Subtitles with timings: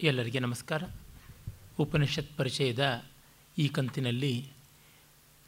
[0.00, 0.82] ಎಲ್ಲರಿಗೆ ನಮಸ್ಕಾರ.
[1.78, 3.04] ಉಪನಿಷತ್ ಪರಿಚಯದ
[3.58, 4.48] ಈ ಕಂತಿನಲ್ಲಿ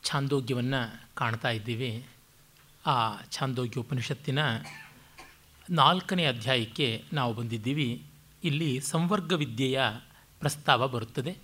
[0.05, 2.07] ಛಾಂದೋಗ್ಯವನ್ನು ಕಾಣ್ತಾ ಇದ್ದೀವಿ.
[2.87, 4.39] ಆ ಛಾಂದೋಗ್ಯ ಉಪನಿಷತ್ತಿನ
[5.71, 8.03] ನಾಲ್ಕನೇ ಅಧ್ಯಾಯಕ್ಕೆ ನಾವು ಬಂದಿದ್ದೀವಿ.
[8.45, 9.81] ಇಲ್ಲಿ ಸಂವರ್ಗ ವಿದ್ಯೆಯ
[10.41, 11.37] ಪ್ರಸ್ತಾವ ಬರುತ್ತದೆ.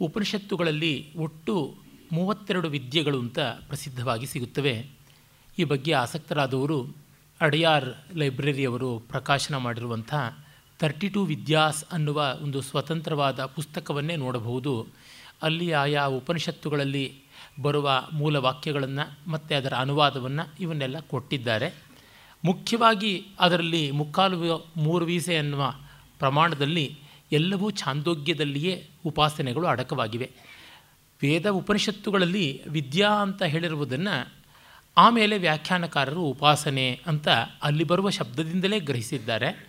[0.00, 1.76] ಉಪನಿಷತ್ತುಗಳಲ್ಲಿ ಒಟ್ಟು
[2.12, 4.86] ಮೂವತ್ತೆರಡು ವಿದ್ಯೆಗಳು ಅಂತ ಪ್ರಸಿದ್ಧವಾಗಿ ಸಿಗುತ್ತವೆ.
[5.58, 6.96] ಈ ಬಗ್ಗೆ ಆಸಕ್ತರಾದವರು
[7.40, 10.14] ಅಡಿಯಾರ್ ಲೈಬ್ರರಿಯವರು ಪ್ರಕಾಶನ ಮಾಡಿರುವಂಥ
[10.78, 14.86] ತರ್ಟಿ ಟು ವಿದ್ಯಾಸ್ ಅನ್ನುವ ಒಂದು ಸ್ವತಂತ್ರವಾದ ಪುಸ್ತಕವನ್ನೇ ನೋಡಬಹುದು.
[15.42, 17.12] ಅಲ್ಲಿ ಆಯಾ ಉಪನಿಷತ್ತುಗಳಲ್ಲಿ
[17.62, 21.74] ಬರುವ ಮೂಲ ವಾಕ್ಯಗಳನ್ನು ಮತ್ತು ಅದರ ಅನುವಾದವನ್ನು ಇವನ್ನೆಲ್ಲ ಕೊಟ್ಟಿದ್ದಾರೆ.
[22.44, 25.74] ಮುಖ್ಯವಾಗಿ ಅದರಲ್ಲಿ ಮುಕ್ಕಾಲು ಮೂರು ವೀಸೆ ಅನ್ನುವ
[26.18, 26.98] ಪ್ರಮಾಣದಲ್ಲಿ
[27.32, 30.30] ಎಲ್ಲವೂ ಛಾಂದೋಗ್ಯದಲ್ಲಿಯೇ ಉಪಾಸನೆಗಳು ಅಡಕವಾಗಿವೆ.
[31.22, 34.32] ವೇದ ಉಪನಿಷತ್ತುಗಳಲ್ಲಿ ವಿದ್ಯಾ ಅಂತ ಹೇಳಿರುವುದನ್ನು
[34.96, 37.28] ಆಮೇಲೆ ವ್ಯಾಖ್ಯಾನಕಾರರು ಉಪಾಸನೆ ಅಂತ
[37.62, 39.65] ಅಲ್ಲಿ ಬರುವ ಶಬ್ದದಿಂದಲೇ ಗ್ರಹಿಸಿದ್ದಾರೆ.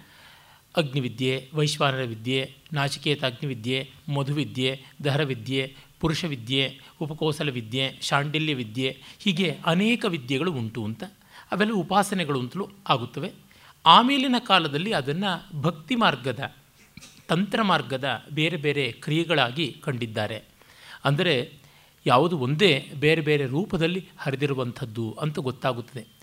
[0.77, 10.51] ಅಗ್ನಿವಿದ್ಯೆ, ವೈಶ್ವಾನರ ವಿದ್ಯೆ, ನಾಚಿಕೇತ ಅಗ್ನಿವಿದ್ಯೆ, ಮಧುವಿದ್ಯೆ, ದಹರವಿದ್ಯೆ, ಪುರುಷವಿದ್ಯೆ, ಉಪಕೋಸಲ ವಿದ್ಯೆ, ಶಾಂಡಿಲ್ಯ ವಿದ್ಯೆ, ಹೀಗೆ ಅನೇಕ ವಿದ್ಯೆಗಳು
[10.51, 11.03] ಉಂಟು ಅಂತ.
[11.51, 13.31] ಅವೆಲ್ಲ ಉಪಾಸನೆಗಳು ಅಂತಲೂ ಆಗುತ್ತವೆ.
[13.85, 16.55] ಆಮೇಲಿನ ಕಾಲದಲ್ಲಿ ಅದನ್ನು ಭಕ್ತಿ ಮಾರ್ಗದ,
[17.27, 20.43] ತಂತ್ರ ಮಾರ್ಗದ ಬೇರೆ ಬೇರೆ ಕ್ರಿಯೆಗಳಾಗಿ ಕಂಡಿದ್ದಾರೆ.
[21.05, 21.53] ಅಂದರೆ
[22.05, 26.16] ಯಾವುದು ಒಂದೇ ಬೇರೆ ಬೇರೆ ರೂಪದಲ್ಲಿ ಹರಿದಿರುವಂಥದ್ದು ಅಂತ ಗೊತ್ತಾಗುತ್ತದೆ.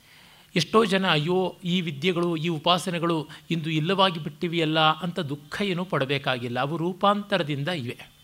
[0.56, 6.60] ಎಷ್ಟೋ ಜನ ಅಯ್ಯೋ, ಈ ವಿದ್ಯೆಗಳು, ಈ ಉಪಾಸನೆಗಳು ಇಂದು ಇಲ್ಲವಾಗಿ ಬಿಟ್ಟಿವೆಯಲ್ಲ ಅಂತ ದುಃಖ ಏನೂ ಪಡಬೇಕಾಗಿಲ್ಲ.
[6.60, 8.14] ಅವು ರೂಪಾಂತರದಿಂದ ಇವೆ.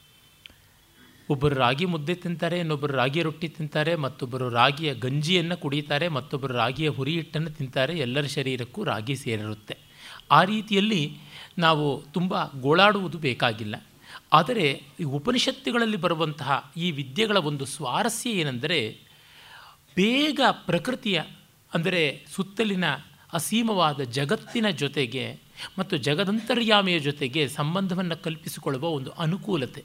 [1.31, 7.13] ಒಬ್ಬರು ರಾಗಿ ಮುದ್ದೆ ತಿಂತಾರೆ, ಇನ್ನೊಬ್ಬರು ರಾಗಿ ರೊಟ್ಟಿ ತಿಂತಾರೆ, ಮತ್ತೊಬ್ಬರು ರಾಗಿಯ ಗಂಜಿಯನ್ನು ಕುಡಿಯುತ್ತಾರೆ ಮತ್ತೊಬ್ಬರು ರಾಗಿಯ ಹುರಿ
[7.13, 9.77] ಹಿಟ್ಟನ್ನು ತಿಂತಾರೆ, ಎಲ್ಲರ ಶರೀರಕ್ಕೂ ರಾಗಿ ಸೇರಿರುತ್ತೆ.
[10.31, 11.17] ಆ ರೀತಿಯಲ್ಲಿ
[11.59, 13.87] ನಾವು ತುಂಬ ಗೋಳಾಡುವುದು ಬೇಕಾಗಿಲ್ಲ.
[14.33, 18.99] ಆದರೆ ಈ ಉಪನಿಷತ್ತುಗಳಲ್ಲಿ ಬರುವಂತಹ ಈ ವಿದ್ಯೆಗಳ ಒಂದು ಸ್ವಾರಸ್ಯ ಏನೆಂದರೆ
[19.97, 21.21] ಬೇಗ ಪ್ರಕೃತಿಯ
[21.75, 22.85] ಅಂದರೆ ಸುತ್ತಲಿನ
[23.33, 25.41] ಅಸೀಮವಾದ ಜಗತ್ತಿನ ಜೊತೆಗೆ
[25.79, 29.85] ಮತ್ತು ಜಗದಂತರ್ಯಾಮಿಯ ಜೊತೆಗೆ ಸಂಬಂಧವನ್ನು ಕಲ್ಪಿಸಿಕೊಳ್ಳುವ ಒಂದು ಅನುಕೂಲತೆ.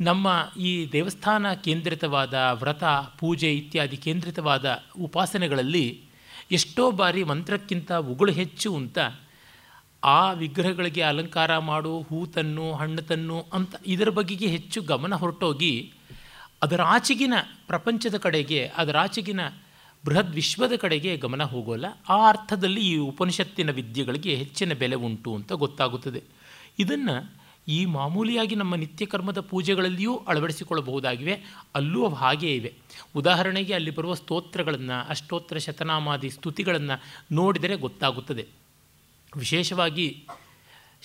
[0.00, 2.84] ನಮ್ಮ ಈ ದೇವಸ್ಥಾನ ಕೇಂದ್ರಿತವಾದ ವ್ರತ,
[3.18, 6.00] ಪೂಜೆ ಇತ್ಯಾದಿ ಕೇಂದ್ರಿತವಾದ ಉಪಾಸನೆಗಳಲ್ಲಿ
[6.50, 8.98] ಎಷ್ಟೋ ಬಾರಿ ಮಂತ್ರಕ್ಕಿಂತ ಉಗುಳು ಹೆಚ್ಚು ಅಂತ,
[10.04, 15.92] ಆ ವಿಗ್ರಹಗಳಿಗೆ ಅಲಂಕಾರ ಮಾಡು, ಹೂ ತನ್ನು, ಹಣ್ಣು ತನ್ನು ಅಂತ ಇದರ ಬಗೆಗೆ ಹೆಚ್ಚು ಗಮನ ಹೊರಟೋಗಿ
[16.62, 17.34] ಅದರಾಚೆಗಿನ
[17.66, 19.40] ಪ್ರಪಂಚದ ಕಡೆಗೆ ಅದರ ಆಚೆಗಿನ
[20.04, 26.22] ಬೃಹದ್ ವಿಶ್ವದ ಕಡೆಗೆ ಗಮನ ಹೋಗೋಲ್ಲ, ಆ ಅರ್ಥದಲ್ಲಿ ಈ ಉಪನಿಷತ್ತಿನ ವಿದ್ಯೆಗಳಿಗೆ ಹೆಚ್ಚಿನ ಬೆಲೆ ಉಂಟು ಅಂತ ಗೊತ್ತಾಗುತ್ತದೆ.
[26.78, 31.42] ಇದನ್ನು ಈ ಮಾಮೂಲಿಯಾಗಿ ನಮ್ಮ ನಿತ್ಯ ಕರ್ಮದ ಪೂಜೆಗಳಲ್ಲಿಯೂ ಅಳವಡಿಸಿಕೊಳ್ಳಬಹುದಾಗಿವೆ,
[31.74, 32.74] ಅಲ್ಲೂ ಅವು ಹಾಗೇ ಇವೆ.
[33.16, 37.02] ಉದಾಹರಣೆಗೆ ಅಲ್ಲಿ ಬರುವ ಸ್ತೋತ್ರಗಳನ್ನು ಅಷ್ಟೋತ್ತರ ಶತನಾಮಾದಿ ಸ್ತುತಿಗಳನ್ನು
[37.34, 38.46] ನೋಡಿದರೆ ಗೊತ್ತಾಗುತ್ತದೆ.
[39.36, 40.26] ವಿಶೇಷವಾಗಿ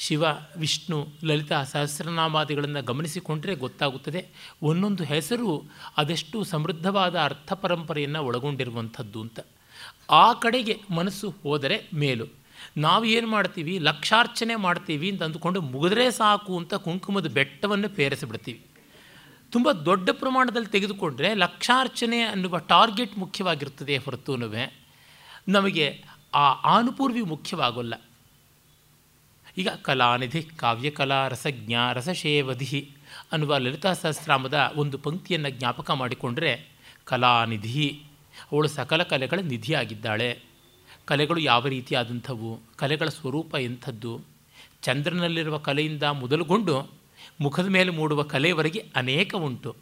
[0.01, 0.23] ಶಿವ,
[0.57, 4.25] ವಿಷ್ಣು, ಲಲಿತಾ ಸಹಸ್ರನಾಮಾದಿಗಳನ್ನು ಗಮನಿಸಿಕೊಂಡರೆ ಗೊತ್ತಾಗುತ್ತದೆ.
[4.63, 5.63] ಒಂದೊಂದು ಹೆಸರು
[5.97, 9.39] ಅದೆಷ್ಟು ಸಮೃದ್ಧವಾದ ಅರ್ಥ ಪರಂಪರೆಯನ್ನು ಒಳಗೊಂಡಿರುವಂಥದ್ದು ಅಂತ.
[10.09, 12.25] ಆ ಕಡೆಗೆ ಮನಸ್ಸು ಹೋದರೆ ಮೇಲು.
[12.77, 13.79] ನಾವು ಏನು ಮಾಡ್ತೀವಿ?
[13.79, 18.66] ಲಕ್ಷಾರ್ಚನೆ ಮಾಡ್ತೀವಿ ಅಂತ ಅಂದುಕೊಂಡು ಮುಗಿದ್ರೆ ಸಾಕು ಅಂತ ಕುಂಕುಮದ ಬೆಟ್ಟವನ್ನು ಪೇರಿಸಿಬಿಡ್ತೀವಿ.
[19.51, 24.37] ತುಂಬ ದೊಡ್ಡ ಪ್ರಮಾಣದಲ್ಲಿ ತೆಗೆದುಕೊಂಡ್ರೆ ಲಕ್ಷಾರ್ಚನೆ ಅನ್ನುವ ಟಾರ್ಗೆಟ್ ಮುಖ್ಯವಾಗಿರ್ತದೆ ಹೊರತು
[25.47, 27.93] ನಮಗೆ ಆ ಆನುಪೂರ್ವಿ ಮುಖ್ಯವಾಗೋಲ್ಲ.
[29.59, 32.92] ಈಗ ಕಲಾನಿಧಿ ಕಾವ್ಯಕಲಾ ರಸಜ್ಞ ರಸಶೇವಧಿ
[33.31, 36.70] ಅನ್ನುವ ಲಲಿತಾ ಸಹಸ್ರಾಮದ ಒಂದು ಪಂಕ್ತಿಯನ್ನು ಜ್ಞಾಪಕ ಮಾಡಿಕೊಂಡರೆ
[37.06, 38.03] ಕಲಾನಿಧಿ
[38.52, 40.40] ಅವಳು ಸಕಲ ಕಲೆಗಳ ನಿಧಿಯಾಗಿದ್ದಾಳೆ.
[41.06, 42.62] ಕಲೆಗಳು ಯಾವ ರೀತಿಯಾದಂಥವು?
[42.75, 44.22] ಕಲೆಗಳ ಸ್ವರೂಪ ಎಂಥದ್ದು?
[44.81, 46.91] ಚಂದ್ರನಲ್ಲಿರುವ ಕಲೆಯಿಂದ ಮೊದಲುಗೊಂಡು
[47.41, 49.76] ಮುಖದ ಮೇಲೆ ಮೂಡುವ ಕಲೆಯವರೆಗೆ ಅನೇಕ ಉಂಟು.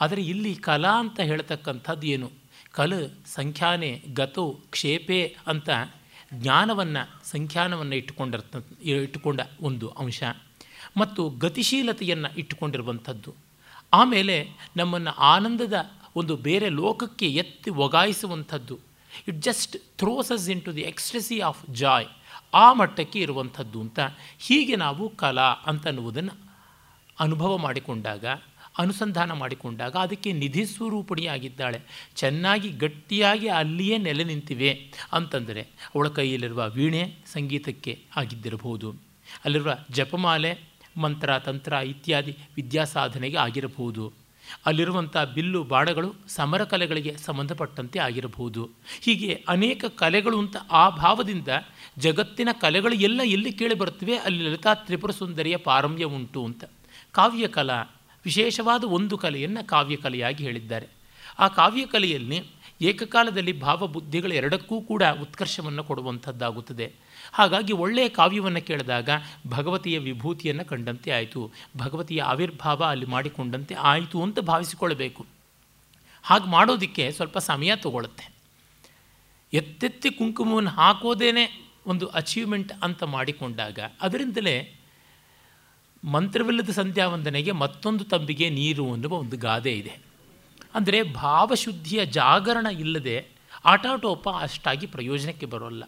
[0.00, 2.30] ಆದರೆ ಇಲ್ಲಿ ಕಲಾ ಅಂತ ಹೇಳ್ತಕ್ಕಂಥದ್ದು ಏನು?
[2.72, 3.00] ಕಲು,
[3.34, 5.70] ಸಂಖ್ಯಾನೆ, ಗತು, ಕ್ಷೇಪೆ ಅಂತ
[6.32, 10.22] ಜ್ಞಾನವನ್ನು, ಸಂಖ್ಯಾನವನ್ನು ಇಟ್ಟುಕೊಂಡಿರ್ತ, ಇಟ್ಟುಕೊಂಡ ಒಂದು ಅಂಶ.
[10.96, 13.34] ಮತ್ತು ಗತಿಶೀಲತೆಯನ್ನು ಇಟ್ಟುಕೊಂಡಿರುವಂಥದ್ದು.
[13.92, 15.74] ಆಮೇಲೆ ನಮ್ಮನ್ನು ಆನಂದದ
[16.16, 18.78] ಒಂದು ಬೇರೆ ಲೋಕಕ್ಕೆ ಎತ್ತಿ ಒಗಾಯಿಸುವಂಥದ್ದು.
[19.28, 22.06] It just throws us into the ecstasy of joy
[22.54, 23.98] ಆ ಮಟ್ಟಕ್ಕೆ ಇರುವಂಥದ್ದು ಅಂತ
[24.38, 26.52] ಹೀಗೆ ನಾವು ಕಲಾ ಅಂತನ್ನುವುದನ್ನು
[27.20, 28.24] ಅನುಭವ ಮಾಡಿಕೊಂಡಾಗ
[28.78, 31.80] ಅನುಸಂಧಾನ ಮಾಡಿಕೊಂಡಾಗ ಅದಕ್ಕೆ ನಿಧಿ ಸ್ವರೂಪಣಿಯಾಗಿದ್ದಾಳೆ
[32.16, 35.62] ಚೆನ್ನಾಗಿ ಗಟ್ಟಿಯಾಗಿ ಅಲ್ಲಿಯೇ ನೆಲೆ ನಿಂತಿವೆ ಅಂತಂದರೆ
[35.94, 38.94] ಅವಳ ಕೈಯಲ್ಲಿರುವ ವೀಣೆ ಸಂಗೀತಕ್ಕೆ ಆಗಿದ್ದಿರಬಹುದು.
[39.44, 40.58] ಅಲ್ಲಿರುವ ಜಪಮಾಲೆ,
[40.96, 44.12] ಮಂತ್ರ, ತಂತ್ರ ಇತ್ಯಾದಿ ವಿದ್ಯಾಸಾಧನೆಗೆ ಆಗಿರಬಹುದು.
[44.66, 48.70] ಅಲ್ಲಿರುವಂಥ ಬಿಲ್ಲು ಬಾಡಗಳು ಸಮರ ಕಲೆಗಳಿಗೆ ಸಂಬಂಧಪಟ್ಟಂತೆ ಆಗಿರಬಹುದು.
[49.00, 51.48] ಹೀಗೆ ಅನೇಕ ಕಲೆಗಳು ಅಂತ ಆ ಭಾವದಿಂದ
[51.98, 56.64] ಜಗತ್ತಿನ ಕಲೆಗಳು ಎಲ್ಲ ಎಲ್ಲಿ ಕೇಳಿ ಬರ್ತವೆ ಅಲ್ಲಿ ಲಲಿತಾ ತ್ರಿಪುರ ಸುಂದರಿಯ ಪಾರಮ್ಯ ಉಂಟು ಅಂತ.
[57.12, 57.82] ಕಾವ್ಯಕಲಾ
[58.24, 60.88] ವಿಶೇಷವಾದ ಒಂದು ಕಲೆಯನ್ನು ಕಾವ್ಯಕಲೆಯಾಗಿ ಹೇಳಿದ್ದಾರೆ.
[61.38, 62.42] ಆ ಕಾವ್ಯಕಲೆಯಲ್ಲಿ
[62.80, 66.92] ಏಕಕಾಲದಲ್ಲಿ ಭಾವಬುದ್ಧಿಗಳು ಎರಡಕ್ಕೂ ಕೂಡ ಉತ್ಕರ್ಷವನ್ನು ಕೊಡುವಂಥದ್ದಾಗುತ್ತದೆ.
[67.32, 69.10] ಹಾಗಾಗಿ ಒಳ್ಳೆಯ ಕಾವ್ಯವನ್ನು ಕೇಳಿದಾಗ
[69.48, 75.26] ಭಗವತಿಯ ವಿಭೂತಿಯನ್ನು ಕಂಡಂತೆ ಆಯಿತು, ಭಗವತಿಯ ಆವಿರ್ಭಾವ ಅಲ್ಲಿ ಮಾಡಿಕೊಂಡಂತೆ ಆಯಿತು ಅಂತ ಭಾವಿಸಿಕೊಳ್ಳಬೇಕು.
[76.22, 78.32] ಹಾಗೆ ಮಾಡೋದಕ್ಕೆ ಸ್ವಲ್ಪ ಸಮಯ ತಗೊಳ್ಳುತ್ತೆ
[79.52, 84.74] ಎತ್ತೆತ್ತಿ ಕುಂಕುಮವನ್ನು ಹಾಕೋದೇನೆ ಒಂದು ಅಚೀವ್ಮೆಂಟ್ ಅಂತ ಮಾಡಿಕೊಂಡಾಗ ಅದರಿಂದಲೇ
[86.04, 89.98] ಮಂತ್ರವಿಲ್ಲದ ಸಂಧ್ಯಾವಂದನೆಗೆ ಮತ್ತೊಂದು ತಂಬಿಗೆ ನೀರು ಅನ್ನುವ ಒಂದು ಗಾದೆ ಇದೆ.
[90.74, 93.26] ಅಂದರೆ ಭಾವಶುದ್ಧಿಯ ಜಾಗರಣ ಇಲ್ಲದೆ
[93.64, 95.84] ಆಟಾಟೋಪ ಅಷ್ಟಾಗಿ ಪ್ರಯೋಜನಕ್ಕೆ ಬರೋಲ್ಲ.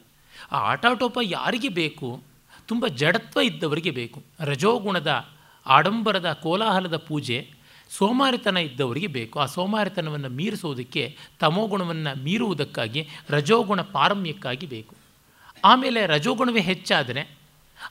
[0.53, 2.23] ಆ ಆಟಾಟೋಪ ಯಾರಿಗೆ ಬೇಕು?
[2.67, 4.23] ತುಂಬ ಜಡತ್ವ ಇದ್ದವರಿಗೆ ಬೇಕು.
[4.41, 5.27] ರಜೋಗುಣದ
[5.67, 7.51] ಆಡಂಬರದ ಕೋಲಾಹಲದ ಪೂಜೆ
[7.91, 9.41] ಸೋಮಾರಿತನ ಇದ್ದವರಿಗೆ ಬೇಕು.
[9.41, 14.95] ಆ ಸೋಮಾರಿತನವನ್ನು ಮೀರಿಸೋದಕ್ಕೆ ತಮೋಗುಣವನ್ನು ಮೀರುವುದಕ್ಕಾಗಿ ರಜೋಗುಣ ಪಾರಮ್ಯಕ್ಕಾಗಿ ಬೇಕು.
[15.65, 17.44] ಆಮೇಲೆ ರಜೋಗುಣವೇ ಹೆಚ್ಚಾದರೆ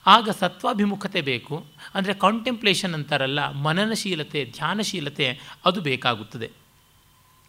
[0.06, 1.66] ಆಗ ಸತ್ವಾಭಿಮುಖತೆ ಬೇಕು.
[1.94, 6.50] ಅಂದರೆ ಕಾಂಟೆಂಪ್ಲೇಷನ್ ಅಂತಾರಲ್ಲ, ಮನನಶೀಲತೆ, ಧ್ಯಾನಶೀಲತೆ, ಅದು ಬೇಕಾಗುತ್ತದೆ.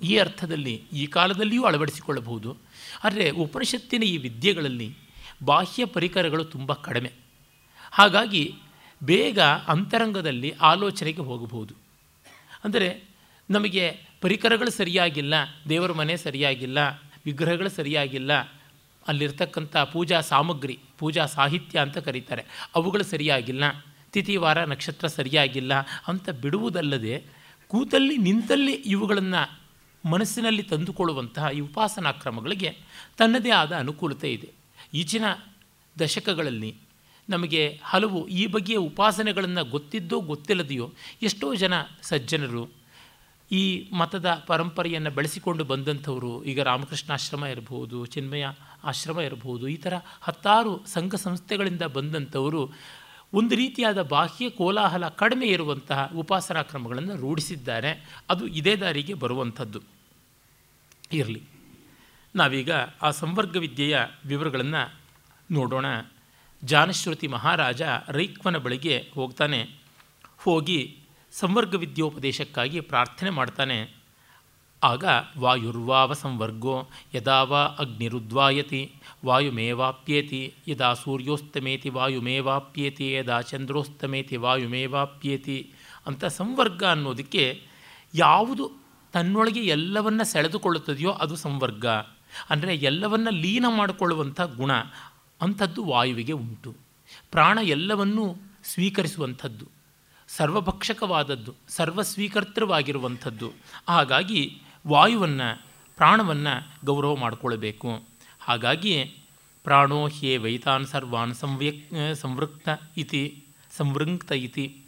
[0.03, 2.57] ಈ ಅರ್ಥದಲ್ಲಿ ಈ ಕಾಲದಲ್ಲಿಯೂ ಅಳವಡಿಸಿಕೊಳ್ಳಬಹುದು.
[3.03, 4.95] ಆದರೆ ಉಪನಿಷತ್ತಿನ ಈ ವಿದ್ಯೆಗಳಲ್ಲಿ
[5.43, 7.11] ಬಾಹ್ಯ ಪರಿಕರಗಳು ತುಂಬ ಕಡಿಮೆ.
[7.91, 8.55] ಹಾಗಾಗಿ
[9.03, 11.73] ಬೇಗ ಅಂತರಂಗದಲ್ಲಿ ಆಲೋಚನೆಗೆ ಹೋಗಬಹುದು.
[12.63, 13.03] ಅಂದರೆ
[13.49, 15.33] ನಮಗೆ ಪರಿಕರಗಳು ಸರಿಯಾಗಿಲ್ಲ,
[15.69, 16.77] ದೇವರ ಮನೆ ಸರಿಯಾಗಿಲ್ಲ,
[17.25, 18.39] ವಿಗ್ರಹಗಳು ಸರಿಯಾಗಿಲ್ಲ,
[19.07, 22.45] ಅಲ್ಲಿರ್ತಕ್ಕಂಥ ಪೂಜಾ ಸಾಮಗ್ರಿ ಪೂಜಾ ಸಾಹಿತ್ಯ ಅಂತ ಕರೀತಾರೆ.
[22.75, 23.63] ಅವುಗಳು ಸರಿಯಾಗಿಲ್ಲ.
[24.11, 25.73] ತಿಥಿವಾರ ನಕ್ಷತ್ರ ಸರಿಯಾಗಿಲ್ಲ
[26.07, 27.23] ಅಂತ ಬಿಡುವುದಲ್ಲದೆ
[27.67, 29.65] ಕೂತಲ್ಲಿ ನಿಂತಲ್ಲಿ ಇವುಗಳನ್ನು
[30.09, 32.77] ಮನಸ್ಸಿನಲ್ಲಿ ತಂದುಕೊಳ್ಳುವಂತಹ ಈ ಉಪಾಸನಾ ಕ್ರಮಗಳಿಗೆ
[33.17, 34.51] ತನ್ನದೇ ಆದ ಅನುಕೂಲತೆ ಇದೆ.
[34.93, 35.23] ಈಚಿನ
[35.99, 36.75] ದಶಕಗಳಲ್ಲಿ
[37.29, 42.69] ನಮಗೆ ಹಲವು ಈ ಬಗೆಯ ಉಪಾಸನೆಗಳನ್ನು ಗೊತ್ತಿದ್ದೋ ಗೊತ್ತಿಲ್ಲದೆಯೋ ಎಷ್ಟೋ ಜನ ಸಜ್ಜನರು
[43.51, 48.47] ಈ ಮತದ ಪರಂಪರೆಯನ್ನು ಬೆಳೆಸಿಕೊಂಡು ಬಂದಂಥವರು ಈಗ ರಾಮಕೃಷ್ಣಾಶ್ರಮ ಇರಬಹುದು, ಚಿನ್ಮಯ
[48.85, 49.67] ಆಶ್ರಮ ಇರಬಹುದು.
[49.67, 52.71] ಈ ಥರ ಹತ್ತಾರು ಸಂಘ ಸಂಸ್ಥೆಗಳಿಂದ ಬಂದಂಥವರು
[53.33, 58.21] ಒಂದು ರೀತಿಯಾದ ಬಾಹ್ಯ ಕೋಲಾಹಲ ಕಡಿಮೆ ಇರುವಂತಹ ಉಪಾಸನಾ ಕ್ರಮಗಳನ್ನು ರೂಢಿಸಿದ್ದಾರೆ.
[58.29, 59.81] ಅದು ಇದೇ ದಾರಿಗೆ ಬರುವಂಥದ್ದು.
[61.13, 61.43] ಇರಲಿ.
[62.35, 62.71] ನಾವೀಗ
[63.01, 64.93] ಆ ಸಂವರ್ಗ ವಿದ್ಯೆಯ ವಿವರಗಳನ್ನು
[65.51, 65.85] ನೋಡೋಣ.
[66.63, 69.69] ಜಾನಶ್ರುತಿ ಮಹಾರಾಜ ರೈಕ್ವನ ಬಳಿಗೆ ಹೋಗ್ತಾನೆ.
[70.37, 70.97] ಹೋಗಿ
[71.31, 74.04] ಸಂವರ್ಗ ವಿದ್ಯೋಪದೇಶಕ್ಕಾಗಿ ಪ್ರಾರ್ಥನೆ ಮಾಡ್ತಾನೆ.
[74.85, 75.05] ಆಗ
[75.37, 76.75] ವಾಯುರ್ವಾವ ಸಂವರ್ಗೋ
[77.13, 78.81] ಯದಾವ ಅಗ್ನಿರುದ್ವಾಯತಿ,
[79.25, 85.57] ವಾಯುಮೇವಾಪ್ಯೇತಿ, ಯದಾ ಸೂರ್ಯೋಸ್ತಮೇತಿ ವಾಯುಮೇವಾಪ್ಯೇತಿ, ಯದಾ ಚಂದ್ರೋಸ್ತಮೇತಿ ವಾಯುಮೇವಾಪ್ಯೇತಿ
[86.05, 87.43] ಅಂತ ಸಂವರ್ಗ ಅನ್ನೋದಕ್ಕೆ
[88.13, 88.65] ಯಾವುದು
[89.13, 91.85] ತನ್ನೊಳಗೆ ಎಲ್ಲವನ್ನ ಸೆಳೆದುಕೊಳ್ಳುತ್ತದೆಯೋ ಅದು ಸಂವರ್ಗ.
[92.49, 94.71] ಅಂದರೆ ಎಲ್ಲವನ್ನ ಲೀನ ಮಾಡಿಕೊಳ್ಳುವಂಥ ಗುಣ
[95.41, 96.71] ಅಂಥದ್ದು ವಾಯುವಿಗೆ ಉಂಟು.
[97.31, 98.25] ಪ್ರಾಣ ಎಲ್ಲವನ್ನೂ
[98.63, 99.65] ಸ್ವೀಕರಿಸುವಂಥದ್ದು,
[100.27, 103.49] ಸರ್ವಭಕ್ಷಕವಾದದ್ದು, ಸರ್ವಸ್ವೀಕರ್ತೃವಾಗಿರುವಂಥದ್ದು.
[103.89, 104.41] ಹಾಗಾಗಿ
[104.87, 105.61] ವಾಯುವನ್ನು,
[105.97, 108.03] ಪ್ರಾಣವನ್ನು ಗೌರವ ಮಾಡಿಕೊಳ್ಬೇಕು.
[108.39, 109.03] ಹಾಗಾಗಿ
[109.63, 113.43] ಪ್ರಾಣೋ ಹ್ಯೇ ವೈತಾನ್ ಸರ್ವಾನ್ ಸಂವ್ಯಕ್ ಸಂವೃಕ್ತ ಇತಿ
[113.77, 114.81] ಸಂವೃಕ್ತ ಇತಿ.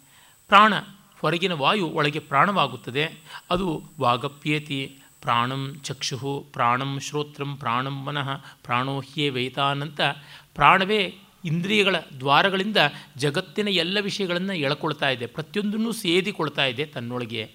[0.47, 0.73] ಪ್ರಾಣ,
[1.21, 3.19] ಹೊರಗಿನ ವಾಯು ಒಳಗೆ ಪ್ರಾಣವಾಗುತ್ತದೆ.
[3.49, 10.01] ಅದು ವಾಗಪ್ಯೇತಿ, ಪ್ರಾಣಂ ಚಕ್ಷು, ಪ್ರಾಣಂ ಶ್ರೋತ್ರಂ, ಪ್ರಾಣಂ ಮನಃ, ಪ್ರಾಣೋ ಹ್ಯೇ ವೈತಾನ್ ಅಂತ
[10.55, 11.15] ಪ್ರಾಣವೇ
[11.45, 12.77] ಇಂದ್ರಿಯಗಳ ದ್ವಾರಗಳಿಂದ
[13.17, 15.25] ಜಗತ್ತಿನ ಎಲ್ಲ ವಿಷಯಗಳನ್ನು ಎಳ್ಕೊಳ್ತಾ ಇದೆ.
[15.25, 17.51] ಪ್ರತಿಯೊಂದನ್ನು ಸೇದಿಕೊಳ್ತಾ ಇದೆ ತನ್ನೊಳಗೆ.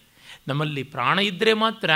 [0.48, 1.90] ನಮ್ಮಲ್ಲಿ ಪ್ರಾಣ ಇದ್ದರೆ ಮಾತ್ರ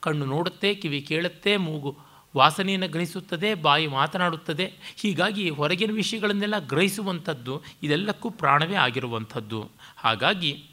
[0.00, 1.98] ಕಣ್ಣು ನೋಡುತ್ತೆ, ಕಿವಿ ಕೇಳುತ್ತೆ, ಮೂಗು
[2.36, 4.72] ವಾಸನೆಯನ್ನು ಗ್ರಹಿಸುತ್ತದೆ, ಬಾಯಿ ಮಾತನಾಡುತ್ತದೆ.
[4.96, 9.70] ಹೀಗಾಗಿ ಹೊರಗಿನ ವಿಷಯಗಳನ್ನೆಲ್ಲ ಗ್ರಹಿಸುವಂಥದ್ದು ಇದೆಲ್ಲಕ್ಕೂ ಪ್ರಾಣವೇ ಆಗಿರುವಂಥದ್ದು.
[9.96, 10.64] ಹಾಗಾಗಿ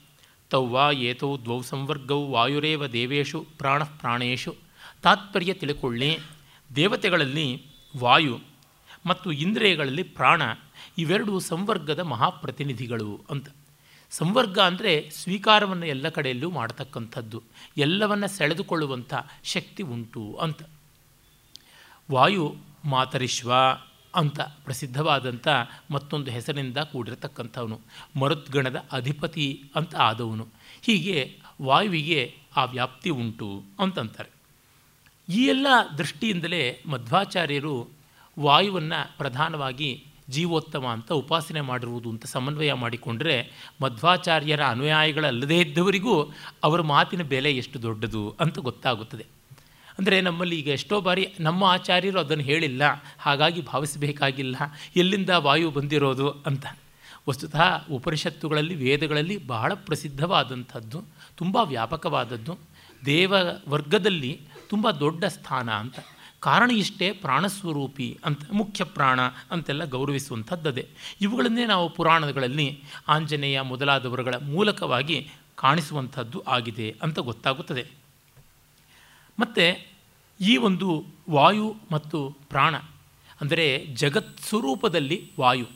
[0.50, 4.56] ತೌವಾ ಏತೌ ದ್ವೌ ಸಂವರ್ಗವು ವಾಯುರೇವ ದೇವೇಶು ಪ್ರಾಣ ಪ್ರಾಣೇಶು
[5.02, 6.20] ತಾತ್ಪರ್ಯ ತಿಳ್ಕೊಳ್ಳಿ.
[6.76, 7.62] ದೇವತೆಗಳಲ್ಲಿ
[7.98, 8.40] ವಾಯು
[9.06, 10.42] ಮತ್ತು ಇಂದ್ರಿಯಗಳಲ್ಲಿ ಪ್ರಾಣ
[10.98, 13.48] ಇವೆರಡು ಸಂವರ್ಗದ ಮಹಾಪ್ರತಿನಿಧಿಗಳು ಅಂತ.
[14.12, 17.44] ಸಂವರ್ಗ ಅಂದರೆ ಸ್ವೀಕಾರವನ್ನು ಎಲ್ಲ ಕಡೆಯಲ್ಲೂ ಮಾಡ್ತಕ್ಕಂಥದ್ದು.
[17.77, 19.13] ಎಲ್ಲವನ್ನು ಸೆಳೆದುಕೊಳ್ಳುವಂಥ
[19.44, 20.63] ಶಕ್ತಿ ಉಂಟು ಅಂತ.
[22.12, 22.56] ವಾಯು
[22.86, 23.54] ಮಾತರಿಶ್ವ
[24.15, 25.48] ಅಂತ ಪ್ರಸಿದ್ಧವಾದಂಥ
[25.92, 27.80] ಮತ್ತೊಂದು ಹೆಸರಿನಿಂದ ಕೂಡಿರತಕ್ಕಂಥವನು.
[28.19, 30.48] ಮರುದ್ಗಣದ ಅಧಿಪತಿ ಅಂತ ಆದವನು.
[30.81, 34.30] ಹೀಗೆ ವಾಯುವಿಗೆ ಆ ವ್ಯಾಪ್ತಿ ಉಂಟು ಅಂತಂತಾರೆ.
[35.33, 37.90] ಈ ಎಲ್ಲ ದೃಷ್ಟಿಯಿಂದಲೇ ಮಧ್ವಾಚಾರ್ಯರು
[38.40, 43.36] ವಾಯುವನ್ನು ಪ್ರಧಾನವಾಗಿ ಜೀವೋತ್ತಮ ಅಂತ ಉಪಾಸನೆ ಮಾಡಿರುವುದು ಅಂತ ಸಮನ್ವಯ ಮಾಡಿಕೊಂಡ್ರೆ
[43.81, 46.16] ಮಧ್ವಾಚಾರ್ಯರ ಅನುಯಾಯಿಗಳಲ್ಲದೇ ಇದ್ದವರಿಗೂ
[46.64, 49.26] ಅವರ ಮಾತಿನ ಬೆಲೆ ಎಷ್ಟು ದೊಡ್ಡದು ಅಂತ ಗೊತ್ತಾಗುತ್ತದೆ.
[50.00, 52.84] ಅಂದರೆ ನಮ್ಮಲ್ಲಿ ಈಗ ಎಷ್ಟೋ ಬಾರಿ ನಮ್ಮ ಆಚಾರ್ಯರು ಅದನ್ನು ಹೇಳಿಲ್ಲ,
[53.19, 54.56] ಹಾಗಾಗಿ ಭಾವಿಸಬೇಕಾಗಿಲ್ಲ,
[54.96, 56.66] ಎಲ್ಲಿಂದ ವಾಯು ಬಂದಿರೋದು ಅಂತ.
[57.30, 61.00] ವಸ್ತುತಃ ಉಪನಿಷತ್ತುಗಳಲ್ಲಿ, ವೇದಗಳಲ್ಲಿ ಬಹಳ ಪ್ರಸಿದ್ಧವಾದಂಥದ್ದು,
[61.38, 62.54] ತುಂಬ ವ್ಯಾಪಕವಾದದ್ದು
[63.06, 63.34] ದೇವ
[63.69, 66.00] ವರ್ಗದಲ್ಲಿ ತುಂಬ ದೊಡ್ಡ ಸ್ಥಾನ ಅಂತ.
[66.40, 70.88] ಕಾರಣ ಇಷ್ಟೇ ಪ್ರಾಣಸ್ವರೂಪಿ ಅಂತ, ಮುಖ್ಯ ಪ್ರಾಣ ಅಂತೆಲ್ಲ ಗೌರವಿಸುವಂಥದ್ದದೇ.
[71.22, 77.86] ಇವುಗಳನ್ನೇ ನಾವು ಪುರಾಣಗಳಲ್ಲಿ ಆಂಜನೇಯ ಮೊದಲಾದವರುಗಳ ಮೂಲಕವಾಗಿ ಕಾಣಿಸುವಂಥದ್ದು ಆಗಿದೆ ಅಂತ ಗೊತ್ತಾಗುತ್ತದೆ.
[79.40, 79.90] ಮತ್ತು
[80.40, 82.76] ಈ ಒಂದು ವಾಯು ಮತ್ತು ಪ್ರಾಣ,
[83.42, 85.68] ಅಂದರೆ ಜಗತ್ ಸ್ವರೂಪದಲ್ಲಿ ವಾಯು,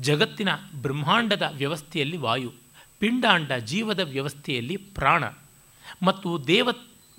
[0.00, 0.48] ಜಗತ್ತಿನ
[0.82, 2.52] ಬ್ರಹ್ಮಾಂಡದ ವ್ಯವಸ್ಥೆಯಲ್ಲಿ ವಾಯು,
[2.98, 5.24] ಪಿಂಡಾಂಡ ಜೀವದ ವ್ಯವಸ್ಥೆಯಲ್ಲಿ ಪ್ರಾಣ
[6.02, 6.68] ಮತ್ತು ದೇವ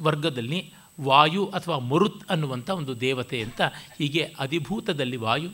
[0.01, 3.62] ವರ್ಗದಲ್ಲಿ ವಾಯು ಅಥವಾ ಮರುತ್ ಅನ್ನುವಂಥ ಒಂದು ದೇವತೆ ಅಂತ
[3.98, 5.50] ಹೀಗೆ ಅಧಿಭೂತದಲ್ಲಿ ವಾಯು,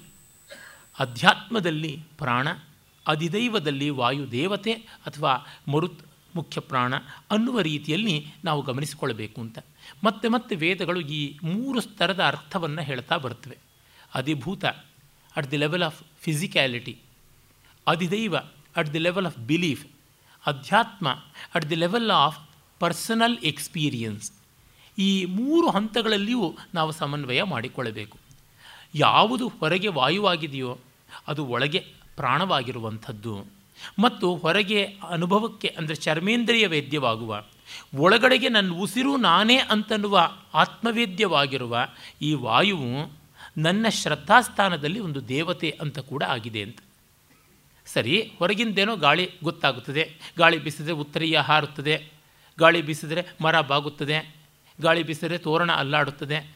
[1.00, 2.48] ಅಧ್ಯಾತ್ಮದಲ್ಲಿ ಪ್ರಾಣ,
[3.08, 6.02] ಅಧಿದೈವದಲ್ಲಿ ವಾಯು ದೇವತೆ ಅಥವಾ ಮರುತ್
[6.36, 6.94] ಮುಖ್ಯ ಪ್ರಾಣ
[7.32, 9.60] ಅನ್ನುವ ರೀತಿಯಲ್ಲಿ ನಾವು ಗಮನಿಸಿಕೊಳ್ಬೇಕು ಅಂತ.
[10.04, 13.58] ಮತ್ತೆ ಮತ್ತೆ ವೇದಗಳು ಈ ಮೂರು ಸ್ತರದ ಅರ್ಥವನ್ನು ಹೇಳ್ತಾ ಬರ್ತವೆ
[14.14, 14.66] ಅಧಿಭೂತ
[15.36, 16.98] at the level of physicality
[17.88, 18.36] ಅಧಿದೈವ
[18.76, 19.86] at the level of belief
[20.48, 21.10] ಅಧ್ಯಾತ್ಮ
[21.56, 22.40] at the level of
[22.80, 24.32] personal experience
[24.98, 28.18] ಈ ಮೂರು ಹಂತಗಳಲ್ಲಿಯೂ ನಾವು ಸಮನ್ವಯ ಮಾಡಿಕೊಳ್ಳಬೇಕು.
[28.96, 30.78] ಯಾವುದು ಹೊರಗೆ ವಾಯುವಾಗಿದೆಯೋ
[31.28, 31.80] ಅದು ಒಳಗೆ
[32.16, 33.46] ಪ್ರಾಣವಾಗಿರುವಂಥದ್ದು.
[34.00, 37.44] ಮತ್ತು ಹೊರಗೆ ಅನುಭವಕ್ಕೆ ಅಂದರೆ ಚರ್ಮೇಂದ್ರಿಯ ವೇದ್ಯವಾಗುವ,
[37.96, 41.88] ಒಳಗಡೆಗೆ ನನ್ನ ಉಸಿರು ನಾನೇ ಅಂತನ್ನುವ ಆತ್ಮವೇದ್ಯವಾಗಿರುವ
[42.22, 43.12] ಈ ವಾಯುವು
[43.58, 46.78] ನನ್ನ ಶ್ರದ್ಧಾಸ್ಥಾನದಲ್ಲಿ ಒಂದು ದೇವತೆ ಅಂತ ಕೂಡ ಆಗಿದೆ ಅಂತ.
[47.86, 50.14] ಸರಿ, ಹೊರಗಿಂದೇನೋ ಗಾಳಿ ಗೊತ್ತಾಗುತ್ತದೆ.
[50.38, 52.08] ಗಾಳಿ ಬೀಸಿದರೆ ಉತ್ತರೀಯ ಹಾರುತ್ತದೆ.
[52.60, 54.35] ಗಾಳಿ ಬೀಸಿದರೆ ಮರ ಬಾಗುತ್ತದೆ.
[54.82, 56.56] ಗಾಳಿ ಬೀಸಿದರೆ ತೋರಣ ಅಲ್ಲಾಡುತ್ತದೆ.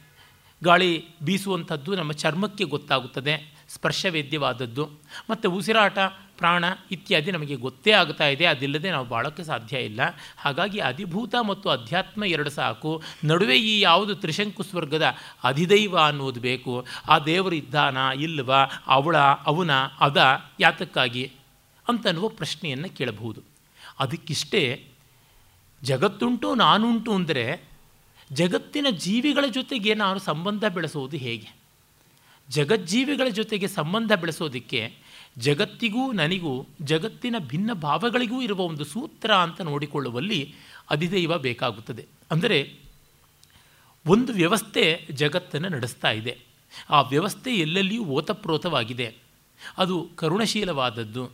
[0.64, 4.90] ಗಾಳಿ ಬೀಸುವಂಥದ್ದು ನಮ್ಮ ಚರ್ಮಕ್ಕೆ ಗೊತ್ತಾಗುತ್ತದೆ, ಸ್ಪರ್ಶವೇದ್ಯವಾದದ್ದು.
[5.30, 6.00] ಮತ್ತು ಉಸಿರಾಟ,
[6.38, 10.00] ಪ್ರಾಣ ಇತ್ಯಾದಿ ನಮಗೆ ಗೊತ್ತೇ ಆಗ್ತಾ ಇದೆ, ಅದಿಲ್ಲದೆ ನಾವು ಬಾಳೋಕ್ಕೆ ಸಾಧ್ಯ ಇಲ್ಲ.
[10.38, 13.04] ಹಾಗಾಗಿ ಅಧಿಭೂತ ಮತ್ತು ಅಧ್ಯಾತ್ಮ ಎರಡು ಸಾಕು.
[13.24, 16.86] ನಡುವೆ ಈ ಯಾವುದು ತ್ರಿಶಂಕು ಸ್ವರ್ಗದ ಅಧಿದೈವ ಅನ್ನೋದು ಬೇಕು.
[17.08, 18.52] ಆ ದೇವರು ಇದ್ದಾನ, ಇಲ್ವ,
[18.88, 20.26] ಅವಳ, ಅವನ, ಅದ,
[20.60, 21.32] ಯಾತಕ್ಕಾಗಿ?
[21.88, 23.42] ಅಂತನ್ನುವ ಪ್ರಶ್ನೆಯನ್ನು ಕೇಳಬಹುದು.
[24.00, 24.86] ಅದಕ್ಕಿಷ್ಟೇ
[25.84, 27.69] ಜಗತ್ತುಂಟು ನಾನುಂಟು ಅಂದರೆ
[28.34, 31.60] ಜಗತ್ತಿನ ಜೀವಿಗಳ ಜೊತೆಗೆ ನಾನು ಸಂಬಂಧ ಬೆಳೆಸೋದು ಹೇಗೆ?
[32.50, 34.94] ಜಗಜ್ಜೀವಿಗಳ ಜೊತೆಗೆ ಸಂಬಂಧ ಬೆಳೆಸೋದಕ್ಕೆ
[35.38, 40.56] ಜಗತ್ತಿಗೂ ನನಗೂ ಜಗತ್ತಿನ ಭಿನ್ನ ಭಾವಗಳಿಗೂ ಇರುವ ಒಂದು ಸೂತ್ರ ಅಂತ ನೋಡಿಕೊಳ್ಳುವಲ್ಲಿ
[40.90, 42.06] ಅಧಿದೈವ ಬೇಕಾಗುತ್ತದೆ.
[42.32, 42.80] ಅಂದರೆ
[44.06, 46.38] ಒಂದು ವ್ಯವಸ್ಥೆ ಜಗತ್ತನ್ನು ನಡೆಸ್ತಾ ಇದೆ.
[46.90, 49.16] ಆ ವ್ಯವಸ್ಥೆ ಎಲ್ಲೆಲ್ಲಿಯೂ ಓತಪ್ರೋತವಾಗಿದೆ.
[49.78, 51.30] ಅದು ಕರುಣಶೀಲವಾದದ್ದು.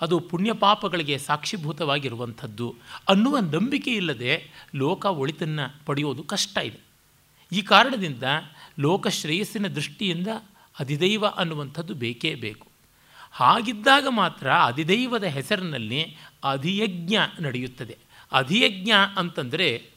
[0.00, 2.76] ಅದು ಪುಣ್ಯ ಪಾಪಗಳಿಗೆ ಸಾಕ್ಷಿಭೂತವಾಗಿರುವಂಥದ್ದು
[3.08, 6.78] ಅನ್ನುವ ನಂಬಿಕೆ ಇಲ್ಲದೆ ಲೋಕ ಒಳಿತನ್ನು ಪಡೆಯೋದು ಕಷ್ಟ ಇದೆ.
[7.52, 8.22] ಈ ಕಾರಣದಿಂದ
[8.78, 10.28] ಲೋಕ ಶ್ರೇಯಸ್ಸಿನ ದೃಷ್ಟಿಯಿಂದ
[10.80, 12.66] ಅಧಿದೈವ ಅನ್ನುವಂಥದ್ದು ಬೇಕೇ ಬೇಕು.
[13.30, 17.98] ಹಾಗಿದ್ದಾಗ ಮಾತ್ರ ಅಧಿದೈವದ ಹೆಸರಿನಲ್ಲಿ ಅಧಿಯಜ್ಞ ನಡೆಯುತ್ತದೆ.
[18.32, 19.90] ಅಧಿಯಜ್ಞ ಅಂತಂದರೆ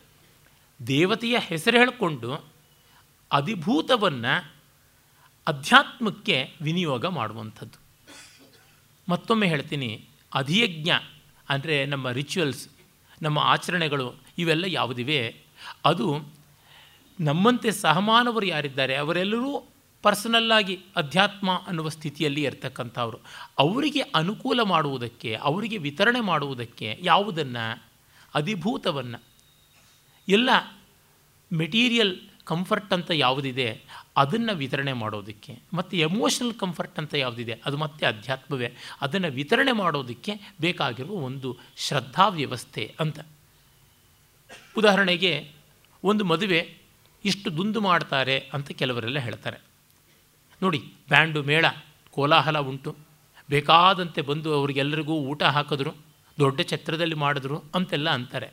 [0.87, 2.45] ದೇವತೆಯ ಹೆಸರು ಹೇಳಿಕೊಂಡು
[3.31, 4.53] ಅಧಿಭೂತವನ್ನು
[5.47, 7.80] ಅಧ್ಯಾತ್ಮಕ್ಕೆ ವಿನಿಯೋಗ ಮಾಡುವಂಥದ್ದು.
[9.09, 10.89] ಮತ್ತೊಮ್ಮೆ ಹೇಳ್ತೀನಿ, ಅಧಿಯಜ್ಞ
[11.49, 12.69] ಅಂದರೆ ನಮ್ಮ ರಿಚುವಲ್ಸ್
[13.21, 15.35] ನಮ್ಮ ಆಚರಣೆಗಳು, ಇವೆಲ್ಲ ಯಾವುದಿವೆ?
[15.85, 16.19] ಅದು
[17.19, 18.95] ನಮ್ಮಂತೆ ಸಹಮಾನವರು ಯಾರಿದ್ದಾರೆ?
[18.95, 19.67] ಅವರೆಲ್ಲರೂ
[20.01, 23.19] ಪರ್ಸನಲ್ಲಾಗಿ ಅಧ್ಯಾತ್ಮ ಅನ್ನುವ ಸ್ಥಿತಿಯಲ್ಲಿ ಇರ್ತಕ್ಕಂಥವ್ರು.
[23.59, 27.83] ಅವರಿಗೆ ಅನುಕೂಲ ಮಾಡುವುದಕ್ಕೆ, ಅವರಿಗೆ ವಿತರಣೆ ಮಾಡುವುದಕ್ಕೆ ಯಾವುದನ್ನು?
[28.35, 29.23] ಅಧಿಭೂತವನ್ನು.
[30.27, 30.49] ಎಲ್ಲ
[31.53, 33.81] ಮೆಟೀರಿಯಲ್ ಕಂಫರ್ಟ್ ಅಂತ ಯಾವುದಿದೆ?
[34.17, 35.59] ಅದನ್ನು ವಿತರಣೆ ಮಾಡೋದಕ್ಕೆ.
[35.73, 37.61] ಮತ್ತು ಎಮೋಷನಲ್ ಕಂಫರ್ಟ್ ಅಂತ ಯಾವುದಿದೆ?
[37.65, 38.73] ಅದು ಮತ್ತೆ ಅಧ್ಯಾತ್ಮವೇ.
[39.01, 43.19] ಅದನ್ನು ವಿತರಣೆ ಮಾಡೋದಕ್ಕೆ ಬೇಕಾಗಿರುವ ಒಂದು ಶ್ರದ್ಧಾ ವ್ಯವಸ್ಥೆ ಅಂತ.
[44.77, 45.51] ಉದಾಹರಣೆಗೆ
[46.03, 46.77] ಒಂದು ಮದುವೆ
[47.25, 49.57] ಇಷ್ಟು ದುಂದು ಮಾಡ್ತಾರೆ ಅಂತ ಕೆಲವರೆಲ್ಲ ಹೇಳ್ತಾರೆ.
[50.61, 51.65] ನೋಡಿ, ಬ್ಯಾಂಡು ಮೇಳ,
[52.11, 52.95] ಕೋಲಾಹಲ ಉಂಟು.
[53.49, 55.91] ಬೇಕಾದಂತೆ ಬಂದು ಅವರಿಗೆಲ್ಲರಿಗೂ ಊಟ ಹಾಕಿದ್ರು,
[56.39, 58.49] ದೊಡ್ಡ ಛತ್ರದಲ್ಲಿ ಮಾಡಿದ್ರು ಅಂತೆಲ್ಲ ಅಂತಾರೆ.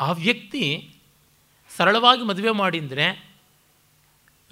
[0.00, 0.90] ಆ ವ್ಯಕ್ತಿ
[1.76, 3.33] ಸರಳವಾಗಿ ಮದುವೆ ಮಾಡಿದರೆ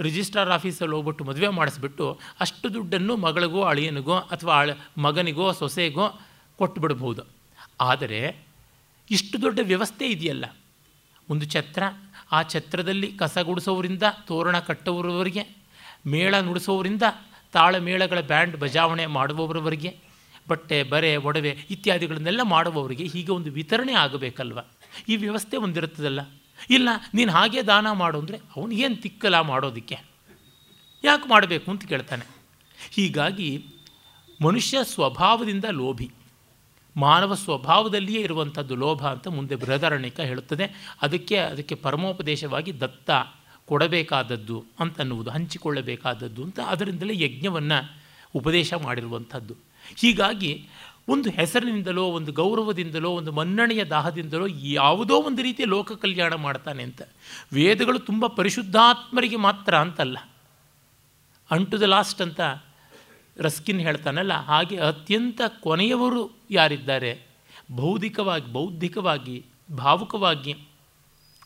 [0.02, 6.20] ರಿಜಿಸ್ಟ್ರಾರ್ ಆಫೀಸಲ್ಲಿ ಹೋಗ್ಬಿಟ್ಟು ಮದುವೆ ಮಾಡಿಸ್ಬಿಟ್ಟು ಅಷ್ಟು ದುಡ್ಡನ್ನು ಮಗಳಿಗೋ, ಅಳಿಯನಿಗೋ ಅಥವಾ ಅಳ, ಮಗನಿಗೋ, ಸೊಸೆಗೋ
[6.56, 7.22] ಕೊಟ್ಟುಬಿಡ್ಬೋದು
[7.80, 8.46] ಆದರೆ
[9.10, 10.44] ಇಷ್ಟು ದೊಡ್ಡ ವ್ಯವಸ್ಥೆ ಇದೆಯಲ್ಲ.
[11.30, 11.82] ಒಂದು ಛತ್ರ,
[12.32, 15.56] ಆ ಛತ್ರದಲ್ಲಿ ಕಸ ಗುಡಿಸೋರಿಂದ ತೋರಣ ಕಟ್ಟೋರವರೆಗೆ
[16.06, 17.02] ಮೇಳ ನುಡಿಸೋರಿಂದ
[17.52, 19.98] ತಾಳಮೇಳಗಳ ಬ್ಯಾಂಡ್ ಬಜಾವಣೆ ಮಾಡುವವರವರೆಗೆ,
[20.48, 24.58] ಬಟ್ಟೆ, ಬರೆ, ಒಡವೆ ಇತ್ಯಾದಿಗಳನ್ನೆಲ್ಲ ಮಾಡುವವರಿಗೆ ಹೀಗೆ ಒಂದು ವಿತರಣೆ ಆಗಬೇಕಲ್ವ?
[25.08, 26.20] ಈ ವ್ಯವಸ್ಥೆ ಒಂದಿರುತ್ತದಲ್ಲ.
[26.70, 29.98] ಇಲ್ಲ, ನೀನು ಹಾಗೆ ದಾನ ಮಾಡು ಅಂದರೆ ಅವನಿಗೇನು ತಿಕ್ಕಲ್ಲ ಮಾಡೋದಕ್ಕೆ?
[31.04, 32.24] ಯಾಕೆ ಮಾಡಬೇಕು ಅಂತ ಕೇಳ್ತಾನೆ.
[32.90, 33.64] ಹೀಗಾಗಿ
[34.42, 36.08] ಮನುಷ್ಯ ಸ್ವಭಾವದಿಂದ ಲೋಭಿ.
[36.96, 40.66] ಮಾನವ ಸ್ವಭಾವದಲ್ಲಿಯೇ ಇರುವಂಥದ್ದು ಲೋಭ ಅಂತ ಮುಂದೆ ಬೃಹದಾರಣ್ಯಕ ಹೇಳುತ್ತದೆ.
[41.02, 43.10] ಅದಕ್ಕೆ ಅದಕ್ಕೆ ಪರಮೋಪದೇಶವಾಗಿ ದತ್ತ
[43.64, 47.78] ಕೊಡಬೇಕಾದದ್ದು ಅಂತನ್ನುವುದು, ಹಂಚಿಕೊಳ್ಳಬೇಕಾದದ್ದು ಅಂತ ಅದರಿಂದಲೇ ಯಜ್ಞವನ್ನು
[48.34, 49.54] ಉಪದೇಶ ಮಾಡಿರುವಂಥದ್ದು.
[49.96, 50.52] ಹೀಗಾಗಿ
[51.08, 57.02] ಒಂದು ಹೆಸರಿನಿಂದಲೋ, ಒಂದು ಗೌರವದಿಂದಲೋ, ಒಂದು ಮನ್ನಣೆಯ ದಾಹದಿಂದಲೋ ಯಾವುದೋ ಒಂದು ರೀತಿಯ ಲೋಕ ಕಲ್ಯಾಣ ಮಾಡ್ತಾನೆ ಅಂತ.
[57.52, 60.18] ವೇದಗಳು ತುಂಬ ಪರಿಶುದ್ಧಾತ್ಮರಿಗೆ ಮಾತ್ರ ಅಂತಲ್ಲ.
[61.50, 62.40] ಅನ್ ಟು ದ ಲಾಸ್ಟ್ ಅಂತ
[63.36, 67.26] ರಸ್ಕಿನ್ ಹೇಳ್ತಾನಲ್ಲ, ಹಾಗೆ ಅತ್ಯಂತ ಕೊನೆಯವರು ಯಾರಿದ್ದಾರೆ?
[67.70, 69.44] ಬೌದ್ಧಿಕವಾಗಿ ಬೌದ್ಧಿಕವಾಗಿ,
[69.76, 70.56] ಭಾವುಕವಾಗಿ,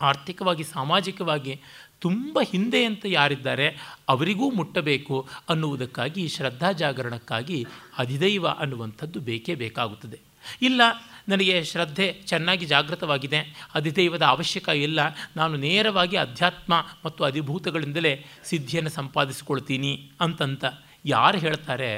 [0.01, 1.61] ಆರ್ಥಿಕವಾಗಿ, ಸಾಮಾಜಿಕವಾಗಿ
[2.03, 3.67] ತುಂಬ ಹಿಂದೆ ಅಂತ ಯಾರಿದ್ದಾರೆ
[4.09, 5.17] ಅವರಿಗೂ ಮುಟ್ಟಬೇಕು
[5.51, 7.59] ಅನ್ನುವುದಕ್ಕಾಗಿ, ಶ್ರದ್ಧಾ ಜಾಗರಣಕ್ಕಾಗಿ
[7.99, 10.19] ಅಧಿದೈವ ಅನ್ನುವಂಥದ್ದು ಬೇಕೇ ಬೇಕಾಗುತ್ತದೆ.
[10.63, 10.83] ಇಲ್ಲ,
[11.29, 13.41] ನನಗೆ ಶ್ರದ್ಧೆ ಚೆನ್ನಾಗಿ ಜಾಗೃತವಾಗಿದೆ,
[13.75, 15.01] ಅಧಿದೈವದ ಅವಶ್ಯಕ ಇಲ್ಲ,
[15.37, 16.75] ನಾನು ನೇರವಾಗಿ ಅಧ್ಯಾತ್ಮ
[17.05, 18.13] ಮತ್ತು ಅಧಿಭೂತಗಳಿಂದಲೇ
[18.45, 20.65] ಸಿದ್ಧಿಯನ್ನು ಸಂಪಾದಿಸಿಕೊಳ್ತೀನಿ ಅಂತಂತ
[21.05, 21.91] ಯಾರು ಹೇಳ್ತಾರೆ,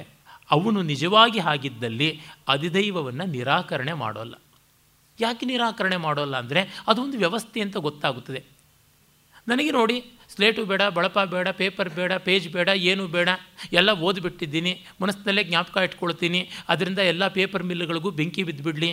[0.50, 2.08] ಅವನು ನಿಜವಾಗಿ ಹಾಗಿದ್ದಲ್ಲಿ
[2.48, 4.34] ಅಧಿದೈವವನ್ನು ನಿರಾಕರಣೆ ಮಾಡೋಲ್ಲ.
[5.18, 8.40] ಯಾಕೆ ನಿರಾಕರಣೆ ಮಾಡೋಲ್ಲ ಅಂದರೆ ಅದೊಂದು ವ್ಯವಸ್ಥೆ ಅಂತ ಗೊತ್ತಾಗುತ್ತದೆ.
[9.48, 13.28] ನನಗೆ ನೋಡಿ, ಸ್ಲೇಟು ಬೇಡ, ಬಳಪ ಬೇಡ, ಪೇಪರ್ ಬೇಡ, ಪೇಜ್ ಬೇಡ, ಏನು ಬೇಡ,
[13.72, 18.90] ಎಲ್ಲ ಓದಿಬಿಟ್ಟಿದ್ದೀನಿ, ಮನಸ್ಸಿನಲ್ಲೇ ಜ್ಞಾಪಕ ಇಟ್ಕೊಳ್ತೀನಿ, ಅದರಿಂದ ಎಲ್ಲ ಪೇಪರ್ ಮಿಲ್ಗಳಿಗೂ ಬೆಂಕಿ ಬಿದ್ದುಬಿಡಲಿ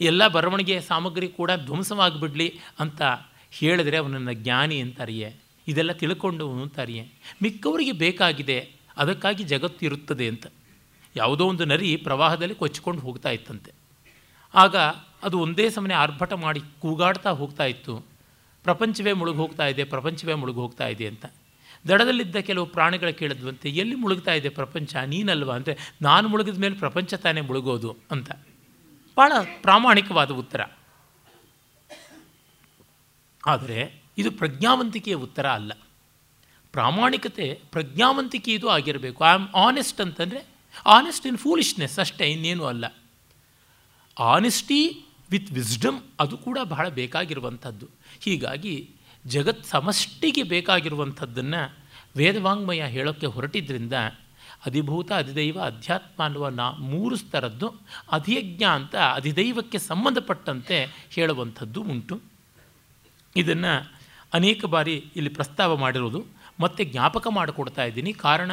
[0.00, 3.02] ಎಲ್ಲ ಬರವಣಿಗೆ ಸಾಮಗ್ರಿ ಕೂಡ ಧ್ವಂಸವಾಗಿಬಿಡಲಿ ಅಂತ
[3.50, 5.36] ಹೇಳಿದ್ರೆ ಅವನನ್ನು ಜ್ಞಾನಿ ಅಂತಾರಿಯೇ,
[5.68, 7.04] ಇದೆಲ್ಲ ತಿಳ್ಕೊಂಡು ಅಂತಾರಿಯೇ,
[7.42, 8.58] ಮಿಕ್ಕವರಿಗೆ ಬೇಕಾಗಿದೆ,
[8.96, 10.46] ಅದಕ್ಕಾಗಿ ಜಗತ್ತು ಇರುತ್ತದೆ ಅಂತ.
[11.16, 13.70] ಯಾವುದೋ ಒಂದು ನರಿ ಪ್ರವಾಹದಲ್ಲಿ ಕೊಚ್ಚಿಕೊಂಡು ಹೋಗ್ತಾ ಇತ್ತಂತೆ.
[14.54, 14.76] ಆಗ
[15.22, 18.15] ಅದು ಒಂದೇ ಸಮನೆ ಆರ್ಭಟ ಮಾಡಿ ಕೂಗಾಡ್ತಾ ಹೋಗ್ತಾ ಇತ್ತು.
[18.66, 21.26] ಪ್ರಪಂಚವೇ ಮುಳುಗೋಗ್ತಾ ಇದೆ, ಪ್ರಪಂಚವೇ ಮುಳುಗೋಗ್ತಾ ಇದೆ ಅಂತ.
[21.88, 24.96] ದಡದಲ್ಲಿದ್ದ ಕೆಲವು ಪ್ರಾಣಿಗಳು ಕೇಳಿದ್ವಂತೆ, ಎಲ್ಲಿ ಮುಳುಗ್ತಾ ಇದೆ ಪ್ರಪಂಚ?
[24.96, 25.54] ನೀನಲ್ವಾ?
[25.54, 28.30] ಅಂದರೆ ನಾನು ಮುಳುಗಿದ ಮೇಲೆ ಪ್ರಪಂಚ ತಾನೇ ಮುಳುಗೋದು ಅಂತ.
[29.16, 29.32] ಭಾಳ
[29.62, 30.60] ಪ್ರಾಮಾಣಿಕವಾದ ಉತ್ತರ.
[33.46, 35.72] ಆದರೆ ಇದು ಪ್ರಜ್ಞಾವಂತಿಕೆಯ ಉತ್ತರ ಅಲ್ಲ.
[36.72, 39.24] ಪ್ರಾಮಾಣಿಕತೆ ಪ್ರಜ್ಞಾವಂತಿಕೆಯದು ಆಗಿರಬೇಕು.
[39.24, 40.40] ಐ ಆಮ್ ಆನೆಸ್ಟ್ ಅಂತಂದರೆ
[40.86, 42.84] ಆನೆಸ್ಟ್ ಇನ್ ಫೂಲಿಶ್ನೆಸ್ ಅಷ್ಟೇ, ಇನ್ನೇನು ಅಲ್ಲ.
[44.18, 44.80] ಆನೆಸ್ಟಿ
[45.30, 47.95] ವಿತ್ ವಿಸ್ಡಮ್ ಅದು ಕೂಡ ಬಹಳ ಬೇಕಾಗಿರುವಂಥದ್ದು.
[48.20, 48.90] ಹೀಗಾಗಿ
[49.26, 51.76] ಜಗತ್ ಸಮಷ್ಟಿಗೆ ಬೇಕಾಗಿರುವಂಥದ್ದನ್ನು
[52.16, 53.92] ವೇದವಾಂಗ್ಮಯ ಹೇಳೋಕ್ಕೆ ಹೊರಟಿದ್ದರಿಂದ
[54.66, 57.74] ಅಧಿಭೂತ, ಅಧಿದೈವ, ಅಧ್ಯಾತ್ಮ ಅನ್ನುವ ನಾ ಮೂರು ಸ್ತರದ್ದು
[58.12, 62.20] ಅಧಿಯಜ್ಞ ಅಂತ ಅಧಿದೈವಕ್ಕೆ ಸಂಬಂಧಪಟ್ಟಂತೆ ಹೇಳುವಂಥದ್ದು ಉಂಟು.
[63.36, 63.92] ಇದನ್ನು
[64.34, 66.24] ಅನೇಕ ಬಾರಿ ಇಲ್ಲಿ ಪ್ರಸ್ತಾವ ಮಾಡಿರೋದು.
[66.60, 68.12] ಮತ್ತೆ ಜ್ಞಾಪಕ ಮಾಡಿಕೊಡ್ತಾ ಇದ್ದೀನಿ.
[68.12, 68.50] ಕಾರಣ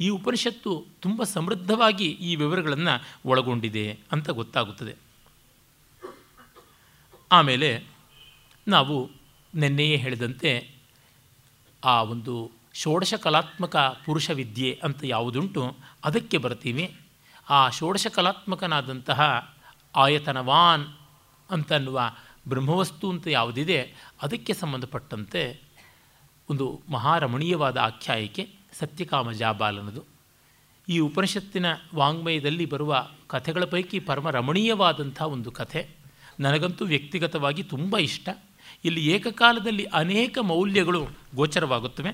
[0.00, 4.94] ಈ ಉಪನಿಷತ್ತು ತುಂಬ ಸಮೃದ್ಧವಾಗಿ ಈ ವಿವರಗಳನ್ನು ಒಳಗೊಂಡಿದೆ ಅಂತ ಗೊತ್ತಾಗುತ್ತದೆ.
[7.32, 7.97] ಆಮೇಲೆ
[8.68, 9.10] ನಾವು
[9.54, 10.70] ನಿನ್ನೆಯೇ ಹೇಳಿದಂತೆ
[11.84, 16.96] ಆ ಒಂದು ಷೋಡಶ ಕಲಾತ್ಮಕ ಪುರುಷ ವಿದ್ಯೆ ಅಂತ ಯಾವುದುಂಟು, ಅದಕ್ಕೆ ಬರ್ತೀವಿ.
[17.50, 19.50] ಆ ಷೋಡಶ ಕಲಾತ್ಮಕನಾದಂತಹ
[19.96, 20.86] ಆಯತನವಾನ್
[21.50, 22.00] ಅಂತನ್ನುವ
[22.48, 25.60] ಬ್ರಹ್ಮವಸ್ತು ಅಂತ ಯಾವುದಿದೆ, ಅದಕ್ಕೆ ಸಂಬಂಧಪಟ್ಟಂತೆ
[26.50, 30.04] ಒಂದು ಮಹಾರಮಣೀಯವಾದ ಆಖ್ಯಾಯಿಕೆ ಸತ್ಯಕಾಮ ಜಾಬಾಲನದು.
[30.88, 35.88] ಈ ಉಪನಿಷತ್ತಿನ ವಾಂಗ್ಮಯದಲ್ಲಿ ಬರುವ ಕಥೆಗಳ ಪೈಕಿ ಪರಮ ರಮಣೀಯವಾದಂಥ ಒಂದು ಕಥೆ.
[36.40, 38.28] ನನಗಂತೂ ವ್ಯಕ್ತಿಗತವಾಗಿ ತುಂಬ ಇಷ್ಟ.
[38.84, 42.12] ಇಲ್ಲಿ ಏಕಕಾಲದಲ್ಲಿ ಅನೇಕ ಮೌಲ್ಯಗಳು ಗೋಚರವಾಗುತ್ತವೆ.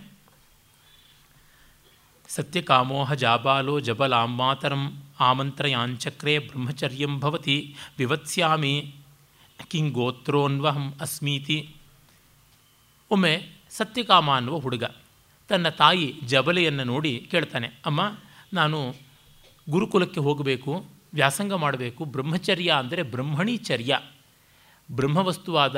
[2.28, 4.82] ಸತ್ಯಕಾಮೋಹ ಜಾಬಾಲೋ ಜಬಲಾಂಬಾತರಂ
[5.20, 8.94] ಆಮಂತ್ರಯಾಂಚಕ್ರೆ ಬ್ರಹ್ಮಚರ್ಯಂ ಭವತಿ ವಿವತ್ಸ್ಯಾಮಿ
[9.68, 11.58] ಕಿಂಗೋತ್ರೋನ್ವಹಂ ಅಸ್ಮೀತಿ.
[13.10, 13.34] ಒಮ್ಮೆ
[13.70, 14.84] ಸತ್ಯಕಾಮ ಅನ್ನುವ ಹುಡುಗ
[15.48, 18.00] ತನ್ನ ತಾಯಿ ಜಬಲೆಯನ್ನು ನೋಡಿ ಕೇಳ್ತಾನೆ, ಅಮ್ಮ,
[18.52, 18.78] ನಾನು
[19.70, 20.72] ಗುರುಕುಲಕ್ಕೆ ಹೋಗಬೇಕು,
[21.14, 23.98] ವ್ಯಾಸಂಗ ಮಾಡಬೇಕು, ಬ್ರಹ್ಮಚರ್ಯ ಅಂದರೆ ಬ್ರಹ್ಮಣಿಚರ್ಯ.
[24.88, 25.76] ಬ್ರಹ್ಮವಸ್ತುವಾದ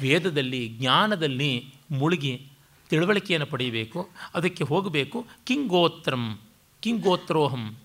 [0.00, 2.48] ವೇದದಲ್ಲಿ, ಜ್ಞಾನದಲ್ಲಿ ಮುಳುಗಿ
[2.90, 5.26] ತಿಳುವಳಿಕೆಯನ್ನು ಪಡೆಯಬೇಕು, ಅದಕ್ಕೆ ಹೋಗಬೇಕು.
[5.44, 6.40] ಕಿಂಗೋತ್ರಂ,
[6.80, 7.78] ಕಿಂಗೋತ್ರೋಹಂ,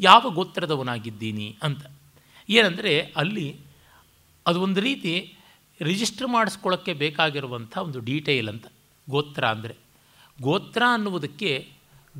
[0.00, 1.82] ಯಾವ ಗೋತ್ರದವನಾಗಿದ್ದೀನಿ ಅಂತ.
[2.48, 3.56] ಏನಂದರೆ ಅಲ್ಲಿ
[4.46, 5.36] ಅದು ಒಂದು ರೀತಿ
[5.80, 8.66] ರಿಜಿಸ್ಟರ್ ಮಾಡಿಸ್ಕೊಳ್ಳೋಕ್ಕೆ ಬೇಕಾಗಿರುವಂಥ ಒಂದು ಡೀಟೇಲ್ ಅಂತ,
[9.10, 9.76] ಗೋತ್ರ ಅಂದರೆ.
[10.40, 11.72] ಗೋತ್ರ ಅನ್ನುವುದಕ್ಕೆ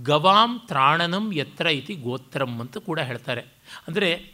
[0.03, 3.41] ಗವಾಂ ತ್ರಾಣನಂ ಎತ್ತರ ಇತಿ ಗೋತ್ರಂ ಅಂತ ಕೂಡ ಹೇಳ್ತಾರೆ.
[3.89, 4.33] ಅಂದರೆ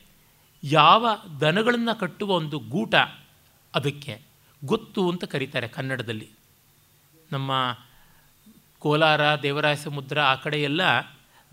[0.64, 1.06] ಯಾವ
[1.40, 2.94] ದನಗಳನ್ನು ಕಟ್ಟುವ ಒಂದು ಗೂಟ
[3.74, 4.27] ಅದಕ್ಕೆ.
[4.64, 6.28] ಗೊತ್ತು ಅಂತ ಕರೀತಾರೆ ಕನ್ನಡದಲ್ಲಿ.
[7.32, 7.78] ನಮ್ಮ
[8.78, 10.80] ಕೋಲಾರ ದೇವರಾಯ ಸಮುದ್ರ ಆ ಕಡೆಯೆಲ್ಲ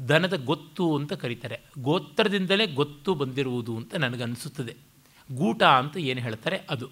[0.09, 1.61] ದನದ ಗೊತ್ತು ಅಂತ ಕರೀತಾರೆ.
[1.79, 4.75] ಗೋತ್ರದಿಂದಲೇ ಗೊತ್ತು ಬಂದಿರುವುದು ಅಂತ ನನಗನ್ನಿಸುತ್ತದೆ
[5.35, 6.89] ಗೂಟ ಅಂತ ಏನು ಹೇಳ್ತಾರೆ ಅದು.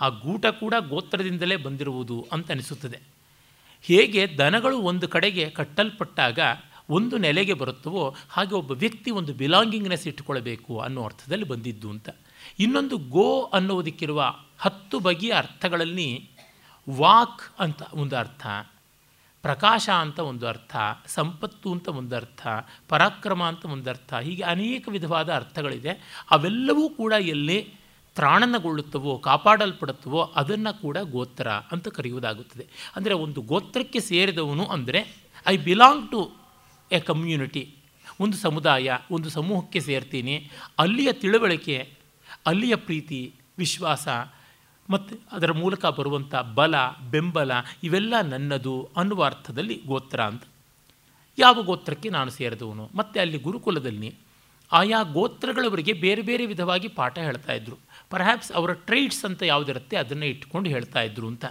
[0.00, 3.00] ಆ ಗೂಟ ಕೂಡ ಗೋತ್ರದಿಂದಲೇ ಬಂದಿರುವುದು ಅಂತ ಅನಿಸುತ್ತದೆ.
[3.82, 6.38] ಹೇಗೆ ದನಗಳು ಒಂದು ಕಡೆಗೆ ಕಟ್ಟಲ್ಪಟ್ಟಾಗ
[6.90, 12.08] ಒಂದು ನೆಲೆಗೆ ಬರುತ್ತವೋ ಹಾಗೆ ಒಬ್ಬ ವ್ಯಕ್ತಿ ಒಂದು ಬಿಲಾಂಗಿಂಗ್ನೆಸ್ ಇಟ್ಟುಕೊಳ್ಬೇಕು ಅನ್ನೋ ಅರ್ಥದಲ್ಲಿ ಬಂದಿದ್ದು ಅಂತ.
[12.58, 14.22] ಇನ್ನೊಂದು ಗೋ ಅನ್ನೋದಕ್ಕಿರುವ
[14.58, 16.08] ಹತ್ತು ಬಗೆಯ ಅರ್ಥಗಳಲ್ಲಿ
[16.86, 18.46] ವಾಕ್ ಅಂತ ಒಂದು ಅರ್ಥ,
[19.44, 20.74] ಪ್ರಕಾಶ ಅಂತ ಒಂದು ಅರ್ಥ,
[21.06, 22.42] ಸಂಪತ್ತು ಅಂತ ಒಂದು ಅರ್ಥ,
[22.88, 25.92] ಪರಾಕ್ರಮ ಅಂತ ಒಂದು ಅರ್ಥ, ಹೀಗೆ ಅನೇಕ ವಿಧವಾದ ಅರ್ಥಗಳಿದೆ.
[26.30, 27.58] ಅವೆಲ್ಲವೂ ಕೂಡ ಎಲ್ಲಿ
[28.16, 32.64] ತ್ರಾಣನಗೊಳ್ಳುತ್ತವೋ, ಕಾಪಾಡಲ್ಪಡುತ್ತವೋ, ಅದನ್ನು ಕೂಡ ಗೋತ್ರ ಅಂತ ಕರೆಯುವುದಾಗುತ್ತದೆ.
[32.96, 35.00] ಅಂದರೆ ಒಂದು ಗೋತ್ರಕ್ಕೆ ಸೇರಿದವನು ಅಂದರೆ
[35.46, 36.20] I belong to
[36.90, 37.64] a community
[38.20, 40.34] ಒಂದು ಸಮುದಾಯ, ಒಂದು ಸಮೂಹಕ್ಕೆ ಸೇರ್ತೀನಿ.
[40.78, 41.76] ಅಲ್ಲಿಯ ತಿಳುವಳಿಕೆ
[42.46, 44.08] ಅಲ್ಲಿಯ ಪ್ರೀತಿ, ವಿಶ್ವಾಸ
[44.90, 46.74] ಮತ್ತು ಅದರ ಮೂಲಕ ಬರುವಂಥ ಬಲ,
[47.10, 47.52] ಬೆಂಬಲ
[47.82, 50.42] ಇವೆಲ್ಲ ನನ್ನದು ಅನ್ನುವ ಅರ್ಥದಲ್ಲಿ ಗೋತ್ರ ಅಂತ.
[51.38, 52.90] ಯಾವ ಗೋತ್ರಕ್ಕೆ ನಾನು ಸೇರಿದವನು?
[52.94, 54.14] ಮತ್ತು ಅಲ್ಲಿ ಗುರುಕುಲದಲ್ಲಿ
[54.72, 57.78] ಆಯಾ ಗೋತ್ರಗಳವರಿಗೆ ಬೇರೆ ಬೇರೆ ವಿಧವಾಗಿ ಪಾಠ ಹೇಳ್ತಾ ಇದ್ದರು
[58.10, 61.44] ಪರ್ಹ್ಯಾಪ್ಸ್ ಅವರ ಟ್ರೈಟ್ಸ್ ಅಂತ ಯಾವುದಿರುತ್ತೆ ಅದನ್ನು ಇಟ್ಕೊಂಡು ಹೇಳ್ತಾ ಇದ್ದರು ಅಂತ.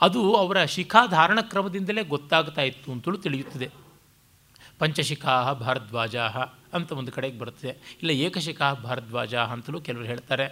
[0.00, 3.70] ಅದು ಅವರ ಶಿಖಾಧಾರಣ ಕ್ರಮದಿಂದಲೇ ಗೊತ್ತಾಗ್ತಾ ಇತ್ತು ಅಂತಲೂ ತಿಳಿಯುತ್ತದೆ.
[4.78, 6.16] ಪಂಚಶಿಖಾ ಭಾರದ್ವಾಜ
[6.74, 7.68] ಅಂತ ಒಂದು ಕಡೆಗೆ ಬರುತ್ತದೆ
[8.00, 10.46] ಇಲ್ಲ, ಏಕಶಿಖಾ ಭಾರದ್ವಾಜ ಅಂತಲೂ ಕೆಲವರು ಹೇಳ್ತಾರೆ.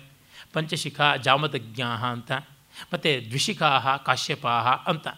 [0.52, 2.32] ಪಂಚಶಿಖಾ ಜಾಮದಜ್ಞ ಅಂತ,
[2.92, 5.08] ಮತ್ತು ದ್ವಿಷಿಖಾಹ ಕಾಶ್ಯಪಾಹ ಅಂತ.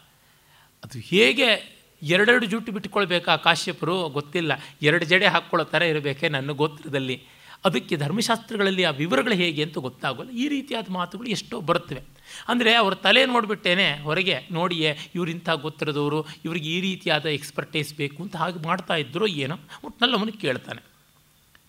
[0.84, 4.52] ಅದು ಹೇಗೆ ಎರಡೆರಡು ಜುಟ್ಟು ಬಿಟ್ಕೊಳ್ಬೇಕಾ ಕಾಶ್ಯಪರು ಗೊತ್ತಿಲ್ಲ.
[4.82, 7.16] ಎರಡು ಜಡೆ ಹಾಕ್ಕೊಳ್ಳೋ ಥರ ಇರಬೇಕೆ ನನ್ನ ಗೋತ್ರದಲ್ಲಿ.
[7.64, 10.30] ಅದಕ್ಕೆ ಧರ್ಮಶಾಸ್ತ್ರಗಳಲ್ಲಿ ಆ ವಿವರಗಳು ಹೇಗೆ ಅಂತ ಗೊತ್ತಾಗೋಲ್ಲ.
[10.30, 12.02] ಈ ರೀತಿಯಾದ ಮಾತುಗಳು ಎಷ್ಟೋ ಬರುತ್ತವೆ.
[12.48, 18.62] ಅಂದರೆ ಅವ್ರ ತಲೆ ನೋಡಿಬಿಟ್ಟೇನೆ ಹೊರಗೆ, ನೋಡಿಯೇ ಇವರಿಂಥ ಗೊತ್ತಿರೋದವರು ಇವ್ರಿಗೆ ಈ ರೀತಿಯಾದ ಎಕ್ಸ್ಪರ್ಟೈಸ್ ಬೇಕು ಅಂತ ಹಾಗೆ
[18.68, 20.89] ಮಾಡ್ತಾ ಏನೋ ಒಟ್ಟಿನಲ್ಲಿ ಅವನಿಗೆ ಕೇಳ್ತಾನೆ.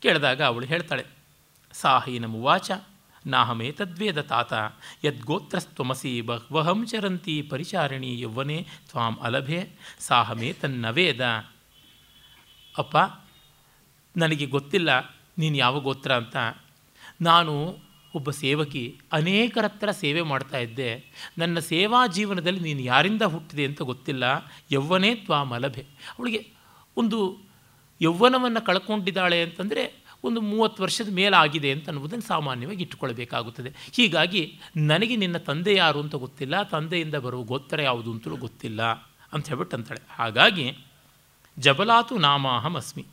[0.01, 1.05] ಕೇಳಿದಾಗ ಅವಳು ಹೇಳ್ತಾಳೆ
[1.73, 2.71] ಸಾಹೀನಮುವಾಚ
[3.25, 4.53] ನಾಹಮೇತದ್ವೇದ ತಾತ,
[5.05, 11.23] ಯದ್ಗೋತ್ರಸ್ತ್ವಮಸಿ ಬಹ್ವಹಂ ಚರಂತಿ ಪರಿಚಾರಿಣಿ ಯೌವನೆ ತ್ವಾಂ ಅಲಭೆ ಸಾಹಮೇ ತನ್ನವೇದ
[12.77, 12.97] ಅಪ್ಪ,
[14.17, 14.89] ನನಗೆ ಗೊತ್ತಿಲ್ಲ
[15.37, 16.37] ನೀನು ಯಾವ ಗೋತ್ರ ಅಂತ.
[17.21, 17.77] ನಾನು
[18.15, 18.83] ಒಬ್ಬ ಸೇವಕಿ,
[19.13, 20.89] ಅನೇಕರ ಹತ್ರ ಸೇವೆ ಮಾಡ್ತಾ ಇದ್ದೆ.
[21.37, 24.23] ನನ್ನ ಸೇವಾ ಜೀವನದಲ್ಲಿ ನೀನು ಯಾರಿಂದ ಹುಟ್ಟಿದೆ ಅಂತ ಗೊತ್ತಿಲ್ಲ.
[24.71, 25.81] ಯೌವನೇ ತ್ವಾ ಮಲಭೆ
[26.19, 26.41] ಅವಳಿಗೆ
[26.97, 27.50] ಒಂದು
[28.01, 29.83] ಯೌವನವನ್ನು ಕಳ್ಕೊಂಡಿದ್ದಾಳೆ ಅಂತಂದರೆ
[30.23, 34.41] ಒಂದು ಮೂವತ್ತು ವರ್ಷದ ಮೇಲಾಗಿದೆ ಅಂತ ಅನ್ನುವುದನ್ನು ಸಾಮಾನ್ಯವಾಗಿ ಇಟ್ಟುಕೊಳ್ಬೇಕಾಗುತ್ತದೆ ಹೀಗಾಗಿ
[34.77, 38.81] ನನಗೆ ನಿನ್ನ ತಂದೆ ಯಾರು ಅಂತ ಗೊತ್ತಿಲ್ಲ, ತಂದೆಯಿಂದ ಬರುವ ಗೋತ್ರ ಯಾವುದು ಅಂತಲೂ ಗೊತ್ತಿಲ್ಲ
[39.33, 40.65] ಅಂತ ಹೇಳ್ಬಿಟ್ಟು ಅಂತಾಳೆ ಹಾಗಾಗಿ
[41.57, 43.03] ಜಬಲಾತು ನಾಮಾಹಂ ಅಸ್ಮಿ,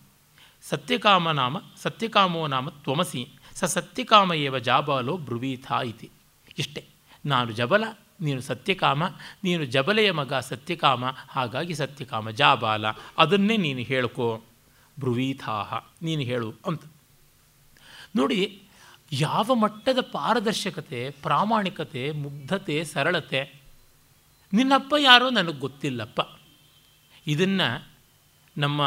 [0.65, 3.23] ಸತ್ಯಕಾಮ ನಾಮ, ಸತ್ಯಕಾಮೋ ನಾಮ ತ್ವಮಸಿ,
[3.55, 6.09] ಸ ಸತ್ಯಕಾಮ ಏವ ಜಾಬಾಲೋ ಬ್ರುವೀಥಾ ಇತಿ.
[6.59, 6.83] ಇಷ್ಟೇ,
[7.27, 7.85] ನಾನು ಜಬಲ,
[8.21, 9.03] ನೀನು ಸತ್ಯಕಾಮ,
[9.45, 12.85] ನೀನು ಜಬಲೆಯ ಮಗ ಸತ್ಯಕಾಮ, ಹಾಗಾಗಿ ಸತ್ಯಕಾಮ ಜಾಬಾಲ,
[13.19, 14.29] ಅದನ್ನೇ ನೀನು ಹೇಳ್ಕೋ.
[14.99, 16.83] ಬ್ರುವೀಥಾಹ, ನೀನು ಹೇಳು ಅಂತ.
[18.17, 18.63] ನೋಡಿ,
[19.13, 23.41] ಯಾವ ಮಟ್ಟದ ಪಾರದರ್ಶಕತೆ, ಪ್ರಾಮಾಣಿಕತೆ, ಮುಗ್ಧತೆ, ಸರಳತೆ,
[24.53, 26.21] ನಿನ್ನಪ್ಪ ಯಾರೋ ನನಗೆ ಗೊತ್ತಿಲ್ಲಪ್ಪ.
[27.27, 27.69] ಇದನ್ನು
[28.57, 28.81] ನಮ್ಮ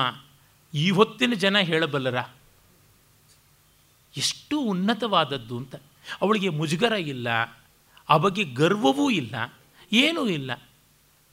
[0.73, 2.19] ಈ ಹೊತ್ತಿನ ಜನ ಹೇಳಬಲ್ಲರ?
[4.17, 5.75] ಎಷ್ಟು ಉನ್ನತವಾದದ್ದು ಅಂತ.
[6.21, 7.27] ಅವಳಿಗೆ ಮುಜುಗರ ಇಲ್ಲ
[8.09, 9.35] ಆ ಬಗ್ಗೆ ಗರ್ವವೂ ಇಲ್ಲ,
[9.91, 10.51] ಏನೂ ಇಲ್ಲ.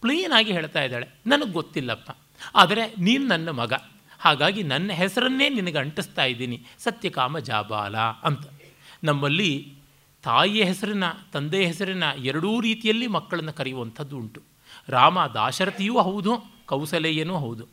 [0.01, 2.11] ಪ್ಲೀನಾಗಿ ಹೇಳ್ತಾ ಇದ್ದಾಳೆ, ನನಗೆ ಗೊತ್ತಿಲ್ಲಪ್ಪ.
[2.55, 3.73] ಆದರೆ ನೀನು ನನ್ನ ಮಗ.
[4.18, 6.62] ಹಾಗಾಗಿ ನನ್ನ ಹೆಸರನ್ನೇ ನಿನಗೆ ಅಂಟಿಸ್ತಾ ಇದ್ದೀನಿ.
[6.78, 8.46] ಸತ್ಯಕಾಮ ಜಾಬಾಲ ಅಂತ.
[9.04, 9.72] ನಮ್ಮಲ್ಲಿ
[10.22, 14.42] ತಾಯಿಯ ಹೆಸರಿನ, ತಂದೆಯ ಹೆಸರಿನ ಎರಡೂ ರೀತಿಯಲ್ಲಿ ಮಕ್ಕಳನ್ನು ಕರೆಯುವಂಥದ್ದು ಉಂಟು.
[14.88, 17.66] ರಾಮ ದಾಶರಥಿಯೂ ಹೌದು, ಕೌಸಲೆಯನೂ ಹೌದು.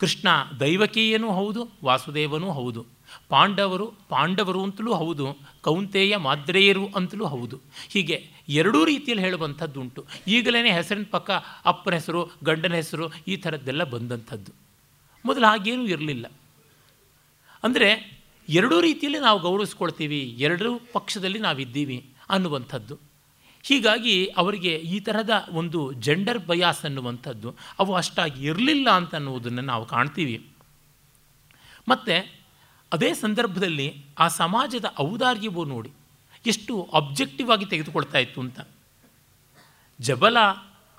[0.00, 0.28] ಕೃಷ್ಣ
[0.60, 2.86] ದೈವಕೀಯನೂ ಹೌದು, ವಾಸುದೇವನೂ ಹೌದು.
[3.28, 7.60] ಪಾಂಡವರು ಪಾಂಡವರು ಅಂತಲೂ ಹೌದು, ಕೌಂತೆಯ ಮಾದ್ರೇಯರು ಅಂತಲೂ ಹೌದು.
[7.88, 10.04] ಹೀಗೆ ಎರಡೂ ರೀತಿಯಲ್ಲಿ ಹೇಳುವಂಥದ್ದು ಉಂಟು.
[10.28, 11.30] ಈಗಲೇ ಹೆಸರಿನ ಪಕ್ಕ
[11.64, 14.61] ಅಪ್ಪನ ಹೆಸರು, ಗಂಡನ ಹೆಸರು ಈ ಥರದ್ದೆಲ್ಲ ಬಂದಂಥದ್ದು.
[15.24, 16.26] ಮೊದಲು ಹಾಗೇನೂ ಇರಲಿಲ್ಲ.
[17.64, 17.88] ಅಂದರೆ
[18.48, 21.98] ಎರಡೂ ರೀತಿಯಲ್ಲಿ ನಾವು ಗೌರವಿಸ್ಕೊಳ್ತೀವಿ, ಎರಡೂ ಪಕ್ಷದಲ್ಲಿ ನಾವಿದ್ದೀವಿ
[22.30, 22.94] ಅನ್ನುವಂಥದ್ದು.
[23.64, 30.36] ಹೀಗಾಗಿ ಅವರಿಗೆ ಈ ತರಹದ ಒಂದು ಜೆಂಡರ್ ಬಯಾಸ್ ಅನ್ನುವಂಥದ್ದು, ಅವು ಅಷ್ಟಾಗಿ ಇರಲಿಲ್ಲ ಅಂತ ಅನ್ನುವುದನ್ನು ನಾವು ಕಾಣ್ತೀವಿ.
[31.88, 32.16] ಮತ್ತು
[32.92, 35.90] ಅದೇ ಸಂದರ್ಭದಲ್ಲಿ ಆ ಸಮಾಜದ ಔದಾರ್ಯವೂ ನೋಡಿ,
[36.46, 38.60] ಎಷ್ಟು ಅಬ್ಜೆಕ್ಟಿವ್ ಆಗಿ ತೆಗೆದುಕೊಳ್ತಾ ಇತ್ತು ಅಂತ.
[39.98, 40.38] ಜಬಲ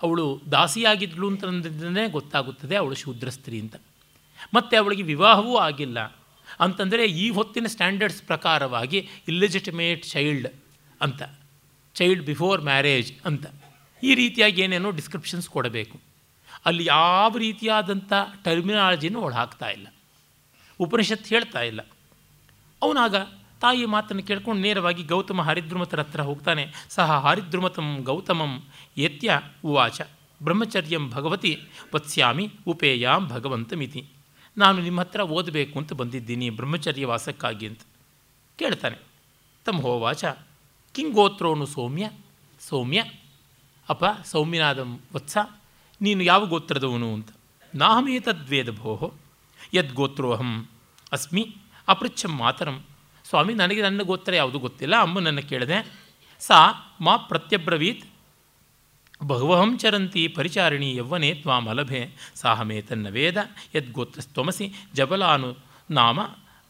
[0.02, 3.76] ಅವಳು ದಾಸಿಯಾಗಿದ್ಳು ಅಂತಂದ್ರೆ ಗೊತ್ತಾಗುತ್ತದೆ, ಅವಳು ಶೂದ್ರ ಸ್ತ್ರೀ ಅಂತ.
[4.56, 6.00] ಮತ್ತು ಅವಳಿಗೆ ವಿವಾಹವೂ ಆಗಿಲ್ಲ.
[6.66, 10.48] ಅಂತಂದರೆ ಈ ಹೊತ್ತಿನ ಸ್ಟ್ಯಾಂಡರ್ಡ್ಸ್ ಪ್ರಕಾರವಾಗಿ ಇಲ್ಲಿಜಿಟಿಮೇಟ್ ಚೈಲ್ಡ್
[11.02, 11.22] ಅಂತ
[11.96, 13.46] ಚೈಲ್ಡ್ ಬಿಫೋರ್ ಮ್ಯಾರೇಜ್ ಅಂತ,
[14.04, 15.96] ಈ ರೀತಿಯಾಗಿ ಏನೇನೋ ಡಿಸ್ಕ್ರಿಪ್ಷನ್ಸ್ ಕೊಡಬೇಕು.
[16.66, 18.14] ಅಲ್ಲಿ ಯಾವ ರೀತಿಯಾದಂಥ
[18.46, 19.88] ಟರ್ಮಿನಾಲಜಿನೂ ಅವಳು ಹಾಕ್ತಾ ಇಲ್ಲ.
[20.80, 21.82] ಉಪನಿಷತ್ ಹೇಳ್ತಾ ಇಲ್ಲ.
[22.82, 23.16] ಅವನಾಗ
[23.64, 26.64] ತಾಯಿ ಮಾತನ್ನು ಕೇಳ್ಕೊಂಡು ನೇರವಾಗಿ ಗೌತಮ ಹರಿದ್ರುಮತರ ಹತ್ರ ಹೋಗ್ತಾನೆ.
[26.96, 28.54] ಸಹ ಹರಿದ್ರುಮತಂ ಗೌತಮಂ
[29.08, 30.02] ಎತ್ಯ ಉವಾಚ,
[30.42, 31.52] ಬ್ರಹ್ಮಚರ್ಯಂ ಭಗವತಿ
[31.94, 34.02] ವತ್ಸ್ಯಾಮಿ ಉಪೇಯಾಂ ಭಗವಂತಮಿತಿ.
[34.58, 37.82] ನಾನು ನಿಮ್ಮ ಹತ್ರ ಓದಬೇಕು ಅಂತ ಬಂದಿದ್ದೀನಿ, ಬ್ರಹ್ಮಚರ್ಯ ವಾಸಕ್ಕಾಗಿ ಅಂತ
[38.60, 38.98] ಕೇಳ್ತಾನೆ.
[39.66, 40.26] ತಮ್ಮ ಹೋವಾಚ,
[40.94, 42.10] ಕಿಂಗೋತ್ರೋನು ಸೌಮ್ಯ
[42.60, 43.04] ಸೌಮ್ಯ
[43.90, 44.80] ಅಪ್ಪ ಸೌಮ್ಯನಾದ
[45.16, 45.38] ವತ್ಸ,
[46.02, 47.30] ನೀನು ಯಾವ ಗೋತ್ರದವನು ಅಂತ.
[47.76, 49.14] ನಾಹಮೇತದ್ವೇದ ಭೋಹೋ,
[49.74, 50.70] ಯದ್ಗೋತ್ರೋಹಂ
[51.12, 51.56] ಅಸ್ಮಿ,
[51.88, 52.84] ಅಪೃಚ್ಛಂ ಮಾತರಂ.
[53.26, 56.04] ಸ್ವಾಮಿ, ನನಗೆ ನನ್ನ ಗೋತ್ರ ಯಾವುದು ಗೊತ್ತಿಲ್ಲ ಅಮ್ಮನನ್ನು ಕೇಳಿದೆ.
[56.40, 56.56] ಸಾ,
[57.02, 58.13] ಮಾ ಪ್ರತ್ಯಬ್ರವೀತ್
[59.24, 62.02] ಬಹವಹಂ ಚರಂತಿ ಪರಿಚಾರಿಣಿ ಯವ್ವನೆ ತ್ವಾಮಲಭೆ
[62.36, 63.38] ಸಾಹಮೇ ತನ್ನ ವೇದ
[63.76, 65.50] ಯದ್ಗೋತ್ರಸ್ತ್ವಮಸಿ ಜಬಲಾನು
[65.92, 66.20] ನಾಮ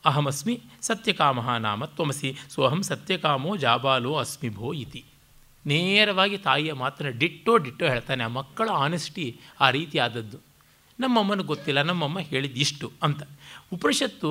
[0.06, 5.04] ಅಹಮಸ್ಮಿ, ಸತ್ಯಕಾಮ ನಾಮ ತ್ವಮಸಿ ಸೋಹಂ ಸತ್ಯಕಾಮೋ ಜಾಬಾಲೋ ಅಸ್ಮಿ ಭೋ ಇತಿ.
[5.66, 10.38] ನೇರವಾಗಿ ತಾಯಿಯ ಮಾತನ್ನು ಡಿಟ್ಟೋ ಡಿಟ್ಟೋ ಹೇಳ್ತಾನೆ, ಆ ಮಕ್ಕಳ ಆನೆಸ್ಟಿ ಆ ರೀತಿಯಾದದ್ದು.
[11.00, 13.24] ನಮ್ಮಮ್ಮನಿಗೆ ಗೊತ್ತಿಲ್ಲ, ನಮ್ಮಮ್ಮ ಹೇಳಿದ್ದು ಇಷ್ಟು ಅಂತ.
[13.74, 14.30] ಉಪನಿಷತ್ತು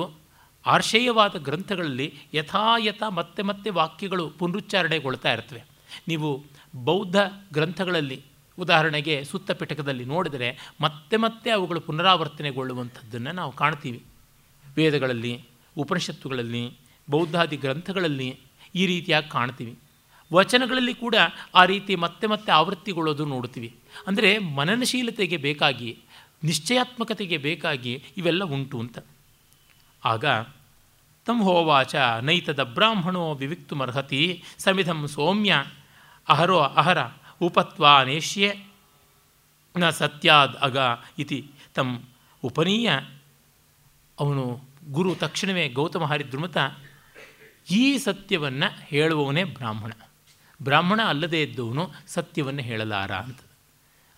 [0.65, 5.63] ಆರ್ಷೇಯವಾದ ಗ್ರಂಥಗಳಲ್ಲಿ ಯಥಾಯಥ ಮತ್ತೆ ಮತ್ತೆ ವಾಕ್ಯಗಳು ಪುನರುಚ್ಚಾರಣೆಗೊಳ್ತಾ ಇರ್ತವೆ.
[6.07, 6.29] ನೀವು
[6.75, 7.15] ಬೌದ್ಧ
[7.53, 8.23] ಗ್ರಂಥಗಳಲ್ಲಿ
[8.59, 14.03] ಉದಾಹರಣೆಗೆ ಸುತ್ತ ಪಿಟಕದಲ್ಲಿ ನೋಡಿದರೆ ಮತ್ತೆ ಮತ್ತೆ ಅವುಗಳು ಪುನರಾವರ್ತನೆಗೊಳ್ಳುವಂಥದ್ದನ್ನು ನಾವು ಕಾಣ್ತೀವಿ.
[14.75, 15.43] ವೇದಗಳಲ್ಲಿ,
[15.77, 16.77] ಉಪನಿಷತ್ತುಗಳಲ್ಲಿ,
[17.09, 18.39] ಬೌದ್ಧಾದಿ ಗ್ರಂಥಗಳಲ್ಲಿ
[18.75, 19.79] ಈ ರೀತಿಯಾಗಿ ಕಾಣ್ತೀವಿ.
[20.33, 21.15] ವಚನಗಳಲ್ಲಿ ಕೂಡ
[21.55, 23.75] ಆ ರೀತಿ ಮತ್ತೆ ಮತ್ತೆ ಆವೃತ್ತಿಗೊಳ್ಳೋದು ನೋಡ್ತೀವಿ.
[24.07, 25.97] ಅಂದರೆ ಮನನಶೀಲತೆಗೆ ಬೇಕಾಗಿ,
[26.43, 28.97] ನಿಶ್ಚಯಾತ್ಮಕತೆಗೆ ಬೇಕಾಗಿ ಇವೆಲ್ಲ ಉಂಟು ಅಂತ.
[30.05, 30.25] ಆಗ,
[31.25, 35.65] ತಂ ಹೋವಾಚ ನೈತದ ಬ್ರಾಹ್ಮಣೋ ವಿವಿಕ್ತುಮರ್ಹತಿ, ಸಮಿಧಂ ಸೌಮ್ಯ
[36.29, 36.97] ಅಹರೋ ಅಹರ
[37.41, 38.49] ಉಪತ್ವಾನೇಷ್ಯೆ
[39.77, 40.77] ನ ಸತ್ಯಾದ್ ಅಗ
[41.19, 41.51] ಇತಿ.
[41.75, 41.99] ತಮ್ಮ
[42.43, 42.91] ಉಪನೀಯ
[44.19, 44.59] ಅವನು
[44.91, 46.57] ಗುರು ತಕ್ಷಣವೇ ಗೌತಮ ಹರಿದ್ರುಮತ
[47.71, 49.91] ಈ ಸತ್ಯವನ್ನು ಹೇಳುವವನೇ ಬ್ರಾಹ್ಮಣ.
[50.63, 53.39] ಬ್ರಾಹ್ಮಣ ಅಲ್ಲದೇ ಇದ್ದವನು ಸತ್ಯವನ್ನು ಹೇಳಲಾರ ಅಂತ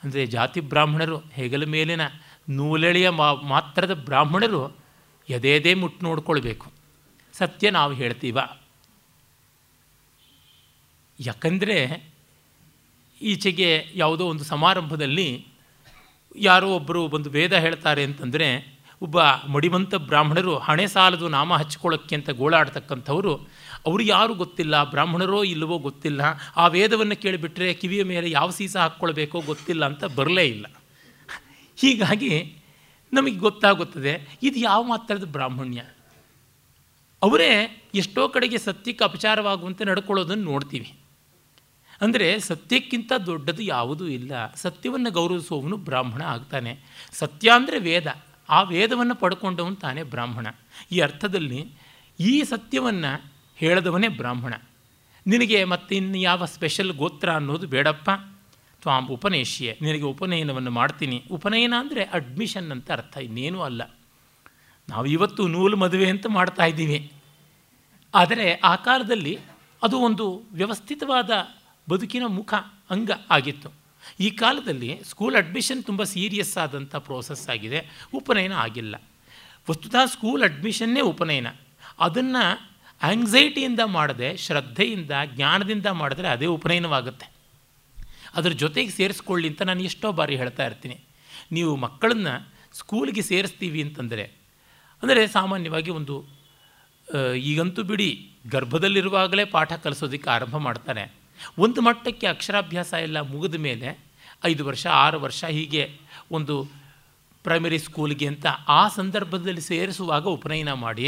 [0.03, 2.01] ಅಂದರೆ ಜಾತಿ ಬ್ರಾಹ್ಮಣರು ಹೆಗಲ ಮೇಲಿನ
[2.49, 3.09] ನೂಲೆಳೆಯ
[3.43, 4.77] ಮಾತ್ರದ ಬ್ರಾಹ್ಮಣರು
[5.29, 6.71] ಎದೇದೇ ಮುಟ್ಟು ನೋಡ್ಕೊಳ್ಬೇಕು.
[7.33, 8.39] ಸತ್ಯ ನಾವು ಹೇಳ್ತೀವ.
[11.19, 12.09] ಯಾಕಂದರೆ
[13.21, 15.47] ಈಚೆಗೆ ಯಾವುದೋ ಒಂದು ಸಮಾರಂಭದಲ್ಲಿ
[16.35, 23.35] ಯಾರೋ ಒಬ್ಬರು ಒಂದು ವೇದ ಹೇಳ್ತಾರೆ ಅಂತಂದರೆ, ಒಬ್ಬ ಮಡಿವಂತ ಬ್ರಾಹ್ಮಣರು ಹಣೆ ಸಾಲದು ನಾಮ ಹಚ್ಕೊಳ್ಳೋಕ್ಕೆ ಅಂತ ಗೋಳಾಡ್ತಕ್ಕಂಥವ್ರು,
[23.85, 26.21] ಅವರು ಯಾರು ಗೊತ್ತಿಲ್ಲ, ಬ್ರಾಹ್ಮಣರೋ ಇಲ್ಲವೋ ಗೊತ್ತಿಲ್ಲ,
[26.55, 30.65] ಆ ವೇದವನ್ನು ಕೇಳಿಬಿಟ್ರೆ ಕಿವಿಯ ಮೇಲೆ ಯಾವ ಸೀಸ ಹಾಕ್ಕೊಳ್ಬೇಕೋ ಗೊತ್ತಿಲ್ಲ ಅಂತ ಬರಲೇ ಇಲ್ಲ.
[31.75, 32.55] ಹೀಗಾಗಿ
[33.13, 35.81] ನಮಗೆ ಗೊತ್ತಾಗುತ್ತದೆ, ಇದು ಯಾವ ಮಾತ್ರದ ಬ್ರಾಹ್ಮಣ್ಯ?
[37.21, 40.93] ಅವರೇ ಎಷ್ಟೋ ಕಡೆಗೆ ಸತ್ಯಕ್ಕೆ ಅಪಚಾರವಾಗುವಂತೆ ನಡ್ಕೊಳ್ಳೋದನ್ನು ನೋಡ್ತೀವಿ.
[42.01, 44.53] ಅಂದರೆ ಸತ್ಯಕ್ಕಿಂತ ದೊಡ್ಡದು ಯಾವುದೂ ಇಲ್ಲ.
[44.55, 46.79] ಸತ್ಯವನ್ನು ಗೌರವಿಸುವವನು ಬ್ರಾಹ್ಮಣ ಆಗ್ತಾನೆ.
[47.11, 48.17] ಸತ್ಯ ಅಂದರೆ ವೇದ.
[48.49, 50.47] ಆ ವೇದವನ್ನು ಪಡ್ಕೊಂಡವನು ತಾನೇ ಬ್ರಾಹ್ಮಣ.
[50.91, 51.71] ಈ ಅರ್ಥದಲ್ಲಿ
[52.19, 54.53] ಈ ಸತ್ಯವನ್ನು ಹೇಳಿದವನೇ ಬ್ರಾಹ್ಮಣ.
[55.27, 58.09] ನಿನಗೆ ಮತ್ತಿನ್ನು ಯಾವ ಸ್ಪೆಷಲ್ ಗೋತ್ರ ಅನ್ನೋದು ಬೇಡಪ್ಪ.
[58.81, 59.77] ತ್ವಾಂ ಉಪನೇಶ್ಯೆ.
[59.81, 61.23] ನಿನಗೆ ಉಪನಯನವನ್ನು ಮಾಡ್ತೀನಿ.
[61.31, 63.17] ಉಪನಯನ ಅಂದರೆ ಅಡ್ಮಿಷನ್ ಅಂತ ಅರ್ಥ.
[63.17, 63.81] ಇನ್ನೇನೂ ಅಲ್ಲ.
[64.89, 67.11] ನಾವು ಇವತ್ತು ನೂಲು ಮದುವೆ ಅಂತ ಮಾಡ್ತಾ ಇದ್ದೀವಿ.
[68.15, 69.39] ಆದರೆ ಆ ಕಾಲದಲ್ಲಿ
[69.83, 71.31] ಅದು ಒಂದು ವ್ಯವಸ್ಥಿತವಾದ
[71.89, 72.53] ಬದುಕಿನ ಮುಖ
[72.89, 73.69] ಅಂಗ ಆಗಿತ್ತು.
[74.19, 77.79] ಈ ಕಾಲದಲ್ಲಿ ಸ್ಕೂಲ್ ಅಡ್ಮಿಷನ್ ತುಂಬ ಸೀರಿಯಸ್ ಆದಂಥ ಪ್ರೋಸೆಸ್ ಆಗಿದೆ.
[78.13, 78.95] ಉಪನಯನ ಆಗಿಲ್ಲ.
[79.69, 81.47] ವಸ್ತುತಃ ಸ್ಕೂಲ್ ಅಡ್ಮಿಷನ್ನೇ ಉಪನಯನ.
[81.99, 82.43] ಅದನ್ನು
[83.01, 87.27] ಆಂಗ್ಸೈಟಿಯಿಂದ ಮಾಡದೆ, ಶ್ರದ್ಧೆಯಿಂದ, ಜ್ಞಾನದಿಂದ ಮಾಡಿದ್ರೆ ಅದೇ ಉಪನಯನವಾಗುತ್ತೆ.
[88.35, 90.97] ಅದರ ಜೊತೆಗೆ ಸೇರಿಸ್ಕೊಳ್ಳಿ ಅಂತ ನಾನು ಎಷ್ಟೋ ಬಾರಿ ಹೇಳ್ತಾ ಇರ್ತೀನಿ.
[91.51, 94.23] ನೀವು ಮಕ್ಕಳನ್ನು ಸ್ಕೂಲ್ಗೆ ಸೇರಿಸ್ತೀವಿ ಅಂತಂದರೆ,
[95.03, 96.15] ಅಂದರೆ ಸಾಮಾನ್ಯವಾಗಿ ಒಂದು
[97.35, 101.24] ಈಗಂತೂ ಬಿಡಿ ಗರ್ಭದಲ್ಲಿರುವಾಗಲೇ ಪಾಠ ಕಲಿಸೋದಕ್ಕೆ ಆರಂಭ ಮಾಡ್ತಾರೆ.
[101.63, 103.89] ಒಂದು ಮಟ್ಟಕ್ಕೆ ಅಕ್ಷರಾಭ್ಯಾಸ ಎಲ್ಲ ಮುಗಿದ ಮೇಲೆ
[104.51, 105.83] ಐದು ವರ್ಷ, ಆರು ವರ್ಷ ಹೀಗೆ
[106.31, 106.55] ಒಂದು
[107.45, 108.45] ಪ್ರೈಮರಿ ಸ್ಕೂಲ್ಗೆ ಅಂತ
[108.79, 111.05] ಆ ಸಂದರ್ಭದಲ್ಲಿ ಸೇರಿಸುವಾಗ ಉಪನಯನ ಮಾಡಿ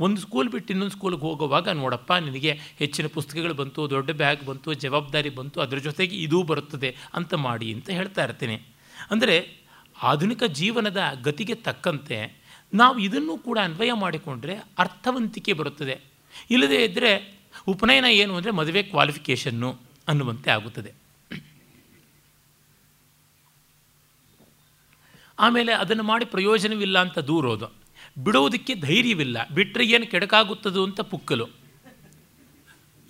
[0.00, 5.30] ಒಂದು ಸ್ಕೂಲ್ ಬಿಟ್ಟು ಇನ್ನೊಂದು ಸ್ಕೂಲ್ಗೆ ಹೋಗುವಾಗ ನೋಡಪ್ಪ, ನಿನಗೆ ಹೆಚ್ಚಿನ ಪುಸ್ತಕಗಳು ಬಂತು, ದೊಡ್ಡ ಬ್ಯಾಗ್ ಬಂತು, ಜವಾಬ್ದಾರಿ
[5.38, 8.56] ಬಂತು, ಅದರ ಜೊತೆಗೆ ಇದೂ ಬರುತ್ತದೆ ಅಂತ ಮಾಡಿ ಅಂತ ಹೇಳ್ತಾ ಇರ್ತೀನಿ.
[9.10, 9.36] ಅಂದರೆ
[10.02, 12.18] ಆಧುನಿಕ ಜೀವನದ ಗತಿಗೆ ತಕ್ಕಂತೆ
[12.74, 15.96] ನಾವು ಇದನ್ನು ಕೂಡ ಅನ್ವಯ ಮಾಡಿಕೊಂಡ್ರೆ ಅರ್ಥವಂತಿಕೆ ಬರುತ್ತದೆ.
[16.50, 17.12] ಇಲ್ಲದೇ ಇದ್ದರೆ
[17.68, 20.94] ಉಪನಯನ ಏನು ಅಂದರೆ ಮದುವೆ ಕ್ವಾಲಿಫಿಕೇಷನ್ನು ಅನ್ನುವಂತೆ ಆಗುತ್ತದೆ.
[25.38, 27.78] ಆಮೇಲೆ ಅದನ್ನು ಮಾಡಿ ಪ್ರಯೋಜನವಿಲ್ಲ ಅಂತ ದೂರೋದು
[28.18, 29.48] ಬಿಡೋದಕ್ಕೆ ಧೈರ್ಯವಿಲ್ಲ.
[29.54, 31.46] ಬಿಟ್ಟರೆ ಏನು ಕೆಡಕಾಗುತ್ತದೋ ಅಂತ ಪುಕ್ಕಲು.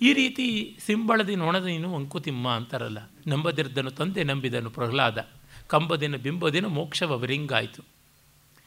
[0.01, 2.97] ಈ ರೀತಿ ಸಿಂಬಳದಿ ನೊಣದ ನೀನು ಅಂಕುತಿಮ್ಮ ಅಂತಾರಲ್ಲ.
[3.27, 5.27] ನಂಬದಿರ್ದನು ತಂದೆ ನಂಬಿದನು ಪ್ರಹ್ಲಾದ.
[5.67, 7.83] ಕಂಬದಿನ ಬಿಂಬದಿನ ಮೋಕ್ಷವರಿಂಗಾಯಿತು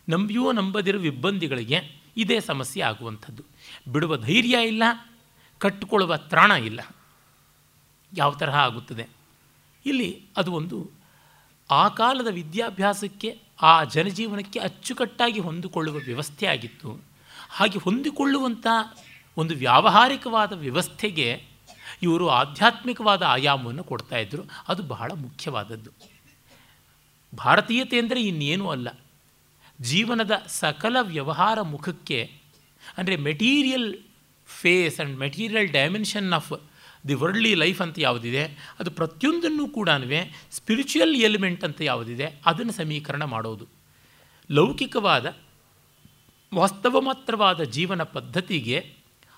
[0.08, 1.78] ನಂಬಿಯೂ ನಂಬದಿರುವ ಇಬ್ಬಂದಿಗಳಿಗೆ
[2.16, 3.42] ಇದೇ ಸಮಸ್ಯೆ ಆಗುವಂಥದ್ದು.
[3.92, 4.82] ಬಿಡುವ ಧೈರ್ಯ ಇಲ್ಲ
[5.62, 6.80] ಕಟ್ಟಿಕೊಳ್ಳುವ ತ್ರಾಣ ಇಲ್ಲ.
[8.12, 9.04] ಯಾವ ತರಹ ಆಗುತ್ತದೆ?
[9.86, 10.78] ಇಲ್ಲಿ ಅದು ಒಂದು
[11.70, 13.30] ಆ ಕಾಲದ ವಿದ್ಯಾಭ್ಯಾಸಕ್ಕೆ,
[13.62, 16.90] ಆ ಜನಜೀವನಕ್ಕೆ ಅಚ್ಚುಕಟ್ಟಾಗಿ ಹೊಂದಿಕೊಳ್ಳುವ ವ್ಯವಸ್ಥೆ ಆಗಿತ್ತು.
[17.50, 18.66] ಹಾಗೆ ಹೊಂದಿಕೊಳ್ಳುವಂಥ
[19.36, 21.28] ಒಂದು ವ್ಯಾವಹಾರಿಕವಾದ ವ್ಯವಸ್ಥೆಗೆ
[22.02, 25.90] ಇವರು ಆಧ್ಯಾತ್ಮಿಕವಾದ ಆಯಾಮವನ್ನು ಕೊಡ್ತಾಯಿದ್ರು ಅದು ಬಹಳ ಮುಖ್ಯವಾದದ್ದು.
[27.32, 28.88] ಭಾರತೀಯತೆ ಅಂದರೆ ಇನ್ನೇನೂ ಅಲ್ಲ.
[29.80, 32.20] ಜೀವನದ ಸಕಲ ವ್ಯವಹಾರ ಮುಖಕ್ಕೆ,
[32.98, 33.88] ಅಂದರೆ material
[34.60, 36.52] face and material dimension of
[37.08, 38.42] the worldly life ಅಂತ ಯಾವುದಿದೆ,
[38.78, 39.88] ಅದು ಪ್ರತಿಯೊಂದನ್ನು ಕೂಡ
[40.50, 43.66] ಸ್ಪಿರಿಚುವಲ್ ಎಲಿಮೆಂಟ್ ಅಂತ ಯಾವುದಿದೆ, ಅದನ್ನು ಸಮೀಕರಣ ಮಾಡೋದು.
[44.50, 45.26] ಲೌಕಿಕವಾದ,
[46.52, 48.78] ವಾಸ್ತವ ಮಾತ್ರವಾದ ಜೀವನ ಪದ್ಧತಿಗೆ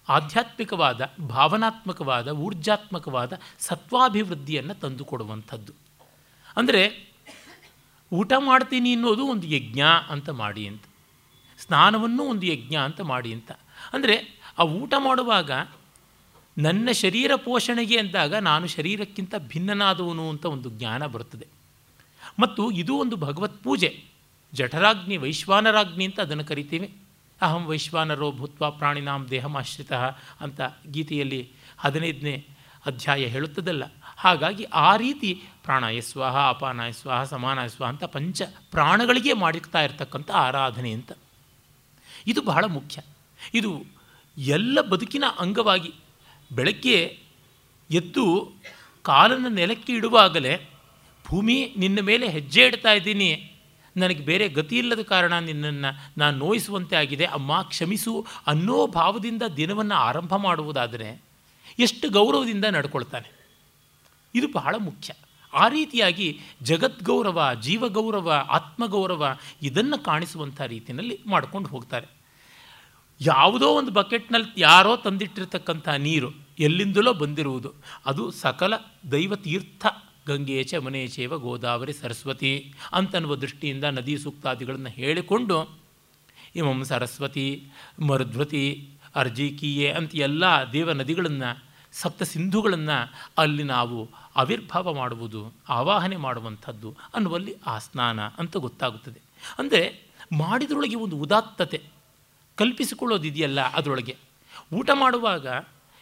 [0.09, 5.73] ಆಧ್ಯಾತ್ಮಿಕವಾದ, ಭಾವನಾತ್ಮಕವಾದ, ಊರ್ಜಾತ್ಮಕವಾದ ಸತ್ವಾಭಿವೃದ್ಧಿಯನ್ನು ತಂದುಕೊಡುವಂಥದ್ದು.
[6.57, 6.83] ಅಂದರೆ,
[8.13, 10.85] ಊಟ ಮಾಡ್ತೀನಿ ಅನ್ನೋದು ಒಂದು ಯಜ್ಞ ಅಂತ ಮಾಡಿ ಅಂತ,
[11.59, 13.53] ಸ್ನಾನವನ್ನು ಒಂದು ಯಜ್ಞ ಅಂತ ಮಾಡಿ ಅಂತ.
[13.93, 14.17] ಅಂದರೆ
[14.59, 15.51] ಆ ಊಟ ಮಾಡುವಾಗ
[16.59, 21.47] ನನ್ನ ಶರೀರ ಪೋಷಣೆಗೆ ಅಂದಾಗ ನಾನು ಶರೀರಕ್ಕಿಂತ ಭಿನ್ನನಾದವನು ಅಂತ ಒಂದು ಜ್ಞಾನ ಬರುತ್ತದೆ.
[22.39, 24.05] ಮತ್ತು ಇದು ಒಂದು ಭಗವತ್ ಪೂಜೆ.
[24.53, 26.97] ಜಠರಾಗ್ನಿ, ವೈಶ್ವಾನರಾಗ್ನಿ ಅಂತ ಅದನ್ನು ಕರಿತೀವಿ.
[27.43, 29.93] ಅಹಂ ವೈಶ್ವಾನರೋ ಭೂತ್ವ ಪ್ರಾಣಿನಾಂ ದೇಹಮಾಶ್ರಿತ
[30.41, 32.47] ಅಂತ ಗೀತೆಯಲ್ಲಿ ಹದಿನೈದನೇ
[32.87, 33.85] ಅಧ್ಯಾಯ ಹೇಳುತ್ತದಲ್ಲ.
[34.17, 40.93] ಹಾಗಾಗಿ ಆ ರೀತಿ ಪ್ರಾಣಾಯ ಸ್ವಾಹ, ಅಪಾನಾಯ ಸ್ವಾಹ, ಸಮಾನಾಯ ಸ್ವಾಹ ಅಂತ ಪಂಚ ಪ್ರಾಣಗಳಿಗೆ ಮಾಡಿರ್ತಾ ಇರ್ತಕ್ಕಂಥ ಆರಾಧನೆ
[40.93, 41.13] ಅಂತ.
[42.27, 43.03] ಇದು ಬಹಳ ಮುಖ್ಯ.
[43.55, 43.94] ಇದು
[44.39, 45.95] ಎಲ್ಲ ಬದುಕಿನ ಅಂಗವಾಗಿ
[46.53, 47.19] ಬೆಳಗ್ಗೆ
[47.91, 48.53] ಎದ್ದು
[49.03, 50.71] ಕಾಲನ್ನು ನೆಲಕ್ಕೆ ಇಡುವಾಗಲೇ
[51.27, 53.51] ಭೂಮಿ ನಿನ್ನ ಮೇಲೆ ಹೆಜ್ಜೆ ಇಡ್ತಾ ಇದ್ದೀನಿ.
[53.97, 57.25] ನನಗೆ ಬೇರೆ ಗತಿ ಇಲ್ಲದ ಕಾರಣ ನಿನ್ನನ್ನು ನಾನು ನೋಯಿಸುವಂತೆ ಆಗಿದೆ.
[57.25, 61.23] ಅಮ್ಮ, ಕ್ಷಮಿಸು ಅನ್ನೋ ಭಾವದಿಂದ ದಿನವನ್ನು ಆರಂಭ ಮಾಡುವುದಾದರೆ
[61.79, 63.31] ಎಷ್ಟು ಗೌರವದಿಂದ ನಡ್ಕೊಳ್ತಾನೆ.
[64.35, 65.15] ಇದು ಬಹಳ ಮುಖ್ಯ.
[65.53, 72.24] ಆ ರೀತಿಯಾಗಿ ಜಗದ್ಗೌರವ, ಜೀವಗೌರವ, ಆತ್ಮಗೌರವ ಇದನ್ನು ಕಾಣಿಸುವಂಥ ರೀತಿಯಲ್ಲಿ ಮಾಡ್ಕೊಂಡು ಹೋಗ್ತಾರೆ.
[73.27, 77.75] ಯಾವುದೋ ಒಂದು ಬಕೆಟ್ನಲ್ಲಿ ಯಾರೋ ತಂದಿಟ್ಟಿರ್ತಕ್ಕಂಥ ನೀರು ಎಲ್ಲಿಂದಲೋ ಬಂದಿರುವುದು.
[78.07, 78.75] ಅದು ಸಕಲ
[79.13, 79.87] ದೈವ ತೀರ್ಥ
[80.29, 85.57] ಚ ಚಮನೇಚೇವ ಗೋದಾವರಿ ಸರಸ್ವತಿ ಅಂತನ್ನುವ ದೃಷ್ಟಿಯಿಂದ ನದಿ ಸೂಕ್ತಾದಿಗಳನ್ನು ಹೇಳಿಕೊಂಡು,
[86.57, 87.47] ಇಮಂ ಸರಸ್ವತಿ,
[88.01, 88.65] ಮರುಧ್ವತಿ
[89.15, 91.51] ಅರ್ಜಿಕೀಯೆ ಅಂತ ಎಲ್ಲ ದೇವ ನದಿಗಳನ್ನು,
[91.93, 92.99] ಸಪ್ತ ಸಿಂಧುಗಳನ್ನು
[93.39, 93.99] ಅಲ್ಲಿ ನಾವು
[94.37, 99.21] ಆವಿರ್ಭಾವ ಮಾಡುವುದು, ಆವಾಹನೆ ಮಾಡುವಂಥದ್ದು ಅನ್ನುವಲ್ಲಿ ಆ ಸ್ನಾನ ಅಂತ ಗೊತ್ತಾಗುತ್ತದೆ.
[99.59, 99.83] ಅಂದರೆ
[100.33, 101.94] ಮಾಡಿದ್ರೊಳಗೆ ಒಂದು ಉದಾತ್ತತೆ.
[102.57, 104.17] ಕಲ್ಪಿಸಿಕೊಳ್ಳೋದಿದೆಯಲ್ಲ ಅದರೊಳಗೆ.
[104.73, 105.47] ಊಟ ಮಾಡುವಾಗ,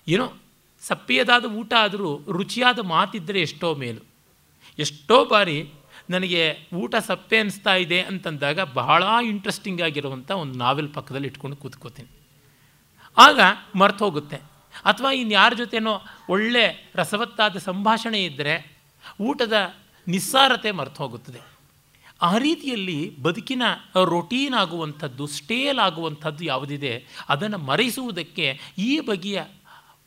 [0.08, 0.32] ಏನೋ
[0.80, 4.06] ಸಪ್ಪೆಯದಾದ ಊಟ ಆದರೂ ರುಚಿಯಾದ ಮಾತಿದ್ದರೆ ಎಷ್ಟೋ ಮೇಲು.
[4.78, 5.70] ಎಷ್ಟೋ ಬಾರಿ
[6.10, 12.08] ನನಗೆ ಊಟ ಸಪ್ಪೆ ಅನಿಸ್ತಾ ಇದೆ ಅಂತಂದಾಗ ಬಹಳ ಇಂಟ್ರೆಸ್ಟಿಂಗ್ ಆಗಿರುವಂಥ ಒಂದು ನಾವೆಲ್ ಪಕ್ಕದಲ್ಲಿ ಇಟ್ಕೊಂಡು ಕೂತ್ಕೋತೀನಿ.
[13.18, 13.40] ಆಗ
[13.74, 14.36] ಮರ್ತು ಹೋಗುತ್ತೆ.
[14.84, 18.76] ಅಥವಾ ಯಾರ ಜೊತೆನೋ ಒಳ್ಳೆ ರಸವತ್ತಾದ ಸಂಭಾಷಣೆ ಇದ್ದರೆ
[19.20, 19.74] ಊಟದ
[20.08, 21.51] ನಿಸ್ಸಾರತೆ ಮರ್ತು ಹೋಗುತ್ತದೆ.
[22.22, 23.62] ಆ ರೀತಿಯಲ್ಲಿ ಬದುಕಿನ
[24.04, 29.42] ರೊಟೀನ್ ಆಗುವಂಥದ್ದು ಸ್ಟೇಲ್ ಆಗುವಂಥದ್ದು ಯಾವುದಿದೆ, ಅದನ್ನು ಮರೆಸುವುದಕ್ಕೆ ಈ ಬಗೆಯ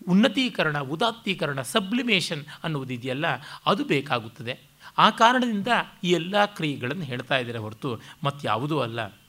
[0.09, 3.25] ಉನ್ನತೀಕರಣ, ಉದಾತ್ತೀಕರಣ ಸಬ್ಲಿಮೇಷನ್ ಅನ್ನುವುದಿದೆಯಲ್ಲ
[3.65, 4.59] ಅದು ಬೇಕಾಗುತ್ತದೆ.
[4.97, 5.67] ಆ ಕಾರಣದಿಂದ
[6.03, 9.19] ಈ ಎಲ್ಲ ಕ್ರಿಯೆಗಳನ್ನು ಹೇಳ್ತಾ ಇದ್ದಾರೆ ಹೊರತು ಮತ್ತಾವುದೂ ಅಲ್ಲ.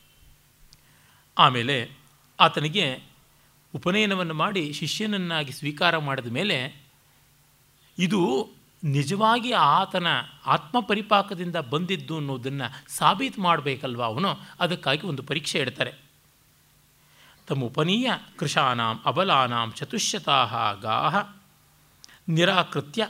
[1.38, 1.90] ಆಮೇಲೆ
[2.40, 3.02] ಆತನಿಗೆ
[3.74, 6.86] ಉಪನಯನವನ್ನು ಮಾಡಿ ಶಿಷ್ಯನನ್ನಾಗಿ ಸ್ವೀಕಾರ ಮಾಡಿದ ಮೇಲೆ
[7.98, 8.48] ಇದು
[8.84, 10.06] ನಿಜವಾಗಿ ಆತನ
[10.46, 14.28] ಆತ್ಮ ಪರಿಪಾಕದಿಂದ ಬಂದಿದ್ದು ಅನ್ನೋದನ್ನು ಸಾಬೀತು ಮಾಡಬೇಕಲ್ವ ಅವನು?
[14.60, 15.94] ಅದಕ್ಕಾಗಿ ಒಂದು ಪರೀಕ್ಷೆ ಇಡ್ತಾರೆ.
[17.46, 21.36] ತಮ್ಮುಪನೀಯ ಕೃಷಾನಾಂ ಅಬಲಾನಾಂ ಚತುಶ್ಶತಾ ಗಾಹ
[22.28, 23.08] ನಿರಾಕೃತ್ಯ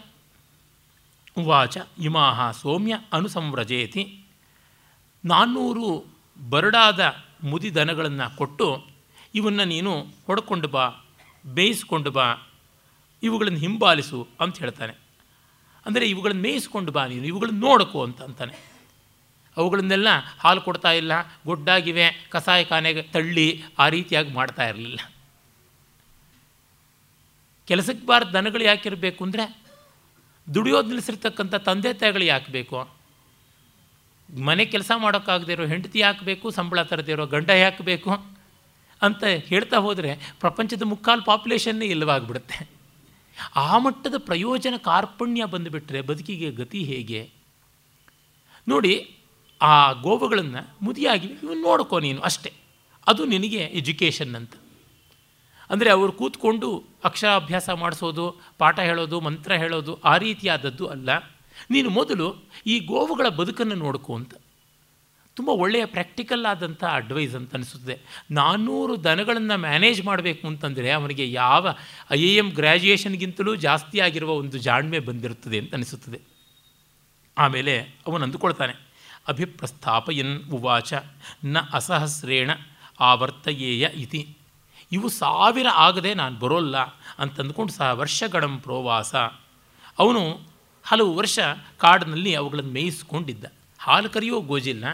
[1.38, 4.24] ಉವಾಚ ಇಮಾಹ ಸೌಮ್ಯ ಅನುಸಂವ್ರಜೇತಿ
[5.24, 6.06] ನಾನ್ನೂರು
[6.50, 8.86] ಬರಡಾದ ಮುದಿ ದನಗಳನ್ನು ಕೊಟ್ಟು
[9.34, 10.92] ಇವನ್ನು ನೀನು ಹೊಡ್ಕೊಂಡು ಬಾ,
[11.54, 12.34] ಬೇಯಿಸ್ಕೊಂಡು ಬಾ,
[13.22, 15.05] ಇವುಗಳನ್ನು ಹಿಂಬಾಲಿಸು ಅಂತ ಹೇಳ್ತಾನೆ.
[15.86, 18.76] ಅಂದರೆ ಇವುಗಳನ್ನು ಮೇಯಿಸ್ಕೊಂಡು ಬಾ ನೀನು, ಇವುಗಳನ್ನು ನೋಡ್ಕೋ ಅಂತ ಅಂತಾನೆ.
[19.56, 21.12] ಅವುಗಳನ್ನೆಲ್ಲ ಹಾಲು ಕೊಡ್ತಾ ಇಲ್ಲ,
[21.46, 24.98] ಗೊಡ್ಡಾಗಿವೆ, ಕಸಾಯ ಖಾನೆಗೆ ತಳ್ಳಿ ಆ ರೀತಿಯಾಗಿ ಮಾಡ್ತಾ ಇರಲಿಲ್ಲ.
[27.66, 29.62] ಕೆಲಸಕ್ಕೆ ಬಾರದ ದನಗಳು ಯಾಕಿರಬೇಕು ಅಂದರೆ
[30.54, 32.96] ದುಡಿಯೋದು ನಿಲ್ಲಿಸಿರ್ತಕ್ಕಂಥ ತಂದೆ ತಾಯಿಗಳು ಯಾಕೆ ಬೇಕು
[34.42, 38.10] ಮನೆ ಕೆಲಸ ಮಾಡೋಕ್ಕಾಗದೇ ಇರೋ ಹೆಂಡತಿ ಹಾಕಬೇಕು ಸಂಬಳ ತರದೇ ಇರೋ ಗಂಡ ಯಾಕಬೇಕು?
[39.02, 42.75] ಅಂತ ಹೇಳ್ತಾ ಹೋದರೆ ಪ್ರಪಂಚದ ಮುಕ್ಕಾಲು ಪಾಪ್ಯುಲೇಷನ್ನೇ ಇಲ್ಲವಾಗಿಬಿಡುತ್ತೆ.
[43.56, 47.30] ಆ ಮಟ್ಟದ ಪ್ರಯೋಜನ ಕಾರ್ಪಣ್ಯ ಬಂದುಬಿಟ್ರೆ ಬದುಕಿಗೆ ಗತಿ ಹೇಗೆ?
[48.68, 49.16] ನೋಡಿ,
[49.62, 52.52] ಆ ಗೋವುಗಳನ್ನು ಮುದಿಯಾಗಿ ಇವನು ನೋಡ್ಕೋ ನೀನು ಅಷ್ಟೇ.
[53.06, 54.54] ಅದು ನಿನಗೆ ಎಜುಕೇಷನ್ ಅಂತ.
[55.70, 61.18] ಅಂದರೆ ಅವರು ಕೂತ್ಕೊಂಡು ಅಕ್ಷರಾಭ್ಯಾಸ ಮಾಡಿಸೋದು, ಪಾಠ ಹೇಳೋದು, ಮಂತ್ರ ಹೇಳೋದು ಆ ರೀತಿಯಾದದ್ದು ಅಲ್ಲ.
[61.70, 64.34] ನೀನು ಮೊದಲು ಈ ಗೋವುಗಳ ಬದುಕನ್ನು ನೋಡ್ಕೋ ಅಂತ.
[65.36, 67.98] ತುಂಬ ಒಳ್ಳೆಯ ಪ್ರಾಕ್ಟಿಕಲ್ ಆದಂಥ ಅಡ್ವೈಸ್ ಅಂತ ಅನಿಸುತ್ತದೆ
[68.30, 71.68] ನಾನ್ನೂರು ದನಗಳನ್ನು ಮ್ಯಾನೇಜ್ ಮಾಡಬೇಕು ಅಂತಂದರೆ ಅವನಿಗೆ ಯಾವ
[72.10, 76.20] ಐ ಎ ಎಂ ಗ್ರ್ಯಾಜುಯೇಷನ್ಗಿಂತಲೂ ಜಾಸ್ತಿ ಆಗಿರುವ ಒಂದು ಜಾಣ್ಮೆ ಬಂದಿರುತ್ತದೆ ಅಂತ ಅನಿಸುತ್ತದೆ.
[77.38, 78.72] ಆಮೇಲೆ ಅವನು ಅಂದುಕೊಳ್ತಾನೆ
[79.28, 80.94] ಅಭಿಪ್ರಸ್ಥಾಪಯನ್ ಉವಾಚ,
[81.44, 82.50] ನ ಅಸಹಸ್ರೇಣ
[83.00, 84.36] ಆವರ್ತಯೇಯ ಇತಿ.
[84.92, 86.76] ಇವು ಸಾವಿರ ಆಗದೆ ನಾನು ಬರೋಲ್ಲ
[87.18, 89.14] ಅಂತಂದ್ಕೊಂಡು ಸಹ ವರ್ಷಗಳಂ ಪ್ರೋವಾಸ.
[89.98, 90.40] ಅವನು
[90.84, 91.38] ಹಲವು ವರ್ಷ
[91.78, 93.44] ಕಾಡಿನಲ್ಲಿ ಅವುಗಳನ್ನು ಮೇಯಿಸ್ಕೊಂಡಿದ್ದ.
[93.78, 94.84] ಹಾಲು ಕರೆಯೋ ಗೋಜಿಲ್ಲ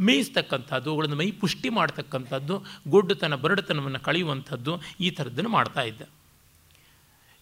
[0.00, 6.02] ಮೇಯಿಸ್ತಕ್ಕಂಥದ್ದು ಅವುಗಳನ್ನು ಮೈ ಪುಷ್ಟಿ ಮಾಡ್ತಕ್ಕಂಥದ್ದು, ಗೊಡ್ಡುತನ, ಬರಡುತನವನ್ನು ಕಳೆಯುವಂಥದ್ದು ಈ ಥರದ್ದನ್ನು ಮಾಡ್ತಾ ಇದ್ದ.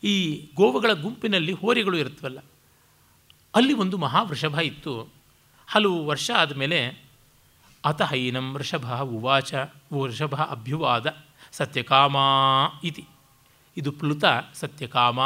[0.05, 2.39] ಈ ಗೋವುಗಳ ಗುಂಪಿನಲ್ಲಿ ಹೋರಿಗಳು ಇರುತ್ತವಲ್ಲ
[3.55, 5.09] ಅಲ್ಲಿ ಒಂದು ಮಹಾವೃಷಭ ಇತ್ತು.
[5.67, 7.09] ಹಲವು ವರ್ಷ ಆದಮೇಲೆ
[7.85, 9.55] ಅತ ಹೈನಂ ವೃಷಭ ಉವಾಚ
[9.93, 11.17] ವೃಷಭ ಅಭ್ಯುವಾದ
[11.53, 12.17] ಸತ್ಯಕಾಮ
[12.85, 13.05] ಇತಿ.
[13.77, 15.21] ಇದು ಪ್ಲುತ ಸತ್ಯಕಾಮ,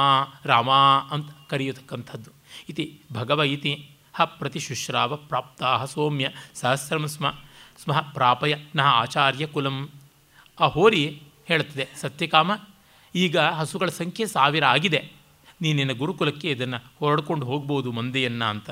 [0.45, 0.71] ರಾಮ
[1.11, 2.31] ಅಂತ ಕರೆಯತಕ್ಕಂಥದ್ದು.
[2.69, 3.92] ಇತಿ ಭಗವ ಇತಿ.
[4.15, 7.27] ಹ ಪ್ರತಿಶುಶ್ರಾವ ಪ್ರಾಪ್ತಾ ಸೌಮ್ಯ ಸಹಸ್ರಂ ಸ್ಮ
[7.79, 9.77] ಸ್ಮ ಪ್ರಾಪಯ ನಃ ಆಚಾರ್ಯ ಕುಲಂ
[10.61, 12.51] ಆ ಹೋರಿ ಹೇಳುತ್ತದೆ, ಸತ್ಯಕಾಮ,
[13.15, 15.01] ಈಗ ಹಸುಗಳ ಸಂಖ್ಯೆ ಸಾವಿರ ಆಗಿದೆ
[15.63, 18.71] ನೀನಿನ ಗುರುಕುಲಕ್ಕೆ ಇದನ್ನು ಹೊರಡ್ಕೊಂಡು ಹೋಗ್ಬೋದು ಮಂದೆಯನ್ನು ಅಂತ.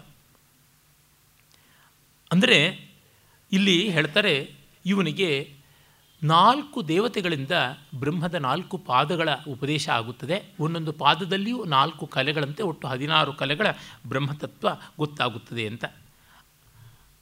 [2.30, 2.58] ಅಂದರೆ
[3.52, 4.34] ಇಲ್ಲಿ ಹೇಳ್ತಾರೆ,
[4.86, 5.59] ಇವನಿಗೆ
[6.24, 7.50] ನಾಲ್ಕು ದೇವತೆಗಳಿಂದ
[7.94, 10.42] ಬ್ರಹ್ಮದ ನಾಲ್ಕು ಪಾದಗಳ ಉಪದೇಶ ಆಗುತ್ತದೆ.
[10.60, 13.66] ಒಂದೊಂದು ಪಾದದಲ್ಲಿಯೂ ನಾಲ್ಕು ಕಲೆಗಳಂತೆ ಒಟ್ಟು ಹದಿನಾರು ಕಲೆಗಳ
[14.06, 15.84] ಬ್ರಹ್ಮತತ್ವ ಗೊತ್ತಾಗುತ್ತದೆ ಅಂತ.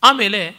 [0.02, 0.56] ಆಮೇಲೆ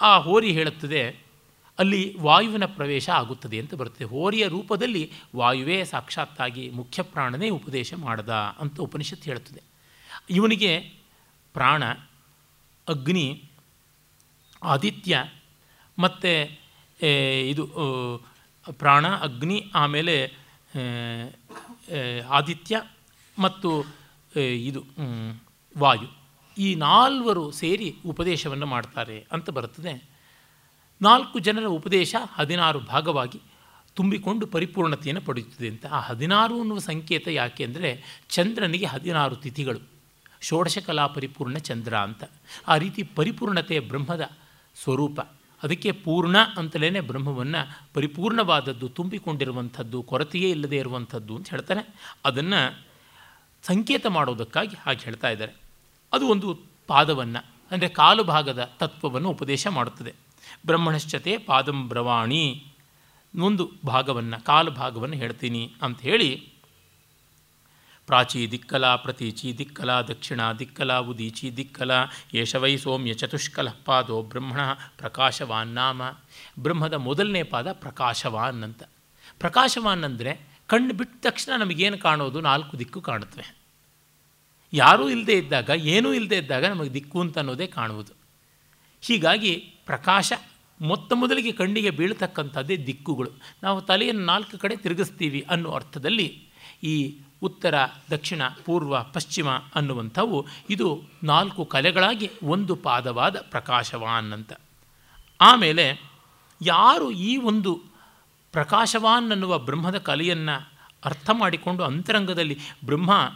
[0.00, 1.30] ಆ ಹೋರಿ ಹೇಳುತ್ತದೆ,
[1.78, 8.80] ಅಲ್ಲಿ ವಾಯುವಿನ ಪ್ರವೇಶ ಆಗುತ್ತದೆ ಅಂತ ಬರುತ್ತದೆ ಹೋರಿಯ ರೂಪದಲ್ಲಿ ವಾಯುವೇ ಸಾಕ್ಷಾತ್ತಾಗಿ ಮುಖ್ಯ ಪ್ರಾಣನೇ ಉಪದೇಶ ಮಾಡದ ಅಂತ
[8.80, 9.62] ಉಪನಿಷತ್ತು ಹೇಳುತ್ತದೆ.
[10.30, 10.80] ಇವನಿಗೆ
[11.52, 11.84] ಪ್ರಾಣ,
[12.88, 13.44] ಅಗ್ನಿ,
[14.62, 15.24] ಆದಿತ್ಯ
[15.98, 16.59] ಮತ್ತು
[17.52, 17.64] ಇದು
[18.78, 20.14] ಪ್ರಾಣ, ಅಗ್ನಿ, ಆಮೇಲೆ
[22.38, 22.82] ಆದಿತ್ಯ
[23.36, 23.70] ಮತ್ತು
[24.68, 24.80] ಇದು
[25.74, 26.08] ವಾಯು.
[26.56, 29.94] ಈ ನಾಲ್ವರು ಸೇರಿ ಉಪದೇಶವನ್ನು ಮಾಡ್ತಾರೆ ಅಂತ ಬರುತ್ತದೆ.
[31.00, 33.40] ನಾಲ್ಕು ಜನರ ಉಪದೇಶ ಹದಿನಾರು ಭಾಗವಾಗಿ
[33.96, 35.84] ತುಂಬಿಕೊಂಡು ಪರಿಪೂರ್ಣತೆಯನ್ನು ಪಡೆಯುತ್ತದೆ ಅಂತ.
[35.96, 37.90] ಆ ಹದಿನಾರು ಅನ್ನುವ ಸಂಕೇತ ಯಾಕೆ ಅಂದರೆ
[38.28, 39.80] ಚಂದ್ರನಿಗೆ ಹದಿನಾರು ತಿಥಿಗಳು.
[40.48, 42.22] ಷೋಡಶ ಕಲಾ ಪರಿಪೂರ್ಣ ಚಂದ್ರ ಅಂತ.
[42.68, 44.26] ಆ ರೀತಿ ಪರಿಪೂರ್ಣತೆ ಬ್ರಹ್ಮದ
[44.76, 45.20] ಸ್ವರೂಪ.
[45.62, 51.94] ಅದಕ್ಕೆ ಪೂರ್ಣ ಅಂತಲೇ ಬ್ರಹ್ಮವನ್ನು ಪರಿಪೂರ್ಣವಾದದ್ದು, ತುಂಬಿಕೊಂಡಿರುವಂಥದ್ದು, ಕೊರತೆಯೇ ಇಲ್ಲದೆ ಇರುವಂಥದ್ದು ಅಂತ ಹೇಳ್ತಾನೆ.
[52.24, 52.86] ಅದನ್ನು
[53.62, 55.52] ಸಂಕೇತ ಮಾಡೋದಕ್ಕಾಗಿ ಹಾಗೆ ಹೇಳ್ತಾ ಇದ್ದಾರೆ.
[56.12, 60.14] ಅದು ಒಂದು ಪಾದವನ್ನು, ಅಂದರೆ ಕಾಲು ಭಾಗದ ತತ್ವವನ್ನು ಉಪದೇಶ ಮಾಡುತ್ತದೆ.
[60.66, 62.66] ಬ್ರಹ್ಮಣಶ್ಚತೆ ಪಾದಂಬ್ರವಾಣಿ
[63.38, 66.49] ಒಂದು ಭಾಗವನ್ನು, ಕಾಲು ಭಾಗವನ್ನು ಹೇಳ್ತೀನಿ ಅಂತ ಹೇಳಿ
[68.10, 71.90] ಪ್ರಾಚೀ ದಿಕ್ಕಲ ಪ್ರತೀಚಿ ದಿಕ್ಕಲ, ದಕ್ಷಿಣ ದಿಕ್ಕಲ ಉದೀಚಿ ದಿಕ್ಕಲ
[72.34, 74.60] ಯಶವೈ ಸೌಮ್ಯ ಚತುಷ್ಕಲ ಪಾದೋ ಬ್ರಹ್ಮಣ
[74.96, 76.02] ಪ್ರಕಾಶವಾನ್ ನಾಮ.
[76.62, 78.82] ಬ್ರಹ್ಮದ ಮೊದಲನೇ ಪಾದ ಪ್ರಕಾಶವಾನ್ ಅಂತ.
[79.38, 80.32] ಪ್ರಕಾಶವಾನ್ ಅಂದರೆ
[80.66, 82.40] ಕಣ್ಣು ಬಿಟ್ಟ ತಕ್ಷಣ ನಮಗೇನು ಕಾಣೋದು?
[82.40, 83.46] ನಾಲ್ಕು ದಿಕ್ಕು ಕಾಣುತ್ತವೆ.
[84.72, 88.12] ಯಾರೂ ಇಲ್ಲದೆ ಇದ್ದಾಗ, ಏನೂ ಇಲ್ಲದೆ ಇದ್ದಾಗ ನಮಗೆ ದಿಕ್ಕು ಅಂತ ಅನ್ನೋದೇ ಕಾಣುವುದು.
[89.00, 89.52] ಹೀಗಾಗಿ
[89.86, 90.32] ಪ್ರಕಾಶ
[90.80, 93.30] ಮೊತ್ತ ಮೊದಲಿಗೆ ಕಣ್ಣಿಗೆ ಬೀಳ್ತಕ್ಕಂಥದ್ದೇ ದಿಕ್ಕುಗಳು.
[93.62, 96.28] ನಾವು ತಲೆಯನ್ನು ನಾಲ್ಕು ಕಡೆ ತಿರುಗಿಸ್ತೀವಿ ಅನ್ನೋ ಅರ್ಥದಲ್ಲಿ
[96.82, 96.94] ಈ
[97.42, 97.74] ಉತ್ತರ,
[98.10, 104.52] ದಕ್ಷಿಣ, ಪೂರ್ವ, ಪಶ್ಚಿಮ ಅನ್ನುವಂಥವು ಇದು ನಾಲ್ಕು ಕಲೆಗಳಾಗಿ ಒಂದು ಪಾದವಾದ ಪ್ರಕಾಶವಾನ್ ಅಂತ
[105.40, 106.10] ಆಮೇಲೆ
[106.62, 107.82] ಯಾರು ಈ ಒಂದು
[108.52, 110.72] ಪ್ರಕಾಶವಾನ್ ಅನ್ನುವ ಬ್ರಹ್ಮದ ಕಲೆಯನ್ನು
[111.04, 113.30] ಅರ್ಥ ಮಾಡಿಕೊಂಡು ಅಂತರಂಗದಲ್ಲಿ ಬ್ರಹ್ಮ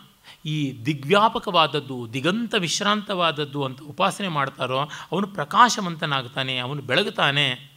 [0.46, 4.78] ಈ ದಿಗ್ವ್ಯಾಪಕವಾದದ್ದು, ದಿಗಂತ ವಿಶ್ರಾಂತವಾದದ್ದು ಅಂತ ಉಪಾಸನೆ ಮಾಡ್ತಾರೋ
[5.12, 7.74] ಅವನು ಪ್ರಕಾಶವಂತನಾಗ್ತಾನೆ, ಅವನು ಬೆಳಗುತ್ತಾನೆ.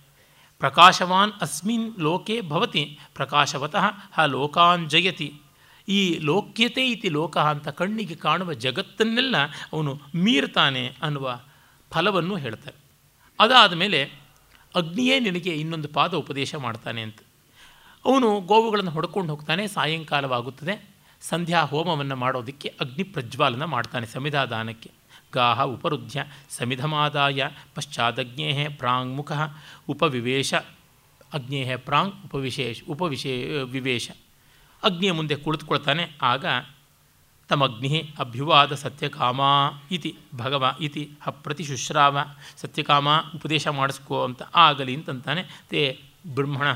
[0.59, 3.83] ಪ್ರಕಾಶವಾನ್ ಅಸ್ಮಿನ್ ಲೋಕೆ ಭವತಿ, ಪ್ರಕಾಶವತಃ
[4.17, 5.41] ಆ ಲೋಕಾನ್ ಜಯತಿ.
[5.87, 9.35] ಈ ಲೋಕ್ಯತೆ ಇತಿ ಲೋಕ ಅಂತ ಕಣ್ಣಿಗೆ ಕಾಣುವ ಜಗತ್ತನ್ನೆಲ್ಲ
[9.73, 11.39] ಅವನು ಮೀರ್ತಾನೆ ಅನ್ನುವ
[11.91, 12.75] ಫಲವನ್ನು ಹೇಳ್ತಾರೆ.
[13.39, 14.11] ಅದಾದ ಮೇಲೆ
[14.75, 17.17] ಅಗ್ನಿಯೇ ನಿನಗೆ ಇನ್ನೊಂದು ಪಾದ ಉಪದೇಶ ಮಾಡ್ತಾನೆ ಅಂತ.
[18.05, 20.89] ಅವನು ಗೋವುಗಳನ್ನು ಹೊಡ್ಕೊಂಡು ಹೋಗ್ತಾನೆ, ಸಾಯಂಕಾಲವಾಗುತ್ತದೆ.
[21.21, 24.91] ಸಂಧ್ಯಾ ಹೋಮವನ್ನು ಮಾಡೋದಕ್ಕೆ ಅಗ್ನಿ ಪ್ರಜ್ವಾಲನ ಮಾಡ್ತಾನೆ ಸಮಿಧಾದಾನಕ್ಕೆ.
[25.33, 29.31] ಗಾಹ ಉಪರುಧ್ಯ ಸಮಿಧಮಾದಾಯ ಪಶ್ಚಾದಗ್ನೇ ಪ್ರಾಂಗ್ಮುಖ
[29.89, 30.53] ಉಪವಿವೇಶ
[31.33, 34.11] ಅಗ್ನೇಹ ಪ್ರಾಂಗ್ ಉಪವಿಶೇಷ ಉಪವಿಶೇ ವಿವೇಶ.
[34.83, 36.03] ಅಗ್ನಿಯ ಮುಂದೆ ಕುಳಿತುಕೊಳ್ತಾನೆ.
[36.21, 36.45] ಆಗ
[37.49, 39.41] ತಮಗ್ನಿ ಅಭ್ಯುವಾದ ಸತ್ಯಕಾಮ
[39.91, 42.17] ಇತಿ ಭಗವ ಇತಿ ಹ ಪ್ರತಿಶುಶ್ರಾವ
[42.57, 45.43] ಸತ್ಯಕಾಮ ಉಪದೇಶ ಮಾಡಿಸ್ಕೋ ಅಂತ ಆಗಲಿ ಅಂತಂತಾನೆ.
[45.69, 45.99] ತೇ
[46.35, 46.67] ಬ್ರಹ್ಮಣ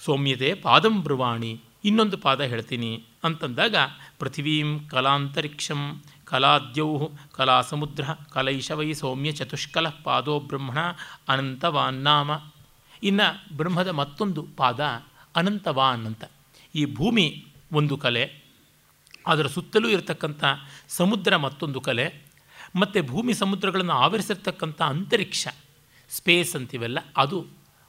[0.00, 3.76] ಸೌಮ್ಯತೆ ಪಾದಂ ಬ್ರುವಾಣಿ ಇನ್ನೊಂದು ಪಾದ ಹೇಳ್ತೀನಿ ಅಂತಂದಾಗ
[4.18, 10.78] ಪೃಥಿವೀಂ ಕಲಾಂತರಿಕ್ಷಂ ಕಲಾದ್ಯೌ ಕಲಾ ಸಮುದ್ರ ಕಲೈಶವೈ ಸೌಮ್ಯ ಚತುಷ್ಕಲ ಪಾದೋ ಬ್ರಹ್ಮಣ
[11.28, 12.30] ಅನಂತವಾನ್ನಾಮ
[13.02, 14.80] ಇನ್ನು ಬ್ರಹ್ಮದ ಮತ್ತೊಂದು ಪಾದ
[15.36, 16.24] ಅನಂತವಾನ್ ಅಂತ.
[16.74, 18.42] ಈ ಭೂಮಿ ಒಂದು ಕಲೆ,
[19.26, 20.44] ಅದರ ಸುತ್ತಲೂ ಇರತಕ್ಕಂಥ
[20.88, 22.32] ಸಮುದ್ರ ಮತ್ತೊಂದು ಕಲೆ,
[22.76, 25.48] ಮತ್ತು ಭೂಮಿ ಸಮುದ್ರಗಳನ್ನು ಆವರಿಸಿರ್ತಕ್ಕಂಥ ಅಂತರಿಕ್ಷ
[26.10, 27.46] ಸ್ಪೇಸ್ ಅಂತೀವಲ್ಲ, ಅದು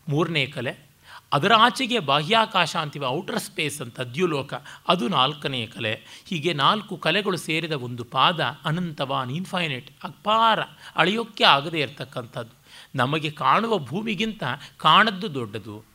[0.09, 0.93] ಮೂರನೇ ಕಲೆ.
[1.33, 4.53] ಅದರ ಆಚೆಗೆ ಬಾಹ್ಯಾಕಾಶ ಅಂತೀವಿ ಔಟರ್ ಸ್ಪೇಸ್ ಅಂತ ದ್ಯುಲೋಕ
[4.87, 5.93] ಅದು ನಾಲ್ಕನೆಯ ಕಲೆ.
[6.25, 10.59] ಹೀಗೆ ನಾಲ್ಕು ಕಲೆಗಳು ಸೇರಿದ ಒಂದು ಪಾದ ಅನಂತವಾನ್ ಇನ್ಫೈನೈಟ್ ಅಪಾರ
[10.95, 12.53] ಅಳೆಯೋಕ್ಕೆ ಆಗದೇ ಇರತಕ್ಕಂಥದ್ದು.
[12.95, 14.43] ನಮಗೆ ಕಾಣುವ ಭೂಮಿಗಿಂತ
[14.77, 15.92] ಕಾಣದ್ದು ದೊಡ್ಡದು.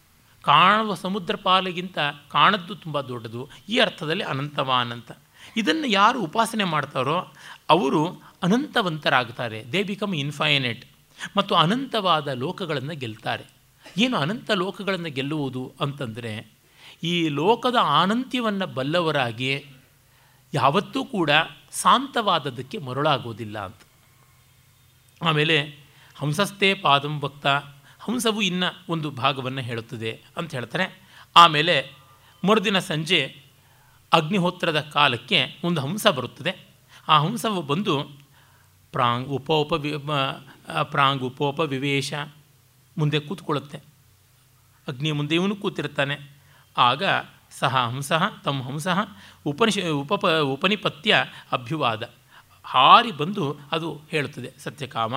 [0.48, 3.42] ಕಾಣುವ ಸಮುದ್ರ ಪಾಲಿಗಿಂತ ಕಾಣದ್ದು ತುಂಬ ದೊಡ್ಡದು.
[3.68, 5.10] ಈ ಅರ್ಥದಲ್ಲಿ ಅನಂತವ ಅನಂತ
[5.56, 7.18] ಇದನ್ನು ಯಾರು ಉಪಾಸನೆ ಮಾಡ್ತಾರೋ
[7.70, 8.02] ಅವರು
[8.42, 9.58] ಅನಂತವಂತರಾಗ್ತಾರೆ.
[9.72, 10.84] ದೇ ಬಿಕಮ್ ಇನ್ಫೈನೈಟ್
[11.36, 13.46] ಮತ್ತು ಅನಂತವಾದ ಲೋಕಗಳನ್ನು ಗೆಲ್ತಾರೆ.
[13.98, 16.32] ಏನು ಅನಂತ ಲೋಕಗಳನ್ನು ಗೆಲ್ಲುವುದು ಅಂತಂದರೆ,
[17.02, 19.52] ಈ ಲೋಕದ ಆನಂತ್ಯವನ್ನು ಬಲ್ಲವರಾಗಿ
[20.54, 21.30] ಯಾವತ್ತೂ ಕೂಡ
[21.82, 23.82] ಶಾಂತವಾದದಕ್ಕೆ ಮರುಳಾಗೋದಿಲ್ಲ ಅಂತ.
[25.22, 25.56] ಆಮೇಲೆ
[26.14, 27.46] ಹಂಸಸ್ಥೆ ಪಾದಂ ಭಕ್ತ
[27.98, 31.90] ಹಂಸವು ಇನ್ನ ಒಂದು ಭಾಗವನ್ನು ಹೇಳುತ್ತದೆ ಅಂತ ಹೇಳ್ತಾರೆ ಆಮೇಲೆ
[32.44, 33.42] ಮರುದಿನ ಸಂಜೆ
[34.12, 36.68] ಅಗ್ನಿಹೋತ್ರದ ಕಾಲಕ್ಕೆ ಒಂದು ಹಂಸ ಬರುತ್ತದೆ.
[37.08, 38.10] ಆ ಹಂಸವು ಬಂದು
[38.92, 39.92] ಪ್ರಾಂಗ್ ಉಪೋಪ ವಿ
[40.82, 42.14] ಪ್ರಾಂಗ್ ಉಪೋಪ ವಿವೇಶ
[42.98, 43.78] ಮುಂದೆ ಕೂತ್ಕೊಳ್ಳುತ್ತೆ.
[44.88, 46.38] ಅಗ್ನಿಯ ಮುಂದೆ ಇವನು ಕೂತಿರ್ತಾನೆ.
[46.76, 47.02] ಆಗ
[47.50, 48.12] ಸಹ ಹಂಸ
[48.44, 48.86] ತಮ್ಮ ಹಂಸ
[49.46, 52.10] ಉಪನಿಷ, ಉಪಪ, ಉಪನಿಪತ್ಯ ಅಭ್ಯುವಾದ
[52.64, 55.14] ಹಾರಿ ಬಂದು ಅದು ಹೇಳುತ್ತದೆ, ಸತ್ಯಕಾಮ.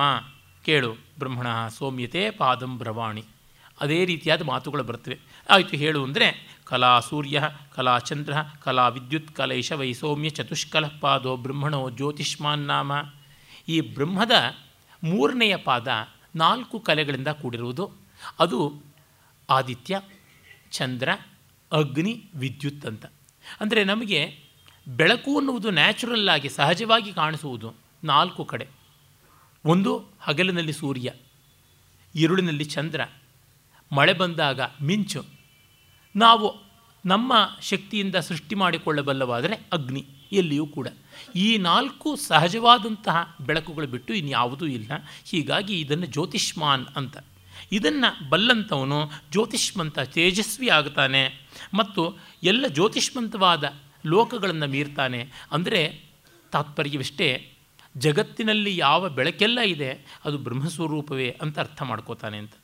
[0.64, 3.24] ಕೇಳು ಬ್ರಹ್ಮಣ ಸೌಮ್ಯತೆ ಪಾದಂ ಬ್ರವಾಣಿ.
[3.80, 5.18] ಅದೇ ರೀತಿಯಾದ ಮಾತುಗಳು ಬರ್ತವೆ.
[5.50, 7.42] ಆಯಿತು ಹೇಳು ಅಂದರೆ, ಕಲಾ ಸೂರ್ಯ,
[7.74, 12.92] ಕಲಾ ಚಂದ್ರ, ಕಲಾ ವಿದ್ಯುತ್, ಕಲೈಶ, ವೈ ಸೌಮ್ಯ, ಚತುಷ್ಕಲ, ಪಾದೋ ಬ್ರಹ್ಮಣೋ ಜ್ಯೋತಿಷ್ಮಾನ್ ನಾಮ.
[13.68, 14.32] ಈ ಬ್ರಹ್ಮದ
[15.04, 15.88] ಮೂರನೆಯ ಪಾದ
[16.36, 17.90] ನಾಲ್ಕು ಕಲೆಗಳಿಂದ ಕೂಡಿರುವುದು.
[18.38, 18.82] ಅದು
[19.50, 20.00] ಆದಿತ್ಯ,
[20.70, 21.08] ಚಂದ್ರ,
[21.72, 23.06] ಅಗ್ನಿ, ವಿದ್ಯುತ್ ಅಂತ.
[23.60, 24.38] ಅಂದರೆ ನಮಗೆ
[24.88, 28.81] ಬೆಳಕು ಅನ್ನುವುದು ನ್ಯಾಚುರಲ್ ಆಗಿ ಸಹಜವಾಗಿ ಕಾಣಿಸುವುದು ನಾಲ್ಕು ಕಡೆ.
[29.64, 31.12] ಒಂದು ಹಗಲಿನಲ್ಲಿ ಸೂರ್ಯ
[32.14, 33.00] ഇരുಳಿನಲ್ಲಿ ಚಂದ್ರ,
[33.92, 35.24] ಮಳೆ ಬಂದಾಗ ಮಿಂಚು.
[36.16, 36.72] ನಾವು
[37.06, 37.32] ನಮ್ಮ
[37.62, 40.88] ಶಕ್ತಿಯಿಂದ ಸೃಷ್ಟಿ ಮಾಡಿಕೊಳ್ಳಬಲ್ಲವಾದರೆ ಅಗ್ನಿ ಎಲ್ಲಿಯೂ ಕೂಡ.
[41.34, 44.92] ಈ ನಾಲ್ಕು ಸಹಜವಾದಂತಹ ಬೆಳಕುಗಳು ಬಿಟ್ಟು ಇನ್ಯಾವುದೂ ಇಲ್ಲ.
[45.24, 47.16] ಹೀಗಾಗಿ ಇದನ್ನು ಜ್ಯೋತಿಷ್ಮಾನ್ ಅಂತ.
[47.72, 51.48] ಇದನ್ನು ಬಲ್ಲಂಥವನು ಜ್ಯೋತಿಷ್ಮಂತ ತೇಜಸ್ವಿ ಆಗ್ತಾನೆ.
[51.74, 53.74] ಮತ್ತು ಎಲ್ಲ ಜ್ಯೋತಿಷ್ಮಂತವಾದ
[54.06, 55.28] ಲೋಕಗಳನ್ನು ಮೀರ್ತಾನೆ.
[55.52, 56.04] ಅಂದರೆ
[56.52, 57.51] ತಾತ್ಪರ್ಯವಿಷ್ಟೇ
[57.94, 59.90] ಜಗತ್ತಿನಲ್ಲಿ ಯಾವ ಬೆಳಕೆಲ್ಲ ಇದೆ,
[60.24, 62.54] ಅದು ಬ್ರಹ್ಮಸ್ವರೂಪವೇ ಅಂತ ಅರ್ಥ ಮಾಡ್ಕೋತಾನೆ ಅಂತ.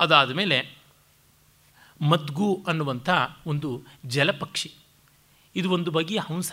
[0.00, 0.58] ಅದಾದ ಮೇಲೆ
[2.00, 3.08] ಮದ್ಗು ಅನ್ನುವಂಥ
[3.46, 3.70] ಒಂದು
[4.06, 4.70] ಜಲಪಕ್ಷಿ,
[5.56, 6.52] ಇದು ಒಂದು ಬಗೆಯ ಹಂಸ.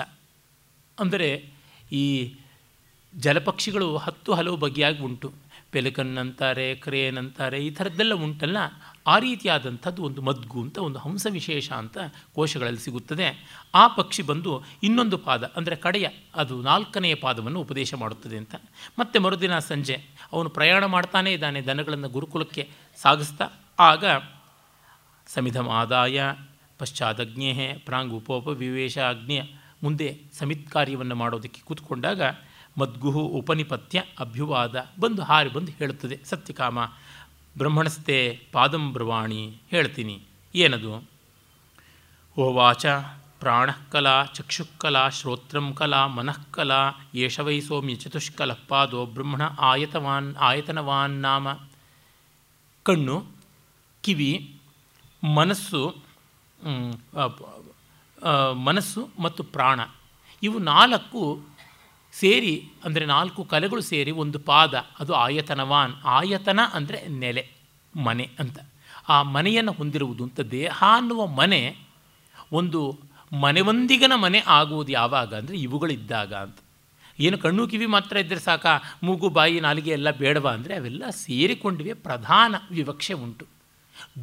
[0.97, 1.29] ಅಂದರೆ
[1.91, 2.03] ಈ
[3.13, 5.29] ಜಲಪಕ್ಷಿಗಳು ಹತ್ತು ಹಲವು ಬಗೆಯಾಗಿ ಉಂಟು.
[5.71, 8.57] ಪೆಲಿಕನ್ ಅಂತಾರೆ ಕ್ರೇನ್ ಅಂತಾರೆ ಈ ಥರದ್ದೆಲ್ಲ ಉಂಟಲ್ಲ
[9.07, 11.97] ಆ ರೀತಿಯಾದಂಥದ್ದು ಒಂದು ಮದ್ಗು ಅಂತ ಒಂದು ಹಂಸ ವಿಶೇಷ ಅಂತ
[12.35, 13.27] ಕೋಶಗಳಲ್ಲಿ ಸಿಗುತ್ತದೆ.
[13.75, 18.55] ಆ ಪಕ್ಷಿ ಬಂದು ಇನ್ನೊಂದು ಪಾದ, ಅಂದರೆ ಕಡೆಯ, ಅದು ನಾಲ್ಕನೆಯ ಪಾದವನ್ನು ಉಪದೇಶ ಮಾಡುತ್ತದೆ ಅಂತ.
[18.99, 19.97] ಮತ್ತೆ ಮರುದಿನ ಸಂಜೆ,
[20.33, 22.69] ಅವನು ಪ್ರಯಾಣ ಮಾಡ್ತಾನೇ ಇದ್ದಾನೆ, ದನಗಳನ್ನು ಗುರುಕುಲಕ್ಕೆ
[23.01, 23.49] ಸಾಗಿಸ್ತಾ,
[23.79, 24.05] ಆಗ
[25.27, 26.21] ಸಮಿಧಮ ಆದಾಯ
[26.77, 29.41] ಪಶ್ಚಾದಗ್ನೇ ಪ್ರಾಂಗ್ ಉಪೋಪ ವಿವೇಶ ಅಗ್ನಿಯ
[29.83, 32.21] ಮುಂದೆ ಸಮಿತ್ ಕಾರ್ಯವನ್ನು ಮಾಡೋದಕ್ಕೆ ಕೂತ್ಕೊಂಡಾಗ
[32.77, 36.79] ಮದ್ಗುಹು ಉಪನಿಪತ್ಯ ಅಭ್ಯುವಾದ ಬಂದು ಹಾರಿ ಬಂದು ಹೇಳುತ್ತದೆ, ಸತ್ಯಕಾಮ.
[37.57, 38.17] ಬ್ರಹ್ಮಣಸ್ತೆ
[38.51, 39.41] ಪಾದಂ ಬ್ರವಾಣಿ
[39.71, 40.15] ಹೇಳ್ತೀನಿ.
[40.55, 41.03] ಏನದು?
[42.37, 42.85] ಓವಾಚ
[43.39, 46.81] ಪ್ರಾಣಃಕಲಾ ಚಕ್ಷುಃಕಲಾ ಶ್ರೋತ್ರಂ ಕಲಾ ಮನಃಕಲಾ
[47.15, 51.47] ಯೇಷ ವೈ ಸೌಮ್ಯ ಚತುಷ್ಕಲ ಪಾದೋ ಬ್ರಹ್ಮಣ ಆಯತವಾನ್ ಆಯತನವಾನ್ ನಾಮ.
[52.83, 53.25] ಕಣ್ಣು,
[54.03, 54.31] ಕಿವಿ,
[55.35, 55.81] ಮನಸ್ಸು
[58.63, 59.79] ಮನಸ್ಸು ಮತ್ತು ಪ್ರಾಣ.
[60.43, 61.21] ಇವು ನಾಲ್ಕು
[62.19, 62.53] ಸೇರಿ,
[62.85, 65.93] ಅಂದರೆ ನಾಲ್ಕು ಕಲೆಗಳು ಸೇರಿ ಒಂದು ಪಾದ, ಅದು ಆಯತನವಾನ್.
[66.17, 67.43] ಆಯತನ ಅಂದರೆ ನೆಲೆ,
[67.93, 68.57] ಮನೆ ಅಂತ.
[69.09, 71.61] ಆ ಮನೆಯನ್ನು ಹೊಂದಿರುವುದು ಅಂತ ದೇಹ ಅನ್ನುವ ಮನೆ,
[72.59, 72.81] ಒಂದು
[73.43, 76.57] ಮನೆಯೊಂದಿಗನ ಮನೆ ಆಗುವುದು ಯಾವಾಗ ಅಂದರೆ ಇವುಗಳಿದ್ದಾಗ ಅಂತ.
[77.19, 78.65] ಏನು ಕಣ್ಣು ಕಿವಿ ಮಾತ್ರ ಇದ್ದರೆ ಸಾಕ?
[79.03, 83.45] ಮೂಗು, ಬಾಯಿ, ನಾಲಿಗೆ ಎಲ್ಲ ಬೇಡವಾ ಅಂದರೆ ಅವೆಲ್ಲ ಸೇರಿಕೊಂಡಿವೆ ಪ್ರಧಾನ ವಿವಕ್ಷೆ ಉಂಟು.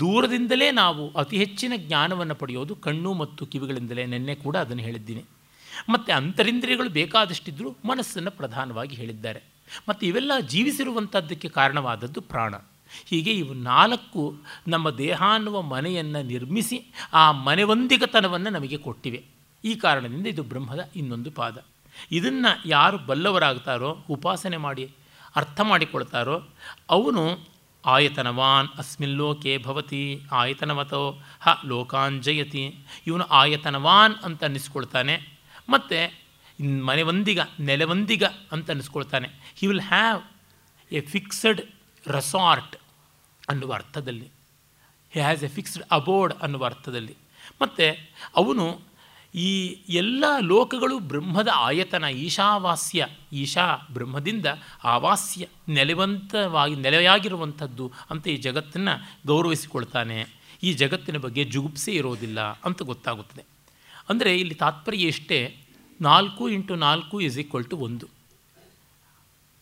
[0.01, 4.05] ದೂರದಿಂದಲೇ ನಾವು ಅತಿ ಹೆಚ್ಚಿನ ಜ್ಞಾನವನ್ನು ಪಡೆಯೋದು ಕಣ್ಣು ಮತ್ತು ಕಿವಿಗಳಿಂದಲೇ.
[4.07, 5.23] ನಿನ್ನೆ ಕೂಡ ಅದನ್ನು ಹೇಳಿದ್ದೀನಿ.
[5.89, 9.43] ಮತ್ತು ಅಂತರಿಂದ್ರಿಯಗಳು ಬೇಕಾದಷ್ಟಿದ್ದರೂ ಮನಸ್ಸನ್ನು ಪ್ರಧಾನವಾಗಿ ಹೇಳಿದ್ದಾರೆ.
[9.89, 12.55] ಮತ್ತು ಇವೆಲ್ಲ ಜೀವಿಸಿರುವಂಥದ್ದಕ್ಕೆ ಕಾರಣವಾದದ್ದು ಪ್ರಾಣ.
[13.07, 19.25] ಹೀಗೆ ಇವು ನಾಲ್ಕು ನಮ್ಮ ದೇಹ ಅನ್ನುವ ಮನೆಯನ್ನು ನಿರ್ಮಿಸಿ ಆ ಮನೆಯೊಂದಿಗತನವನ್ನು ನಮಗೆ ಕೊಟ್ಟಿವೆ.
[19.65, 21.65] ಈ ಕಾರಣದಿಂದ ಇದು ಬ್ರಹ್ಮದ ಇನ್ನೊಂದು ಪಾದ.
[22.13, 24.91] ಇದನ್ನು ಯಾರು ಬಲ್ಲವರಾಗ್ತಾರೋ, ಉಪಾಸನೆ ಮಾಡಿ,
[25.37, 26.49] ಅರ್ಥ ಮಾಡಿಕೊಳ್ತಾರೋ,
[26.91, 27.49] ಅವನು
[27.87, 32.75] ಆಯತನವಾನ್ ಅಸ್ಮಿನ್ ಲೋಕೆ ಭವತಿ, ಆಯತನವತೋ ಹ ಲೋಕಾಂಜಯತಿ,
[33.07, 35.32] ಇವನು ಆಯತನವಾನ್ ಅಂತ ಅನ್ನಿಸ್ಕೊಳ್ತಾನೆ.
[35.69, 36.23] ಮತ್ತು
[36.85, 40.23] ಮನೆವಂದಿಗ ನೆಲೆವಂದಿಗ ಅಂತ ಅನ್ನಿಸ್ಕೊಳ್ತಾನೆ he will have
[40.93, 41.61] a fixed
[42.09, 42.77] resort
[43.49, 44.27] ಅನ್ನುವ ಅರ್ಥದಲ್ಲಿ.
[45.11, 47.17] He has a fixed abode ಅನ್ನುವ ಅರ್ಥದಲ್ಲಿ.
[47.63, 48.81] ಮತ್ತು ಅವನು
[49.35, 54.47] ಈ ಎಲ್ಲ ಲೋಕಗಳು ಬ್ರಹ್ಮದ ಆಯತನ, ಈಶಾವಾಸ್ಯ, ಈಶಾ ಬ್ರಹ್ಮದಿಂದ
[54.85, 60.27] ಆವಾಸ್ಯ, ನೆಲೆವಂತವಾಗಿ, ನೆಲೆಯಾಗಿರುವಂಥದ್ದು ಅಂತ ಈ ಜಗತ್ತನ್ನು ಗೌರವಿಸಿಕೊಳ್ತಾನೆ.
[60.63, 63.52] ಈ ಜಗತ್ತಿನ ಬಗ್ಗೆ ಜುಗುಪ್ಸೆ ಇರೋದಿಲ್ಲ ಅಂತ ಗೊತ್ತಾಗುತ್ತದೆ.
[64.09, 65.57] ಅಂದರೆ ಇಲ್ಲಿ ತಾತ್ಪರ್ಯ ಇಷ್ಟೇ
[66.01, 68.07] ನಾಲ್ಕು ಇಂಟು ನಾಲ್ಕು ಇಸ್ ಈಕ್ವಲ್ ಟು ಒಂದು.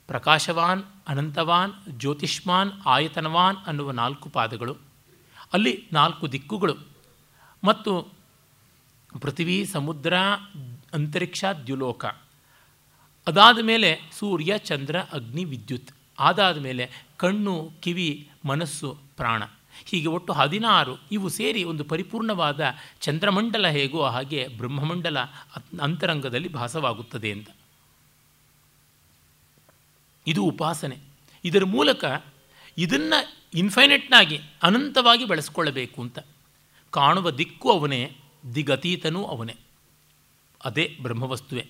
[0.07, 4.77] ಪ್ರಕಾಶವಾನ್, ಅನಂತವಾನ್, ಜ್ಯೋತಿಷ್ಮಾನ್, ಆಯತನವಾನ್ ಅನ್ನುವ ನಾಲ್ಕು ಪಾದಗಳು,
[5.53, 6.75] ಅಲ್ಲಿ ನಾಲ್ಕು ದಿಕ್ಕುಗಳು,
[7.65, 8.13] ಮತ್ತು
[9.21, 10.15] ಪೃಥ್ವಿ, ಸಮುದ್ರ,
[10.95, 12.05] ಅಂತರಿಕ್ಷ, ದ್ಯುಲೋಕ.
[13.27, 15.91] ಅದಾದ ಮೇಲೆ ಸೂರ್ಯ, ಚಂದ್ರ, ಅಗ್ನಿ, ವಿದ್ಯುತ್.
[16.19, 19.43] ಅದಾದ ಮೇಲೆ ಕಣ್ಣು, ಕಿವಿ, ಮನಸ್ಸು, ಪ್ರಾಣ.
[19.85, 20.99] ಹೀಗೆ ಒಟ್ಟು ಹದಿನಾರು.
[21.13, 22.65] ಇವು ಸೇರಿ ಒಂದು ಪರಿಪೂರ್ಣವಾದ
[23.01, 25.19] ಚಂದ್ರಮಂಡಲ ಹೇಗೋ ಹಾಗೆ ಬ್ರಹ್ಮಮಂಡಲ
[25.83, 27.51] ಅಂತರಂಗದಲ್ಲಿ ಭಾಸವಾಗುತ್ತದೆ ಅಂತ.
[30.27, 30.97] ಇದು ಉಪಾಸನೆ.
[31.45, 32.05] ಇದರ ಮೂಲಕ
[32.79, 36.19] ಇದನ್ನು ಇನ್ಫೈನೆಟ್ನಾಗಿ ಅನಂತವಾಗಿ ಬೆಳೆಸ್ಕೊಳ್ಳಬೇಕು ಅಂತ.
[36.91, 38.17] ಕಾಣುವ ದಿಕ್ಕು ಅವನೇ,
[38.55, 39.57] ದಿಗತೀತನೂ ಅವನೇ.
[40.65, 41.69] ಅದೇ ಬ್ರಹ್ಮವಸ್ತುವೆ.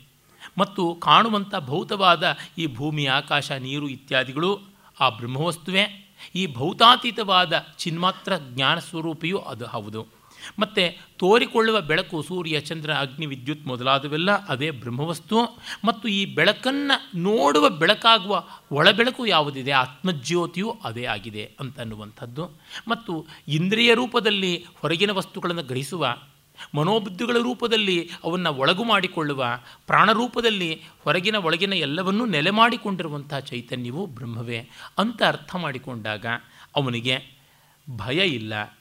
[0.58, 4.60] ಮತ್ತು ಕಾಣುವಂಥ ಭೌತವಾದ ಈ ಭೂಮಿ, ಆಕಾಶ, ನೀರು ಇತ್ಯಾದಿಗಳು
[5.00, 6.09] ಆ ಬ್ರಹ್ಮವಸ್ತುವೆ.
[6.34, 10.20] ಈ ಭೌತಾತೀತವಾದ ಚಿನ್ಮಾತ್ರ ಜ್ಞಾನ ಸ್ವರೂಪಿಯೂ ಅದು ಹೌದು.
[10.58, 15.58] ಮತ್ತು ತೋರಿಕೊಳ್ಳುವ ಬೆಳಕು ಸೂರ್ಯ, ಚಂದ್ರ, ಅಗ್ನಿ, ವಿದ್ಯುತ್ ಮೊದಲಾದವೆಲ್ಲ ಅದೇ ಬ್ರಹ್ಮವಸ್ತು.
[15.84, 19.70] ಮತ್ತು ಈ ಬೆಳಕನ್ನು ನೋಡುವ ಬೆಳಕಾಗುವ ಒಳಬೆಳಕು ಯಾವುದಿದೆ?
[19.70, 22.44] ಆತ್ಮಜ್ಯೋತಿಯು ಅದೇ ಆಗಿದೆ ಅಂತನ್ನುವಂಥದ್ದು.
[22.88, 26.06] ಮತ್ತು ಇಂದ್ರಿಯ ರೂಪದಲ್ಲಿ ಹೊರಗಿನ ವಸ್ತುಗಳನ್ನು ಗ್ರಹಿಸುವ
[26.74, 29.46] ಮನೋಬುದ್ಧಿಗಳ ರೂಪದಲ್ಲಿ ಅವನ್ನು ಒಳಗು ಮಾಡಿಕೊಳ್ಳುವ
[29.86, 36.26] ಪ್ರಾಣರೂಪದಲ್ಲಿ ಹೊರಗಿನ ಒಳಗಿನ ಎಲ್ಲವನ್ನೂ ನೆಲೆ ಮಾಡಿಕೊಂಡಿರುವಂಥ ಚೈತನ್ಯವು ಬ್ರಹ್ಮವೇ ಅಂತ ಅರ್ಥ ಮಾಡಿಕೊಂಡಾಗ
[36.76, 37.40] ಅವನಿಗೆ
[37.96, 38.78] ಭಯ ಇಲ್ಲ,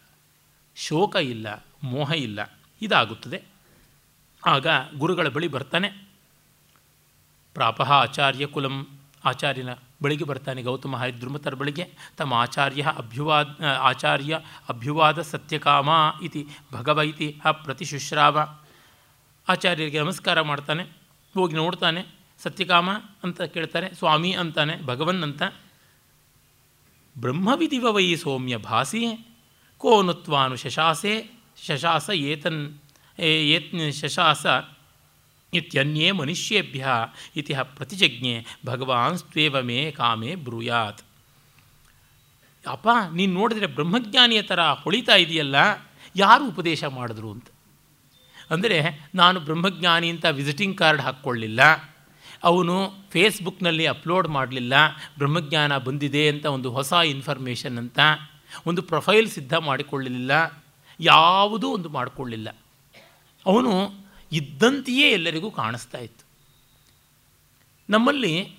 [0.75, 3.43] ಶೋಕ ಇಲ್ಲ, ಮೋಹ ಇಲ್ಲ, ಇದಾಗುತ್ತದೆ.
[4.45, 4.67] ಆಗ
[4.97, 5.89] ಗುರುಗಳ ಬಳಿ ಬರ್ತಾನೆ.
[7.53, 8.87] ಪ್ರಾಪಃ ಆಚಾರ್ಯ ಕುಲಂ
[9.25, 9.69] ಆಚಾರ್ಯನ
[10.01, 10.63] ಬಳಿಗೆ ಬರ್ತಾನೆ.
[10.63, 11.85] ಗೌತಮ ಹರಿದ್ರುಮತರ ಬಳಿಗೆ
[12.17, 13.47] ತಮ್ಮ ಆಚಾರ್ಯ ಅಭ್ಯುವಾದ
[13.79, 14.39] ಆಚಾರ್ಯ
[14.69, 15.89] ಅಭ್ಯುವಾದ ಸತ್ಯಕಾಮ
[16.23, 18.35] ಇತಿ ಭಗವ ಇತಿ ಹ ಪ್ರತಿಶುಶ್ರಾವ
[19.47, 20.83] ಆಚಾರ್ಯರಿಗೆ ನಮಸ್ಕಾರ ಮಾಡ್ತಾನೆ.
[21.33, 22.01] ಹೋಗಿ ನೋಡ್ತಾನೆ.
[22.43, 22.89] ಸತ್ಯಕಾಮ
[23.23, 23.95] ಅಂತ ಕೇಳ್ತಾರೆ.
[23.95, 25.43] ಸ್ವಾಮಿ ಅಂತಾನೆ, ಭಗವನ್ ಅಂತ.
[27.15, 29.03] ಬ್ರಹ್ಮವಿಧಿವ ವೈ ಸೌಮ್ಯ ಭಾಸಿ
[29.77, 31.13] ಕೋನುತ್ವಾನು ಶಶಾಸೆ
[31.67, 32.61] ಶಶಾಸ ಏತನ್
[33.19, 34.45] ಏತ್, ಶಶಾಸ
[35.53, 36.87] ಇತ್ಯನ್ಯೇ ಮನುಷ್ಯೇಭ್ಯ
[37.35, 41.01] ಇತಿ ಪ್ರತಿಜಜ್ಞೆ ಭಗವಾನ್ ಸ್ವೇವ ಮೇ ಕಾಮೇ ಬ್ರೂಯಾತ್
[42.65, 45.55] ಅಪ್ಪ ನೀನು ನೋಡಿದ್ರೆ ಬ್ರಹ್ಮಜ್ಞಾನಿಯ ಥರ ಹೊಳಿತಾ ಇದೆಯಲ್ಲ,
[46.15, 47.47] ಯಾರು ಉಪದೇಶ ಮಾಡಿದ್ರು ಅಂತ?
[48.51, 48.79] ಅಂದರೆ,
[49.15, 51.61] ನಾನು ಬ್ರಹ್ಮಜ್ಞಾನಿ ಅಂತ ವಿಸಿಟಿಂಗ್ ಕಾರ್ಡ್ ಹಾಕ್ಕೊಳ್ಳಿಲ್ಲ,
[52.43, 52.75] ಅವನು
[53.09, 54.73] ಫೇಸ್ಬುಕ್ನಲ್ಲಿ ಅಪ್ಲೋಡ್ ಮಾಡಲಿಲ್ಲ,
[55.17, 57.99] ಬ್ರಹ್ಮಜ್ಞಾನ ಬಂದಿದೆ ಅಂತ ಒಂದು ಹೊಸ ಇನ್ಫಾರ್ಮೇಷನ್ ಅಂತ,
[58.67, 60.31] ಒಂದು ಪ್ರೊಫೈಲ್ ಸಿದ್ಧ ಮಾಡಿಕೊಳ್ಳಲಿಲ್ಲ,
[60.99, 62.49] ಯಾವುದೂ ಒಂದು ಮಾಡಿಕೊಳ್ಳಿಲ್ಲ.
[63.45, 63.73] ಅವನು
[64.31, 66.25] ಇದ್ದಂತೆಯೇ ಎಲ್ಲರಿಗೂ ಕಾಣಿಸ್ತಾ ಇತ್ತು.
[67.89, 68.55] ನಮ್ಮಲ್ಲಿ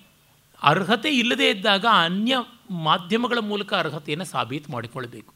[0.62, 2.36] ಅರ್ಹತೆ ಇಲ್ಲದೇ ಇದ್ದಾಗ ಅನ್ಯ
[2.70, 5.34] ಮಾಧ್ಯಮಗಳ ಮೂಲಕ ಅರ್ಹತೆಯನ್ನು ಸಾಬೀತು ಮಾಡಿಕೊಳ್ಬೇಕು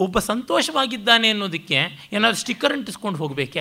[0.00, 3.60] ಒಬ್ಬ ಸಂತೋಷವಾಗಿದ್ದಾನೆ ಅನ್ನೋದಕ್ಕೆ ಏನಾದರೂ ಸ್ಟಿಕ್ಕರ್ ಅಂಟಿಸ್ಕೊಂಡು ಹೋಗಬೇಕೆ?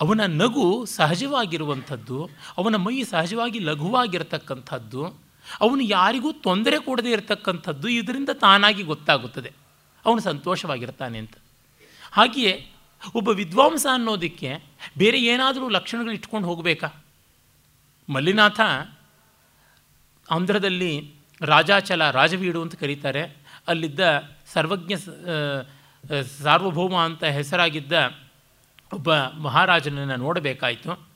[0.00, 5.04] ಅವನ ನಗು ಸಹಜವಾಗಿರುವಂಥದ್ದು, ಅವನ ಮೈ ಸಹಜವಾಗಿ ಲಘುವಾಗಿರತಕ್ಕಂಥದ್ದು,
[5.60, 9.52] ಅವನು ಯಾರಿಗೂ ತೊಂದರೆ ಕೊಡದೇ ಇರತಕ್ಕಂಥದ್ದು ಇದರಿಂದ ತಾನಾಗಿ ಗೊತ್ತಾಗುತ್ತದೆ.
[10.04, 11.34] ಅವನು ಸಂತೋಷವಾಗಿರ್ತಾನೆ ಅಂತ.
[12.12, 12.73] ಹಾಗೆಯೇ
[13.14, 14.50] ಒಬ್ಬ ವಿದ್ವಾಂಸ ಅನ್ನೋದಕ್ಕೆ
[14.98, 16.88] ಬೇರೆ ಏನಾದರೂ ಲಕ್ಷಣಗಳು ಇಟ್ಕೊಂಡು ಹೋಗಬೇಕಾ?
[18.10, 18.60] ಮಲ್ಲಿನಾಥ
[20.30, 23.36] ಆಂಧ್ರದಲ್ಲಿ ರಾಜಾಚಲ ರಾಜವೀಡು ಅಂತ ಕರೀತಾರೆ.
[23.68, 24.00] ಅಲ್ಲಿದ್ದ
[24.52, 24.94] ಸರ್ವಜ್ಞ
[26.42, 27.92] ಸಾರ್ವಭೌಮ ಅಂತ ಹೆಸರಾಗಿದ್ದ
[28.92, 31.14] ಒಬ್ಬ ಮಹಾರಾಜನನ್ನು ನೋಡಬೇಕಾಯಿತು.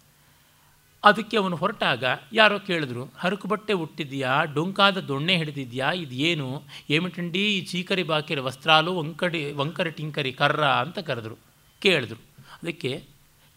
[1.05, 6.63] ಅದಕ್ಕೆ ಅವನು ಹೊರಟಾಗ ಯಾರೋ ಕೇಳಿದ್ರು ಹರಕು ಬಟ್ಟೆ ಹುಟ್ಟಿದ್ಯಾ ಡೊಂಕಾದ ದೊಣ್ಣೆ ಹಿಡಿದಿದ್ಯಾ ಇದು ಏನು?
[6.91, 10.65] ಏಮಿಟಂಡಿ ಈ ಚೀಕರಿ ಬಾಕಿರ ವಸ್ತ್ರಾಲು ವಂಕಡಿ ವಂಕರಿ ಟಿಂಕರಿ ಕರ್ರ?
[10.65, 11.48] ಅಂತ ಕರೆದ್ರು.
[11.83, 12.21] ಕೇಳಿದ್ರು
[12.57, 12.93] ಅದಕ್ಕೆ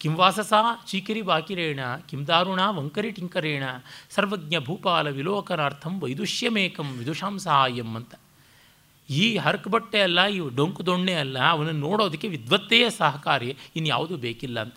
[0.00, 0.52] ಕಿಂವಾಸಸ
[0.86, 3.64] ಚೀಕರಿ ಬಾಕಿರೇಣ ಕಿಂದಾರುಣ ವಂಕರಿ ಟಿಂಕರೇಣ,
[4.14, 8.14] ಸರ್ವಜ್ಞ ಭೂಪಾಲ ವಿಲೋಕನಾರ್ಥಂ ವೈದುಷ್ಯಮೇಕಂ ವಿದುಷಾಂ ಸಹಾಯಂ ಅಂತ.
[9.08, 14.76] ಈ ಹರಕು ಬಟ್ಟೆ ಅಲ್ಲ, ಈ ಡೊಂಕು ದೊಣ್ಣೆ ಅಲ್ಲ, ಅವನನ್ನು ನೋಡೋದಕ್ಕೆ ವಿದ್ವತ್ತೆಯೇ ಸಹಕಾರಿ ಇನ್ಯಾವುದೂ ಬೇಕಿಲ್ಲ ಅಂತ.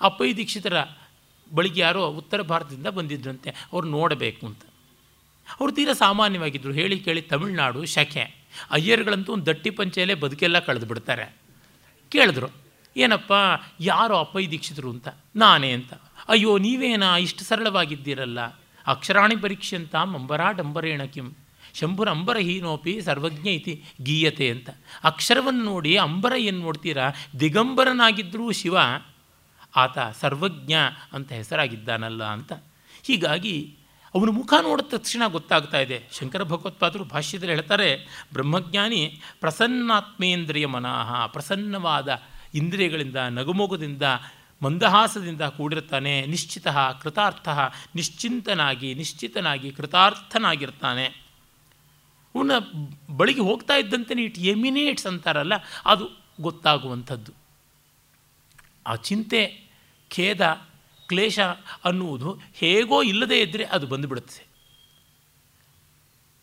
[0.00, 0.76] ಅಪ್ಪಯ್ಯ ದೀಕ್ಷಿತರ
[1.54, 4.62] ಬಳಿಗೆ ಯಾರೋ ಉತ್ತರ ಭಾರತದಿಂದ ಬಂದಿದ್ರಂತೆ, ಅವ್ರು ನೋಡಬೇಕು ಅಂತ.
[5.60, 8.24] ಅವರು ತೀರಾ ಸಾಮಾನ್ಯವಾಗಿದ್ದರು ಹೇಳಿ ಕೇಳಿ ತಮಿಳುನಾಡು ಶಖೆ
[8.70, 11.26] ಅಯ್ಯರ್ಗಳಂತೂ ಒಂದು ದಟ್ಟಿ ಪಂಚೆಯಲ್ಲೇ ಬದುಕೆಲ್ಲ ಕಳೆದು ಬಿಡ್ತಾರೆ
[12.12, 12.61] ಕೇಳಿದ್ರು.
[12.96, 13.32] ಏನಪ್ಪ,
[13.80, 15.08] ಯಾರು ಅಪ್ಪಯ್ಯ ದೀಕ್ಷಿತರು ಅಂತ?
[15.36, 15.92] ನಾನೇ ಅಂತ.
[16.28, 18.40] ಅಯ್ಯೋ, ನೀವೇನಾ ಇಷ್ಟು ಸರಳವಾಗಿದ್ದೀರಲ್ಲ?
[18.86, 21.32] ಅಕ್ಷರಾಣಿ ಪರೀಕ್ಷೆ ಅಂತ ಅಂಬರಾ ಡಂಬರೇಣ ಕಿಂ?
[21.74, 24.70] ಶಂಭುರ ಅಂಬರ ಹೀನೋಪಿ ಸರ್ವಜ್ಞ ಇತಿ ಗೀಯತೆ ಅಂತ.
[25.04, 27.10] ಅಕ್ಷರವನ್ನು ನೋಡಿ ಅಂಬರ ಏನು ನೋಡ್ತೀರಾ?
[27.40, 28.76] ದಿಗಂಬರನಾಗಿದ್ದರೂ ಶಿವ,
[29.76, 30.72] ಆತ ಸರ್ವಜ್ಞ
[31.12, 32.52] ಅಂತ ಹೆಸರಾಗಿದ್ದಾನಲ್ಲ ಅಂತ.
[33.02, 33.76] ಹೀಗಾಗಿ
[34.14, 36.02] ಅವನ ಮುಖ ನೋಡಿದ ತಕ್ಷಣ ಗೊತ್ತಾಗ್ತಾ ಇದೆ.
[36.12, 37.96] ಶಂಕರ ಭಗವತ್ಪಾದರು ಭಾಷ್ಯದಲ್ಲಿ ಹೇಳ್ತಾರೆ,
[38.32, 42.22] ಬ್ರಹ್ಮಜ್ಞಾನಿ ಪ್ರಸನ್ನಾತ್ಮೇಂದ್ರಿಯ ಮನಃ ಪ್ರಸನ್ನವಾದ
[42.54, 44.02] ಇಂದ್ರಿಯಗಳಿಂದ, ನಗುಮೊಗದಿಂದ,
[44.62, 46.68] ಮಂದಹಾಸದಿಂದ ಕೂಡಿರ್ತಾನೆ ನಿಶ್ಚಿತ,
[47.02, 47.48] ಕೃತಾರ್ಥ,
[47.94, 51.06] ನಿಶ್ಚಿಂತನಾಗಿ, ನಿಶ್ಚಿತನಾಗಿ ಕೃತಾರ್ಥನಾಗಿರ್ತಾನೆ.
[52.34, 52.50] ಅವನ
[53.16, 55.52] ಬಳಿಗೆ ಹೋಗ್ತಾ ಇದ್ದಂತೆ ಇಟ್ ಎಮಿನೇಟ್ಸ್ ಅಂತಾರಲ್ಲ,
[55.86, 57.32] ಅದು ಗೊತ್ತಾಗುವಂಥದ್ದು.
[58.86, 59.62] ಆ ಚಿಂತೆ,
[60.10, 60.68] ಖೇದ,
[61.08, 61.40] ಕ್ಲೇಶ
[61.84, 64.46] ಅನ್ನುವುದು ಹೇಗೋ ಇಲ್ಲದೇ ಇದ್ದರೆ ಅದು ಬಂದುಬಿಡುತ್ತೆ.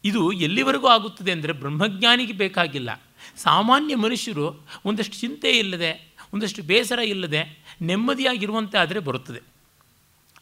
[0.04, 3.02] ಇದು ಎಲ್ಲಿವರೆಗೂ ಆಗುತ್ತದೆ ಅಂದರೆ ಬ್ರಹ್ಮಜ್ಞಾನಿಗೆ ಬೇಕಾಗಿಲ್ಲ.
[3.38, 9.40] ಸಾಮಾನ್ಯ ಮನುಷ್ಯರು ಒಂದಷ್ಟು ಚಿಂತೆ ಇಲ್ಲದೆ, ಒಂದಷ್ಟು ಬೇಸರ ಇಲ್ಲದೆ ನೆಮ್ಮದಿಯಾಗಿರುವಂತೆ ಆದರೆ ಬರುತ್ತದೆ.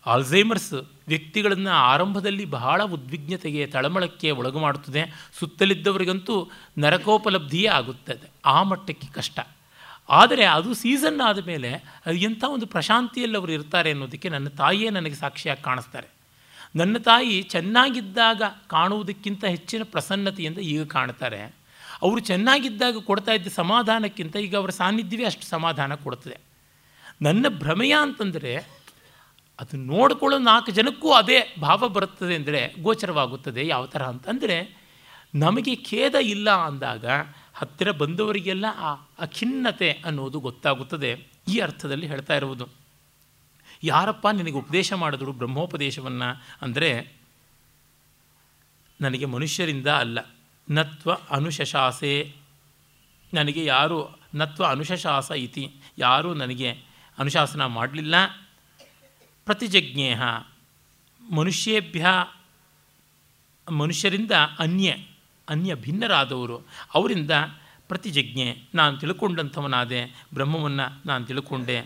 [0.05, 0.73] ಆಲ್ಝೈಮರ್ಸ್
[1.07, 5.31] ವ್ಯಕ್ತಿಗಳನ್ನು ಆರಂಭದಲ್ಲಿ ಬಹಳ ಉದ್ವಿಗ್ನತೆಗೆ, ತಳಮಳಕ್ಕೆ ಒಳಗು ಮಾಡುತ್ತದೆ.
[5.39, 8.29] ಸುತ್ತಲಿದ್ದವರಿಗಂತೂ ನರಕೋಪಲಬ್ಧಿಯೇ ಆಗುತ್ತದೆ.
[8.45, 9.39] ಆ ಮಟ್ಟಕ್ಕೆ ಕಷ್ಟ.
[10.09, 15.63] ಆದರೆ ಅದು ಸೀಸನ್ ಆದ ಮೇಲೆ ಎಂಥ ಒಂದು ಪ್ರಶಾಂತಿಯಲ್ಲಿ ಅವರು ಇರ್ತಾರೆ ಅನ್ನೋದಕ್ಕೆ ನನ್ನ ತಾಯಿಯೇ ನನಗೆ ಸಾಕ್ಷಿಯಾಗಿ
[15.63, 16.07] ಕಾಣಿಸ್ತಾರೆ.
[16.75, 21.56] ನನ್ನ ತಾಯಿ ಚೆನ್ನಾಗಿದ್ದಾಗ ಕಾಣುವುದಕ್ಕಿಂತ ಹೆಚ್ಚಿನ ಪ್ರಸನ್ನತೆಯಿಂದ ಈಗ ಕಾಣ್ತಾರೆ.
[22.01, 26.37] ಅವರು ಚೆನ್ನಾಗಿದ್ದಾಗ ಕೊಡ್ತಾ ಇದ್ದ ಸಮಾಧಾನಕ್ಕಿಂತ ಈಗ ಅವರ ಸಾನ್ನಿಧ್ಯವೇ ಅಷ್ಟು ಸಮಾಧಾನ ಕೊಡ್ತದೆ.
[27.21, 28.77] ನನ್ನ ಭ್ರಮೆಯ ಅಂತಂದರೆ
[29.59, 34.77] ಅದು ನೋಡಿಕೊಳ್ಳೋ ನಾಲ್ಕು ಜನಕ್ಕೂ ಅದೇ ಭಾವ ಬರುತ್ತದೆ ಅಂದರೆ ಗೋಚರವಾಗುತ್ತದೆ ಯಾವ ಥರ ಅಂತಂದರೆ
[35.35, 37.05] ನಮಗೆ ಖೇದ ಇಲ್ಲ ಅಂದಾಗ
[37.53, 42.67] ಹತ್ತಿರ ಬಂದವರಿಗೆಲ್ಲ ಆ ಅಖಿನ್ನತೆ ಅನ್ನೋದು ಗೊತ್ತಾಗುತ್ತದೆ ಈ ಅರ್ಥದಲ್ಲಿ ಹೇಳ್ತಾ ಇರುವುದು.
[43.83, 47.17] ಯಾರಪ್ಪ ನಿನಗೆ ಉಪದೇಶ ಮಾಡಿದ್ರು ಬ್ರಹ್ಮೋಪದೇಶವನ್ನು ಅಂದರೆ
[49.01, 50.36] ನನಗೆ ಮನುಷ್ಯರಿಂದ ಅಲ್ಲ.
[50.69, 52.35] ನತ್ವ ಅನುಶಶಾಸೆ.
[53.33, 55.75] ನನಗೆ ಯಾರು ನತ್ವ ಅನುಶಶಾಸ ಇತಿ.
[55.97, 56.71] ಯಾರೂ ನನಗೆ
[57.17, 58.25] ಅನುಶಾಸನ ಮಾಡಲಿಲ್ಲ.
[59.45, 60.21] ಪ್ರತಿಜಜ್ಞೇಹ.
[61.31, 62.05] ಮನುಷ್ಯೇಭ್ಯ
[63.71, 64.95] ಮನುಷ್ಯರಿಂದ ಅನ್ಯ
[65.49, 66.67] ಅನ್ಯ ಭಿನ್ನರಾದವರು.
[66.93, 67.31] ಅವರಿಂದ
[67.87, 68.63] ಪ್ರತಿಜಜ್ಞೆ.
[68.75, 70.05] ನಾನು ತಿಳ್ಕೊಂಡಂಥವನಾದೆ.
[70.33, 71.79] ಬ್ರಹ್ಮವನ್ನು ನಾನು ತಿಳ್ಕೊಂಡೆ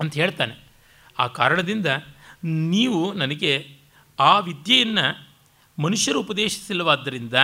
[0.00, 0.56] ಅಂತ ಹೇಳ್ತಾನೆ.
[1.18, 1.86] ಆ ಕಾರಣದಿಂದ
[2.44, 3.78] ನೀವು ನನಗೆ
[4.20, 5.29] ಆ ವಿದ್ಯೆಯನ್ನು
[5.80, 7.34] ಮನುಷ್ಯರು ಉಪದೇಶಿಸಿಲ್ಲವಾದ್ದರಿಂದ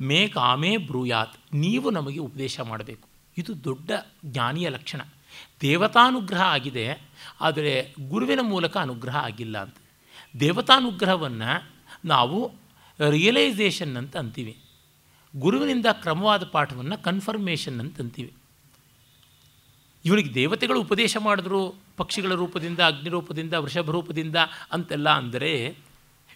[0.00, 3.06] ಮೇ ಕಾಮೇ ಬ್ರೂಯಾತ್, ನೀವು ನಮಗೆ ಉಪದೇಶ ಮಾಡಬೇಕು.
[3.36, 3.90] ಇದು ದೊಡ್ಡ
[4.24, 5.00] ಜ್ಞಾನಿಯ ಲಕ್ಷಣ.
[5.62, 6.86] ದೇವತಾನುಗ್ರಹ ಆಗಿದೆ,
[7.40, 7.72] ಆದರೆ
[8.08, 9.76] ಗುರುವಿನ ಮೂಲಕ ಅನುಗ್ರಹ ಆಗಿಲ್ಲ ಅಂತ.
[10.40, 11.50] ದೇವತಾನುಗ್ರಹವನ್ನು
[12.04, 12.38] ನಾವು
[13.00, 14.54] ರಿಯಲೈಸೇಷನ್ ಅಂತ ಅಂತೀವಿ.
[15.34, 18.32] ಗುರುವಿನಿಂದ ಕ್ರಮವಾದ ಪಾಠವನ್ನು ಕನ್ಫರ್ಮೇಷನ್ ಅಂತ ಅಂತೀವಿ.
[20.04, 21.60] ಇವನಿಗೆ ದೇವತೆಗಳು ಉಪದೇಶ ಮಾಡಿದ್ರು,
[21.96, 24.36] ಪಕ್ಷಿಗಳ ರೂಪದಿಂದ ಅಗ್ನಿ ರೂಪದಿಂದ ವೃಷಭ ರೂಪದಿಂದ
[24.72, 25.52] ಅಂತೆಲ್ಲ ಅಂದರೆ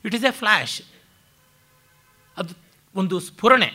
[0.04, 0.76] ಇಟ್ ಈಸ್ ಎ ಫ್ಲ್ಯಾಶ್
[2.36, 2.54] ಅದು
[2.94, 3.72] ಒಂದು ಸ್ಫುರಣೆ.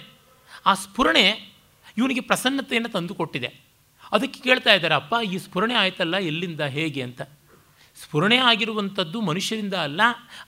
[0.66, 1.55] ಆ ಸ್ಫುರಣೆ
[1.97, 3.68] ಇವನಿಗೆ ಪ್ರಸನ್ನತೆಯನ್ನು ತಂದುಕೊಟ್ಟಿದೆ.
[4.12, 7.01] ಅದಕ್ಕೆ ಕೇಳ್ತಾ ಇದ್ದಾರೆ, ಅಪ್ಪ, ಈ ಸ್ಫುರಣೆ ಆಯ್ತಲ್ಲ, ಎಲ್ಲಿಂದ, ಹೇಗೆ?
[7.01, 7.22] ಅಂತ.
[8.01, 10.01] ಸ್ಫುರಣೆ ಆಗಿರುವಂಥದ್ದು ಮನುಷ್ಯರಿಂದ ಅಲ್ಲ,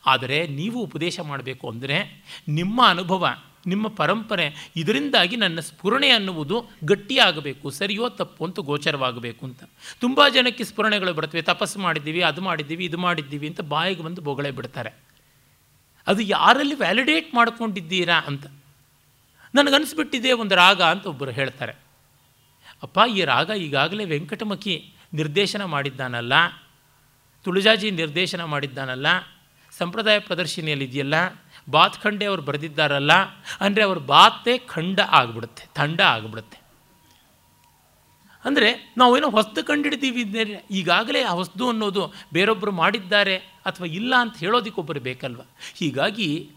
[0.06, 3.28] ಆದರೆ ನೀವು ಉಪದೇಶ ಮಾಡಬೇಕು ಅಂದರೆ ನಿಮ್ಮ ಅನುಭವ,
[3.68, 9.64] ನಿಮ್ಮ ಪರಂಪರೆ ಇದರಿಂದಾಗಿ ನನ್ನ ಸ್ಫುರಣೆ ಅನ್ನುವುದು ಗಟ್ಟಿಯಾಗಬೇಕು, ಸರಿಯೋ ತಪ್ಪು ಅಂತ ಗೋಚರವಾಗಬೇಕು ಅಂತ.
[10.00, 15.09] ತುಂಬ ಜನಕ್ಕೆ ಸ್ಫುರಣೆಗಳು ಬರ್ತವೆ ತಪಸ್ಸು ಮಾಡಿದ್ದೀವಿ, ಅದು ಮಾಡಿದ್ದೀವಿ, ಇದು ಮಾಡಿದ್ದೀವಿ ಅಂತ ಬಾಯಿಗೆ ಬಂದು ಬೊಗಳೆ ಬಿಡ್ತಾರೆ.
[16.10, 18.46] ಅದು ಯಾರಲ್ಲಿ ವ್ಯಾಲಿಡೇಟ್ ಮಾಡ್ಕೊಂಡಿದ್ದೀರಾ ಅಂತ.
[19.56, 21.74] ನನಗನ್ನಿಸ್ಬಿಟ್ಟಿದೆ ಒಂದು ರಾಗ ಅಂತ ಒಬ್ಬರು ಹೇಳ್ತಾರೆ.
[22.84, 26.34] ಅಪ್ಪ, ಈ ರಾಗ ಈಗಾಗಲೇ ವೆಂಕಟಮಖಿ ನಿರ್ದೇಶನ ಮಾಡಿದ್ದಾನಲ್ಲ?
[27.44, 29.08] ತುಳಜಾಜಿ ನಿರ್ದೇಶನ ಮಾಡಿದ್ದಾನಲ್ಲ?
[29.78, 31.16] ಸಂಪ್ರದಾಯ ಪ್ರದರ್ಶನಿಯಲ್ಲಿ ಇದೆಯಲ್ಲ
[31.70, 33.14] ಬಾತ್ ಖಂಡೆ ಅವರು ಬರೆದಿದ್ದಾರಲ್ಲ?
[33.62, 36.59] ಅಂದರೆ ಅವ್ರ ಬಾತೇ ಖಂಡ ಆಗಿಬಿಡುತ್ತೆ, ತಂಡ ಆಗಿಬಿಡುತ್ತೆ.
[38.46, 40.22] ಅಂದರೆ ನಾವೇನೋ ಹೊಸ್ತು ಕಂಡಿಡ್ತೀವಿ
[40.72, 45.42] ಈಗಾಗಲೇ ಆ ಹೊಸ್ದು ಅನ್ನೋದು ಬೇರೊಬ್ಬರು ಮಾಡಿದ್ದಾರೆ ಅಥವಾ ಇಲ್ಲ ಅಂತ ಹೇಳೋದಕ್ಕೊಬ್ಬರು ಬೇಕಲ್ವ?
[45.76, 46.50] ಹೀಗಾಗಿ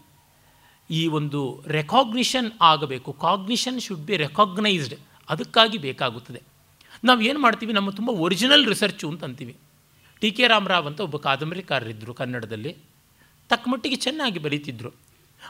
[0.89, 3.13] ಈ ಒಂದು ರೆಕಾಗ್ನಿಷನ್ ಆಗಬೇಕು.
[3.13, 4.95] Cognition should be recognized.
[5.29, 6.41] ಅದಕ್ಕಾಗಿ ಬೇಕಾಗುತ್ತದೆ.
[7.03, 7.73] ನಾವು ಏನು ಮಾಡ್ತೀವಿ?
[7.73, 9.55] ನಮ್ಮ ತುಂಬ ಒರಿಜಿನಲ್ ರಿಸರ್ಚು ಅಂತ ಅಂತೀವಿ.
[10.19, 12.77] ಟಿ ಕೆ ರಾಮರಾವ್ ಅಂತ ಒಬ್ಬ ಕಾದಂಬರಿಕಾರರಿದ್ದರು ಕನ್ನಡದಲ್ಲಿ.
[13.49, 14.91] ತಕ್ಕಮಟ್ಟಿಗೆ ಚೆನ್ನಾಗಿ ಬರೀತಿದ್ರು.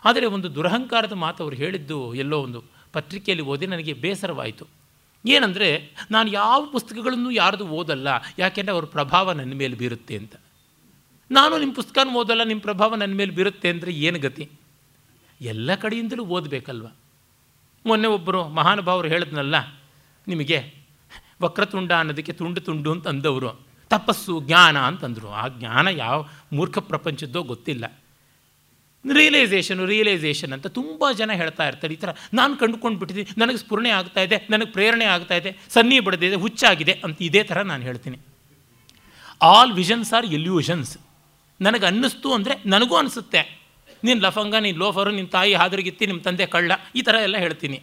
[0.06, 2.64] ಆದರೆ ಒಂದು ದುರಹಂಕಾರದ ಮಾತು ಅವರು ಹೇಳಿದ್ದು ಎಲ್ಲೋ ಒಂದು
[2.94, 4.83] ಪತ್ರಿಕೆಯಲ್ಲಿ ಓದಿ ನನಗೆ ಬೇಸರವಾಯಿತು.
[5.26, 5.70] ಏನಂದರೆ,
[6.12, 8.08] ನಾನು ಯಾವ ಪುಸ್ತಕಗಳನ್ನು ಯಾರ್ದು ಓದಲ್ಲ,
[8.40, 10.36] ಯಾಕೆಂದರೆ ಅವ್ರ ಪ್ರಭಾವ ನನ್ನ ಮೇಲೆ ಬೀರುತ್ತೆ ಅಂತ.
[11.32, 14.46] ನಾನು ನಿಮ್ಮ ಪುಸ್ತಕನ ಓದಲ್ಲ, ನಿಮ್ಮ ಪ್ರಭಾವ ನನ್ನ ಮೇಲೆ ಬೀರುತ್ತೆ ಅಂದರೆ ಏನು ಗತಿ?
[15.42, 16.88] ಎಲ್ಲ ಕಡೆಯಿಂದಲೂ ಓದಬೇಕಲ್ವ?
[17.86, 19.56] ಮೊನ್ನೆ ಒಬ್ಬರು ಮಹಾನುಭಾವರು ಹೇಳಿದ್ನಲ್ಲ,
[20.28, 20.60] ನಿಮಗೆ
[21.42, 23.52] ವಕ್ರತುಂಡ ಅನ್ನೋದಕ್ಕೆ ತುಂಡು ತುಂಡು ಅಂತ ಅಂದವರು,
[23.92, 25.30] ತಪಸ್ಸು ಜ್ಞಾನ ಅಂತಂದರು.
[25.32, 26.20] ಆ ಜ್ಞಾನ ಯಾವ
[26.54, 27.86] ಮೂರ್ಖ ಪ್ರಪಂಚದ್ದೋ ಗೊತ್ತಿಲ್ಲ.
[29.06, 31.94] ರಿಯಲೈಸೇಷನು ರಿಯಲೈಸೇಷನ್ ಅಂತ ತುಂಬ ಜನ ಹೇಳ್ತಾ ಇರ್ತಾರೆ.
[31.98, 36.38] ಈ ಥರ ನಾನು ಕಂಡುಕೊಂಡು ಬಿಟ್ಟಿದ್ದೀನಿ, ನನಗೆ ಸ್ಫುರಣೆ ಆಗ್ತಾ ಇದೆ, ನನಗೆ ಪ್ರೇರಣೆ ಆಗ್ತಾ ಇದೆ, ಸನ್ನಿ ಬಡದಿದೆ,
[36.44, 38.20] ಹುಚ್ಚಾಗಿದೆ ಅಂತ ಇದೇ ಥರ ನಾನು ಹೇಳ್ತೀನಿ.
[39.42, 40.94] ಆಲ್ ವಿಷನ್ಸ್ ಆರ್ ಎಲ್ಯೂಷನ್ಸ್
[41.60, 43.42] ನನಗೆ ಅನ್ನಿಸ್ತು ಅಂದರೆ ನನಗೂ ಅನಿಸುತ್ತೆ.
[44.04, 47.78] ನೀನು ಲಫಂಗ, ನೀನು ಲೋಫರು ನಿಮ್ಮ ತಾಯಿ ಹಾದರಿಗಿತ್ತಿ ನಿಮ್ಮ ತಂದೆ ಕಳ್ಳ, ಈ ಥರ ಎಲ್ಲ ಹೇಳ್ತೀನಿ.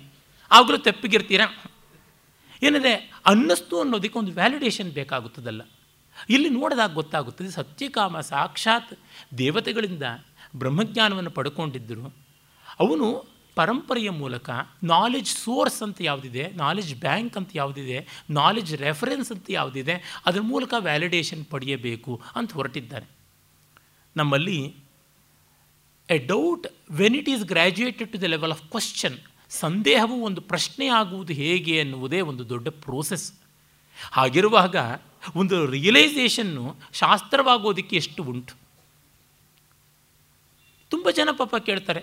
[0.50, 1.42] ಆಗಲೂ ತೆಪ್ಪಿಗಿರ್ತೀರ?
[2.62, 2.94] ಏನಿದೆ,
[3.32, 5.62] ಅನ್ನಿಸ್ತು ಅನ್ನೋದಕ್ಕೆ ಒಂದು ವ್ಯಾಲಿಡೇಷನ್ ಬೇಕಾಗುತ್ತದಲ್ಲ.
[6.34, 8.92] ಇಲ್ಲಿ ನೋಡಿದಾಗ ಗೊತ್ತಾಗುತ್ತದೆ, ಸತ್ಯಕಾಮ ಸಾಕ್ಷಾತ್
[9.38, 10.04] ದೇವತೆಗಳಿಂದ
[10.55, 12.14] ಬ್ರಹ್ಮಜ್ಞಾನವನ್ನು ಪಡ್ಕೊಂಡಿದ್ದರು
[12.80, 14.51] ಅವನು ಪರಂಪರೆಯ ಮೂಲಕ
[14.82, 21.44] ನಾಲೆಜ್ ಸೋರ್ಸ್ ಅಂತ ಯಾವುದಿದೆ ನಾಲೆಜ್ ಬ್ಯಾಂಕ್ ಅಂತ ಯಾವುದಿದೆ ನಾಲೆಜ್ ರೆಫರೆನ್ಸ್ ಅಂತ ಯಾವುದಿದೆ, ಅದರ ಮೂಲಕ ವ್ಯಾಲಿಡೇಷನ್
[21.44, 23.07] ಪಡೆಯಬೇಕು ಅಂತ ಹೊರಟಿದ್ದಾರೆ.
[24.16, 24.74] ನಮ್ಮಲ್ಲಿ
[26.11, 29.18] a doubt when it is graduated to the level of question
[29.51, 33.32] ಸಂದೇಹವು ಒಂದು ಪ್ರಶ್ನೆ ಆಗುವುದು ಹೇಗೆ ಎನ್ನುವುದೇ ಒಂದು ದೊಡ್ಡ ಪ್ರೋಸೆಸ್
[34.12, 34.76] ಹಾಗಿರುವಾಗ
[35.36, 38.69] ಒಂದು ರಿಯಲೈಸೇಷನ್ನು ಶಾಸ್ತ್ರವಾಗೋದಕ್ಕೆ ಎಷ್ಟು ಉಂಟು?
[40.91, 42.03] ತುಂಬ ಜನ ಪಾಪ ಕೇಳ್ತಾರೆ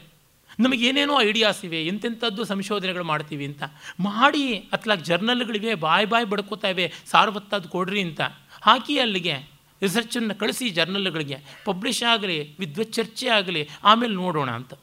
[0.60, 3.64] ನಮಗೇನೇನೋ ಐಡಿಯಾಸ್ ಇವೆ, ಎಂತೆಂಥದ್ದು ಸಂಶೋಧನೆಗಳು ಮಾಡ್ತೀವಿ ಅಂತ.
[4.00, 8.22] ಮಾಡಿ ಅತ್ಲಾಗ ಜರ್ನಲ್ಗಳಿವೆ ಬಾಯ್ ಬಾಯ್ ಬಡ್ಕೋತಾ ಇವೆ ಸಾರ್ವತ್ತದ್ದು ಕೊಡ್ರಿ ಅಂತ.
[8.62, 9.36] ಹಾಕಿ ಅಲ್ಲಿಗೆ
[9.82, 14.74] ರಿಸರ್ಚನ್ನು ಕಳಿಸಿ ಜರ್ನಲ್ಗಳಿಗೆ ಪಬ್ಲಿಷ್ ಆಗಲಿ ವಿದ್ವತ್ ಚರ್ಚೆ ಆಗಲಿ, ಆಮೇಲೆ ನೋಡೋಣ ಅಂತ.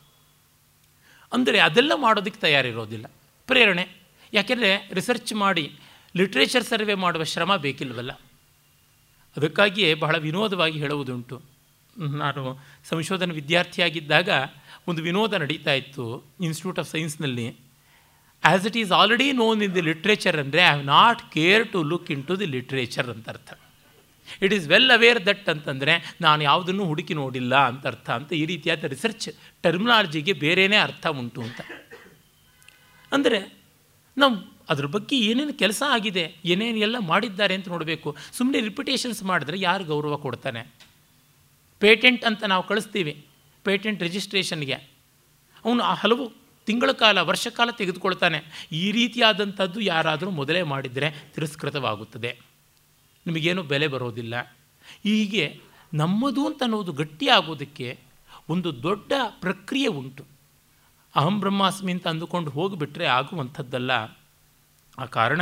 [1.32, 3.06] ಅಂದರೆ ಅದೆಲ್ಲ ಮಾಡೋದಕ್ಕೆ ತಯಾರಿರೋದಿಲ್ಲ.
[3.46, 3.88] ಪ್ರೇರಣೆ.
[4.32, 5.72] ಯಾಕೆಂದರೆ ರಿಸರ್ಚ್ ಮಾಡಿ
[6.16, 8.12] ಲಿಟ್ರೇಚರ್ ಸರ್ವೆ ಮಾಡುವ ಶ್ರಮ ಬೇಕಿಲ್ವಲ್ಲ?
[9.36, 11.53] ಅದಕ್ಕಾಗಿಯೇ ಬಹಳ ವಿನೋದವಾಗಿ ಹೇಳುವುದುಂಟು.
[12.22, 12.42] ನಾನು
[12.90, 14.30] ಸಂಶೋಧನಾ ವಿದ್ಯಾರ್ಥಿಯಾಗಿದ್ದಾಗ
[14.90, 16.04] ಒಂದು ವಿನೋದ ನಡೀತಾ ಇತ್ತು
[16.46, 17.46] institute of ಸೈನ್ಸ್ನಲ್ಲಿ
[18.42, 22.10] as it is already known in the literature ಅಂದರೆ I have not care to look
[22.30, 23.52] into the literature ಅಂತ ಅರ್ಥ.
[24.44, 28.90] It is well aware that ಅಂತಂದರೆ, ನಾನು ಯಾವುದನ್ನು ಹುಡುಕಿ ನೋಡಿಲ್ಲ ಅಂತ ಅರ್ಥ ಅಂತ ಈ ರೀತಿಯಾದ
[28.94, 29.28] ರಿಸರ್ಚ್
[29.64, 31.60] ಟರ್ಮಿನಾಲಜಿಗೆ ಬೇರೆಯೇ ಅರ್ಥ ಉಂಟು ಅಂತ.
[33.12, 33.40] ಅಂದರೆ
[34.16, 34.34] ನಾವು
[34.72, 38.08] ಅದ್ರ ಬಗ್ಗೆ ಏನೇನು ಕೆಲಸ ಆಗಿದೆ, ಏನೇನು ಎಲ್ಲ ಮಾಡಿದ್ದಾರೆ ಅಂತ ನೋಡಬೇಕು.
[38.38, 40.62] ಸುಮ್ಮನೆ ರಿಪಿಟೇಷನ್ಸ್ ಮಾಡಿದ್ರೆ ಯಾರು ಗೌರವ ಕೊಡ್ತಾನೆ?
[41.80, 43.26] ಪೇಟೆಂಟ್ ಅಂತ ನಾವು ಕಳಿಸ್ತೀವಿ,
[43.64, 44.72] ಪೇಟೆಂಟ್ ರಿಜಿಸ್ಟ್ರೇಷನ್ಗೆ.
[45.64, 46.32] ಅವನು ಆ ಹಲವು
[46.66, 48.68] ತಿಂಗಳ ಕಾಲ, ವರ್ಷ ಕಾಲ ತೆಗೆದುಕೊಳ್ತಾನೆ.
[48.72, 52.38] ಈ ರೀತಿಯಾದಂಥದ್ದು ಯಾರಾದರೂ ಮೊದಲೇ ಮಾಡಿದರೆ ತಿರಸ್ಕೃತವಾಗುತ್ತದೆ.
[53.26, 54.40] ನಿಮಗೇನು ಬೆಲೆ ಬರೋದಿಲ್ಲ.
[55.02, 55.60] ಹೀಗೆ
[55.94, 57.98] ನಮ್ಮದು ಅಂತ ಅನ್ನೋದು ಗಟ್ಟಿಯಾಗೋದಕ್ಕೆ
[58.48, 60.24] ಒಂದು ದೊಡ್ಡ ಪ್ರಕ್ರಿಯೆ ಉಂಟು.
[61.16, 63.92] ಅಹಂ ಬ್ರಹ್ಮಾಸ್ಮಿ ಅಂತ ಅಂದುಕೊಂಡು ಹೋಗಿಬಿಟ್ರೆ ಆಗುವಂಥದ್ದಲ್ಲ.
[64.98, 65.40] ಆ ಕಾರಣ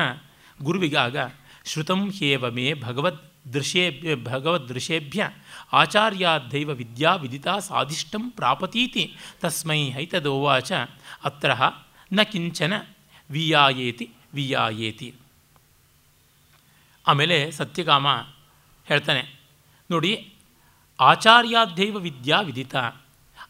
[0.63, 1.17] ಗುರುವಿಗಾಗ
[1.65, 5.31] ಶ್ರುತಂ ಹೇವ ಮೇ ಭಗವದ್ ದೃಶ್ಯೇಭ್ಯ ಭಗವದ್ ದೃಶ್ಯೇಭ್ಯ
[5.73, 9.05] ಆಚಾರ್ಯಾದ್ದೈವ ವಿದ್ಯಾ ವಿದಿತಾ ಸಾಧಿಷ್ಟಂ ಪ್ರಾಪತೀತಿ,
[9.41, 10.73] ತಸ್ಮೈ ಹೈತದೋವಾಚ
[11.25, 11.51] ಅತ್ರ
[12.13, 12.73] ನ ಕಿಂಚನ
[13.31, 15.15] ವಿಯಾಯೇತಿ ವಿಯಾಯೇತಿ.
[17.07, 18.07] ಆಮೇಲೆ ಸತ್ಯಕಾಮ
[18.85, 19.23] ಹೇಳ್ತಾನೆ,
[19.91, 20.13] ನೋಡಿ,
[21.01, 22.77] ಆಚಾರ್ಯಾದ್ದೈವ ವಿದ್ಯಾ ವಿದಿತ,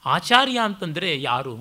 [0.07, 1.55] ಆಚಾರ್ಯ ಅಂತಂದರೆ ಯಾರು?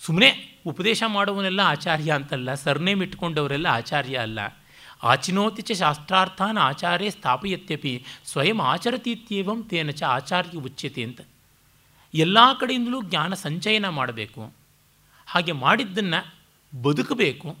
[0.00, 0.30] ಸುಮ್ಮನೆ
[0.66, 4.40] ಉಪದೇಶ ಮಾಡುವವನೆಲ್ಲ ಆಚಾರ್ಯ ಅಂತಲ್ಲ, ಸರ್ನೇಮ್ ಇಟ್ಕೊಂಡವರೆಲ್ಲ ಆಚಾರ್ಯ ಅಲ್ಲ.
[5.02, 11.20] ಆಚಿನೋತಿ ಚ ಶಾಸ್ತ್ರಾರ್ಥಾನ್ ಆಚಾರ್ಯ ಸ್ಥಾಪಯತ್ಯಪಿ ಸ್ವಯಂ ಆಚರತೀತ್ಯೇವಂ ತೇನ ಚ ಆಚಾರ್ಯ ಉಚ್ಯತೆ ಅಂತ.
[12.14, 14.52] ಎಲ್ಲ ಕಡೆಯಿಂದಲೂ ಜ್ಞಾನ ಸಂಚಯನ ಮಾಡಬೇಕು.
[15.26, 16.34] ಹಾಗೆ ಮಾಡಿದ್ದನ್ನು
[16.82, 17.56] ಬದುಕಬೇಕು,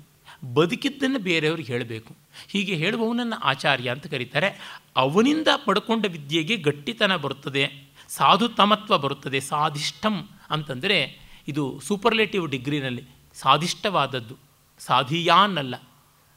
[0.54, 2.16] ಬದುಕಿದ್ದನ್ನು ಬೇರೆಯವ್ರಿಗೆ ಹೇಳಬೇಕು.
[2.48, 4.80] ಹೀಗೆ ಹೇಳುವವನನ್ನು ಆಚಾರ್ಯ ಅಂತ ಕರೀತಾರೆ.
[4.96, 11.18] ಅವನಿಂದ ಪಡ್ಕೊಂಡ ವಿದ್ಯೆಗೆ ಗಟ್ಟಿತನ ಬರುತ್ತದೆ, ಸಾಧುತಮತ್ವ ಬರುತ್ತದೆ, ಸಾಧಿಷ್ಠಂ ಅಂತಂದರೆ
[11.48, 14.36] ಇದು ಸೂಪರ್ಲೇಟಿವ್ ಡಿಗ್ರಿನಲ್ಲಿ ಸಾಧಿಷ್ಟವಾದದ್ದು
[14.78, 15.74] ಸಾಧೀಯಾನ್ ಅಲ್ಲ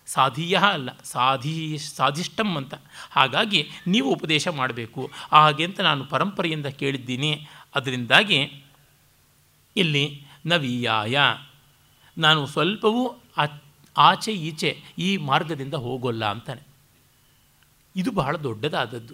[0.06, 2.74] ಸಾಧೀಯ ಅಲ್ಲ, ಸಾಧಿ ಸಾಧಿಷ್ಟಂ ಅಂತ.
[3.12, 5.12] ಹಾಗಾಗಿ ನೀವು ಉಪದೇಶ ಮಾಡಬೇಕು.
[5.32, 7.48] ಹಾಗೆ ಅಂತ ನಾನು ಪರಂಪರೆಯಿಂದ ಕೇಳಿದ್ದೀನಿ.
[7.76, 8.64] ಅದರಿಂದಾಗಿ
[9.76, 11.18] ಇಲ್ಲಿ ನವೀಯಾಯ.
[12.18, 13.24] ನಾನು ಸ್ವಲ್ಪವೂ
[13.98, 16.62] ಆಚೆ ಈಚೆ ಈ ಮಾರ್ಗದಿಂದ ಹೋಗೋಲ್ಲ ಅಂತಾನೆ.
[17.96, 19.14] ಇದು ಬಹಳ ದೊಡ್ಡದಾದದ್ದು.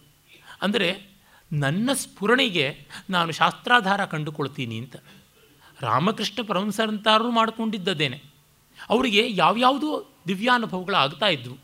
[0.62, 1.18] ಅಂದರೆ
[1.54, 4.96] ನನ್ನ ಸ್ಫುರಣೆಗೆ ನಾನು ಶಾಸ್ತ್ರಾಧಾರ ಕಂಡುಕೊಳ್ತೀನಿ ಅಂತ.
[5.82, 8.37] ರಾಮಕೃಷ್ಣ ಪರಮಸರಂತಾರರು ಮಾಡಿಕೊಂಡಿದ್ದದೇನೆ
[8.90, 11.58] ಅವರಿಗೆ ಯಾವ್ಯಾವುದೋ ದಿವ್ಯಾನುಭವಗಳು ಆಗ್ತಾ ಇದ್ವು.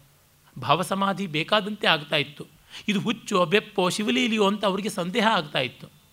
[0.59, 2.45] ಭಾವಸಮಾಧಿ ಬೇಕಾದಂತೆ ಆಗ್ತಾ ಇತ್ತು.
[2.87, 6.03] ಇದು ಹುಚ್ಚು, ಬೆಪ್ಪೋ, ಶಿವಲೀಲಿಯೋ ಅಂತ ಅವರಿಗೆ ಸಂದೇಹ ಆಗ್ತಾ ಇತ್ತು.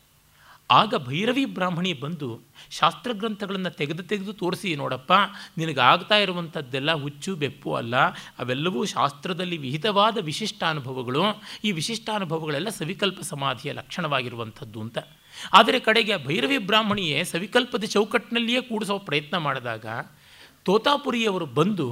[0.70, 2.40] ಆಗ ಭೈರವಿ ಬ್ರಾಹ್ಮಣಿ ಬಂದು
[2.70, 5.12] ಶಾಸ್ತ್ರಗ್ರಂಥಗಳನ್ನು ತೆಗೆದು ತೆಗೆದು ತೋರಿಸಿ, ನೋಡಪ್ಪ,
[5.58, 7.96] ನಿನಗಾಗ್ತಾ ಇರುವಂಥದ್ದೆಲ್ಲ ಹುಚ್ಚು, ಬೆಪ್ಪು ಅಲ್ಲ,
[8.38, 11.22] ಅವೆಲ್ಲವೂ ಶಾಸ್ತ್ರದಲ್ಲಿ ವಿಹಿತವಾದ ವಿಶಿಷ್ಟ ಅನುಭವಗಳು
[11.64, 14.98] ಈ ವಿಶಿಷ್ಟ ಅನುಭವಗಳೆಲ್ಲ ಸವಿಕಲ್ಪ ಸಮಾಧಿಯ ಲಕ್ಷಣವಾಗಿರುವಂಥದ್ದು ಅಂತ.
[15.52, 19.86] ಆದರೆ ಕಡೆಗೆ ಭೈರವಿ ಬ್ರಾಹ್ಮಣಿಯೇ ಸವಿಕಲ್ಪದ ಚೌಕಟ್ಟಿನಲ್ಲಿಯೇ ಕೂಡಿಸೋ ಪ್ರಯತ್ನ ಮಾಡಿದಾಗ
[20.70, 21.86] ತೋತಾಪುರಿಯವರು ಬಂದು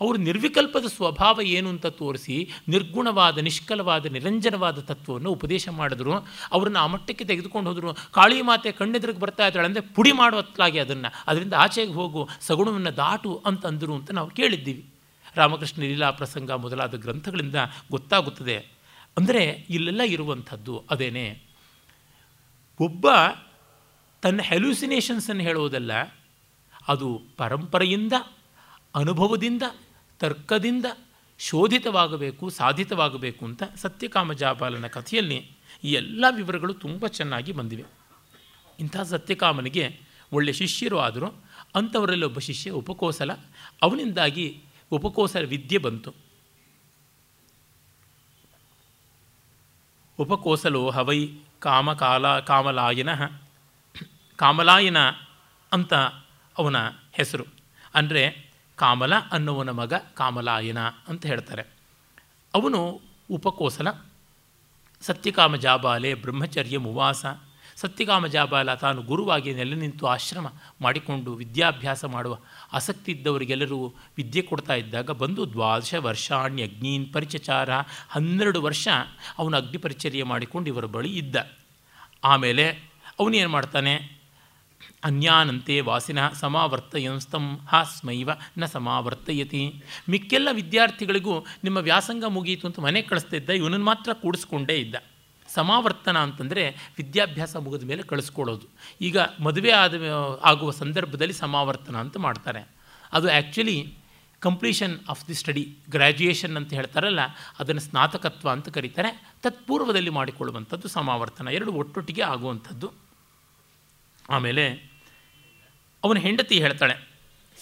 [0.00, 6.12] ಅವರು ನಿರ್ವಿಕಲ್ಪದ ಸ್ವಭಾವ ಏನು ಅಂತ ತೋರಿಸಿ ನಿರ್ಗುಣವಾದ, ನಿಷ್ಕಲವಾದ, ನಿರಂಜನವಾದ ತತ್ವವನ್ನು ಉಪದೇಶ ಮಾಡಿದ್ರು.
[6.52, 7.96] ಅವ್ರನ್ನ ಆ ಮಟ್ಟಕ್ಕೆ ತೆಗೆದುಕೊಂಡು ಹೋದರು.
[8.12, 11.24] ಕಾಳಿ ಮಾತೆ ಕಣ್ಣೆದ್ರಿಗೆ ಬರ್ತಾ ಇದ್ದಾಳೆ ಅಂದರೆ ಪುಡಿ ಮಾಡುವತ್ಲಾಗಿ ಅದನ್ನು.
[11.26, 14.84] ಅದರಿಂದ ಆಚೆಗೆ ಹೋಗು, ಸಗುಣವನ್ನು ದಾಟು ಅಂತಂದರು ಅಂತ ನಾವು ಕೇಳಿದ್ದೀವಿ.
[15.36, 17.54] ರಾಮಕೃಷ್ಣ ಲೀಲಾ ಪ್ರಸಂಗ ಮೊದಲಾದ ಗ್ರಂಥಗಳಿಂದ
[17.90, 18.56] ಗೊತ್ತಾಗುತ್ತದೆ.
[19.16, 21.42] ಅಂದರೆ ಇಲ್ಲೆಲ್ಲ ಇರುವಂಥದ್ದು ಅದೇನೇ?
[22.80, 23.06] ಒಬ್ಬ
[24.22, 26.17] ತನ್ನ ಹೆಲ್ಯೂಸಿನೇಷನ್ಸನ್ನು ಹೇಳುವುದಲ್ಲ
[26.88, 28.12] ಅದು ಪರಂಪರೆಯಿಂದ,
[28.94, 29.62] ಅನುಭವದಿಂದ,
[30.18, 30.86] ತರ್ಕದಿಂದ
[31.38, 35.50] ಶೋಧಿತವಾಗಬೇಕು, ಸಾಧಿತವಾಗಬೇಕು ಅಂತ ಸತ್ಯಕಾಮ ಜಾಪಾಲನ ಕಥೆಯಲ್ಲಿ
[35.84, 37.84] ಈ ಎಲ್ಲ ವಿವರಗಳು ತುಂಬ ಚೆನ್ನಾಗಿ ಬಂದಿವೆ.
[38.80, 40.00] ಇಂಥ ಸತ್ಯಕಾಮನಿಗೆ
[40.32, 41.26] ಒಳ್ಳೆಯ ಶಿಷ್ಯರು ಆದರೂ
[41.74, 43.32] ಅಂಥವರಲ್ಲಿ ಒಬ್ಬ ಶಿಷ್ಯ ಉಪಕೋಸಲ,
[43.82, 46.14] ಅವನಿಂದಾಗಿ ಉಪಕೋಸಲ ವಿದ್ಯೆ ಬಂತು.
[50.18, 51.28] ಉಪಕೋಸಲೋ ಹವೈ
[51.58, 53.08] ಕಾಮಕಾಲ ಕಾಮಲಾಯನ
[54.36, 54.98] ಕಾಮಲಾಯನ
[55.72, 55.94] ಅಂತ
[56.58, 56.76] ಅವನ
[57.12, 57.44] ಹೆಸರು.
[57.94, 60.78] ಅಂದರೆ ಕಾಮಲ ಅನ್ನುವನ ಮಗ ಕಾಮಲಾಯನ
[61.08, 61.62] ಅಂತ ಹೇಳ್ತಾರೆ.
[62.54, 63.00] ಅವನು
[63.30, 63.88] ಉಪಕೋಸಲ,
[65.00, 67.26] ಸತ್ಯಕಾಮ ಜಾಬಾಲೆ, ಬ್ರಹ್ಮಚರ್ಯ ಮುವಾಸ,
[67.76, 72.38] ಸತ್ಯಕಾಮ ಜಾಬಾಲ ತಾನು ಗುರುವಾಗಿ ನೆಲೆ ನಿಂತು ಆಶ್ರಮ ಮಾಡಿಕೊಂಡು ವಿದ್ಯಾಭ್ಯಾಸ ಮಾಡುವ
[72.72, 77.70] ಆಸಕ್ತಿ ಇದ್ದವರಿಗೆಲ್ಲರೂ ವಿದ್ಯೆ ಕೊಡ್ತಾ ಇದ್ದಾಗ ಬಂದು ದ್ವಾದಶ ವರ್ಷಾಣ್ಯ ಅಗ್ನೀನ್ ಪರಿಚಚಾರ
[78.08, 78.88] ಹನ್ನೆರಡು ವರ್ಷ
[79.38, 81.36] ಅವನು ಅಗ್ನಿ ಪರಿಚರ್ಯ ಮಾಡಿಕೊಂಡು ಇವರ ಬಳಿ ಇದ್ದ.
[82.24, 82.70] ಆಮೇಲೆ
[83.20, 84.17] ಅವನೇನು ಮಾಡ್ತಾನೆ?
[85.02, 89.62] ಅನ್ಯಾನಂತೆ ವಾಸಿನ ಸಮಾವರ್ತಯಂಸ್ತಂ ಹಾಸ್ಮೈವ ನ ಸಮಾವರ್ತಯತಿ.
[90.12, 91.34] ಮಿಕ್ಕೆಲ್ಲ ವಿದ್ಯಾರ್ಥಿಗಳಿಗೂ
[91.64, 94.96] ನಿಮ್ಮ ವ್ಯಾಸಂಗ ಮುಗಿಯಿತು ಅಂತ ಮನೆ ಕಳಿಸ್ತಿದ್ದ, ಇವನನ್ನು ಮಾತ್ರ ಕೂಡಿಸ್ಕೊಂಡೇ ಇದ್ದ.
[95.48, 96.62] ಸಮಾವರ್ತನ ಅಂತಂದರೆ
[96.98, 98.66] ವಿದ್ಯಾಭ್ಯಾಸ ಮುಗಿದ ಮೇಲೆ ಕಳಿಸ್ಕೊಳ್ಳೋದು
[99.00, 99.94] ಈಗ ಮದುವೆ ಆದ,
[100.44, 102.62] ಆಗುವ ಸಂದರ್ಭದಲ್ಲಿ ಸಮಾವರ್ತನ ಅಂತ ಮಾಡ್ತಾರೆ.
[103.12, 103.78] ಅದು actually
[104.42, 107.22] completion of the study graduation ಅಂತ ಹೇಳ್ತಾರಲ್ಲ,
[107.60, 109.10] ಅದನ್ನು ಸ್ನಾತಕತ್ವ ಅಂತ ಕರೀತಾರೆ.
[109.42, 111.48] ತತ್ಪೂರ್ವದಲ್ಲಿ ಮಾಡಿಕೊಳ್ಳುವಂಥದ್ದು ಸಮಾವರ್ತನ.
[111.48, 113.07] ಎರಡು ಒಟ್ಟೊಟ್ಟಿಗೆ ಆಗುವಂಥದ್ದು.
[114.30, 114.90] ಆಮೇಲೆ
[116.04, 117.08] ಅವನ ಹೆಂಡತಿ ಹೇಳ್ತಾಳೆ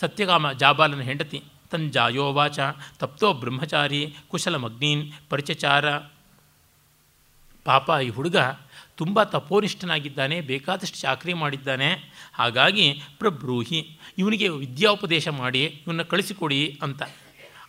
[0.00, 2.58] ಸತ್ಯಕಾಮ ಜಾಬಾಲನ ಹೆಂಡತಿ ತಂಜಾಯೋವಾಚ
[2.98, 5.98] ತಪ್ತೋ ಬ್ರಹ್ಮಚಾರಿ ಕುಶಲ ಮಗ್ನೀನ್ ಪರಿಚಚಾರ.
[7.64, 8.36] ಪಾಪ ಈ ಹುಡುಗ
[8.94, 11.94] ತುಂಬ ತಪೋನಿಷ್ಠನಾಗಿದ್ದಾನೆ, ಬೇಕಾದಷ್ಟು ಚಾಕರಿ ಮಾಡಿದ್ದಾನೆ.
[12.34, 17.02] ಹಾಗಾಗಿ ಪ್ರಬ್ರೂಹಿ, ಇವನಿಗೆ ವಿದ್ಯಾೋಪದೇಶ ಮಾಡಿ, ಇವನ್ನ ಕಳಿಸಿಕೊಡಿ ಅಂತ.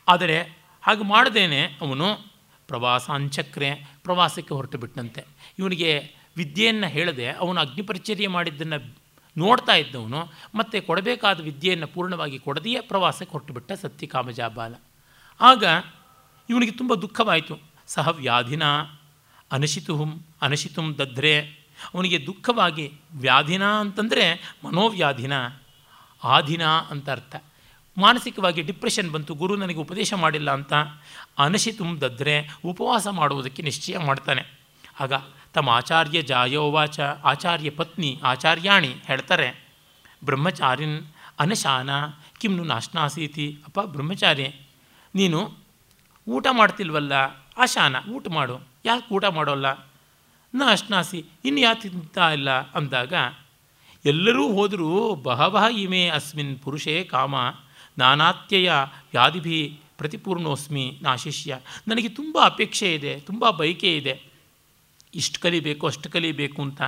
[0.08, 0.42] ಆದರೆ
[0.82, 2.38] ಹಾಗೆ ಮಾಡದೇನೆ ಅವನು
[2.68, 5.26] ಪ್ರವಾಸಾಂಚಕ್ರೆ, ಪ್ರವಾಸಕ್ಕೆ ಹೊರಟು ಬಿಟ್ಟಂತೆ
[5.60, 8.96] ಇವನಿಗೆ ವಿದ್ಯೆಯನ್ನು ಹೇಳದೆ ಅವನು ಅಗ್ನಿಪರಿಚರ್ಯ ಮಾಡಿದ್ದನ್ನು
[9.38, 14.76] ನೋಡ್ತಾ ಇದ್ದವನು, ಮತ್ತು ಕೊಡಬೇಕಾದ ವಿದ್ಯೆಯನ್ನು ಪೂರ್ಣವಾಗಿ ಕೊಡದೆಯೇ ಪ್ರವಾಸಕ್ಕೆ ಹೊರಟುಬಿಟ್ಟ ಸತ್ಯಕಾಮಜಾಬಾಲ.
[15.42, 15.64] ಆಗ
[16.50, 17.60] ಇವನಿಗೆ ತುಂಬ ದುಃಖವಾಯಿತು.
[17.88, 18.64] ಸಹ ವ್ಯಾಧಿನ
[19.52, 21.42] ಅನಶಿತುಹುಂ, ಅನಶಿತುಂ ದದ್ರೆ.
[21.94, 25.34] ಅವನಿಗೆ ದುಃಖವಾಗಿ ವ್ಯಾಧಿನ ಅಂತಂದರೆ ಮನೋವ್ಯಾಧಿನ,
[26.24, 27.36] ಆಧಿನ ಅಂತ ಅರ್ಥ.
[27.98, 30.74] ಮಾನಸಿಕವಾಗಿ ಡಿಪ್ರೆಷನ್ ಬಂತು, ಗುರು ನನಗೆ ಉಪದೇಶ ಮಾಡಿಲ್ಲ ಅಂತ
[31.38, 34.60] ಅನಶಿತುಂ ದದ್ರೆ, ಉಪವಾಸ ಮಾಡುವುದಕ್ಕೆ ನಿಶ್ಚಯ ಮಾಡ್ತಾನೆ.
[35.00, 35.14] ಆಗ
[35.58, 39.48] ತಮ್ಮ ಆಚಾರ್ಯ ಜಾಯೋವಾಚ, ಆಚಾರ್ಯ ಪತ್ನಿ ಆಚಾರ್ಯಾಣಿ ಹೇಳ್ತಾರೆ,
[40.26, 41.00] ಬ್ರಹ್ಮಚಾರಿನ್
[41.40, 41.90] ಅನಶಾನ
[42.38, 44.48] ಕಿಮ್ನು ನಾಶನಾಸೀತಿ, ಅಪ್ಪ ಬ್ರಹ್ಮಚಾರಿ,
[45.16, 45.40] ನೀನು
[46.28, 47.14] ಊಟ ಮಾಡ್ತಿಲ್ವಲ್ಲ,
[47.58, 48.56] ಆಶಾನ, ಊಟ ಮಾಡು,
[48.86, 49.68] ಯಾಕೆ ಊಟ ಮಾಡೋಲ್ಲ?
[50.56, 52.50] ನ ಅಶ್ನಾಸಿ ಇನ್ನು ಯಾಕೆ ತಿಂತಾ ಇಲ್ಲ?
[52.72, 53.14] ಅಂದಾಗ,
[54.06, 57.36] ಎಲ್ಲರೂ ಹೋದರೂ ಬಹವಹ ಇಮೆ ಅಸ್ಮಿನ್ ಪುರುಷೇ ಕಾಮ,
[57.98, 58.72] ನಾನಾತ್ಯಯ
[59.12, 61.60] ವ್ಯಾಧಿಭಿ ಪ್ರತಿಪೂರ್ಣೋಸ್ಮಿ ನಾಶಿಷ್ಯ.
[61.88, 64.37] ನನಗೆ ತುಂಬ ಅಪೇಕ್ಷೆ ಇದೆ, ತುಂಬ ಬಯಕೆ ಇದೆ.
[65.18, 66.82] ಇಷ್ಟು ಕಲಿಬೇಕು, ಅಷ್ಟು ಕಲಿಬೇಕು ಅಂತ.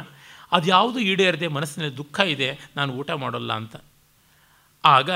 [0.51, 3.75] ಅದ್ಯಾವುದು ಈಡೇರದೆ ಮನಸ್ಸಿನಲ್ಲಿ ದುಃಖ ಇದೆ, ನಾನು ಊಟ ಮಾಡೋಲ್ಲ ಅಂತ.
[4.85, 5.09] ಆಗ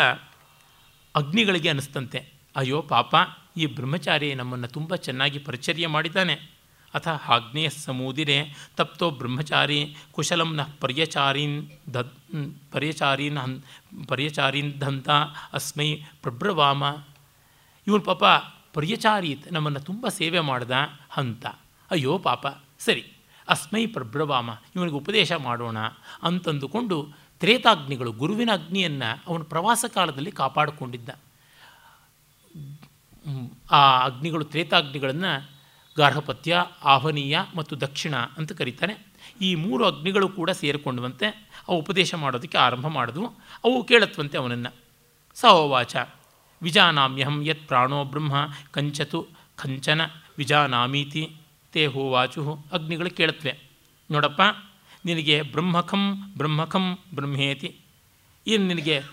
[1.16, 2.20] ಅಗ್ನಿಗಳಿಗೆ ಅನಿಸ್ತಂತೆ,
[2.56, 3.16] ಅಯ್ಯೋ ಪಾಪ,
[3.58, 6.36] ಈ ಬ್ರಹ್ಮಚಾರಿ ನಮ್ಮನ್ನು ತುಂಬ ಚೆನ್ನಾಗಿ ಪರಿಚರ್ಯ ಮಾಡಿದ್ದಾನೆ.
[6.94, 8.38] ಅಥ ಆಗ್ನೇಯ ಸಮೂದಿರೆ,
[8.78, 9.80] ತಪ್ತೋ ಬ್ರಹ್ಮಚಾರಿ
[10.12, 11.58] ಕುಶಲಂ ನ ಪರ್ಯಚಾರೀನ್
[11.94, 12.02] ದ
[12.72, 13.56] ಪರ್ಯಚಾರೀನ್ ಹನ್,
[14.08, 15.10] ಪರ್ಯಚಾರೀನ್ ದಂತ
[15.54, 15.90] ಅಸ್ಮೈ
[16.22, 16.84] ಪ್ರಬ್ರವಾಮ.
[17.88, 18.24] ಇವನು ಪಾಪ
[18.74, 20.72] ಪರ್ಯಚಾರೀತ್ ನಮ್ಮನ್ನು ತುಂಬ ಸೇವೆ ಮಾಡ್ದ
[21.10, 21.46] ಹಂತ
[21.92, 22.46] ಅಯ್ಯೋ ಪಾಪ
[22.86, 23.14] ಸರಿ,
[23.50, 25.78] ಅಸ್ಮೈ ಪ್ರಭ್ರವಾಮ ಇವನಿಗೆ ಉಪದೇಶ ಮಾಡೋಣ
[26.24, 27.10] ಅಂತಂದುಕೊಂಡು
[27.40, 31.10] ತ್ರೇತಾಗ್ನಿಗಳು ಗುರುವಿನ ಅಗ್ನಿಯನ್ನು ಅವನು ಪ್ರವಾಸ ಕಾಲದಲ್ಲಿ ಕಾಪಾಡಿಕೊಂಡಿದ್ದ.
[33.72, 35.50] ಆ ಅಗ್ನಿಗಳು ತ್ರೇತಾಗ್ನಿಗಳನ್ನು
[35.98, 39.08] ಗಾರ್ಹಪತ್ಯ, ಆಹ್ವನೀಯ ಮತ್ತು ದಕ್ಷಿಣ ಅಂತ ಕರೀತಾನೆ.
[39.42, 43.28] ಈ ಮೂರು ಅಗ್ನಿಗಳು ಕೂಡ ಸೇರಿಕೊಂಡವಂತೆ ಅವು ಉಪದೇಶ ಮಾಡೋದಕ್ಕೆ ಆರಂಭ ಮಾಡಿದ್ವು.
[43.64, 44.76] ಅವು ಕೇಳತ್ವಂತೆ ಅವನನ್ನು.
[45.36, 45.96] ಸಹೋವಾಚ,
[46.62, 50.02] ವಿಜಾನಾಮ್ಯಹಂ ಯತ್ ಪ್ರಾಣೋ ಬ್ರಹ್ಮ, ಕಂಚತು, ಕಂಚನ,
[50.38, 51.36] ವಿಜಾನಾಮೀತಿ.
[51.74, 53.54] ತೇ ಹೋವಾಚು ಅಗ್ನಿಗಳು ಕೇಳತ್ವೆ
[54.12, 54.42] ನೋಡಪ್ಪ,
[55.06, 56.04] ನಿನಗೆ ಬ್ರಹ್ಮಖಂ
[56.38, 57.70] ಬ್ರಹ್ಮಖಂ ಬ್ರಹ್ಮೇತಿ.
[58.48, 59.04] ಇನ್ನು ನಿನಗೆ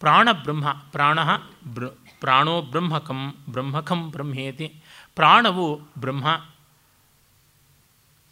[0.00, 1.18] ಪ್ರಾಣ ಬ್ರಹ್ಮ, ಪ್ರಾಣ
[1.74, 1.86] ಬ್ರ,
[2.20, 3.20] ಪ್ರಾಣೋ ಬ್ರಹ್ಮಕಂ
[3.50, 4.66] ಬ್ರಹ್ಮಖಂ ಬ್ರಹ್ಮೇತಿ.
[5.16, 5.66] ಪ್ರಾಣವು
[5.98, 6.46] ಬ್ರಹ್ಮ,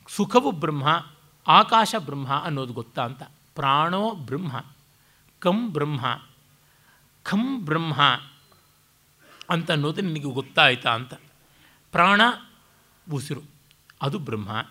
[0.08, 1.06] ಸುಖವು ಬ್ರಹ್ಮ,
[1.46, 3.22] ಆಕಾಶ ಬ್ರಹ್ಮ ಅನ್ನೋದು ಗೊತ್ತಾ ಅಂತ.
[3.54, 4.64] ಪ್ರಾಣೋ ಬ್ರಹ್ಮ,
[5.38, 6.22] ಕಂ ಬ್ರಹ್ಮ
[7.22, 7.94] ಖಂ ಬ್ರಹ್ಮ
[9.50, 11.14] ಅಂತ ಅನ್ನೋದು ನಿನಗೆ ಗೊತ್ತಾಯ್ತಾ ಅಂತ.
[11.92, 12.20] ಪ್ರಾಣ
[13.12, 13.42] ಉಸಿರು.
[14.02, 14.70] ಅದು ಬ್ರಹ್ಮ.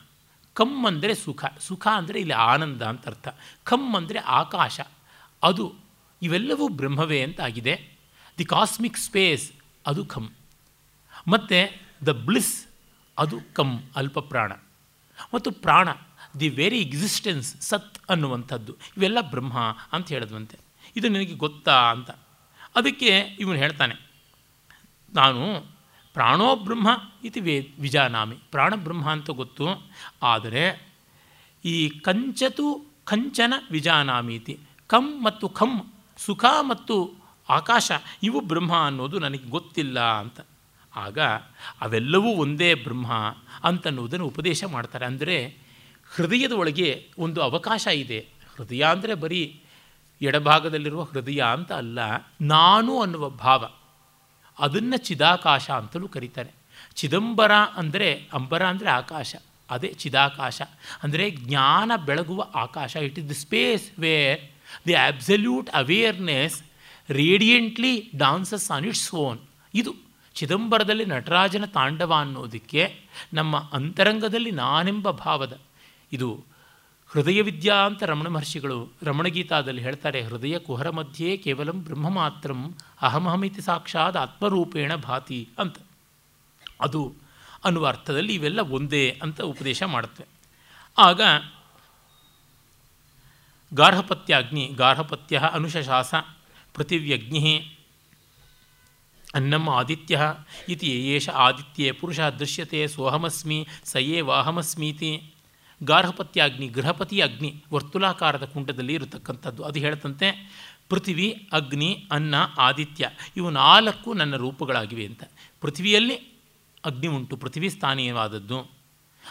[0.54, 1.46] ಕಮ್ ಅಂದರೆ ಸುಖ.
[1.60, 3.28] ಸುಖ ಅಂದರೆ ಇಲ್ಲಿ ಆನಂದ ಅಂತ ಅರ್ಥ.
[3.64, 4.80] ಕಮ್ ಅಂದರೆ ಆಕಾಶ.
[5.44, 5.76] ಅದು
[6.22, 7.98] ಇವೆಲ್ಲವೂ ಬ್ರಹ್ಮವೇ ಅಂತ ಆಗಿದೆ.
[8.38, 9.52] ದಿ ಕಾಸ್ಮಿಕ್ ಸ್ಪೇಸ್
[9.88, 10.30] ಅದು ಕಮ್.
[11.28, 12.68] ಮತ್ತು ದ ಬ್ಲಿಸ್
[13.18, 14.52] ಅದು ಕಮ್, ಅಲ್ಪ ಪ್ರಾಣ.
[15.34, 15.90] ಮತ್ತು ಪ್ರಾಣ
[16.40, 18.78] ದಿ ವೆರಿ ಎಕ್ಸಿಸ್ಟೆನ್ಸ್ ಸತ್ ಅನ್ನುವಂಥದ್ದು.
[18.98, 19.60] ಇವೆಲ್ಲ ಬ್ರಹ್ಮ
[19.92, 20.58] ಅಂತ ಹೇಳಿದ್ವಂತೆ.
[20.96, 22.12] ಇದು ನಿನಗೆ ಗೊತ್ತಾ ಅಂತ.
[22.76, 24.12] ಅದಕ್ಕೆ ಇವನು ಹೇಳ್ತಾನೆ.
[25.14, 25.66] ನಾನು
[26.20, 26.88] ಪ್ರಾಣೋ ಬ್ರಹ್ಮ
[27.24, 28.36] ಇತಿ ವೇ ವಿಜಾನಾಮಿ.
[28.52, 29.88] ಪ್ರಾಣಬ್ರಹ್ಮ ಅಂತ ಗೊತ್ತು.
[30.24, 30.92] ಆದರೆ
[31.66, 34.60] ಈ ಕಂಚತು ಕಂಚನ ವಿಜಾನಾಮಿ ಇತಿ.
[34.88, 37.14] ಕಂ ಮತ್ತು ಖಂ, ಸುಖ ಮತ್ತು
[37.50, 37.92] ಆಕಾಶ
[38.24, 40.40] ಇವು ಬ್ರಹ್ಮ ಅನ್ನೋದು ನನಗೆ ಗೊತ್ತಿಲ್ಲ ಅಂತ.
[40.96, 41.20] ಆಗ
[41.82, 43.14] ಅವೆಲ್ಲವೂ ಒಂದೇ ಬ್ರಹ್ಮ
[43.64, 45.06] ಅಂತನ್ನುವುದನ್ನು ಉಪದೇಶ ಮಾಡ್ತಾರೆ.
[45.06, 45.58] ಅಂದರೆ
[46.16, 48.20] ಹೃದಯದ ಒಳಗೆ ಒಂದು ಅವಕಾಶ ಇದೆ.
[48.58, 49.60] ಹೃದಯ ಅಂದರೆ ಬರೀ
[50.22, 52.00] ಎಡಭಾಗದಲ್ಲಿರುವ ಹೃದಯ ಅಂತ ಅಲ್ಲ.
[52.42, 53.66] ನಾನು ಅನ್ನುವ ಭಾವ.
[54.60, 56.52] ಅದನ್ನು ಚಿದಾಕಾಶ ಅಂತಲೂ ಕರೀತಾರೆ.
[56.96, 59.36] ಚಿದಂಬರ ಅಂದರೆ ಅಂಬರ ಅಂದರೆ ಆಕಾಶ.
[59.70, 60.62] ಅದೇ ಚಿದಾಕಾಶ.
[61.04, 62.96] ಅಂದರೆ ಜ್ಞಾನ ಬೆಳಗುವ ಆಕಾಶ.
[62.96, 64.40] It is the space where
[64.88, 66.64] the absolute awareness
[67.10, 69.40] radiantly dances on its own
[69.74, 69.96] ಇದು
[70.36, 72.96] ಚಿದಂಬರದಲ್ಲಿ ನಟರಾಜನ ತಾಂಡವ ಅನ್ನೋದಕ್ಕೆ
[73.34, 75.54] ನಮ್ಮ ಅಂತರಂಗದಲ್ಲಿ ನಾನೆಂಬ ಭಾವದ.
[76.12, 76.30] ಇದು
[77.10, 82.52] ಹೃದಯ ವಿದ್ಯಾ ಅಂತ ರಮಣ ಮಹರ್ಷಿಗಳು ರಮಣಗೀತಾದಲ್ಲಿ ಹೇಳ್ತಾರೆ, ಹೃದಯ ಕುಹರ ಮಧ್ಯೆ ಕೇವಲ ಬ್ರಹ್ಮ ಮಾತ್ರ
[83.02, 85.78] ಅಹಮಹಮಿತಿ ಸಾಕ್ಷಾತ್ ಆತ್ಮರೂಪೇಣ ಭಾತಿ ಅಂತ.
[86.82, 87.14] ಅದು
[87.64, 90.26] ಅನ್ನುವ ಅರ್ಥದಲ್ಲಿ ಇವೆಲ್ಲ ಒಂದೇ ಅಂತ ಉಪದೇಶ ಮಾಡುತ್ತೆ.
[90.98, 91.22] ಆಗ
[93.74, 96.16] ಗಾರ್ಹಪತ್ಯಾಗ್ನಿ, ಗಾರ್ಹಪತ್ಯ ಅನುಶಾಸ
[96.74, 97.76] ಪೃಥಿವ್ಯಗ್ನಿ
[99.36, 100.34] ಅನ್ನಂ ಆದಿತ್ಯ
[100.70, 104.22] ಇತಿ ಏಷ ಆದಿತ್ಯೆ ಪುರುಷ ದೃಶ್ಯತೆ ಸೋಹಮಸ್ಮಿ ಸಯೇ
[105.88, 109.64] ವಾಹಮಸ್ಮೀತಿ ಅಗ್ನಿ ಗೃಹಪತಿ ಅಗ್ನಿ ವರ್ತುಲಾಕಾರದ ಕುಂಡದಲ್ಲಿ ಇರತಕ್ಕಂಥದ್ದು.
[109.64, 110.50] ಅದು ಹೇಳ್ತಂತೆ,
[110.90, 115.24] ಪೃಥ್ವಿ, ಅಗ್ನಿ, ಅನ್ನ, ಆದಿತ್ಯ, ಇವು ನಾಲ್ಕು ನನ್ನ ರೂಪಗಳಾಗಿವೆ ಅಂತ.
[115.62, 116.16] ಪೃಥ್ವಿಯಲ್ಲಿ
[116.86, 118.80] ಅಗ್ನಿ ಉಂಟು, ಪೃಥ್ವಿ ಸ್ಥಾನೀಯವಾದದ್ದು.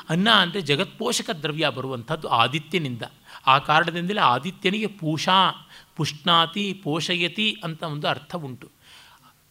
[0.08, 3.02] ಅನ್ನ ಅಂದರೆ ಜಗತ್ಪೋಷಕ ದ್ರವ್ಯ ಬರುವಂಥದ್ದು ಆದಿತ್ಯನಿಂದ.
[3.46, 8.68] ಆ ಕಾರಣದಿಂದಲೇ ಆದಿತ್ಯನಿಗೆ ಪೂಷಾ, ಪುಷ್ಣಾತಿ, ಪೋಷಯತಿ ಅಂತ ಒಂದು ಅರ್ಥ ಉಂಟು.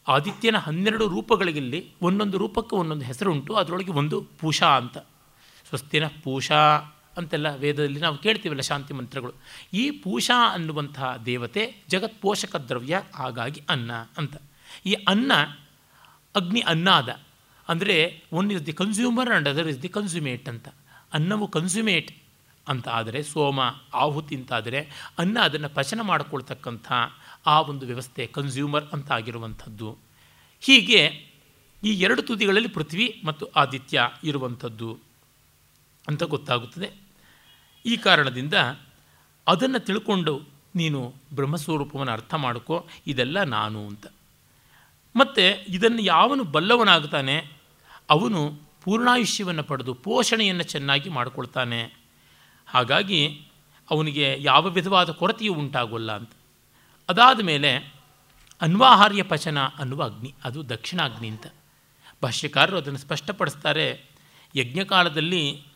[0.08, 4.98] ಆದಿತ್ಯನ ಹನ್ನೆರಡು ರೂಪಗಳಿಗಿಲ್ಲಿ ಒಂದೊಂದು ರೂಪಕ್ಕೆ ಒಂದೊಂದು ಹೆಸರುಂಟು, ಅದರೊಳಗೆ ಒಂದು ಪೂಷಾ ಅಂತ.
[5.68, 6.60] ಸ್ವಸ್ತಿನ ಪೂಷಾ
[7.16, 9.34] ಅಂತೆಲ್ಲ ವೇದದಲ್ಲಿ ನಾವು ಕೇಳ್ತೀವಲ್ಲ ಶಾಂತಿ ಮಂತ್ರಗಳು.
[9.74, 14.36] ಈ ಪೂಷಾ ಅನ್ನುವಂತಹ ದೇವತೆ ಜಗತ್ಪೋಷಕ ದ್ರವ್ಯ ಹಾಗಾಗಿ ಅನ್ನ ಅಂತ.
[14.86, 15.32] ಈ ಅನ್ನ
[16.34, 17.08] ಅಗ್ನಿ ಅನ್ನಾದ
[17.68, 20.68] ಅಂದರೆ one is the consumer and other is the consummate ಅಂತ.
[21.12, 22.10] ಅನ್ನವು ಕನ್ಸ್ಯೂಮೇಟ್
[22.68, 23.60] ಅಂತ ಆದರೆ ಸೋಮ
[23.94, 26.92] ಆಹುತಿ ಅಂತಾದರೆ ಅನ್ನ ಅದನ್ನು ಪಚನ ಮಾಡಿಕೊಳ್ತಕ್ಕಂಥ
[27.46, 29.98] ಆ ಒಂದು ವ್ಯವಸ್ಥೆ ಕನ್ಸ್ಯೂಮರ್ ಅಂತ ಆಗಿರುವಂಥದ್ದು.
[30.60, 31.28] ಹೀಗೆ
[31.84, 35.07] ಈ ಎರಡು ತುದಿಗಳಲ್ಲಿ ಪೃಥ್ವಿ ಮತ್ತು ಆದಿತ್ಯ ಇರುವಂಥದ್ದು.
[36.08, 36.90] ಅಂತ ಗೊತ್ತಾಗುತ್ತದೆ.
[37.86, 38.54] ಈ ಕಾರಣದಿಂದ
[39.46, 40.40] ಅದನ್ನು ತಿಳ್ಕೊಂಡು
[40.74, 44.06] ನೀನು ಬ್ರಹ್ಮಸ್ವರೂಪವನ್ನು ಅರ್ಥ ಮಾಡಿಕೋ, ಇದೆಲ್ಲ ನಾನು ಅಂತ.
[45.16, 47.52] ಮತ್ತು ಇದನ್ನು ಯಾವನು ಬಲ್ಲವನಾಗ್ತಾನೆ,
[48.10, 51.98] ಅವನು ಪೂರ್ಣಾಯುಷ್ಯವನ್ನು ಪಡೆದು ಪೋಷಣೆಯನ್ನು ಚೆನ್ನಾಗಿ ಮಾಡಿಕೊಳ್ತಾನೆ.
[52.66, 53.46] ಹಾಗಾಗಿ
[53.90, 56.30] ಅವನಿಗೆ ಯಾವ ವಿಧವಾದ ಕೊರತೆಯು ಉಂಟಾಗೋಲ್ಲ ಅಂತ.
[57.08, 57.94] ಅದಾದ ಮೇಲೆ
[58.60, 61.46] ಅನ್ವಾಹಾರ್ಯ ಪಚನ ಅನ್ನುವ ಅಗ್ನಿ, ಅದು ದಕ್ಷಿಣಾಗ್ನಿ ಅಂತ.
[62.22, 64.04] ಭಾಷ್ಯಕಾರರು ಅದನ್ನು ಸ್ಪಷ್ಟಪಡಿಸ್ತಾರೆ,
[64.56, 65.67] ಯಜ್ಞಕಾಲದಲ್ಲಿ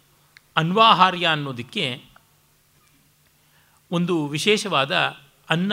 [0.57, 2.05] ಅನ್ವಾಹಾರ್ಯ ಅನ್ನೋದಕ್ಕೆ
[3.91, 4.95] ಒಂದು ವಿಶೇಷವಾದ
[5.51, 5.73] ಅನ್ನ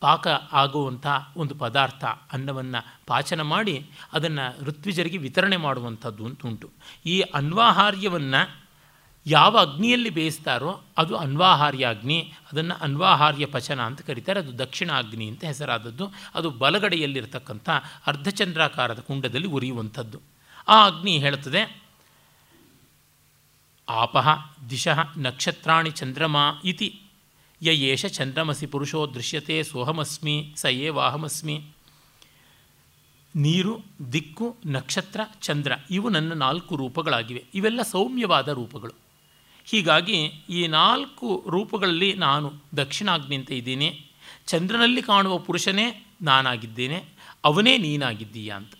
[0.00, 1.06] ಪಾಕ ಆಗುವಂಥ
[1.36, 6.70] ಒಂದು ಪದಾರ್ಥ, ಅನ್ನವನ್ನು ಪಾಚನ ಮಾಡಿ ಅದನ್ನು ಋತ್ವಿಜರಿಗೆ ವಿತರಣೆ ಮಾಡುವಂಥದ್ದು ಅಂತ ಉಂಟು.
[7.06, 8.66] ಈ ಅನ್ವಾಹಾರ್ಯವನ್ನು
[9.26, 14.40] ಯಾವ ಅಗ್ನಿಯಲ್ಲಿ ಬೇಯಿಸ್ತಾರೋ ಅದು ಅನ್ವಾಹಾರ್ಯ ಅಗ್ನಿ, ಅದನ್ನು ಅನ್ವಾಹಾರ್ಯ ಪಚನ ಅಂತ ಕರೀತಾರೆ.
[14.40, 16.12] ಅದು ದಕ್ಷಿಣ ಅಗ್ನಿ ಅಂತ ಹೆಸರಾದದ್ದು.
[16.34, 17.70] ಅದು ಬಲಗಡೆಯಲ್ಲಿರ್ತಕ್ಕಂಥ
[18.06, 20.20] ಅರ್ಧಚಂದ್ರಾಕಾರದ ಕುಂಡದಲ್ಲಿ ಉರಿಯುವಂಥದ್ದು.
[20.68, 21.79] ಆ ಅಗ್ನಿ ಹೇಳುತ್ತದೆ
[23.90, 24.28] ಆಪಃ
[24.70, 27.00] ದಿಶಃ ನಕ್ಷತ್ರಾಣಿ ಚಂದ್ರಮಾ ಇತಿ.
[27.62, 31.64] ಯ ಚಂದ್ರಮಸಿ ಪುರುಷೋ ದೃಶ್ಯತೆ ಸೋಹಮಸ್ಮಿ, ಸ ಏವಾಹಮಸ್ಮಿ
[33.36, 33.80] ನೀರು,
[34.12, 37.44] ದಿಕ್ಕು, ನಕ್ಷತ್ರ, ಚಂದ್ರ ಇವು ನನ್ನ ನಾಲ್ಕು ರೂಪಗಳಾಗಿವೆ.
[37.54, 38.92] ಇವೆಲ್ಲ ಸೌಮ್ಯವಾದ ರೂಪಗಳು.
[39.64, 44.06] ಹೀಗಾಗಿ ಈ ನಾಲ್ಕು ರೂಪಗಳಲ್ಲಿ ನಾನು ದಕ್ಷಿಣಾಗ್ನಿ ಅಂತ ಇದ್ದೀನಿ.
[44.46, 47.04] ಚಂದ್ರನಲ್ಲಿ ಕಾಣುವ ಪುರುಷನೇ ನಾನಾಗಿದ್ದೇನೆ.
[47.44, 48.72] ಅವನೇ ನೀನಾಗಿದ್ದೀಯಾ ಅಂತ.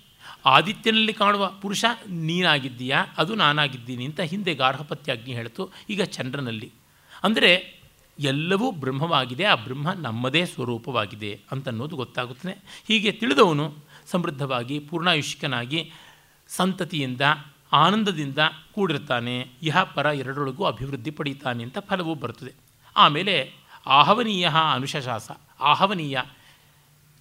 [0.45, 3.07] ಆದಿತ್ಯನಲ್ಲಿ ಕಾಣುವ ಪುರುಷ, ನೀನಾಗಿದ್ದೀಯಾ?
[3.19, 6.73] ಅದು ನಾನಾಗಿದ್ದೀನಿ ಅಂತ ಹಿಂದೆ ಗಾರ್ಹಪತ್ಯಾಗ್ನಿ ಹೇಳ್ತು, ಈಗ ಚಂದ್ರನಲ್ಲಿ.
[7.25, 7.81] ಅಂದರೆ
[8.19, 15.93] ಎಲ್ಲವೂ ಬ್ರಹ್ಮವಾಗಿದೆ, ಆ ಬ್ರಹ್ಮ ನಮ್ಮದೇ ಸ್ವರೂಪವಾಗಿದೆ ಅಂತನ್ನೋದು ಗೊತ್ತಾಗುತ್ತದೆ ಹೀಗೆ ತಿಳಿದವನು ಸಮೃದ್ಧವಾಗಿ, ಪೂರ್ಣಾಯುಷ್ಕನಾಗಿ,
[16.49, 17.21] ಸಂತತಿಯಿಂದ,
[17.73, 18.39] ಆನಂದದಿಂದ
[18.75, 22.55] ಕೂಡಿರ್ತಾನೆ ಇಹ ಪರ ಎರಡರೊಳಗೂ ಅಭಿವೃದ್ಧಿ ಪಡೀತಾನೆ ಅಂತ ಫಲವೂ ಬರ್ತದೆ.
[22.97, 23.55] ಆಮೇಲೆ
[23.87, 25.31] ಆಹವನೀಯ ಅನುಶಾಸ
[25.61, 26.19] ಆಹವನೀಯ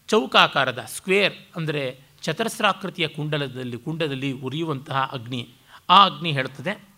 [0.07, 5.49] ಚೌಕಾಕಾರದ ಸ್ಕ್ವೇರ್ ಅಂದರೆ ಚತರಸ್ರಾಕೃತಿಯ ಕುಂಡಲದಲ್ಲಿ, ಕುಂಡದಲ್ಲಿ ಉರಿಯುವಂತಹ ಅಗ್ನಿ.
[5.89, 6.89] ಆ ಅಗ್ನಿ ಹೇಳುತ್ತದೆ,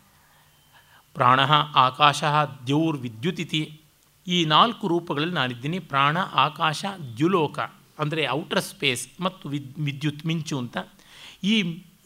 [1.14, 1.40] ಪ್ರಾಣ
[1.76, 2.24] ಆಕಾಶ
[2.66, 3.82] ದ್ಯೌರ್ ವಿದ್ಯುತಿಥಿ
[4.28, 5.80] ಈ ನಾಲ್ಕು ರೂಪಗಳಲ್ಲಿ ನಾನಿದ್ದೀನಿ.
[5.80, 6.86] ಪ್ರಾಣ, ಆಕಾಶ,
[7.18, 7.60] ದ್ಯುಲೋಕ,
[8.00, 10.78] ಅಂದರೆ ಔಟರ್ ಸ್ಪೇಸ್ ಮತ್ತು ವಿದ್, ವಿದ್ಯುತ್, ಮಿಂಚು ಅಂತ.
[11.44, 11.56] ಈ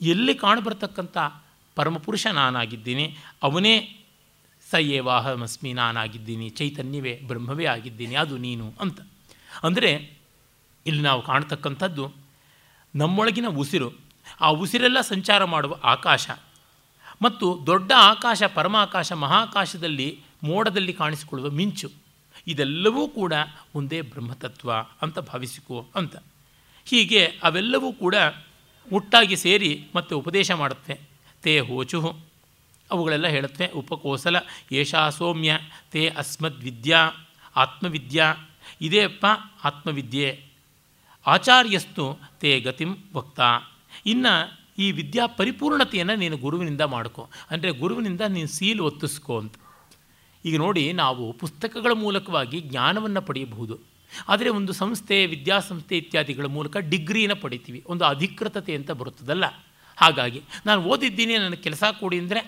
[0.01, 1.17] ಎಲ್ಲಿ ಕಾಣಬರ್ತಕ್ಕಂಥ
[1.75, 3.17] ಪರಮಪುರುಷ ನಾನಾಗಿದ್ದೀನಿ.
[3.43, 4.05] ಅವನೇ
[4.71, 6.49] ಸ ಏವಾಹಮಸ್ಮಿ ನಾನಾಗಿದ್ದೀನಿ.
[6.49, 8.15] ಚೈತನ್ಯವೇ, ಬ್ರಹ್ಮವೇ ಆಗಿದ್ದೀನಿ.
[8.15, 8.99] ಅದು ನೀನು ಅಂತ.
[9.63, 10.21] ಅಂದರೆ
[10.85, 12.24] ಇಲ್ಲಿ ನಾವು ಕಾಣ್ತಕ್ಕಂಥದ್ದು
[12.95, 13.91] ನಮ್ಮೊಳಗಿನ ಉಸಿರು,
[14.41, 16.29] ಆ ಉಸಿರೆಲ್ಲ ಸಂಚಾರ ಮಾಡುವ ಆಕಾಶ.
[17.21, 21.91] ಮತ್ತು ದೊಡ್ಡ ಆಕಾಶ, ಪರಮಾಕಾಶ, ಮಹಾಕಾಶದಲ್ಲಿ ಮೋಡದಲ್ಲಿ ಕಾಣಿಸಿಕೊಳ್ಳುವ ಮಿಂಚು.
[22.47, 23.33] ಇದೆಲ್ಲವೂ ಕೂಡ
[23.75, 26.15] ಒಂದೇ ಬ್ರಹ್ಮತತ್ವ ಅಂತ ಭಾವಿಸಿಕೋ ಅಂತ.
[26.85, 28.15] ಹೀಗೆ ಅವೆಲ್ಲವೂ ಕೂಡ
[28.91, 30.99] ಒಟ್ಟಾಗಿ ಸೇರಿ ಮತ್ತೆ ಉಪದೇಶ ಮಾಡುತ್ತೆ.
[31.43, 32.19] ತೇ ಹೋಚು
[32.91, 34.35] ಅವುಗಳೆಲ್ಲ ಹೇಳುತ್ತವೆ ಉಪಕೋಸಲ,
[34.71, 35.59] ಏಷಾ ಸೌಮ್ಯ,
[35.91, 37.11] ತೇ ಅಸ್ಮದ್ವಿದ್ಯಾ,
[37.55, 38.35] ಆತ್ಮವಿದ್ಯಾ.
[38.81, 39.25] ಇದೇಪ್ಪ
[39.63, 40.44] ಆತ್ಮವಿದ್ಯೆ.
[41.33, 42.05] ಆಚಾರ್ಯಸ್ತು
[42.41, 43.39] ತೇ ಗತಿಂ ಭಕ್ತ
[44.05, 44.33] ಇನ್ನು
[44.83, 47.23] ಈ ವಿದ್ಯಾ ಪರಿಪೂರ್ಣತೆಯನ್ನು ನೀನು ಗುರುವಿನಿಂದ ಮಾಡ್ಕೊ.
[47.51, 49.55] ಅಂದರೆ ಗುರುವಿನಿಂದ ನೀನು ಸೀಲು ಒತ್ತಿಸ್ಕೊ ಅಂತ.
[50.45, 53.75] ಈಗ ನೋಡಿ ನಾವು ಪುಸ್ತಕಗಳ ಮೂಲಕವಾಗಿ ಜ್ಞಾನವನ್ನು ಪಡೆಯಬಹುದು.
[54.29, 57.79] ಆದರೆ ಒಂದು ಸಂಸ್ಥೆ, ವಿದ್ಯಾಸಂಸ್ಥೆ ಇತ್ಯಾದಿಗಳ ಮೂಲಕ ಡಿಗ್ರಿಯನ್ನು ಪಡಿತೀವಿ.
[57.85, 59.45] ಒಂದು ಅಧಿಕೃತತೆ ಅಂತ ಬರುತ್ತದಲ್ಲ.
[59.97, 62.41] ಹಾಗಾಗಿ ನಾನು ಓದಿದ್ದೀನಿ, ನನಗೆ ಕೆಲಸ ಕೊಡಿ ಅಂದರೆ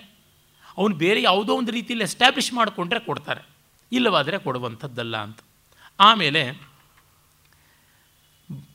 [0.78, 3.42] ಅವನು ಬೇರೆ ಯಾವುದೋ ಒಂದು ರೀತಿಯಲ್ಲಿ ಎಸ್ಟ್ಯಾಬ್ಲಿಷ್ ಮಾಡಿಕೊಂಡ್ರೆ ಕೊಡ್ತಾರೆ.
[3.92, 5.38] ಇಲ್ಲವಾದರೆ ಕೊಡುವಂಥದ್ದಲ್ಲ ಅಂತ.
[6.00, 6.42] ಆಮೇಲೆ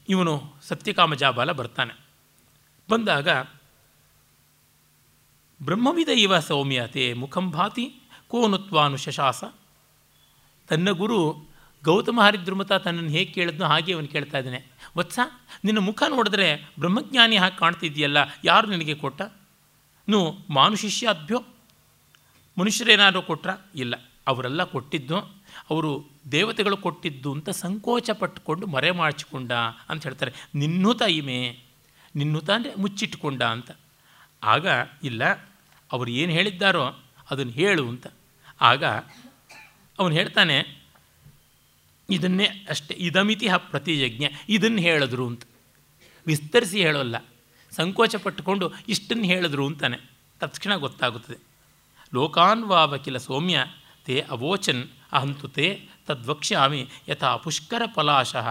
[0.09, 1.93] ಇವನು ಸತ್ಯಕಾಮ ಜಾಬಾಲ ಬರ್ತಾನೆ.
[2.89, 3.29] ಬಂದಾಗ
[5.63, 7.95] ಬ್ರಹ್ಮವಿದ ಇವ ಸೌಮ್ಯತೆ ಮುಖಂಭಾತಿ
[8.27, 9.43] ಕೋನುತ್ವಾನು ಶಶಾಸ.
[10.67, 11.45] ತನ್ನ ಗುರು
[11.83, 14.65] ಗೌತಮ ಹರಿದ್ರುಮತ ತನ್ನನ್ನು ಹೇಗೆ ಕೇಳಿದ್ನೋ ಹಾಗೆ ಅವನು ಕೇಳ್ತಾ ಇದ್ದಾನೆ.
[14.97, 15.19] ವತ್ಸ,
[15.63, 19.21] ನಿನ್ನ ಮುಖ ನೋಡಿದ್ರೆ ಬ್ರಹ್ಮಜ್ಞಾನಿ ಹಾಗೆ ಕಾಣ್ತಿದ್ಯಲ್ಲ ಯಾರು ನಿನಗೆ ಕೊಟ್ಟ?
[20.09, 21.43] ನು ಮಾನುಶಿಷ್ಯಾಭ್ಯೋ
[22.59, 23.49] ಮನುಷ್ಯರೇನಾದರೂ ಕೊಟ್ರ?
[23.75, 23.93] ಇಲ್ಲ.
[24.27, 25.91] ಅವರೆಲ್ಲ ಕೊಟ್ಟಿದ್ದು ಅವರು
[26.31, 29.51] ದೇವತೆಗಳು ಕೊಟ್ಟಿದ್ದು ಅಂತ ಸಂಕೋಚ ಪಟ್ಟುಕೊಂಡು ಮರೆ ಮಾಡಿಕೊಂಡ
[29.89, 30.31] ಅಂತ ಹೇಳ್ತಾರೆ.
[30.55, 31.39] ನಿನ್ನುತ ಇಮೆ
[32.15, 33.71] ನಿನ್ನುತ ಅಂದರೆ ಮುಚ್ಚಿಟ್ಟುಕೊಂಡ ಅಂತ.
[34.43, 34.65] ಆಗ
[35.03, 35.23] ಇಲ್ಲ,
[35.91, 36.85] ಅವರು ಏನು ಹೇಳಿದ್ದಾರೋ
[37.31, 38.07] ಅದನ್ನು ಹೇಳು ಅಂತ.
[38.61, 38.83] ಆಗ
[39.99, 40.57] ಅವನು ಹೇಳ್ತಾನೆ,
[42.09, 45.43] ಇದನ್ನೇ ಅಷ್ಟೇ, ಇದಮಿತಿ ಹ ಪ್ರತಿಯಜ್ಞೆ ಇದನ್ನು ಹೇಳಿದ್ರು ಅಂತ.
[46.27, 47.15] ವಿಸ್ತರಿಸಿ ಹೇಳೋಲ್ಲ
[47.71, 49.97] ಸಂಕೋಚ ಪಟ್ಟುಕೊಂಡು ಇಷ್ಟನ್ನು ಹೇಳಿದ್ರು ಅಂತಾನೆ.
[50.39, 51.37] ತಕ್ಷಣ ಗೊತ್ತಾಗುತ್ತದೆ.
[52.13, 53.59] ಲೋಕಾನ್ ವಾವ ಕಿಲ ಸೌಮ್ಯ,
[54.05, 54.83] ತೇ ಅವೋಚನ್
[55.13, 55.67] ಅಹಂತು ತೇ
[56.07, 58.47] ತದ್ವಕ್ಷ್ಯಾಮಿ ಯಥಾ ಪುಷ್ಕರ ಪಲಾಶಃ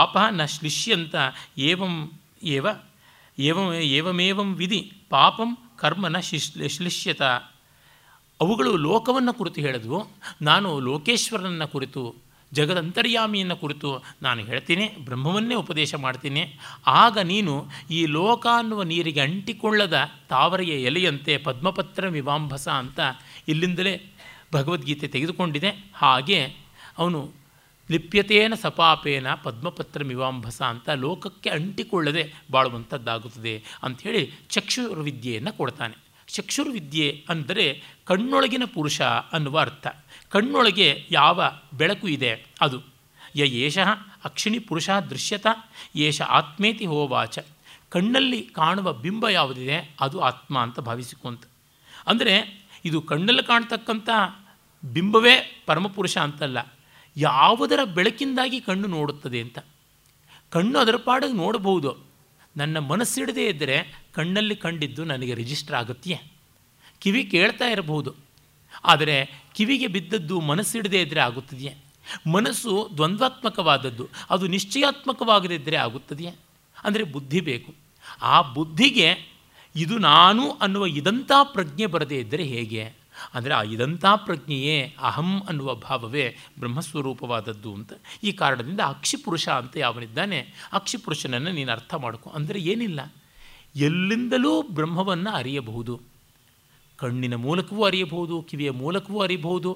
[0.00, 1.14] ಆಪಃ ನ ಶ್ಲಿಷ್ಯಂತ
[1.70, 1.94] ಏವಂ
[2.54, 2.66] ಏವ,
[3.38, 4.80] ಏವಂ, ಏವಮೇವಂ ವಿಧಿ
[5.10, 6.20] ಪಾಪಂ ಕರ್ಮ ನ
[6.76, 7.22] ಶ್ಲಿಷ್ಯತ.
[8.40, 9.98] ಅವುಗಳು ಲೋಕವನ್ನು ಕುರಿತು ಹೇಳಿದ್ವು,
[10.42, 12.02] ನಾನು ಲೋಕೇಶ್ವರನನ್ನು ಕುರಿತು,
[12.52, 13.88] ಜಗದಂತರ್ಯಾಮಿಯನ್ನು ಕುರಿತು
[14.22, 16.42] ನಾನು ಹೇಳ್ತೀನಿ, ಬ್ರಹ್ಮವನ್ನೇ ಉಪದೇಶ ಮಾಡ್ತೀನಿ.
[16.86, 17.54] ಆಗ ನೀನು
[17.90, 19.96] ಈ ಲೋಕ ಅನ್ನುವ ನೀರಿಗೆ ಅಂಟಿಕೊಳ್ಳದ
[20.28, 23.00] ತಾವರೆಯ ಎಲೆಯಂತೆ ಪದ್ಮಪತ್ರ ವಿವಾಂಭಸ ಅಂತ
[23.48, 23.94] ಇಲ್ಲಿಂದಲೇ
[24.52, 25.90] ಭಗವದ್ಗೀತೆ ತೆಗೆದುಕೊಂಡಿದೆ.
[25.94, 26.56] ಹಾಗೆ
[26.98, 27.32] ಅವನು
[27.90, 35.96] ಲಿಪ್ಯತೇನ ಸಪಾಪೇನ ಪದ್ಮಪತ್ರ ಮಿವಾಂಭಸ ಅಂತ ಲೋಕಕ್ಕೆ ಅಂಟಿಕೊಳ್ಳದೆ ಬಾಳುವಂಥದ್ದಾಗುತ್ತದೆ ಅಂಥೇಳಿ ಚಕ್ಷುರ್ವಿದ್ಯೆಯನ್ನು ಕೊಡ್ತಾನೆ.
[36.28, 39.86] ಚಕ್ಷುರ್ವಿದ್ಯೆ ಅಂದರೆ ಕಣ್ಣೊಳಗಿನ ಪುರುಷ ಅನ್ನುವ ಅರ್ಥ.
[40.28, 41.42] ಕಣ್ಣೊಳಗೆ ಯಾವ
[41.74, 42.46] ಬೆಳಕು ಇದೆ?
[42.60, 42.80] ಅದು
[43.36, 43.78] ಯ ಏಷ
[44.24, 45.46] ಅಕ್ಷಿಣಿ ಪುರುಷ ದೃಶ್ಯತ,
[45.96, 47.38] ಏಷ ಆತ್ಮೇತಿ ಹೋವಾಚ.
[47.88, 49.94] ಕಣ್ಣಲ್ಲಿ ಕಾಣುವ ಬಿಂಬ ಯಾವುದಿದೆ?
[50.00, 51.42] ಅದು ಆತ್ಮ ಅಂತ ಭಾವಿಸಿಕೊಂತ.
[52.06, 54.08] ಅಂದರೆ ಇದು ಕಣ್ಣಲ್ಲಿ ಕಾಣ್ತಕ್ಕಂಥ
[54.84, 56.74] ಬಿಂಬವೇ ಪರಮಪುರುಷ ಅಂತಲ್ಲ.
[57.16, 59.58] ಯಾವುದರ ಬೆಳಕಿಂದಾಗಿ ಕಣ್ಣು ನೋಡುತ್ತದೆ ಅಂತ.
[60.50, 61.96] ಕಣ್ಣು ಅದರ ಪಾಡಿಗೆ ನೋಡಬಹುದು.
[62.56, 66.20] ನನ್ನ ಮನಸ್ಸಿಡದೇ ಇದ್ದರೆ ಕಣ್ಣಲ್ಲಿ ಕಂಡಿದ್ದು ನನಗೆ ರಿಜಿಸ್ಟರ್ ಆಗುತ್ತೆ
[66.98, 68.14] ಕಿವಿ ಕೇಳ್ತಾ ಇರಬಹುದು.
[68.84, 71.76] ಆದರೆ ಕಿವಿಗೆ ಬಿದ್ದದ್ದು ಮನಸ್ಸಿಡದೇ ಇದ್ದರೆ ಆಗುತ್ತದೆಯೇ?
[72.32, 74.08] ಮನಸ್ಸು ದ್ವಂದ್ವಾತ್ಮಕವಾದದ್ದು.
[74.30, 76.34] ಅದು ನಿಶ್ಚಯಾತ್ಮಕವಾಗದಿದ್ದರೆ ಆಗುತ್ತದೆಯೇ?
[76.82, 77.74] ಅಂದರೆ ಬುದ್ಧಿ ಬೇಕು.
[78.22, 79.37] ಆ ಬುದ್ಧಿಗೆ
[79.74, 82.84] ಇದು ನಾನು ಅನ್ನುವ ಇದಂಥ ಪ್ರಜ್ಞೆ ಬರದೇ ಇದ್ದರೆ ಹೇಗೆ?
[83.34, 87.92] ಅಂದರೆ ಆ ಇದಂಥ ಪ್ರಜ್ಞೆಯೇ ಅಹಂ ಅನ್ನುವ ಭಾವವೇ ಬ್ರಹ್ಮಸ್ವರೂಪವಾದದ್ದು ಅಂತ.
[88.22, 90.38] ಈ ಕಾರಣದಿಂದ ಅಕ್ಷಿಪುರುಷ ಅಂತ ಯಾವನಿದ್ದಾನೆ,
[90.72, 92.30] ಅಕ್ಷಿಪುರುಷನನ್ನು ನೀನು ಅರ್ಥ ಮಾಡ್ಕೊ.
[92.30, 93.00] ಅಂದರೆ ಏನಿಲ್ಲ.
[93.76, 96.00] ಎಲ್ಲಿಂದಲೂ ಬ್ರಹ್ಮವನ್ನು ಅರಿಯಬಹುದು.
[96.96, 99.72] ಕಣ್ಣಿನ ಮೂಲಕವೂ ಅರಿಯಬಹುದು, ಕಿವಿಯ ಮೂಲಕವೂ ಅರಿಯಬಹುದು.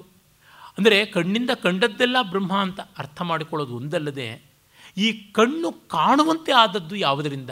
[0.77, 4.53] ಅಂದರೆ ಕಣ್ಣಿಂದ ಕಂಡದ್ದೆಲ್ಲ ಬ್ರಹ್ಮ ಅಂತ ಅರ್ಥ ಮಾಡಿಕೊಳ್ಳೋದು ಒಂದಲ್ಲದೆ,
[4.97, 7.49] ಈ ಕಣ್ಣು ಕಾಣುವಂತೆ ಆದದ್ದು ಯಾವುದರಿಂದ?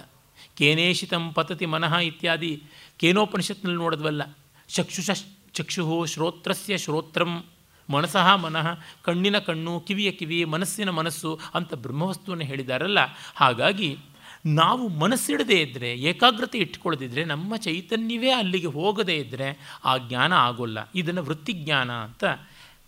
[0.56, 2.64] ಕೇನೇಶಿತಂ ಪತತಿ ಮನಃ ಇತ್ಯಾದಿ
[2.98, 4.38] ಕೇನೋಪನಿಷತ್ನಲ್ಲಿ ನೋಡಿದ್ವಲ್ಲ.
[4.70, 5.10] ಚಕ್ಷುಷ
[5.54, 7.44] ಚಕ್ಷು ಶ್ರೋತ್ರಸ್ಯ ಶ್ರೋತ್ರಂ,
[7.90, 12.98] ಮನಸಃ ಮನಃ, ಕಣ್ಣಿನ ಕಣ್ಣು, ಕಿವಿಯ ಕಿವಿ, ಮನಸ್ಸಿನ ಮನಸ್ಸು ಅಂತ ಬ್ರಹ್ಮವಸ್ತುವನ್ನು ಹೇಳಿದಾರಲ್ಲ.
[13.36, 13.98] ಹಾಗಾಗಿ
[14.46, 20.90] ನಾವು ಮನಸ್ಸಿಡದೇ ಇದ್ದರೆ ಏಕಾಗ್ರತೆ ಇಟ್ಕೊಳ್ಳದಿದ್ದರೆ ನಮ್ಮ ಚೈತನ್ಯವೇ ಅಲ್ಲಿಗೆ ಹೋಗದೇ ಇದ್ದರೆ ಆ ಜ್ಞಾನ ಆಗೋಲ್ಲ.
[20.96, 22.24] ಇದನ್ನು ವೃತ್ತಿಜ್ಞಾನ ಅಂತ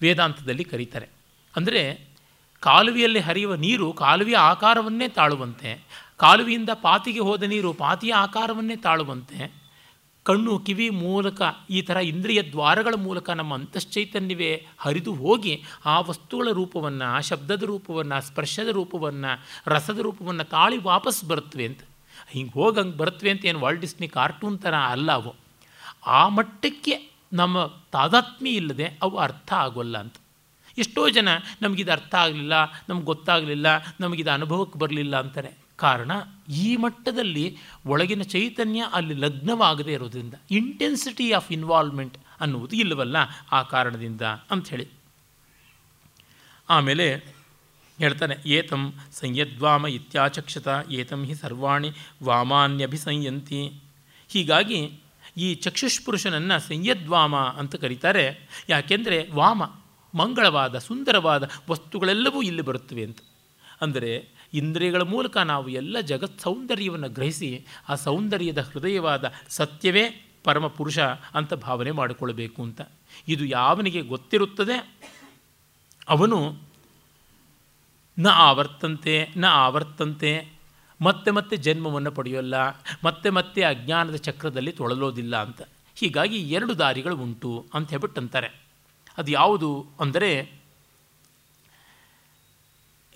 [0.01, 1.09] ವೇದಾಂತದಲ್ಲಿ ಕರೀತಾರೆ.
[1.55, 2.13] ಅಂದರೆ
[2.59, 9.37] ಕಾಲುವೆಯಲ್ಲಿ ಹರಿಯುವ ನೀರು ಕಾಲುವೆಯ ಆಕಾರವನ್ನೇ ತಾಳುವಂತೆ ಕಾಲುವೆಯಿಂದ ಪಾತಿಗೆ ಹೋದ ನೀರು ಪಾತಿಯ ಆಕಾರವನ್ನೇ ತಾಳುವಂತೆ
[10.25, 14.51] ಕಣ್ಣು, ಕಿವಿ ಮೂಲಕ ಈ ಥರ ಇಂದ್ರಿಯ ದ್ವಾರಗಳ ಮೂಲಕ ನಮ್ಮ ಅಂತಶ್ಚೈತನ್ಯವೇ
[14.83, 15.53] ಹರಿದು ಹೋಗಿ
[15.85, 19.31] ಆ ವಸ್ತುಗಳ ರೂಪವನ್ನು ಆ ಶಬ್ದದ ರೂಪವನ್ನು, ಸ್ಪರ್ಶದ ರೂಪವನ್ನು,
[19.67, 21.81] ರಸದ ರೂಪವನ್ನು ತಾಳಿ ವಾಪಸ್ ಬರುತ್ತವೆ ಅಂತ.
[22.33, 25.33] ಹಿಂಗೆ ಹೋಗಿ ಹಂಗೆ ಬರುತ್ತವೆ ಅಂತ ಏನು ವಾಲ್ಡ್ ಡಿಸ್ನಿ ಕಾರ್ಟೂನ್ ಥರ ಅಲ್ಲ ಅವು.
[26.19, 26.95] ಆ ಮಟ್ಟಕ್ಕೆ
[27.33, 30.15] ನಮ್ಮ ತಾದಾತ್ಮ್ಯ ಇಲ್ಲದೆ ಅವು ಅರ್ಥ ಆಗೋಲ್ಲ ಅಂತ.
[30.77, 31.29] ಎಷ್ಟೋ ಜನ
[31.61, 32.53] ನಮಗಿದು ಅರ್ಥ ಆಗಲಿಲ್ಲ,
[32.89, 33.67] ನಮ್ಗೆ ಗೊತ್ತಾಗಲಿಲ್ಲ,
[33.99, 35.51] ನಮಗಿದು ಅನುಭವಕ್ಕೆ ಬರಲಿಲ್ಲ ಅಂತಾರೆ.
[35.83, 36.11] ಕಾರಣ
[36.61, 37.45] ಈ ಮಟ್ಟದಲ್ಲಿ
[37.85, 43.17] ಒಳಗಿನ ಚೈತನ್ಯ ಅಲ್ಲಿ ಲಗ್ನವಾಗದೇ ಇರೋದ್ರಿಂದ ಇಂಟೆನ್ಸಿಟಿ ಆಫ್ ಇನ್ವಾಲ್ವ್ಮೆಂಟ್ ಅನ್ನುವುದು ಇಲ್ಲವಲ್ಲ
[43.51, 44.87] ಆ ಕಾರಣದಿಂದ ಅಂಥೇಳಿ
[46.69, 47.07] ಆಮೇಲೆ
[47.99, 48.83] ಹೇಳ್ತಾನೆ, ಏತಂ
[49.13, 51.89] ಸಂಯದ್ವಾಮ ಇತ್ಯಾಚಕ್ಷತ, ಏತಂ ಹಿ ಸರ್ವಾಣಿ
[52.23, 53.61] ವಾಮಾನ್ಯಭಿಸಂಯಂತಿ.
[54.29, 54.79] ಹೀಗಾಗಿ
[55.37, 58.25] ಈ ಚಕ್ಷುಷ್ಪುರುಷನನ್ನು ಸಂಯದ್ವಾಮ ಅಂತ ಕರೀತಾರೆ.
[58.69, 59.63] ಯಾಕೆಂದರೆ ವಾಮ
[60.13, 63.19] ಮಂಗಳವಾದ ಸುಂದರವಾದ ವಸ್ತುಗಳೆಲ್ಲವೂ ಇಲ್ಲಿ ಬರುತ್ತವೆ ಅಂತ.
[63.81, 64.11] ಅಂದರೆ
[64.53, 67.49] ಇಂದ್ರಿಯಗಳ ಮೂಲಕ ನಾವು ಎಲ್ಲ ಜಗತ್ ಸೌಂದರ್ಯವನ್ನು ಗ್ರಹಿಸಿ
[67.89, 70.05] ಆ ಸೌಂದರ್ಯದ ಹೃದಯವಾದ ಸತ್ಯವೇ
[70.43, 70.99] ಪರಮ ಪುರುಷ
[71.35, 72.81] ಅಂತ ಭಾವನೆ ಮಾಡಿಕೊಳ್ಬೇಕು ಅಂತ.
[73.27, 74.77] ಇದು ಯಾವನಿಗೆ ಗೊತ್ತಿರುತ್ತದೆ?
[76.09, 76.39] ಅವನು
[78.17, 80.31] ನ ಆವರ್ತಂತೆ ನ ಆವರ್ತಂತೆ,
[80.99, 82.55] ಮತ್ತೆ ಮತ್ತೆ ಜನ್ಮವನ್ನು ಪಡೆಯೋಲ್ಲ,
[83.03, 85.61] ಮತ್ತೆ ಮತ್ತೆ ಅಜ್ಞಾನದ ಚಕ್ರದಲ್ಲಿ ತೊಳಲೋದಿಲ್ಲ ಅಂತ.
[85.97, 88.49] ಹೀಗಾಗಿ ಎರಡು ದಾರಿಗಳು ಉಂಟು ಅಂತ ಹೇಳ್ಬಿಟ್ಟಂತಾರೆ.
[89.17, 89.69] ಅದು ಯಾವುದು
[89.99, 90.31] ಅಂದರೆ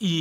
[0.02, 0.16] ಈ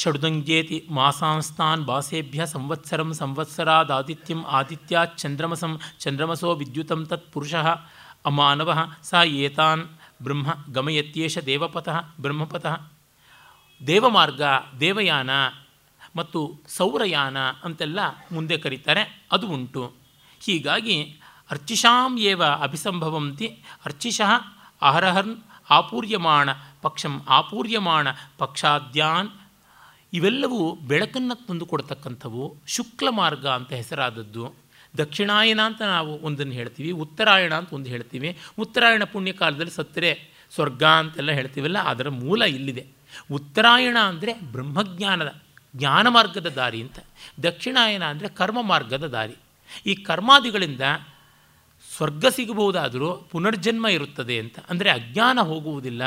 [0.00, 7.66] ಷಡ್ದಂಗೇತಿ ಮಾಸಾಂಸ್ತಾನ್ ಬಾಸೇಭ್ಯ ಸಂವತ್ಸರಂ ಸಂವತ್ಸರಾದಾದಿತ್ಯಂ ಆದಿತ್ಯಾತ್ ಚಂದ್ರಮಸಂ ಚಂದ್ರಮಸೋ ವಿದ್ಯುತಂ ತತ್ ಪುರುಷಃ
[8.24, 8.70] ಅಮಾನವ
[9.02, 9.84] ಸ ಏತಾನ್
[10.22, 11.88] ಬ್ರಹ್ಮ ಗಮಯತ್ಯೇಷ ದೇವಪಥ
[12.20, 12.76] ಬ್ರಹ್ಮಪಥಃ
[13.80, 14.42] ದೇವಮಾರ್ಗ
[14.80, 15.30] ದೇವಯಾನ
[16.16, 16.40] ಮತ್ತು
[16.76, 18.00] ಸೌರಯಾನ ಅಂತೆಲ್ಲ
[18.32, 19.02] ಮುಂದೆ ಕರೀತಾರೆ,
[19.32, 19.82] ಅದು ಉಂಟು.
[20.40, 20.96] ಹೀಗಾಗಿ
[21.50, 23.46] ಅರ್ಚಿಷಾಂ ಏವ ಅಭಿಸಂಭವಂತಿ
[23.86, 24.30] ಅರ್ಚಿಷಃ
[24.82, 25.36] ಅಹರಹರ್ನ್
[25.70, 26.48] ಆಪೂರ್ಯಮಾಣ
[26.82, 28.06] ಪಕ್ಷಂ ಆಪೂರ್ಯಮಾಣ
[28.38, 29.28] ಪಕ್ಷಾದ್ಯಾನ್
[30.12, 30.60] ಇವೆಲ್ಲವೂ
[30.90, 34.44] ಬೆಳಕನ್ನು ತಂದುಕೊಡ್ತಕ್ಕಂಥವು ಶುಕ್ಲ ಮಾರ್ಗ ಅಂತ ಹೆಸರಾದದ್ದು.
[34.94, 38.30] ದಕ್ಷಿಣಾಯನ ಅಂತ ನಾವು ಒಂದನ್ನು ಹೇಳ್ತೀವಿ, ಉತ್ತರಾಯಣ ಅಂತ ಒಂದು ಹೇಳ್ತೀವಿ.
[38.58, 40.10] ಉತ್ತರಾಯಣ ಪುಣ್ಯ ಕಾಲದಲ್ಲಿ ಸತ್ತರೆ
[40.54, 42.84] ಸ್ವರ್ಗ ಅಂತೆಲ್ಲ ಹೇಳ್ತೀವಲ್ಲ, ಅದರ ಮೂಲ ಇಲ್ಲಿದೆ.
[43.32, 45.30] ಉತ್ತರಾಯಣ ಅಂದರೆ ಬ್ರಹ್ಮಜ್ಞಾನದ,
[45.74, 46.98] ಜ್ಞಾನ ಮಾರ್ಗದ ದಾರಿ ಅಂತ.
[47.42, 49.36] ದಕ್ಷಿಣಾಯನ ಅಂದರೆ ಕರ್ಮ ಮಾರ್ಗದ ದಾರಿ.
[49.86, 50.80] ಈ ಕರ್ಮಾದಿಗಳಿಂದ
[51.96, 54.58] ಸ್ವರ್ಗ ಸಿಗಬಹುದಾದರೂ ಪುನರ್ಜನ್ಮ ಇರುತ್ತದೆ ಅಂತ.
[54.70, 56.02] ಅಂದರೆ ಅಜ್ಞಾನ ಹೋಗುವುದಿಲ್ಲ.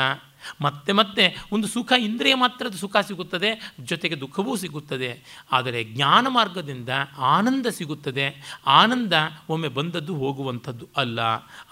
[0.60, 5.22] ಮತ್ತೆ ಮತ್ತೆ ಒಂದು ಸುಖ ಇಂದ್ರಿಯ ಮಾತ್ರದ ಸುಖ ಸಿಗುತ್ತದೆ, ಜೊತೆಗೆ ದುಃಖವೂ ಸಿಗುತ್ತದೆ.
[5.52, 6.88] ಆದರೆ ಜ್ಞಾನ ಮಾರ್ಗದಿಂದ
[7.18, 8.56] ಆನಂದ ಸಿಗುತ್ತದೆ.
[8.66, 9.12] ಆನಂದ
[9.48, 11.20] ಒಮ್ಮೆ ಬಂದದ್ದು ಹೋಗುವಂಥದ್ದು ಅಲ್ಲ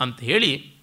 [0.01, 0.79] ಅಂತ ಹೇಳಿ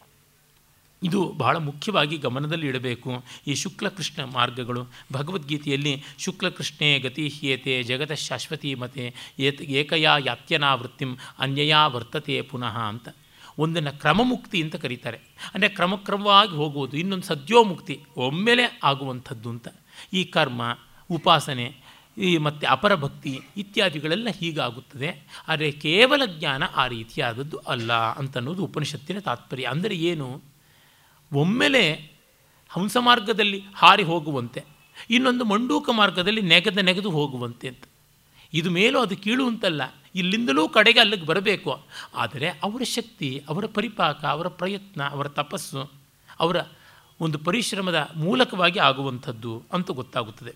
[1.04, 3.24] ಇದು ಬಹಳ ಮುಖ್ಯವಾಗಿ ಗಮನದಲ್ಲಿ ಇಡಬೇಕು.
[3.48, 4.88] ಈ ಶುಕ್ಲಕೃಷ್ಣ ಮಾರ್ಗಗಳು.
[5.14, 13.10] ಭಗವದ್ಗೀತೆಯಲ್ಲಿ ಶುಕ್ಲಕೃಷ್ಣೇ ಗತಿ ಹ್ಯೇತೆ, ಜಗತ ಶಾಶ್ವತಿ ಮತೆ ಏತ್ ಏಕಯಾ ಯಾತ್ಯನಾ ವೃತ್ತಿಂ ಅನ್ಯಯಾ ವರ್ತತೆ ಪುನಃ ಅಂತ.
[13.58, 15.20] ಒಂದನ್ನು ಕ್ರಮಮುಕ್ತಿ ಅಂತ ಕರೀತಾರೆ.
[15.54, 19.68] ಅಂದರೆ ಕ್ರಮಕ್ರಮವಾಗಿ ಹೋಗುವುದು, ಇನ್ನೊಂದು ಸದ್ಯೋಮುಕ್ತಿ, ಒಮ್ಮೆಲೆ ಆಗುವಂಥದ್ದು ಅಂತ.
[20.14, 20.62] ಈ ಕರ್ಮ,
[21.10, 21.68] ಉಪಾಸನೆ,
[22.18, 25.10] ಈ ಮತ್ತು ಅಪರಭಕ್ತಿ ಇತ್ಯಾದಿಗಳೆಲ್ಲ ಹೀಗಾಗುತ್ತದೆ.
[25.48, 29.66] ಆದರೆ ಕೇವಲ ಜ್ಞಾನ ಆ ರೀತಿಯಾದದ್ದು ಅಲ್ಲ ಅಂತನ್ನೋದು ಉಪನಿಷತ್ತಿನ ತಾತ್ಪರ್ಯ.
[29.66, 30.30] ಅಂದರೆ ಏನು?
[31.32, 31.84] ಒಮ್ಮೆಲೆ
[32.72, 34.62] ಹಂಸ ಮಾರ್ಗದಲ್ಲಿ ಹಾರಿ ಹೋಗುವಂತೆ,
[35.10, 37.84] ಇನ್ನೊಂದು ಮಂಡೂಕ ಮಾರ್ಗದಲ್ಲಿ ನೆಗೆದ ನೆಗೆದು ಹೋಗುವಂತೆ ಅಂತ.
[38.56, 39.82] ಇದು ಮೇಲೂ ಅದು ಕೀಳು ಅಂತಲ್ಲ.
[40.16, 41.86] ಇಲ್ಲಿಂದಲೂ ಕಡೆಗೆ ಅಲ್ಲಿಗೆ ಬರಬೇಕು.
[42.16, 45.92] ಆದರೆ ಅವರ ಶಕ್ತಿ, ಅವರ ಪರಿಪಾಕ, ಅವರ ಪ್ರಯತ್ನ, ಅವರ ತಪಸ್ಸು,
[46.40, 46.58] ಅವರ
[47.20, 50.54] ಒಂದು ಪರಿಶ್ರಮದ ಮೂಲಕವಾಗಿ ಆಗುವಂಥದ್ದು ಅಂತ ಗೊತ್ತಾಗುತ್ತದೆ.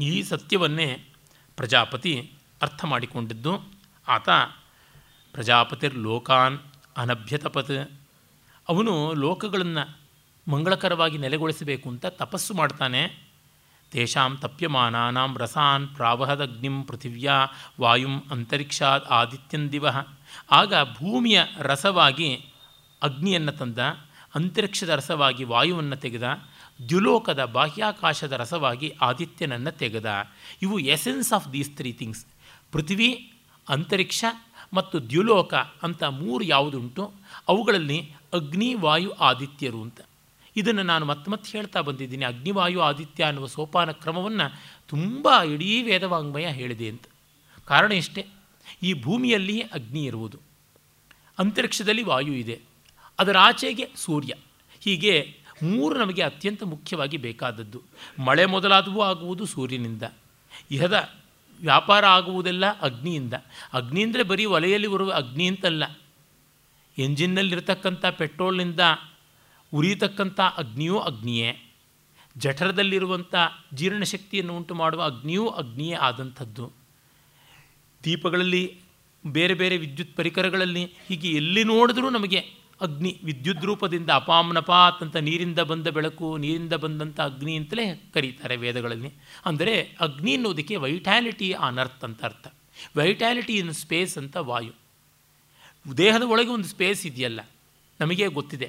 [0.00, 1.04] ಈ ಸತ್ಯವನ್ನೇ
[1.56, 2.32] ಪ್ರಜಾಪತಿ
[2.62, 3.72] ಅರ್ಥ ಮಾಡಿಕೊಂಡಿದ್ದು,
[4.08, 4.28] ಆತ
[5.32, 6.58] ಪ್ರಜಾಪತಿರ್ ಲೋಕಾನ್
[6.96, 7.90] ಅನಭ್ಯತಪತ್.
[8.68, 9.98] ಅವನು ಲೋಕಗಳನ್ನು
[10.50, 13.27] ಮಂಗಳಕರವಾಗಿ ನೆಲೆಗೊಳಿಸಬೇಕು ಅಂತ ತಪಸ್ಸು ಮಾಡ್ತಾನೆ.
[13.92, 17.36] ತೇಷಾಂ ತಪ್ಯಮಾನಾನಾಂ ರಸಾನ್ ಪ್ರಾವಹದಗ್ನಿಂ ಪೃಥಿವ್ಯಾ
[17.80, 19.96] ವಾಯುಂ ಅಂತರಿಕ್ಷಾತ್ ಆದಿತ್ಯನ್ ದಿವಃ
[20.50, 22.30] ಆಗ ಭೂಮಿಯ ರಸವಾಗಿ
[23.02, 23.78] ಅಗ್ನಿಯನ್ನು ತಂದ,
[24.34, 26.28] ಅಂತರಿಕ್ಷದ ರಸವಾಗಿ ವಾಯುವನ್ನು ತೆಗೆದ,
[26.88, 30.10] ದ್ಯುಲೋಕದ ಬಾಹ್ಯಾಕಾಶದ ರಸವಾಗಿ ಆದಿತ್ಯನನ್ನು ತೆಗೆದ।
[30.62, 32.24] ಇವು essence of these three things
[32.72, 33.10] ಪೃಥ್ವಿ,
[33.68, 34.24] ಅಂತರಿಕ್ಷ
[34.74, 37.12] ಮತ್ತು ದ್ಯುಲೋಕ ಅಂತ ಮೂರು ಯಾವುದುಂಟು,
[37.48, 37.98] ಅವುಗಳಲ್ಲಿ
[38.34, 40.00] ಅಗ್ನಿ, ವಾಯು, ಆದಿತ್ಯರು ಅಂತ.
[40.58, 42.24] ಇದನ್ನು ನಾನು ಮತ್ತೆ ಮತ್ತೆ ಹೇಳ್ತಾ ಬಂದಿದ್ದೀನಿ.
[42.24, 47.02] ಅಗ್ನಿವಾಯು ಆದಿತ್ಯ ಅನ್ನುವ ಸೋಪಾನ ಕ್ರಮವನ್ನು ತುಂಬ ಇಡೀ ವೇದವಾಂಗ್ಮಯ ಹೇಳಿದೆ ಅಂತ.
[47.66, 48.26] ಕಾರಣ ಇಷ್ಟೇ.
[48.82, 50.38] ಈ ಭೂಮಿಯಲ್ಲಿಯೇ ಅಗ್ನಿ ಇರುವುದು.
[51.38, 52.60] ಅಂತರಿಕ್ಷದಲ್ಲಿ ವಾಯು ಇದೆ.
[53.18, 54.34] ಅದರ ಆಚೆಗೆ ಸೂರ್ಯ.
[54.80, 57.82] ಹೀಗೆ ಮೂರು ನಮಗೆ ಅತ್ಯಂತ ಮುಖ್ಯವಾಗಿ ಬೇಕಾದದ್ದು.
[58.24, 60.02] ಮಳೆ ಮೊದಲಾದವು ಆಗುವುದು ಸೂರ್ಯನಿಂದ.
[60.70, 61.10] ಇಹದ
[61.60, 63.34] ವ್ಯಾಪಾರ ಆಗುವುದೆಲ್ಲ ಅಗ್ನಿಯಿಂದ.
[63.72, 65.84] ಅಗ್ನಿ ಅಂದರೆ ಬರೀ ಒಲೆಯಲ್ಲಿ ಬರುವ ಅಗ್ನಿ ಅಂತಲ್ಲ.
[66.98, 68.80] ಎಂಜಿನ್ನಲ್ಲಿರ್ತಕ್ಕಂಥ ಪೆಟ್ರೋಲ್ನಿಂದ
[69.72, 71.50] ಉರಿಯತಕ್ಕಂಥ ಅಗ್ನಿಯೂ ಅಗ್ನಿಯೇ.
[72.36, 73.34] ಜಠರದಲ್ಲಿರುವಂಥ
[73.78, 76.66] ಜೀರ್ಣಶಕ್ತಿಯನ್ನು ಉಂಟು ಮಾಡುವ ಅಗ್ನಿಯೂ ಅಗ್ನಿಯೇ ಆದಂಥದ್ದು.
[78.02, 78.64] ದೀಪಗಳಲ್ಲಿ
[79.24, 82.40] ಬೇರೆ ಬೇರೆ ವಿದ್ಯುತ್ ಪರಿಕರಗಳಲ್ಲಿ ಹೀಗೆ ಎಲ್ಲಿ ನೋಡಿದ್ರೂ ನಮಗೆ
[82.86, 87.84] ಅಗ್ನಿ ವಿದ್ಯುತ್ ರೂಪದಿಂದ ಅಪಾಮ್ನಪಾತ್ ಅಂತ ನೀರಿಂದ ಬಂದ ಬೆಳಕು, ನೀರಿಂದ ಬಂದಂಥ ಅಗ್ನಿ ಅಂತಲೇ
[88.14, 89.10] ಕರೀತಾರೆ ವೇದಗಳಲ್ಲಿ.
[89.48, 89.74] ಅಂದರೆ
[90.06, 92.46] ಅಗ್ನಿ ಅನ್ನೋದಕ್ಕೆ ವೈಟ್ಯಾಲಿಟಿ ಆನ್ ಅರ್ತ್ ಅಂತ ಅರ್ಥ.
[92.98, 94.74] ವೈಟ್ಯಾಲಿಟಿ ಇನ್ ಸ್ಪೇಸ್ ಅಂತ ವಾಯು.
[95.86, 97.40] ದೇಹದ ಒಳಗೆ ಒಂದು ಸ್ಪೇಸ್ ಇದೆಯಲ್ಲ,
[98.00, 98.68] ನಮಗೆ ಗೊತ್ತಿದೆ.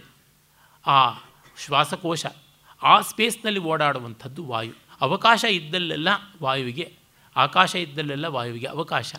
[0.90, 1.00] ಆ
[1.64, 2.26] ಶ್ವಾಸಕೋಶ
[2.84, 4.74] ಆ ಸ್ಪೇಸ್ನಲ್ಲಿ ಓಡಾಡುವಂಥದ್ದು ವಾಯು.
[5.02, 6.10] ಅವಕಾಶ ಇದ್ದಲ್ಲೆಲ್ಲ
[6.42, 6.86] ವಾಯುವಿಗೆ,
[7.36, 9.16] ಆಕಾಶ ಇದ್ದಲ್ಲೆಲ್ಲ ವಾಯುವಿಗೆ ಅವಕಾಶ.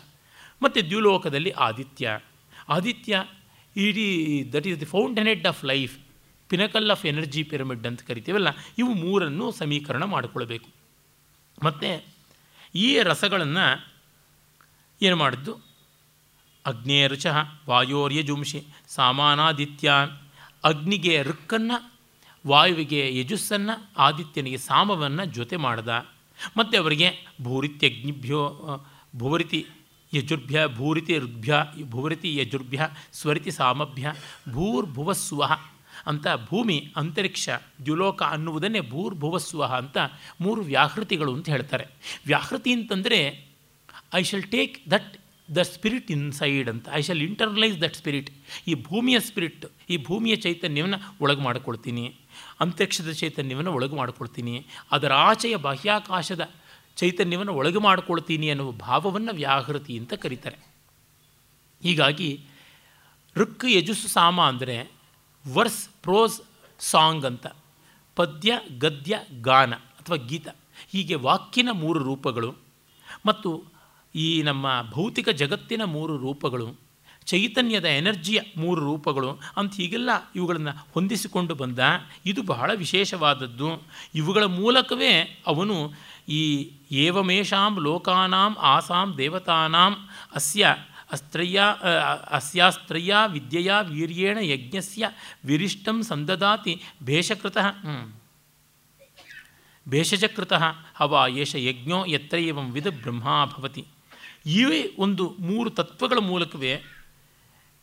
[0.63, 2.19] ಮತ್ತು ದ್ಯುಲೋಕದಲ್ಲಿ ಆದಿತ್ಯ.
[2.69, 3.23] ಆದಿತ್ಯ
[3.75, 4.07] ಇಡೀ
[4.53, 4.85] that is the
[5.27, 5.95] fountainhead of life
[6.49, 10.69] pinnacle of energy pyramid ಅಂತ ಕರಿತೀವಲ್ಲ, ಇವು ಮೂರನ್ನು ಸಮೀಕರಣ ಮಾಡಿಕೊಳ್ಬೇಕು.
[11.63, 11.89] ಮತ್ತು
[12.75, 13.65] ಈ ರಸಗಳನ್ನು
[15.01, 15.53] ಏನು ಮಾಡಿದ್ದು?
[16.65, 17.27] ಅಗ್ನೇರುಚ
[17.69, 20.11] ವಾಯೋರ್ಯಜುಂಶಿ ಸಾಮಾನಾದಿತ್ಯಾನ್
[20.63, 21.99] ಅಗ್ನಿಗೆ ಋಕ್ಕನ್ನು
[22.47, 25.87] ವಾಯುವಿಗೆ ಯಜಸ್ಸನ್ನು, ಆದಿತ್ಯನಿಗೆ ಸಾಮವನ್ನು ಜೊತೆ ಮಾಡ್ದ.
[26.57, 28.41] ಮತ್ತು ಅವರಿಗೆ ಭೂರಿತ್ಯಗ್ನಿಭ್ಯೋ
[29.15, 29.67] ಭುವರಿತಿ
[30.13, 34.13] ಯಜುರ್ಭ್ಯ, ಭೂರಿತಿ ಋಗ್ಭ್ಯ ಭುವರಿತಿ ಯಜುರ್ಭ್ಯ, ಸ್ವರಿತಿ ಸಾಮಭ್ಯ
[34.51, 35.43] ಭೂರ್ಭುವಸ್ವ
[36.05, 37.49] ಅಂತ ಭೂಮಿ, ಅಂತರಿಕ್ಷ,
[37.85, 39.97] ದ್ಯುಲೋಕ ಅನ್ನುವುದನ್ನೇ ಭೂರ್ಭುವಸ್ವ ಅಂತ
[40.41, 41.87] ಮೂರು ವ್ಯಾಹೃತಿಗಳು ಅಂತ ಹೇಳ್ತಾರೆ.
[42.25, 43.47] ವ್ಯಾಹೃತಿ ಅಂತಂದರೆ
[44.13, 46.85] I shall take that the spirit inside ಅಂತ.
[46.91, 48.29] I shall internalize that spirit.
[48.67, 52.05] ಈ ಭೂಮಿಯ ಸ್ಪಿರಿಟ್, ಈ ಭೂಮಿಯ ಚೈತನ್ಯವನ್ನು ಒಳಗೆ ಮಾಡಿಕೊಳ್ತೀನಿ.
[52.59, 54.55] ಅಂತರಿಕ್ಷದ ಚೈತನ್ಯವನ್ನು ಒಳಗೆ ಮಾಡಿಕೊಳ್ತೀನಿ.
[54.91, 56.43] ಅದರ ಆಚೆಯ ಬಾಹ್ಯಾಕಾಶದ
[56.95, 60.59] ಚೈತನ್ಯವನ್ನು ಒಳಗೆ ಮಾಡಿಕೊಳ್ತೀನಿ ಅನ್ನುವ ಭಾವವನ್ನು ವ್ಯಾಹೃತಿ ಅಂತ ಕರೀತಾರೆ.
[61.83, 62.31] ಹೀಗಾಗಿ
[63.35, 64.77] ಋಕ್ ಯಜುಸ್ಸು ಸಾಮ ಅಂದರೆ
[65.45, 66.41] ವರ್ಸ್ ಪ್ರೋಸ್
[66.79, 67.47] ಸಾಂಗ್ ಅಂತ.
[68.15, 70.47] ಪದ್ಯ, ಗದ್ಯ, ಗಾನ ಅಥವಾ ಗೀತ.
[70.91, 72.51] ಹೀಗೆ ವಾಕ್ಯನ ಮೂರು ರೂಪಗಳು.
[73.25, 73.49] ಮತ್ತು
[74.15, 76.91] ಈ ನಮ್ಮ ಭೌತಿಕ ಜಗತ್ತಿನ ಮೂರು ರೂಪಗಳು,
[77.25, 81.79] ಚೈತನ್ಯದ ಎನರ್ಜಿಯ ಮೂರು ರೂಪಗಳು ಅಂತ ಹೀಗೆಲ್ಲ ಇವುಗಳನ್ನು ಹೊಂದಿಸಿಕೊಂಡು ಬಂದ
[82.25, 83.83] ಇದು ಬಹಳ ವಿಶೇಷವಾದದ್ದು.
[84.15, 85.91] ಇವುಗಳ ಮೂಲಕವೇ ಅವನು
[86.29, 90.75] ಈ ಏವಮೇಷಾಂ ಲೋಕಾನಾಂ ಆಸಾಂ ದೇವತಾನಾಂ ಅಸ್ಯ
[91.11, 91.61] ಅಸ್ತ್ರಯ್ಯ
[92.31, 95.09] ಅಸ್ಯಾಸ್ತ್ರಯ್ಯ ವಿದ್ಯೆಯ ವೀರ್ಯೇಣ ಯಜ್ಞಸ್ಯ
[95.45, 97.67] ವಿರಿಷ್ಟಂ ಸಂದದಾತಿ ಭೇಷಕೃತಃ
[99.89, 100.63] ಭೇಷಜಕೃತಃ
[100.95, 102.37] ಹವಾ ಏಷ ಯಜ್ಞೋ ಯತ್ರ
[102.71, 103.85] ವಿಧ ಬ್ರಹ್ಮಾ ಭವತಿ.
[104.45, 106.81] ಇವೇ ಒಂದು ಮೂರು ತತ್ವಗಳ ಮೂಲಕವೇ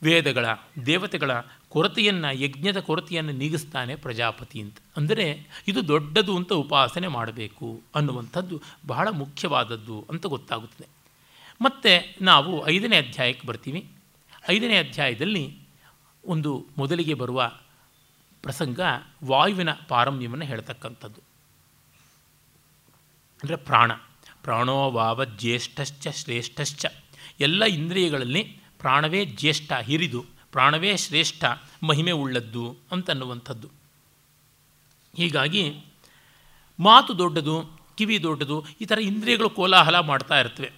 [0.02, 0.46] ವೇದಗಳ
[0.86, 1.30] ದೇವತೆಗಳ
[1.68, 4.76] ಕೊರತೆಯನ್ನು, ಯಜ್ಞದ ಕೊರತೆಯನ್ನು ನೀಗಿಸ್ತಾನೆ ಪ್ರಜಾಪತಿ ಅಂತ.
[4.96, 10.86] ಅಂದರೆ ಇದು ದೊಡ್ಡದು ಅಂತ ಉಪಾಸನೆ ಮಾಡಬೇಕು ಅನ್ನುವಂಥದ್ದು ಬಹಳ ಮುಖ್ಯವಾದದ್ದು ಅಂತ ಗೊತ್ತಾಗುತ್ತದೆ.
[11.62, 13.88] ಮತ್ತು ನಾವು ಐದನೇ ಅಧ್ಯಾಯಕ್ಕೆ ಬರ್ತೀವಿ.
[14.50, 15.58] ಐದನೇ ಅಧ್ಯಾಯದಲ್ಲಿ
[16.24, 17.52] ಒಂದು ಮೊದಲಿಗೆ ಬರುವ
[18.42, 18.80] ಪ್ರಸಂಗ
[19.24, 21.20] ವಾಯುವಿನ ಪಾರಮ್ಯವನ್ನು ಹೇಳ್ತಕ್ಕಂಥದ್ದು.
[23.42, 23.92] ಅಂದರೆ ಪ್ರಾಣ.
[24.48, 26.86] ಪ್ರಾಣೋ ವಾವ ಜ್ಯೇಷ್ಠಶ್ಚ, ಶ್ರೇಷ್ಠಶ್ಚ.
[27.40, 31.44] ಎಲ್ಲ ಇಂದ್ರಿಯಗಳಲ್ಲಿ ಪ್ರಾಣವೇ ಜ್ಯೇಷ್ಠ ಹಿರಿದು, ಪ್ರಾಣವೇ ಶ್ರೇಷ್ಠ,
[31.82, 33.68] ಮಹಿಮೆ ಉಳ್ಳದ್ದು ಅಂತನ್ನುವಂಥದ್ದು.
[35.16, 35.80] ಹೀಗಾಗಿ
[36.80, 40.72] ಮಾತು ದೊಡ್ಡದು, ಕಿವಿ ದೊಡ್ಡದು, ಈ ಥರ ಇಂದ್ರಿಯಗಳು ಕೋಲಾಹಲ ಮಾಡ್ತಾ ಇರ್ತವೆ.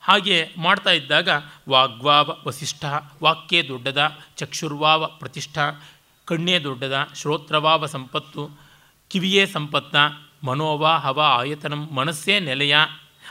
[0.00, 1.28] ಹಾಗೆ ಮಾಡ್ತಾ ಇದ್ದಾಗ
[1.68, 2.84] ವಾಗ್ವಾವ ವಸಿಷ್ಠ,
[3.22, 5.88] ವಾಕ್ಯೇ ದೊಡ್ಡದ ಚಕ್ಷುರ್ವಾವ ಪ್ರತಿಷ್ಠಾ,
[6.24, 8.60] ಕಣ್ಣೇ ದೊಡ್ಡದ ಶ್ರೋತ್ರವಾವ ಸಂಪತ್ತು,
[9.08, 9.96] ಕಿವಿಯೇ ಸಂಪತ್ತ
[10.44, 12.76] ಮನೋವ ಹವ ಆಯತನಂ ಮನಸ್ಸೇ ನೆಲೆಯ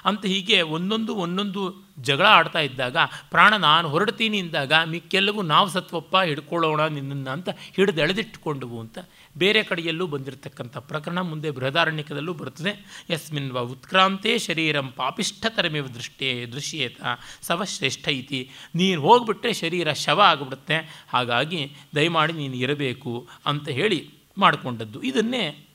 [0.06, 2.98] ಅಂತ ಹೀಗೆ ಒಂದೊಂದು ಒಂದೊಂದು ಜಗಳ ಆಡ್ತಾ ಇದ್ದಾಗ
[3.30, 8.98] ಪ್ರಾಣ ನಾನು ಹೊರಡ್ತೀನಿ ಅಂದಾಗ ಮಿಕ್ಕೆಲ್ಲವೂ ನಾವು ಸತ್ವಪ್ಪ ಹಿಡ್ಕೊಳ್ಳೋಣ ನಿನ್ನನ್ನು ಅಂತ ಹಿಡಿದು ಎಳೆದಿಟ್ಟುಕೊಂಡವು ಅಂತ
[9.38, 17.02] ಬೇರೆ ಕಡೆಯಲ್ಲೂ ಬಂದಿರತಕ್ಕಂಥ ಪ್ರಕರಣ ಮುಂದೆ ಬೃಹದಾರಣ್ಯಕದಲ್ಲೂ ಬರ್ತದೆ ಯಸ್ಮಿನ್ ವ ಉತ್ಕ್ರಾಂತೆ ಶರೀರಂ ಪಾಪಿಷ್ಠತರಮೇವ ದೃಷ್ಟೇ ದೃಶ್ಯೇತ
[17.42, 18.50] ಸವಶ್ರೇಷ್ಠ ಇತಿ.
[18.76, 21.08] ನೀನು ಹೋಗ್ಬಿಟ್ರೆ ಶರೀರ ಶವ ಆಗಿಬಿಡುತ್ತೆ.
[21.10, 25.02] ಹಾಗಾಗಿ ದಯಮಾಡಿ ನೀನು ಇರಬೇಕು ಅಂತ ಹೇಳಿ ಮಾಡಿಕೊಂಡದ್ದು.
[25.02, 25.67] ಇದನ್ನೇ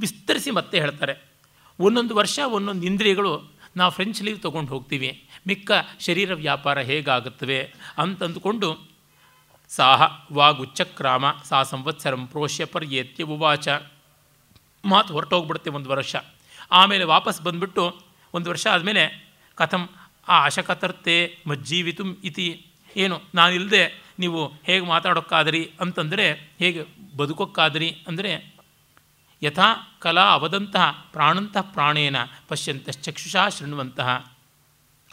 [0.00, 1.14] ವಿಸ್ತರಿಸಿ ಮತ್ತೆ ಹೇಳ್ತಾರೆ.
[1.80, 3.32] ಒಂದೊಂದು ವರ್ಷ ಒಂದೊಂದು ಇಂದ್ರಿಯಗಳು
[3.76, 5.28] ನಾವು ಫ್ರೆಂಚ್ ಲೀವ್ ತೊಗೊಂಡು ಹೋಗ್ತೀವಿ.
[5.46, 5.70] ಮಿಕ್ಕ
[6.00, 8.88] ಶರೀರ ವ್ಯಾಪಾರ ಹೇಗಾಗುತ್ತವೆ ಅಂತಂದುಕೊಂಡು
[9.68, 10.02] ಸಾಹ
[10.32, 13.68] ವಾಗುಚ್ಚಕ್ರಾಮ ಸಾ ಸಂವತ್ಸರಂ ಪ್ರೋಷ್ಯ ಪರ್ಯೇತ್ಯ ಉವಾಚ
[14.84, 16.16] ಮಾತು ಹೊರಟೋಗ್ಬಿಡುತ್ತೆ ಒಂದು ವರ್ಷ.
[16.72, 18.00] ಆಮೇಲೆ ವಾಪಸ್ ಬಂದುಬಿಟ್ಟು
[18.34, 19.02] ಒಂದು ವರ್ಷ ಆದಮೇಲೆ
[19.54, 19.88] ಕಥಂ
[20.28, 22.66] ಆ ಅಶಕತರ್ತೆ ಮಜ್ಜೀವಿತು ಇತಿ
[22.96, 26.82] ಏನು ನಾನಿಲ್ಲದೆ ನೀವು ಹೇಗೆ ಮಾತಾಡೋಕ್ಕಾದ್ರಿ ಅಂತಂದರೆ ಹೇಗೆ
[27.16, 28.57] ಬದುಕೋಕ್ಕಾದ್ರಿ ಅಂದರೆ
[29.42, 32.16] ಯಥಾ ಕಲಾ ಅವದಂತಹ ಪ್ರಾಣಂತಹ ಪ್ರಾಣೇನ
[32.48, 34.32] ಪಶ್ಯಂತಶ್ಚಕ್ಷುಷಾ ಶೃಣ್ವಂತಹ,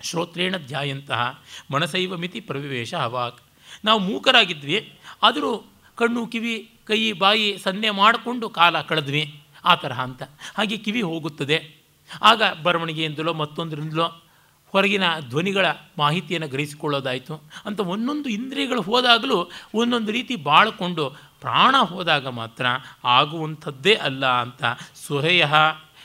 [0.01, 3.43] ಶ್ರೋತ್ರೇಣ ಧ್ಯಾಯಂತಹ ಮನಸೈವ ಮಿತಿ ಪ್ರವಿವೇಶ ಅವಾಕ್
[3.85, 5.57] ನಾವು ಮೂಕರಾಗಿದ್ವಿ, ಆದರೂ
[5.95, 10.23] ಕಣ್ಣು, ಕಿವಿ, ಕೈ, ಬಾಯಿ ಸನ್ನೆ ಮಾಡಿಕೊಂಡು ಕಾಲ ಕಳೆದ್ವಿ, ಆ ತರಹ ಅಂತ.
[10.55, 11.75] ಹಾಗೆ ಕಿವಿ ಹೋಗುತ್ತದೆ.
[12.21, 14.21] ಆಗ ಬರವಣಿಗೆಯಿಂದಲೋ ಮತ್ತೊಂದರಿಂದಲೋ
[14.67, 15.65] ಹೊರಗಿನ ಧ್ವನಿಗಳ
[15.97, 17.51] ಮಾಹಿತಿಯನ್ನು ಗ್ರಹಿಸಿಕೊಳ್ಳೋದಾಯಿತು.
[17.65, 22.65] ಅಂತ ಒಂದೊಂದು ಇಂದ್ರಿಯಗಳು ಹೋದಾಗಲೂ ಒಂದೊಂದು ರೀತಿ ಬಾಳಿಕೊಂಡು ಪ್ರಾಣ ಹೋದಾಗ ಮಾತ್ರ
[23.03, 24.63] ಆಗುವಂಥದ್ದೇ ಅಲ್ಲ ಅಂತ
[25.07, 25.45] ಸುಹಯ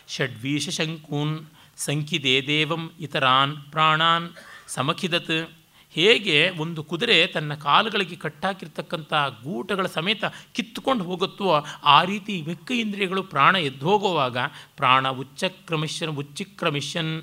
[0.08, 1.46] ಷಡ್ವೀಶ ಶಂಕೂನ್
[1.76, 4.28] ಸಂಖಿದೇ ದೇವಂ ಇತರಾನ್ ಪ್ರಾಣಾನ್
[4.68, 5.50] ಸಮಖಿದತ್.
[5.90, 9.12] ಹೇಗೆ ಒಂದು ಕುದುರೆ ತನ್ನ ಕಾಲುಗಳಿಗೆ ಕಟ್ಟಾಕಿರ್ತಕ್ಕಂಥ
[9.44, 14.38] ಗೂಟಗಳ ಸಮೇತ ಕಿತ್ತುಕೊಂಡು ಹೋಗುತ್ತೋ ಆ ರೀತಿ ಮಿಕ್ಕ ಇಂದ್ರಿಯಗಳು ಪ್ರಾಣ ಎದ್ದು ಹೋಗುವಾಗ
[14.76, 17.22] ಪ್ರಾಣ ಉಚ್ಚಕ್ರಮಿಷನ್ ಉಚ್ಚಿಕ್ರಮಿಷನ್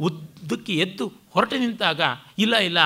[0.00, 2.00] ಉದ್ದಕ್ಕೆ ಎದ್ದು ಹೊರಟು ನಿಂತಾಗ
[2.38, 2.78] ಇಲ್ಲ ಇಲ್ಲ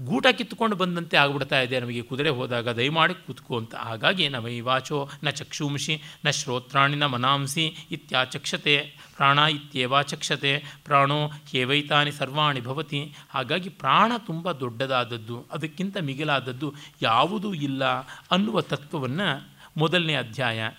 [0.00, 1.80] ಗೂಟ ಕಿತ್ತುಕೊಂಡು ಬಂದಂತೆ ಆಗ್ಬಿಡ್ತಾ ಇದೆ.
[1.80, 3.74] ನಮಗೆ ಕುದುರೆ ಹೋದಾಗ ದಯಮಾಡಿ ಕೂತ್ಕೋ ಅಂತ.
[3.74, 8.76] ಹಾಗಾಗಿ ನ ವೈವಾಚೋ ನ ಚಕ್ಷುಂಷಿ, ನ ಶ್ರೋತ್ರಾಣಿ, ನ ಮನಾಂಸಿ, ಇತ್ಯಾಚಕ್ಷತೆ,
[9.16, 10.52] ಪ್ರಾಣ ಇತ್ಯೇವಾಚಕ್ಷತೆ
[10.84, 13.14] ಪ್ರಾಣೋ ಹೇವೈತಾನಿ ಸರ್ವಾಣಿ ಭವತಿ.
[13.30, 17.84] ಹಾಗಾಗಿ ಪ್ರಾಣ ತುಂಬ ದೊಡ್ಡದಾದದ್ದು, ಅದಕ್ಕಿಂತ ಮಿಗಿಲಾದದ್ದು ಯಾವುದೂ ಇಲ್ಲ
[18.30, 19.28] ಅನ್ನುವ ತತ್ವವನ್ನು
[19.76, 20.70] ಮೊದಲನೇ ಅಧ್ಯಾಯ,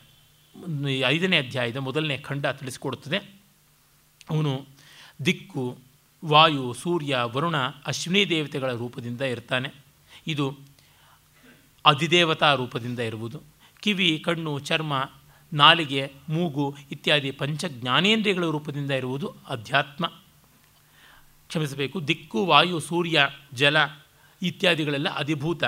[1.08, 3.18] ಐದನೇ ಅಧ್ಯಾಯದ ಮೊದಲನೇ ಖಂಡ ತಿಳಿಸಿಕೊಡುತ್ತದೆ.
[4.30, 4.66] ಅವನು
[5.26, 5.78] ದಿಕ್ಕು
[6.26, 9.74] ವಾಯು, ಸೂರ್ಯ, ವರುಣ ಅಶ್ವಿನಿ ದೇವತೆಗಳ ರೂಪದಿಂದ ಇರ್ತಾನೆ.
[10.28, 10.58] ಇದು
[11.86, 13.42] ಅಧಿದೇವತಾ ರೂಪದಿಂದ ಇರುವುದು.
[13.80, 15.10] ಕಿವಿ, ಕಣ್ಣು, ಚರ್ಮ,
[15.54, 20.06] ನಾಲಿಗೆ, ಮೂಗು ಇತ್ಯಾದಿ ಪಂಚ ಜ್ಞಾನೇಂದ್ರಿಯಗಳ ರೂಪದಿಂದ ಇರುವುದು ಅಧ್ಯಾತ್ಮ.
[21.48, 23.78] ಕ್ಷಮಿಸಬೇಕು, ದಿಕ್ಕು, ವಾಯು, ಸೂರ್ಯ, ಜಲ
[24.42, 25.64] ಇತ್ಯಾದಿಗಳೆಲ್ಲ ಅಧಿಭೂತ.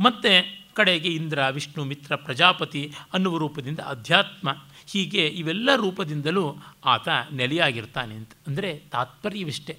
[0.00, 4.64] ಮತ್ತು ಕಡೆಗೆ ಇಂದ್ರ, ವಿಷ್ಣು, ಮಿತ್ರ, ಪ್ರಜಾಪತಿ ಅನ್ನುವ ರೂಪದಿಂದ ಅಧ್ಯಾತ್ಮ.
[4.90, 8.30] ಹೀಗೆ ಇವೆಲ್ಲ ರೂಪದಿಂದಲೂ ಆತ ನೆಲೆಯಾಗಿರ್ತಾನೆ ಅಂತ.
[8.46, 9.78] ಅಂದರೆ ತಾತ್ಪರ್ಯವಿಷ್ಟೇ.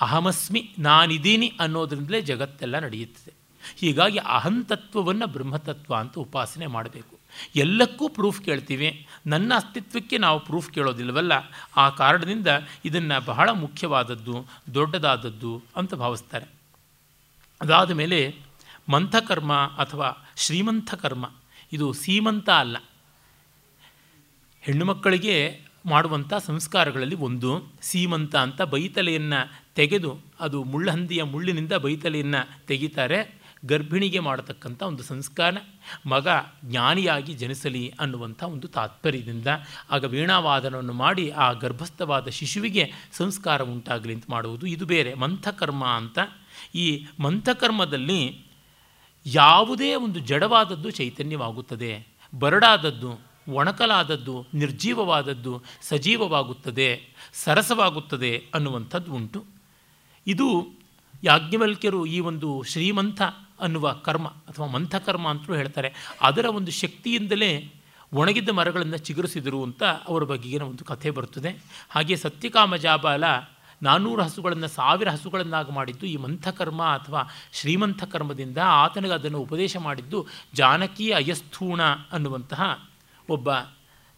[0.00, 3.32] ಅಹಮಸ್ಮಿ ನಾನಿದ್ದೀನಿ ಅನ್ನೋದ್ರಿಂದಲೇ ಜಗತ್ತೆಲ್ಲ ನಡೆಯುತ್ತದೆ.
[3.76, 7.18] ಹೀಗಾಗಿ ಅಹಂತತ್ವವನ್ನು ಬ್ರಹ್ಮತತ್ವ ಅಂತ ಉಪಾಸನೆ ಮಾಡಬೇಕು.
[7.56, 9.06] ಎಲ್ಲಕ್ಕೂ ಪ್ರೂಫ್ ಕೇಳ್ತೀವಿ.
[9.26, 11.32] ನನ್ನ ಅಸ್ತಿತ್ವಕ್ಕೆ ನಾವು ಪ್ರೂಫ್ ಕೇಳೋದಿಲ್ವಲ್ಲ?
[11.76, 12.46] ಆ ಕಾರಣದಿಂದ
[12.84, 16.46] ಇದನ್ನು ಬಹಳ ಮುಖ್ಯವಾದದ್ದು, ದೊಡ್ಡದಾದದ್ದು ಅಂತ ಭಾವಿಸ್ತಾರೆ.
[17.60, 18.36] ಅದಾದ ಮೇಲೆ
[18.88, 21.30] ಮಂಥಕರ್ಮ ಅಥವಾ ಶ್ರೀಮಂತ ಕರ್ಮ
[21.72, 22.76] ಇದು ಸೀಮಂತ ಅಲ್ಲ.
[24.62, 33.42] ಹೆಣ್ಣು ಮಕ್ಕಳಿಗೆ ಮಾಡುವಂಥ ಸಂಸ್ಕಾರಗಳಲ್ಲಿ ಒಂದು, ಸೀಮಂತ ಅಂತ ಬೈತಲೆಯನ್ನು ತೆಗೆದು, ಅದು ಮುಳ್ಳಹಂದಿಯ ಮುಳ್ಳಿನಿಂದ ಬೈತಲೆಯನ್ನು ತೆಗಿತಾರೆ.
[33.64, 35.54] ಗರ್ಭಿಣಿಗೆ ಮಾಡತಕ್ಕಂಥ ಒಂದು ಸಂಸ್ಕಾರ,
[36.06, 36.28] ಮಗ
[36.64, 39.46] ಜ್ಞಾನಿಯಾಗಿ ಜನಿಸಲಿ ಅನ್ನುವಂಥ ಒಂದು ತಾತ್ಪರ್ಯದಿಂದ
[39.90, 44.66] ಆಗ ವೀಣಾವಾದನವನ್ನು ಮಾಡಿ ಆ ಗರ್ಭಸ್ಥವಾದ ಶಿಶುವಿಗೆ ಸಂಸ್ಕಾರ ಉಂಟಾಗಲಿ ಅಂತ ಮಾಡುವುದು.
[44.66, 46.18] ಇದು ಬೇರೆ, ಮಂಥಕರ್ಮ ಅಂತ.
[46.74, 48.44] ಈ ಮಂಥಕರ್ಮದಲ್ಲಿ
[49.26, 52.06] ಯಾವುದೇ ಒಂದು ಜಡವಾದದ್ದು ಚೈತನ್ಯವಾಗುತ್ತದೆ.
[52.38, 57.02] ಬರಡಾದದ್ದು ಒಣಕಲಾದದ್ದು, ನಿರ್ಜೀವವಾದದ್ದು ಸಜೀವವಾಗುತ್ತದೆ,
[57.32, 59.44] ಸರಸವಾಗುತ್ತದೆ ಅನ್ನುವಂಥದ್ದು ಉಂಟು
[60.26, 60.78] ಇದು
[61.24, 63.22] ಯಾಜ್ಞವಲ್ಕ್ಯರು ಈ ಒಂದು ಶ್ರೀಮಂತ
[63.60, 65.92] ಅನ್ನುವ ಕರ್ಮ ಅಥವಾ ಮಂಥಕರ್ಮ ಅಂತಲೂ ಹೇಳ್ತಾರೆ.
[66.20, 67.72] ಅದರ ಒಂದು ಶಕ್ತಿಯಿಂದಲೇ
[68.12, 71.64] ಒಣಗಿದ್ದ ಮರಗಳನ್ನು ಚಿಗುರಿಸಿದರು ಅಂತ ಅವರ ಬಗೆಗಿನ ಒಂದು ಕಥೆ ಬರುತ್ತದೆ.
[71.90, 73.24] ಹಾಗೆ ಸತ್ಯಕಾಮ ಜಾಬಾಲ
[73.82, 81.10] ನಾನ್ನೂರು ಹಸುಗಳನ್ನು, ಸಾವಿರ ಹಸುಗಳನ್ನಾಗಿ ಮಾಡಿದ್ದು ಈ ಮಂಥಕರ್ಮ ಅಥವಾ ಶ್ರೀಮಂತ ಕರ್ಮದಿಂದ ಆತನಿಗೆ ಅದನ್ನು ಉಪದೇಶ ಮಾಡಿದ್ದು ಜಾನಕಿ
[81.10, 81.82] ಅಯಸ್ಥೂಣ
[82.12, 82.88] ಅನ್ನುವಂತಹ
[83.28, 83.48] ಒಬ್ಬ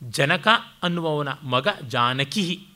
[0.03, 0.49] ಜನಕ
[0.83, 2.67] ಅನ್ನುವವನ ಮಗ ಜಾನಕಿಹಿ.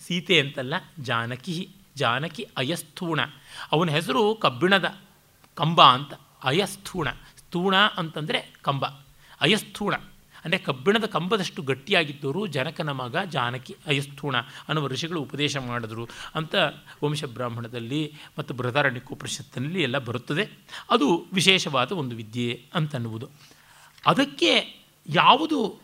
[0.00, 3.20] ಸೀತೆ ಅಂತಲ್ಲ ಜಾನಕಿಹಿ, ಜಾನಕಿ ಅಯಸ್ಥೂಣ.
[3.72, 4.96] ಅವನ ಹೆಸರು ಕಬ್ಬಿಣದ
[5.54, 7.10] ಕಂಬ ಅಂತ, ಅಯಸ್ಥೂಣ.
[7.10, 8.86] ಸ್ಥೂಣ ಅಂತಂದರೆ ಕಂಬ,
[9.40, 9.94] ಅಯಸ್ಥೂಣ.
[10.44, 16.54] ಅಂದರೆ ಕಬ್ಬಿಣದ ಕಂಬದಷ್ಟು ಗಟ್ಟಿಯಾಗಿದ್ದವರು ಜನಕನ ಮಗ ಜಾನಕಿ ಅಯಸ್ಥೂಣ ಅನ್ನುವ ಋಷಿಗಳು ಉಪದೇಶ ಮಾಡಿದ್ರು ಅಂತ
[17.04, 20.48] ವಂಶಬ್ರಾಹ್ಮಣದಲ್ಲಿ ಮತ್ತು ಬೃಹದಾರಣ್ಯಕೋಪನಿಷತ್ತಿನಲ್ಲಿ ಎಲ್ಲ ಬರುತ್ತದೆ.
[20.90, 23.28] ಅದು ವಿಶೇಷವಾದ ಒಂದು ವಿದ್ಯೆ ಅಂತನ್ನುವುದು.
[24.06, 25.80] ಅದಕ್ಕೆ ಯಾವುದು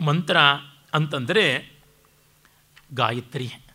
[0.00, 0.36] ಮಂತ್ರ
[0.94, 1.72] ಅಂತಂದರೆ
[2.94, 3.66] ಗಾಯತ್ರಿಯೇ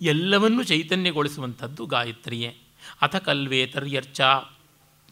[0.00, 2.56] ಎಲ್ಲವನ್ನೂ ಚೈತನ್ಯಗೊಳಿಸುವಂಥದ್ದು ಗಾಯತ್ರಿಯೇ.
[3.02, 4.20] ಅಥ ಕಲ್ವೇತರ್ಯರ್ಚ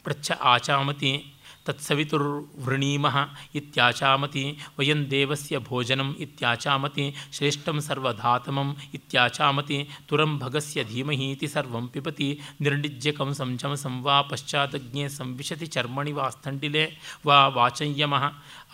[0.02, 1.35] ಪ್ರಚ್ಛ ಆಚಾಮತಿ.
[1.68, 3.16] ತತ್ಸವಿತುರ್ವೃಣೀಮಃ
[3.54, 4.44] ಇತ್ಯಾಚಾಮತಿ
[4.78, 9.78] ವಯಂ ದೇವಸ್ಯ ಭೋಜನಂ ಇತ್ಯಾಚಾಮತಿ ಶ್ರೇಷ್ಠಂ ಸರ್ವಧಾತಮಂ ಇತ್ಯಾಚಾಮತಿ
[10.08, 12.28] ತುರಂ ಭಗಸ್ಯ ಧೀಮಹೀತಿ ಸರ್ವಂ ಪಿಬತಿ
[12.60, 16.84] ನಿರ್ಣಿಜ್ಯಕಂ ಸಂಚಮಸಂ ವಾ ಪಶ್ಚಾದಜ್ಞೆ ಸಂವಿಶತಿ ಚರ್ಮಣಿ ವಾಸ್ತಂಡಿಲೆ
[17.26, 18.24] ವಾ ವಾಚಂಯಮಃ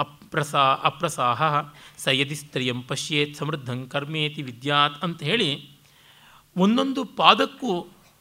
[0.05, 1.41] ಅಪ್ರಸಾ ಅಪ್ರಸಾಹ
[1.99, 5.51] ಸ ಯದಿ ಸ್ತ್ರೀಯಂ ಪಶ್ಯೇತ್ ಸಮೃದ್ಧಂ ಕರ್ಮೇತಿ ವಿದ್ಯಾತ್ ಅಂತ ಹೇಳಿ,
[6.57, 7.73] ಒಂದೊಂದು ಪಾದಕ್ಕೂ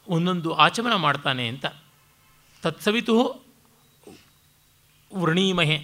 [0.08, 1.66] ಒಂದೊಂದು ಆಚಮನ ಮಾಡ್ತಾನೆ ಅಂತ.
[2.62, 3.16] ತತ್ಸವಿತು
[5.14, 5.78] ವೃಣೀಮಹೆ,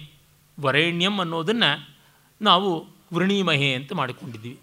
[0.57, 1.71] ವರೇಣ್ಯಂ ಅನ್ನೋದನ್ನು
[2.41, 2.69] ನಾವು
[3.13, 4.59] ವೃಣೀಮಹೆ ಅಂತ ಮಾಡಿಕೊಂಡಿದ್ದೀವಿ.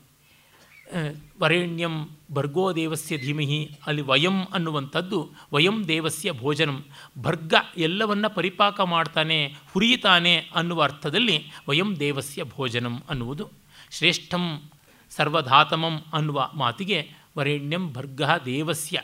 [1.41, 1.95] ವರೇಣ್ಯಂ
[2.33, 5.19] ಭರ್ಗೋ ದೇವಸ್ಯ ಧೀಮಹಿ, ಅಲ್ಲಿ ವಯಂ ಅನ್ನುವಂಥದ್ದು
[5.53, 6.85] ವಯಂ ದೇವಸ್ಯ ಭೋಜನಂ.
[7.19, 9.39] ಭರ್ಗ ಎಲ್ಲವನ್ನ ಪರಿಪಾಕ ಮಾಡ್ತಾನೆ,
[9.73, 11.37] ಹುರಿಯುತ್ತಾನೆ ಅನ್ನುವ ಅರ್ಥದಲ್ಲಿ
[11.69, 13.51] ವಯಂ ದೇವಸ್ಯ ಭೋಜನಂ ಅನ್ನುವುದು.
[13.91, 14.71] ಶ್ರೇಷ್ಠಂ
[15.11, 18.99] ಸರ್ವಧಾತಮಂ ಅನ್ನುವ ಮಾತಿಗೆ ವರೇಣ್ಯಂ ಭರ್ಗ ದೇವಸ್ಯ,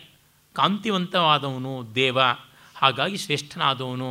[0.56, 2.18] ಕಾಂತಿವಂತವಾದವನು ದೇವ,
[2.76, 4.10] ಹಾಗಾಗಿ ಶ್ರೇಷ್ಠನಾದವನು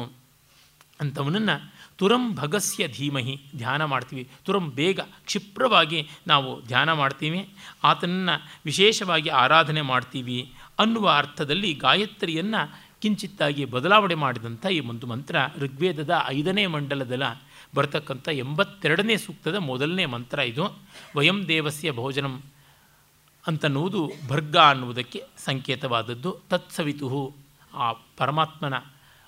[1.04, 1.56] ಅಂಥವನನ್ನು
[1.96, 4.24] ತುರಂ ಭಗಸ್ಯ ಧೀಮಹಿ ಧ್ಯಾನ ಮಾಡ್ತೀವಿ.
[4.46, 7.42] ತುರಂ ಬೇಗ ಕ್ಷಿಪ್ರವಾಗಿ ನಾವು ಧ್ಯಾನ ಮಾಡ್ತೀವಿ.
[7.84, 8.36] ಆತನನ್ನು
[8.66, 10.38] ವಿಶೇಷವಾಗಿ ಆರಾಧನೆ ಮಾಡ್ತೀವಿ
[10.80, 12.62] ಅನ್ನುವ ಅರ್ಥದಲ್ಲಿ ಗಾಯತ್ರಿಯನ್ನು
[13.02, 17.24] ಕಿಂಚಿತ್ತಾಗಿ ಬದಲಾವಣೆ ಮಾಡಿದಂಥ ಈ ಒಂದು ಮಂತ್ರ ಋಗ್ವೇದದ ಐದನೇ ಮಂಡಲದಲ್ಲ
[17.76, 20.66] ಬರ್ತಕ್ಕಂಥ ಎಂಬತ್ತೆರಡನೇ ಸೂಕ್ತದ ಮೊದಲನೇ ಮಂತ್ರ ಇದು.
[21.16, 22.36] ವಯಂ ದೇವಸ್ಯ ಭೋಜನಂ
[23.48, 26.32] ಅಂತನ್ನುವುದು ಭರ್ಗ ಅನ್ನುವುದಕ್ಕೆ ಸಂಕೇತವಾದದ್ದು.
[26.50, 27.36] ತತ್ಸವಿತು
[27.74, 28.74] ಆ ಪರಮಾತ್ಮನ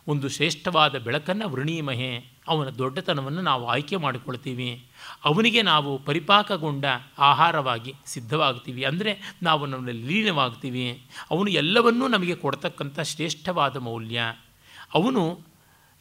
[0.08, 2.18] ಒಂದು ಶ್ರೇಷ್ಠವಾದ ಬೆಳಕನ್ನು ವೃಣೀಮಹೆ,
[2.48, 4.86] ಅವನ ದೊಡ್ಡತನವನ್ನು ನಾವು ಆಯ್ಕೆ ಮಾಡಿಕೊಳ್ತೀವಿ.
[5.24, 6.86] ಅವನಿಗೆ ನಾವು ಪರಿಪಾಕಗೊಂಡ
[7.20, 8.84] ಆಹಾರವಾಗಿ ಸಿದ್ಧವಾಗ್ತೀವಿ.
[8.84, 11.02] ಅಂದರೆ ನಾವು ನಮ್ಮಲ್ಲಿ ಲೀನವಾಗ್ತೀವಿ.
[11.32, 14.22] ಅವನು ಎಲ್ಲವನ್ನೂ ನಮಗೆ ಕೊಡ್ತಕ್ಕಂಥ ಶ್ರೇಷ್ಠವಾದ ಮೌಲ್ಯ.
[14.94, 15.40] ಅವನು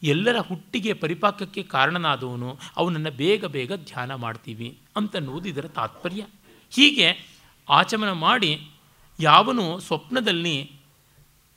[0.03, 2.57] ಎಲ್ಲರ ಹುಟ್ಟಿಗೆ ಪರಿಪಾಕಕ್ಕೆ ಕಾರಣನಾದವನು.
[2.77, 6.25] ಅವನನ್ನು ಬೇಗ ಬೇಗ ಧ್ಯಾನ ಮಾಡ್ತೀವಿ ಅಂತನ್ನುವುದು ಇದರ ತಾತ್ಪರ್ಯ.
[6.69, 7.35] ಹೀಗೆ
[7.69, 8.69] ಆಚಮನ ಮಾಡಿ
[9.19, 10.71] ಯಾವನು ಸ್ವಪ್ನದಲ್ಲಿ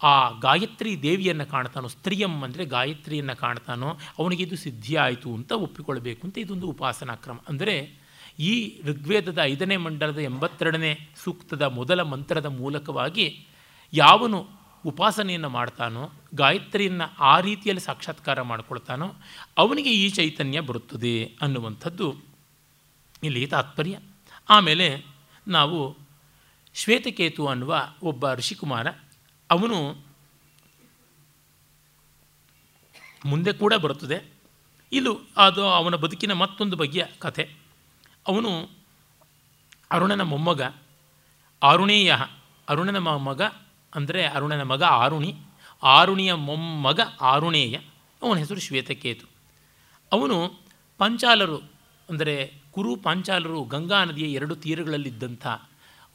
[0.03, 6.67] ಆ ಗಾಯತ್ರಿ ದೇವಿಯನ್ನು ಕಾಣ್ತಾನೋ, ಸ್ತ್ರೀಯಂ ಅಂದರೆ ಗಾಯತ್ರಿಯನ್ನು ಕಾಣ್ತಾನೋ, ಅವನಿಗೆ ಇದು ಸಿದ್ಧಿಯಾಯಿತು ಅಂತ ಒಪ್ಪಿಕೊಳ್ಬೇಕು ಅಂತ ಇದೊಂದು
[6.67, 7.99] ಉಪಾಸನಾ ಕ್ರಮ ಅಂದರೆ
[8.39, 13.47] ಈ ಋಗ್ವೇದದ ಐದನೇ ಮಂಡಲದ ಎಂಬತ್ತೆರಡನೇ ಸೂಕ್ತದ ಮೊದಲ ಮಂತ್ರದ ಮೂಲಕವಾಗಿ
[13.93, 19.15] ಯಾವನು ಉಪಾಸನೆಯನ್ನು ಮಾಡ್ತಾನೋ, ಗಾಯತ್ರಿಯನ್ನು ಆ ರೀತಿಯಲ್ಲಿ ಸಾಕ್ಷಾತ್ಕಾರ ಮಾಡಿಕೊಳ್ತಾನೋ,
[19.57, 22.15] ಅವನಿಗೆ ಈ ಚೈತನ್ಯ ಬರುತ್ತದೆ ಅನ್ನುವಂಥದ್ದು
[23.23, 23.99] ಇಲ್ಲಿ ತಾತ್ಪರ್ಯ.
[24.51, 25.05] ಆಮೇಲೆ
[25.49, 25.97] ನಾವು
[26.75, 28.87] ಶ್ವೇತಕೇತು ಅನ್ನುವ ಒಬ್ಬ ಋಷಿಕುಮಾರ
[29.51, 29.79] ಅವನು
[33.27, 34.19] ಮುಂದೆ ಕೂಡ ಬರುತ್ತದೆ.
[34.93, 37.45] ಇದು ಅದು ಅವನ ಬದುಕಿನ ಮತ್ತೊಂದು ಬಗೆಯ ಕಥೆ.
[38.27, 38.51] ಅವನು
[39.91, 40.63] ಅರುಣನ ಮೊಮ್ಮಗ
[41.63, 42.13] ಆರುಣೇಯ
[42.69, 43.43] ಅರುಣನ ಮೊಮ್ಮಗ
[43.95, 45.31] ಅಂದರೆ ಅರುಣನ ಮಗ ಆರುಣಿ,
[45.83, 47.77] ಆರುಣಿಯ ಮೊಮ್ಮಗ ಆರುಣೇಯ,
[48.23, 49.27] ಅವನ ಹೆಸರು ಶ್ವೇತಕೇತು.
[50.13, 50.37] ಅವನು
[50.99, 51.59] ಪಂಚಾಲರು
[52.09, 52.35] ಅಂದರೆ
[52.73, 55.47] ಕುರು ಪಾಂಚಾಲರು ಗಂಗಾ ನದಿಯ ಎರಡು ತೀರಗಳಲ್ಲಿದ್ದಂಥ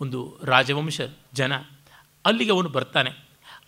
[0.02, 1.02] ಒಂದು ರಾಜವಂಶ
[1.34, 1.54] ಜನ.
[2.26, 3.12] ಅಲ್ಲಿಗೆ ಅವನು ಬರ್ತಾನೆ.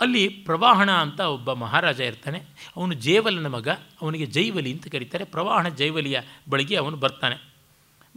[0.02, 2.44] ಅಲ್ಲಿ ಪ್ರವಾಹಣ ಅಂತ ಒಬ್ಬ ಮಹಾರಾಜ ಇರ್ತಾನೆ.
[2.78, 3.70] ಅವನು ಜೇವಲನ ಮಗ,
[4.02, 5.24] ಅವನಿಗೆ ಜೈವಲಿ ಅಂತ ಕರೀತಾರೆ.
[5.24, 7.38] ಪ್ರವಾಹಣ ಜೈವಲಿಯ ಬಳಿಗೆ ಅವನು ಬರ್ತಾನೆ.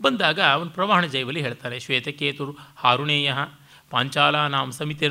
[0.01, 1.81] ಬಂದಾಗ ಅವನು ಪ್ರವಾಹಣ ಜೈವಲಿ ಹೇಳ್ತಾನೆ.
[1.81, 3.33] ಶ್ವೇತಕೇತುರು ಹಾರುಣೇಯ
[3.91, 5.07] ಪಾಂಚಾಲಾನಾಂ ಸಮಿತಿ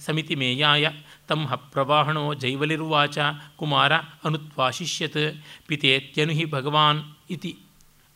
[0.00, 0.88] ಸಮಿತಿ ಮೇಯಾಯ
[1.28, 3.18] ತಮ್ಮ ಪ್ರವಾಹಣೋ ಜೈವಲಿರುವಾಚ
[3.56, 7.58] ಕುಮಾರ ಅನುತ್ವಾಶಿಷ್ಯತ್ ಪಿತೇತ್ಯನುಹಿ ಭಗವಾನ್ ಇತಿ.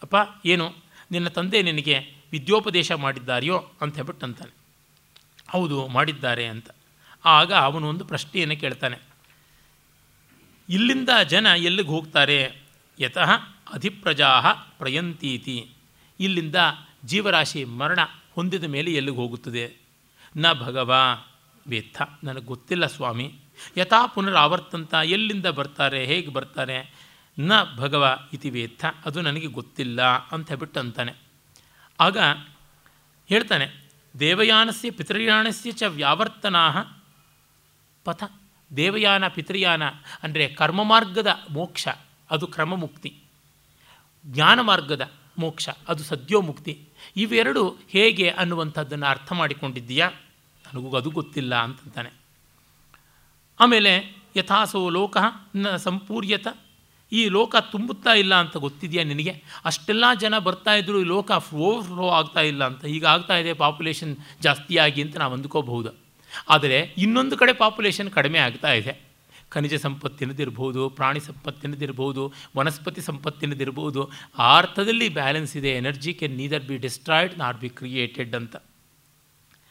[0.02, 0.16] ಅಪ್ಪ,
[0.46, 0.72] ಏನು
[1.10, 1.96] ನಿನ್ನ ತಂದೆ ನಿನಗೆ
[2.32, 4.61] ವಿದ್ಯೋಪದೇಶ ಮಾಡಿದ್ದಾರೆಯೋ ಅಂತ ಹೇಳ್ಬಿಟ್ಟು ಅಂತಾನೆ.
[5.52, 6.70] ಹೌದು, ಮಾಡಿದ್ದಾರೆ ಅಂತ.
[7.24, 8.98] ಆಗ ಅವನು ಒಂದು ಪ್ರಶ್ನೆಯನ್ನು ಕೇಳ್ತಾನೆ.
[10.68, 12.62] ಇಲ್ಲಿಂದ ಜನ ಎಲ್ಲಿಗೆ ಹೋಗ್ತಾರೆ?
[13.00, 13.30] ಯತಃ
[13.72, 14.40] ಅಧಿಪ್ರಜಾ
[14.78, 15.70] ಪ್ರಯಂತೀತಿ.
[16.20, 16.56] ಇಲ್ಲಿಂದ
[17.04, 17.98] ಜೀವರಾಶಿ ಮರಣ
[18.34, 19.76] ಹೊಂದಿದ ಮೇಲೆ ಎಲ್ಲಿಗೆ ಹೋಗುತ್ತದೆ?
[20.36, 20.94] ನ ಭಗವ
[21.66, 23.34] ವೇತ್ತ ನನಗೆ ಗೊತ್ತಿಲ್ಲ ಸ್ವಾಮಿ.
[23.76, 26.06] ಯಥಾ ಪುನರಾವರ್ತಂತ ಎಲ್ಲಿಂದ ಬರ್ತಾರೆ?
[26.06, 26.94] ಹೇಗೆ ಬರ್ತಾರೆ?
[27.38, 31.12] ನ ಭಗವ ಇತಿ ವೇತ್ತ ಅದು ನನಗೆ ಗೊತ್ತಿಲ್ಲ ಅಂತ ಹೇಳ್ಬಿಟ್ಟು ಅಂತಾನೆ.
[32.00, 32.18] ಆಗ
[33.28, 33.81] ಹೇಳ್ತಾನೆ
[34.18, 36.64] ದೇವಯಾನಸ್ಯ ಪಿತೃಯಾನಸ್ಯ ಚ ವ್ಯಾವರ್ತನಾ
[38.04, 38.24] ಪಥ,
[38.76, 39.82] ದೇವಯಾನ ಪಿತೃಯಾನ
[40.22, 41.88] ಅಂದರೆ ಕರ್ಮ ಮಾರ್ಗದ ಮೋಕ್ಷ,
[42.30, 43.18] ಅದು ಕ್ರಮಮುಕ್ತಿ.
[44.26, 46.88] ಜ್ಞಾನ ಮಾರ್ಗದ ಮೋಕ್ಷ, ಅದು ಸದ್ಯೋಮುಕ್ತಿ.
[47.16, 50.10] ಇವೆರಡು ಹೇಗೆ ಅನ್ನುವಂಥದ್ದನ್ನು ಅರ್ಥ ಮಾಡಿಕೊಂಡಿದ್ದೀಯಾ?
[50.64, 52.10] ನನಗೂ ಅದು ಗೊತ್ತಿಲ್ಲ ಅಂತಂತಾನೆ
[53.60, 55.16] ಆಮೇಲೆ ಯಥಾಸೋ ಲೋಕ
[55.56, 56.46] ನ ಸಂಪೂರ್ಯತ
[57.12, 59.32] ಈ ಲೋಕ ತುಂಬುತ್ತಾ ಇಲ್ಲ ಅಂತ ಗೊತ್ತಿದೆಯಾ ನಿನಗೆ?
[59.64, 62.84] ಅಷ್ಟೆಲ್ಲ ಜನ ಬರ್ತಾ ಇದ್ದರೂ ಈ ಲೋಕ ಓವರ್ಫ್ಲೋ ಆಗ್ತಾ ಇಲ್ಲ ಅಂತ.
[62.84, 65.92] ಈಗ ಆಗ್ತಾ ಇದೆ ಪಾಪ್ಯುಲೇಷನ್ ಜಾಸ್ತಿಯಾಗಿ ಅಂತ ನಾವು ಅಂದ್ಕೋಬಹುದು.
[66.48, 68.94] ಆದರೆ ಇನ್ನೊಂದು ಕಡೆ ಪಾಪ್ಯುಲೇಷನ್ ಕಡಿಮೆ ಆಗ್ತಾ ಇದೆ.
[69.48, 72.22] ಖನಿಜ ಸಂಪತ್ತಿನದಿರ್ಬೋದು ಪ್ರಾಣಿ ಸಂಪತ್ತಿನದಿರ್ಬೋದು
[72.56, 75.70] ವನಸ್ಪತಿ ಸಂಪತ್ತಿನದಿರ್ಬೋದು ಆ ಅರ್ಥದಲ್ಲಿ ಬ್ಯಾಲೆನ್ಸ್ ಇದೆ.
[75.70, 78.56] Energy can neither be destroyed not be created ಅಂತ.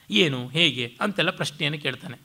[0.09, 2.17] ಏನು, ಹೇಗೆ ಅಂತೆಲ್ಲ ಪ್ರಶ್ನೆಯನ್ನು ಕೇಳ್ತಾನೆ.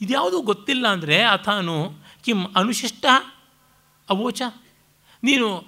[0.00, 1.76] ಇದ್ಯಾವುದೂ ಗೊತ್ತಿಲ್ಲ ಅಂದರೆ ಅಥಾನು
[2.24, 3.06] ಕಿಂ ಅನುಶಿಷ್ಟ
[4.10, 4.42] ಅವೋಚ.
[5.22, 5.64] ನೀನು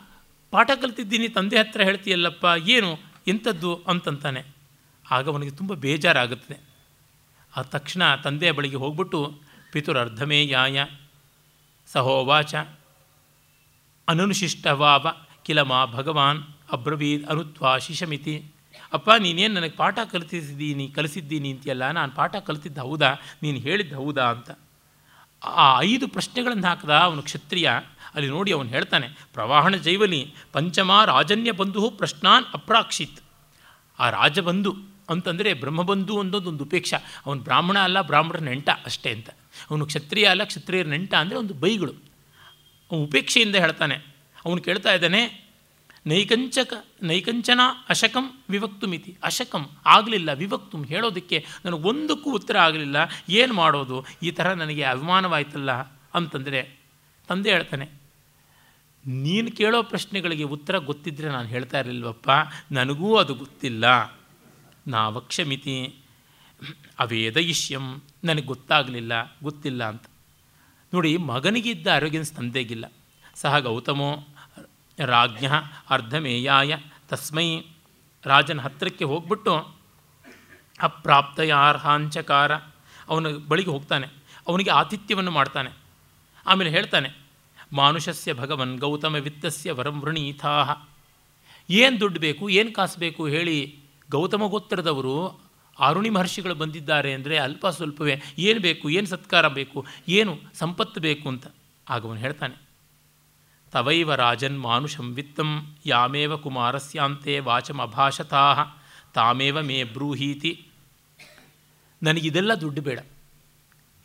[0.51, 4.43] ಪಾಠ ಕಲ್ತಿದ್ದೀನಿ, ತಂದೆ ಹತ್ರ ಹೇಳ್ತೀಯಲ್ಲಪ್ಪ, ಏನು ಎಂಥದ್ದು ಅಂತಂತಾನೆ.
[5.11, 6.59] ಆಗ ಅವನಿಗೆ ತುಂಬ ಬೇಜಾರಾಗುತ್ತದೆ.
[7.57, 9.41] ಆ ತಕ್ಷಣ ತಂದೆಯ ಬಳಿಗೆ ಹೋಗ್ಬಿಟ್ಟು
[9.73, 10.85] ಪಿತುರರ್ಧಮೇ ಯಾಯ,
[11.87, 12.55] ಸಹೋವಾಚ,
[14.09, 15.07] ಅನನುಶಿಷ್ಟವಾವ,
[15.43, 16.43] ಕಿಲ ಮಾ ಭಗವಾನ್,
[16.73, 18.45] ಅಬ್ರವೀದ್ ಅನುತ್ವಾ ಶಿಶಮಿತಿ.
[18.93, 23.13] ಅಪ್ಪ, ನೀನೇನು ನನಗೆ ಪಾಠ ಕಲಿತಿದ್ದೀನಿ, ಕಲಿಸಿದ್ದೀನಿ ಅಂತೀಯಲ್ಲ, ನಾನು ಪಾಠ ಕಲಿತಿದ್ದು ಹೌದಾ,
[23.43, 24.51] ನೀನು ಹೇಳಿದ್ದು ಹೌದಾ ಅಂತ.
[25.43, 27.69] ಆ ಐದು ಪ್ರಶ್ನೆಗಳನ್ನು ಹಾಕಿದ ಅವನು ಕ್ಷತ್ರಿಯ.
[28.15, 30.21] ಅಲ್ಲಿ ನೋಡಿ ಅವನು ಹೇಳ್ತಾನೆ, ಪ್ರವಾಹಣ ಜೈವಲಿ
[30.53, 33.19] ಪಂಚಮ ರಾಜನ್ಯ ಬಂಧು ಪ್ರಶ್ನಾನ್ ಅಪ್ರಾಕ್ಷಿತ್.
[33.99, 34.73] ಆ ರಾಜಬಂಧು
[35.11, 36.95] ಅಂತಂದರೆ ಬ್ರಹ್ಮಬಂಧು ಅನ್ನೋದು ಒಂದು ಉಪೇಕ್ಷ.
[37.27, 39.29] ಅವನು ಬ್ರಾಹ್ಮಣ ಅಲ್ಲ, ಬ್ರಾಹ್ಮಣರ ನೆಂಟ ಅಷ್ಟೇ ಅಂತ.
[39.71, 41.95] ಅವನು ಕ್ಷತ್ರಿಯ ಅಲ್ಲ, ಕ್ಷತ್ರಿಯರ ನೆಂಟ ಅಂದರೆ ಒಂದು ಬೈಗಳು.
[42.91, 43.97] ಅವನು ಉಪೇಕ್ಷೆಯಿಂದ ಹೇಳ್ತಾನೆ.
[44.47, 45.23] ಅವನು ಕೇಳ್ತಾ ಇದ್ದಾನೆ
[46.07, 46.73] ನೈಕಂಚಕ,
[47.03, 47.61] ನೈಕಂಚನ
[47.93, 49.63] ಅಶಕಂ ವಿವಕ್ತು ಮಿತಿ ಅಶಕಂ
[49.95, 52.97] ಆಗಲಿಲ್ಲ, ವಿವಕ್ತು ಹೇಳೋದಕ್ಕೆ ನನಗೆ ಒಂದಕ್ಕೂ ಉತ್ತರ ಆಗಲಿಲ್ಲ.
[53.41, 53.99] ಏನು ಮಾಡೋದು?
[54.23, 55.73] ಈ ಥರ ನನಗೆ ಅಭಿಮಾನವಾಯ್ತಲ್ಲ
[56.19, 56.61] ಅಂತಂದರೆ
[57.29, 57.87] ತಂದೆ ಹೇಳ್ತಾನೆ,
[59.25, 62.29] ನೀನು ಕೇಳೋ ಪ್ರಶ್ನೆಗಳಿಗೆ ಉತ್ತರ ಗೊತ್ತಿದ್ದರೆ ನಾನು ಹೇಳ್ತಾ ಇರಲಿಲ್ವಪ್ಪ.
[62.73, 63.85] ನನಗೂ ಅದು ಗೊತ್ತಿಲ್ಲ.
[64.87, 65.77] ನಾವಕ್ಷಮಿತಿ
[66.99, 67.87] ಅವೇದಯಿಷ್ಯಂ
[68.25, 69.13] ನನಗೆ ಗೊತ್ತಾಗಲಿಲ್ಲ,
[69.43, 70.07] ಗೊತ್ತಿಲ್ಲ ಅಂತ.
[70.93, 72.87] ನೋಡಿ, ಮಗನಿಗಿದ್ದ ಆರೋಗ್ಯನ್ಸ್ ತಂದೆಗಿಲ್ಲ.
[73.37, 74.11] ಸಹ ಗೌತಮೋ
[74.99, 75.47] ರಾಜ್ಞ
[75.91, 76.77] ಅರ್ಧಮೇಯಾಯ.
[77.09, 77.61] ತಸ್ಮೈ
[78.27, 79.77] ರಾಜನ ಹತ್ತಿರಕ್ಕೆ ಹೋಗ್ಬಿಟ್ಟು
[80.83, 82.53] ಅಪ್ರಾಪ್ತಯಾರ್ಹಾಂಚಕಾರ.
[83.09, 84.07] ಅವನ ಬಳಿಗೆ ಹೋಗ್ತಾನೆ.
[84.49, 85.71] ಅವನಿಗೆ ಆತಿಥ್ಯವನ್ನು ಮಾಡ್ತಾನೆ.
[86.47, 87.19] ಆಮೇಲೆ ಹೇಳ್ತಾನೆ,
[87.73, 90.17] ಮಾನುಷಸ್ಯ ಭಗವನ್ ಗೌತಮ ವಿತ್ತಸ್ಯ ವರಂ
[91.71, 93.79] ಏನು ದುಡ್ಡು ಬೇಕು, ಏನು ಕಾಸು ಬೇಕು ಹೇಳಿ
[94.11, 95.47] ಗೌತಮ ಗೋತ್ರದವರು
[95.81, 98.23] ಆರುಣಿ ಮಹರ್ಷಿಗಳು ಬಂದಿದ್ದಾರೆ ಅಂದರೆ ಅಲ್ಪ ಸ್ವಲ್ಪವೇ.
[98.39, 101.47] ಏನು ಬೇಕು, ಏನು ಸತ್ಕಾರ ಬೇಕು, ಏನು ಸಂಪತ್ತು ಬೇಕು ಅಂತ.
[101.91, 102.66] ಆಗವನು ಹೇಳ್ತಾನೆ
[103.73, 108.65] ತವೈವ ರಾಜನ್ ಮಾನುಷಂ ವಿತ್ತಂ ಯಾಮೇವ ಕುಮಾರಸ್ಯಾಂತೆ ವಾಚಮಭಾಷತಾ
[109.15, 110.67] ತಾಮೇವ ಮೇ ಬ್ರೂಹೀತಿ
[112.03, 112.99] ನನಗಿದೆಲ್ಲ ದುಡ್ಡು ಬೇಡ.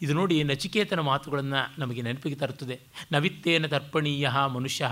[0.01, 2.79] ಇದು ನೋಡಿ ನಚಿಕೇತನ ಮಾತುಗಳನ್ನು ನಮಗೆ ನೆನಪಿಗೆ ತರುತ್ತದೆ.
[3.11, 4.89] ನವಿತ್ತೇನ ತರ್ಪಣೀಯ ಮನುಷ್ಯ,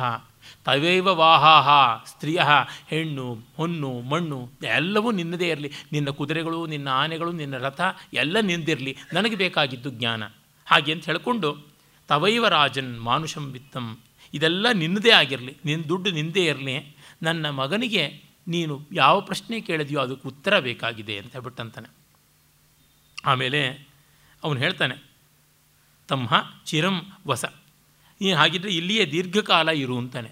[0.65, 1.69] ತವೈವ ವಾಹಾಹ
[2.05, 2.39] ಸ್ತ್ರೀಯ,
[2.87, 5.71] ಹೆಣ್ಣು ಹೊನ್ನು ಮಣ್ಣು, ಎಲ್ಲವೂ ನಿನ್ನದೇ ಇರಲಿ.
[5.91, 7.81] ನಿನ್ನ ಕುದುರೆಗಳು, ನಿನ್ನ ಆನೆಗಳು, ನಿನ್ನ ರಥ
[8.13, 8.97] ಎಲ್ಲ ನಿಂದಿರಲಿ.
[9.13, 10.23] ನನಗೆ ಬೇಕಾಗಿದ್ದು ಜ್ಞಾನ.
[10.65, 11.67] ಹಾಗೆ ಅಂತ ಹೇಳಿಕೊಂಡು,
[12.07, 13.97] ತವೈವ ರಾಜನ್ ಮಾನುಷಂ ವಿತ್ತಂ
[14.33, 16.75] ಇದೆಲ್ಲ ನಿನ್ನದೇ ಆಗಿರಲಿ ನಿನ್ನ ದುಡ್ಡು ನಿಂದೇ ಇರಲಿ,
[17.23, 18.03] ನನ್ನ ಮಗನಿಗೆ
[18.47, 21.89] ನೀನು ಯಾವ ಪ್ರಶ್ನೆ ಕೇಳಿದೆಯೋ ಅದಕ್ಕೆ ಉತ್ತರ ಬೇಕಾಗಿದೆ ಅಂತ ಹೇಳ್ಬಿಟ್ಟಂತಾನೆ.
[23.25, 23.61] ಆಮೇಲೆ
[24.43, 24.95] ಅವನು ಹೇಳ್ತಾನೆ
[26.09, 26.29] ತಮ್ಮ
[26.65, 26.97] ಚಿರಂ
[27.27, 27.45] ವಸ,
[28.21, 30.31] ನೀನು ಹಾಗಿದ್ರೆ ಇಲ್ಲಿಯೇ ದೀರ್ಘಕಾಲ ಇರು ಅಂತಾನೆ.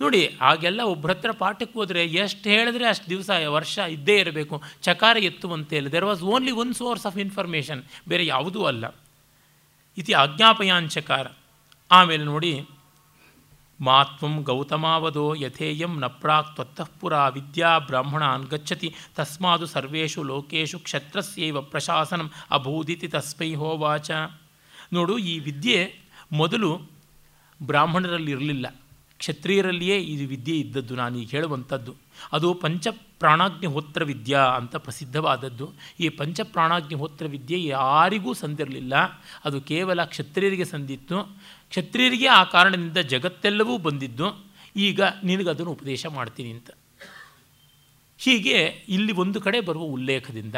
[0.00, 4.56] ನೋಡಿ ಆಗೆಲ್ಲ ಒಬ್ಬರ ಹತ್ರ ಪಾಠಕ್ಕೆ ಹೋದರೆ ಎಷ್ಟು ಹೇಳಿದ್ರೆ ಅಷ್ಟು ದಿವಸ, ವರ್ಷ ಇದ್ದೇ ಇರಬೇಕು.
[4.82, 5.88] ಚಕಾರ ಎತ್ತುವಂತೆ ಇಲ್ಲ.
[5.92, 8.84] There was only one source of information ಬೇರೆ ಯಾವುದೂ ಅಲ್ಲ.
[9.98, 11.26] ಇತಿ ಆಜ್ಞಾಪಯಾಂಚಕಾರ.
[11.90, 12.52] ಆಮೇಲೆ ನೋಡಿ
[13.80, 18.94] ಮಾತ್ವಂ ಗೌತಮಾವಧೋ ಯಥೇಯಂ ನ ಪ್ರಾಕ್ ತ್ವತ್ತಃ ಪುರ ವಿದ್ಯಾ ಬ್ರಾಹ್ಮಣಾನ್ ಗಚ್ಚತಿ.
[19.16, 24.10] ತಸ್ಮಾದು ಸರ್ವೇಷು ಲೋಕೇಶು ಕ್ಷತ್ರಸ್ಯೈವ ಪ್ರಶಾಸನಂ ಅಭೂದಿತಿ ತಸ್ಮೈ ಹೋವಾಚ.
[24.92, 25.94] ನೋಡು, ಈ ವಿದ್ಯೆ
[26.32, 26.70] ಮೊದಲು
[27.62, 28.66] ಬ್ರಾಹ್ಮಣರಲ್ಲಿರಲಿಲ್ಲ.
[29.18, 31.94] ಕ್ಷತ್ರಿಯರಲ್ಲಿಯೇ ಇದು ವಿದ್ಯೆ ಇದ್ದದ್ದು ನಾನು ಈಗ ಹೇಳುವಂಥದ್ದು.
[32.32, 32.88] ಅದು ಪಂಚ
[33.20, 35.66] ಪ್ರಾಣಾಗ್ನಿಹೋತ್ರ ವಿದ್ಯಾ ಅಂತ ಪ್ರಸಿದ್ಧವಾದದ್ದು.
[36.00, 38.94] ಈ ಪಂಚ ಪ್ರಾಣಾಗ್ನಿಹೋತ್ರ ವಿದ್ಯೆ ಯಾರಿಗೂ ಸಂದಿರಲಿಲ್ಲ.
[39.44, 41.18] ಅದು ಕೇವಲ ಕ್ಷತ್ರಿಯರಿಗೆ ಸಂದಿತ್ತು.
[41.68, 44.28] ಕ್ಷತ್ರಿಯರಿಗೆ ಆ ಕಾರಣದಿಂದ ಜಗತ್ತೆಲ್ಲವೂ ಬಂದಿದ್ದು.
[44.76, 46.70] ಈಗ ನಿನಗದನ್ನು ಉಪದೇಶ ಮಾಡ್ತೀನಿ ಅಂತ.
[48.20, 50.56] ಹೀಗೆ ಇಲ್ಲಿ ಒಂದು ಕಡೆ ಬರುವ ಉಲ್ಲೇಖದಿಂದ,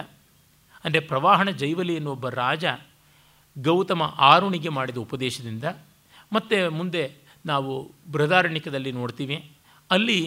[0.85, 2.64] ಅಂದರೆ ಪ್ರವಾಹಣ ಜೈವಲಿ ಎನ್ನುವೊಬ್ಬ ರಾಜ
[3.56, 4.02] ಗೌತಮ
[4.32, 5.64] ಆರುಣಿಗೆ ಮಾಡಿದ ಉಪದೇಶದಿಂದ,
[6.32, 7.05] ಮತ್ತು ಮುಂದೆ
[7.47, 7.72] ನಾವು
[8.12, 9.36] ಬೃಹದಾರಣ್ಯಕದಲ್ಲಿ ನೋಡ್ತೀವಿ.
[9.90, 10.20] ಅಲ್ಲಿ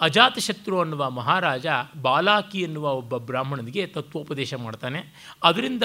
[0.00, 1.66] ಅಜಾತಶತ್ರು ಅನ್ನುವ ಮಹಾರಾಜ
[2.02, 5.32] ಬಾಲಾಕಿ ಎನ್ನುವ ಒಬ್ಬ ಬ್ರಾಹ್ಮಣನಿಗೆ ತತ್ವೋಪದೇಶ ಮಾಡ್ತಾನೆ.
[5.42, 5.82] ಅದರಿಂದ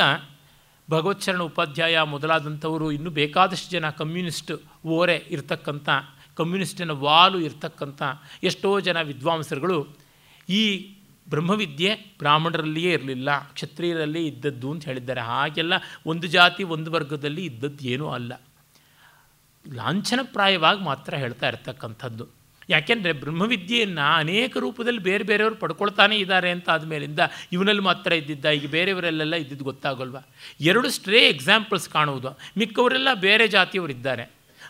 [0.90, 4.52] ಭಗವತ್ಶರಣ ಉಪಾಧ್ಯಾಯ ಮೊದಲಾದಂಥವರು ಇನ್ನೂ ಬೇಕಾದಷ್ಟು ಜನ ಕಮ್ಯುನಿಸ್ಟ್
[4.88, 5.90] ಓರೆ ಇರ್ತಕ್ಕಂಥ,
[6.36, 8.02] ಕಮ್ಯುನಿಸ್ಟಿನ ವಾಲು ಇರ್ತಕ್ಕಂಥ
[8.44, 9.88] ಎಷ್ಟೋ ಜನ ವಿದ್ವಾಂಸರುಗಳು
[10.50, 10.96] ಈ
[11.30, 15.22] ಬ್ರಹ್ಮವಿದ್ಯೆ ಬ್ರಾಹ್ಮಣರಲ್ಲಿಯೇ ಇರಲಿಲ್ಲ, ಕ್ಷತ್ರಿಯರಲ್ಲಿ ಇದ್ದದ್ದು ಅಂತ ಹೇಳಿದ್ದಾರೆ.
[15.22, 15.74] ಹಾಗೆಲ್ಲ
[16.06, 18.42] ಒಂದು ಜಾತಿ, ಒಂದು ವರ್ಗದಲ್ಲಿ ಇದ್ದದ್ದು ಏನೂ ಅಲ್ಲ.
[19.74, 22.35] ಲಾಂಛನಪ್ರಾಯವಾಗಿ ಮಾತ್ರ ಹೇಳ್ತಾ ಇರ್ತಕ್ಕಂಥದ್ದು.
[22.70, 27.20] ಯಾಕೆಂದರೆ ಬ್ರಹ್ಮವಿದ್ಯೆಯನ್ನು ಅನೇಕ ರೂಪದಲ್ಲಿ ಬೇರೆ ಬೇರೆಯವರು ಪಡ್ಕೊಳ್ತಾನೇ ಇದ್ದಾರೆ ಅಂತ ಆದಮೇಲಿಂದ
[27.52, 30.18] ಇವನಲ್ಲಿ ಮಾತ್ರ ಇದ್ದಿದ್ದ, ಈಗ ಬೇರೆಯವರಲ್ಲೆಲ್ಲ ಇದ್ದಿದ್ದು ಗೊತ್ತಾಗಲ್ವ?
[30.62, 32.32] ಎರಡು ಸ್ಟ್ರೇ ಎಕ್ಸಾಂಪಲ್ಸ್ ಕಾಣುವುದು.
[32.58, 34.24] ಮಿಕ್ಕವರೆಲ್ಲ ಬೇರೆ ಜಾತಿಯವರಿದ್ದಾರೆ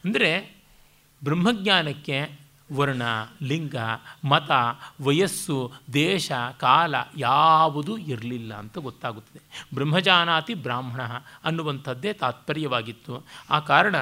[0.06, 0.32] ಅಂದರೆ
[1.24, 3.04] ಬ್ರಹ್ಮಜ್ಞಾನಕ್ಕೆ ವರ್ಣ,
[3.42, 3.76] ಲಿಂಗ,
[4.26, 4.52] ಮತ,
[5.02, 5.58] ವಯಸ್ಸು,
[5.94, 9.42] ದೇಶ, ಕಾಲ ಯಾವುದೂ ಇರಲಿಲ್ಲ ಅಂತ ಗೊತ್ತಾಗುತ್ತದೆ.
[9.76, 11.02] ಬ್ರಹ್ಮಜಾನಾತಿ ಬ್ರಾಹ್ಮಣ
[11.44, 13.26] ಅನ್ನುವಂಥದ್ದೇ ತಾತ್ಪರ್ಯವಾಗಿತ್ತು.
[13.50, 13.96] ಆ ಕಾರಣ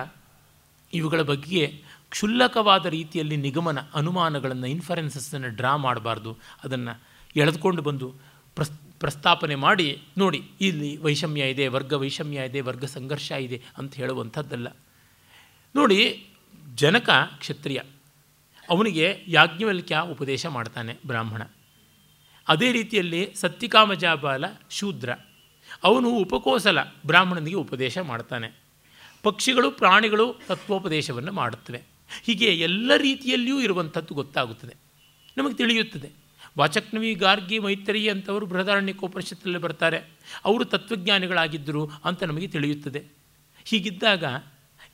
[0.94, 1.64] ಇವುಗಳ ಬಗ್ಗೆ
[2.14, 6.38] ಕ್ಷುಲ್ಲಕವಾದ ರೀತಿಯಲ್ಲಿ ನಿಗಮನ ಅನುಮಾನಗಳನ್ನು ಇನ್ಫರೆನ್ಸಸ್ಸನ್ನು ಡ್ರಾ ಮಾಡಬಾರ್ದು.
[6.64, 7.02] ಅದನ್ನು
[7.35, 8.15] ಎಳೆದುಕೊಂಡು ಬಂದು
[8.56, 14.68] ಪ್ರಸ್, ಪ್ರಸ್ತಾಪನೆ ಮಾಡಿ, ನೋಡಿ, ಇಲ್ಲಿ ವೈಷಮ್ಯ ಇದೆ, ವರ್ಗ ವೈಷಮ್ಯ ಇದೆ, ವರ್ಗ ಸಂಘರ್ಷ ಇದೆ ಅಂತ ಹೇಳುವಂಥದ್ದಲ್ಲ.
[15.76, 16.27] ನೋಡಿ,
[16.76, 17.10] ಜನಕ
[17.40, 17.81] ಕ್ಷತ್ರಿಯ,
[18.69, 21.41] ಅವನಿಗೆ ಯಾಜ್ಞವಲ್ಕ್ಯ ಉಪದೇಶ ಮಾಡ್ತಾನೆ ಬ್ರಾಹ್ಮಣ.
[22.48, 25.14] ಅದೇ ರೀತಿಯಲ್ಲಿ ಸತ್ಯಕಾಮಜಾಬಾಲ ಶೂದ್ರ,
[25.84, 28.60] ಅವನು ಉಪಕೋಸಲ ಬ್ರಾಹ್ಮಣನಿಗೆ ಉಪದೇಶ ಮಾಡ್ತಾನೆ.
[29.23, 31.93] ಪಕ್ಷಿಗಳು ಪ್ರಾಣಿಗಳು ತತ್ವೋಪದೇಶವನ್ನು ಮಾಡುತ್ತವೆ.
[32.22, 34.76] ಹೀಗೆ ಎಲ್ಲ ರೀತಿಯಲ್ಲಿಯೂ ಇರುವಂಥದ್ದು ಗೊತ್ತಾಗುತ್ತದೆ.
[35.38, 36.10] ನಮಗೆ ತಿಳಿಯುತ್ತದೆ.
[36.57, 39.98] ವಾಚಕ್ನವಿ ಗಾರ್ಗಿ ಮೈತ್ರಿ ಅಂತವರು ಬೃಹದಾರಣ್ಯಕೋಪನಿಷತ್ತಲ್ಲಿ ಬರ್ತಾರೆ.
[40.45, 43.06] ಅವರು ತತ್ವಜ್ಞಾನಿಗಳಾಗಿದ್ದರು ಅಂತ ನಮಗೆ ತಿಳಿಯುತ್ತದೆ.
[43.65, 44.23] ಹೀಗಿದ್ದಾಗ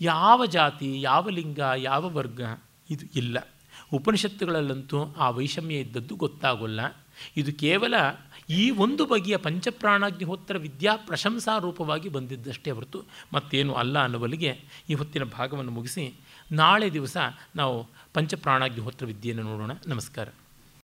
[0.01, 2.41] ಯಾವ ಜಾತಿ, ಯಾವ ಲಿಂಗ, ಯಾವ ವರ್ಗ
[2.89, 3.47] ಇದು ಇಲ್ಲ.
[3.93, 6.79] ಉಪನಿಷತ್ತುಗಳಲ್ಲಂತೂ ಆ ವೈಷಮ್ಯ ಇದ್ದದ್ದು ಗೊತ್ತಾಗೋಲ್ಲ.
[7.37, 7.93] ಇದು ಕೇವಲ
[8.49, 14.59] ಈ ಒಂದು ಬಗೆಯ ಪಂಚಪ್ರಾಣಾಗ್ನಿಹೋತ್ರ ವಿದ್ಯಾ ಪ್ರಶಂಸಾ ರೂಪವಾಗಿ ಬಂದಿದ್ದಷ್ಟೇ ಹೊರತು ಮತ್ತೇನು ಅಲ್ಲ ಅನ್ನುವಲ್ಲಿಗೆ
[14.89, 16.13] ಈ ಹೊತ್ತಿನ ಭಾಗವನ್ನು ಮುಗಿಸಿ
[16.51, 17.17] ನಾಳೆ ದಿವಸ
[17.55, 19.71] ನಾವು ಪಂಚಪ್ರಾಣಾಗ್ನಿಹೋತ್ರ ವಿದ್ಯೆಯನ್ನು ನೋಡೋಣ.
[19.88, 20.30] ನಮಸ್ಕಾರ.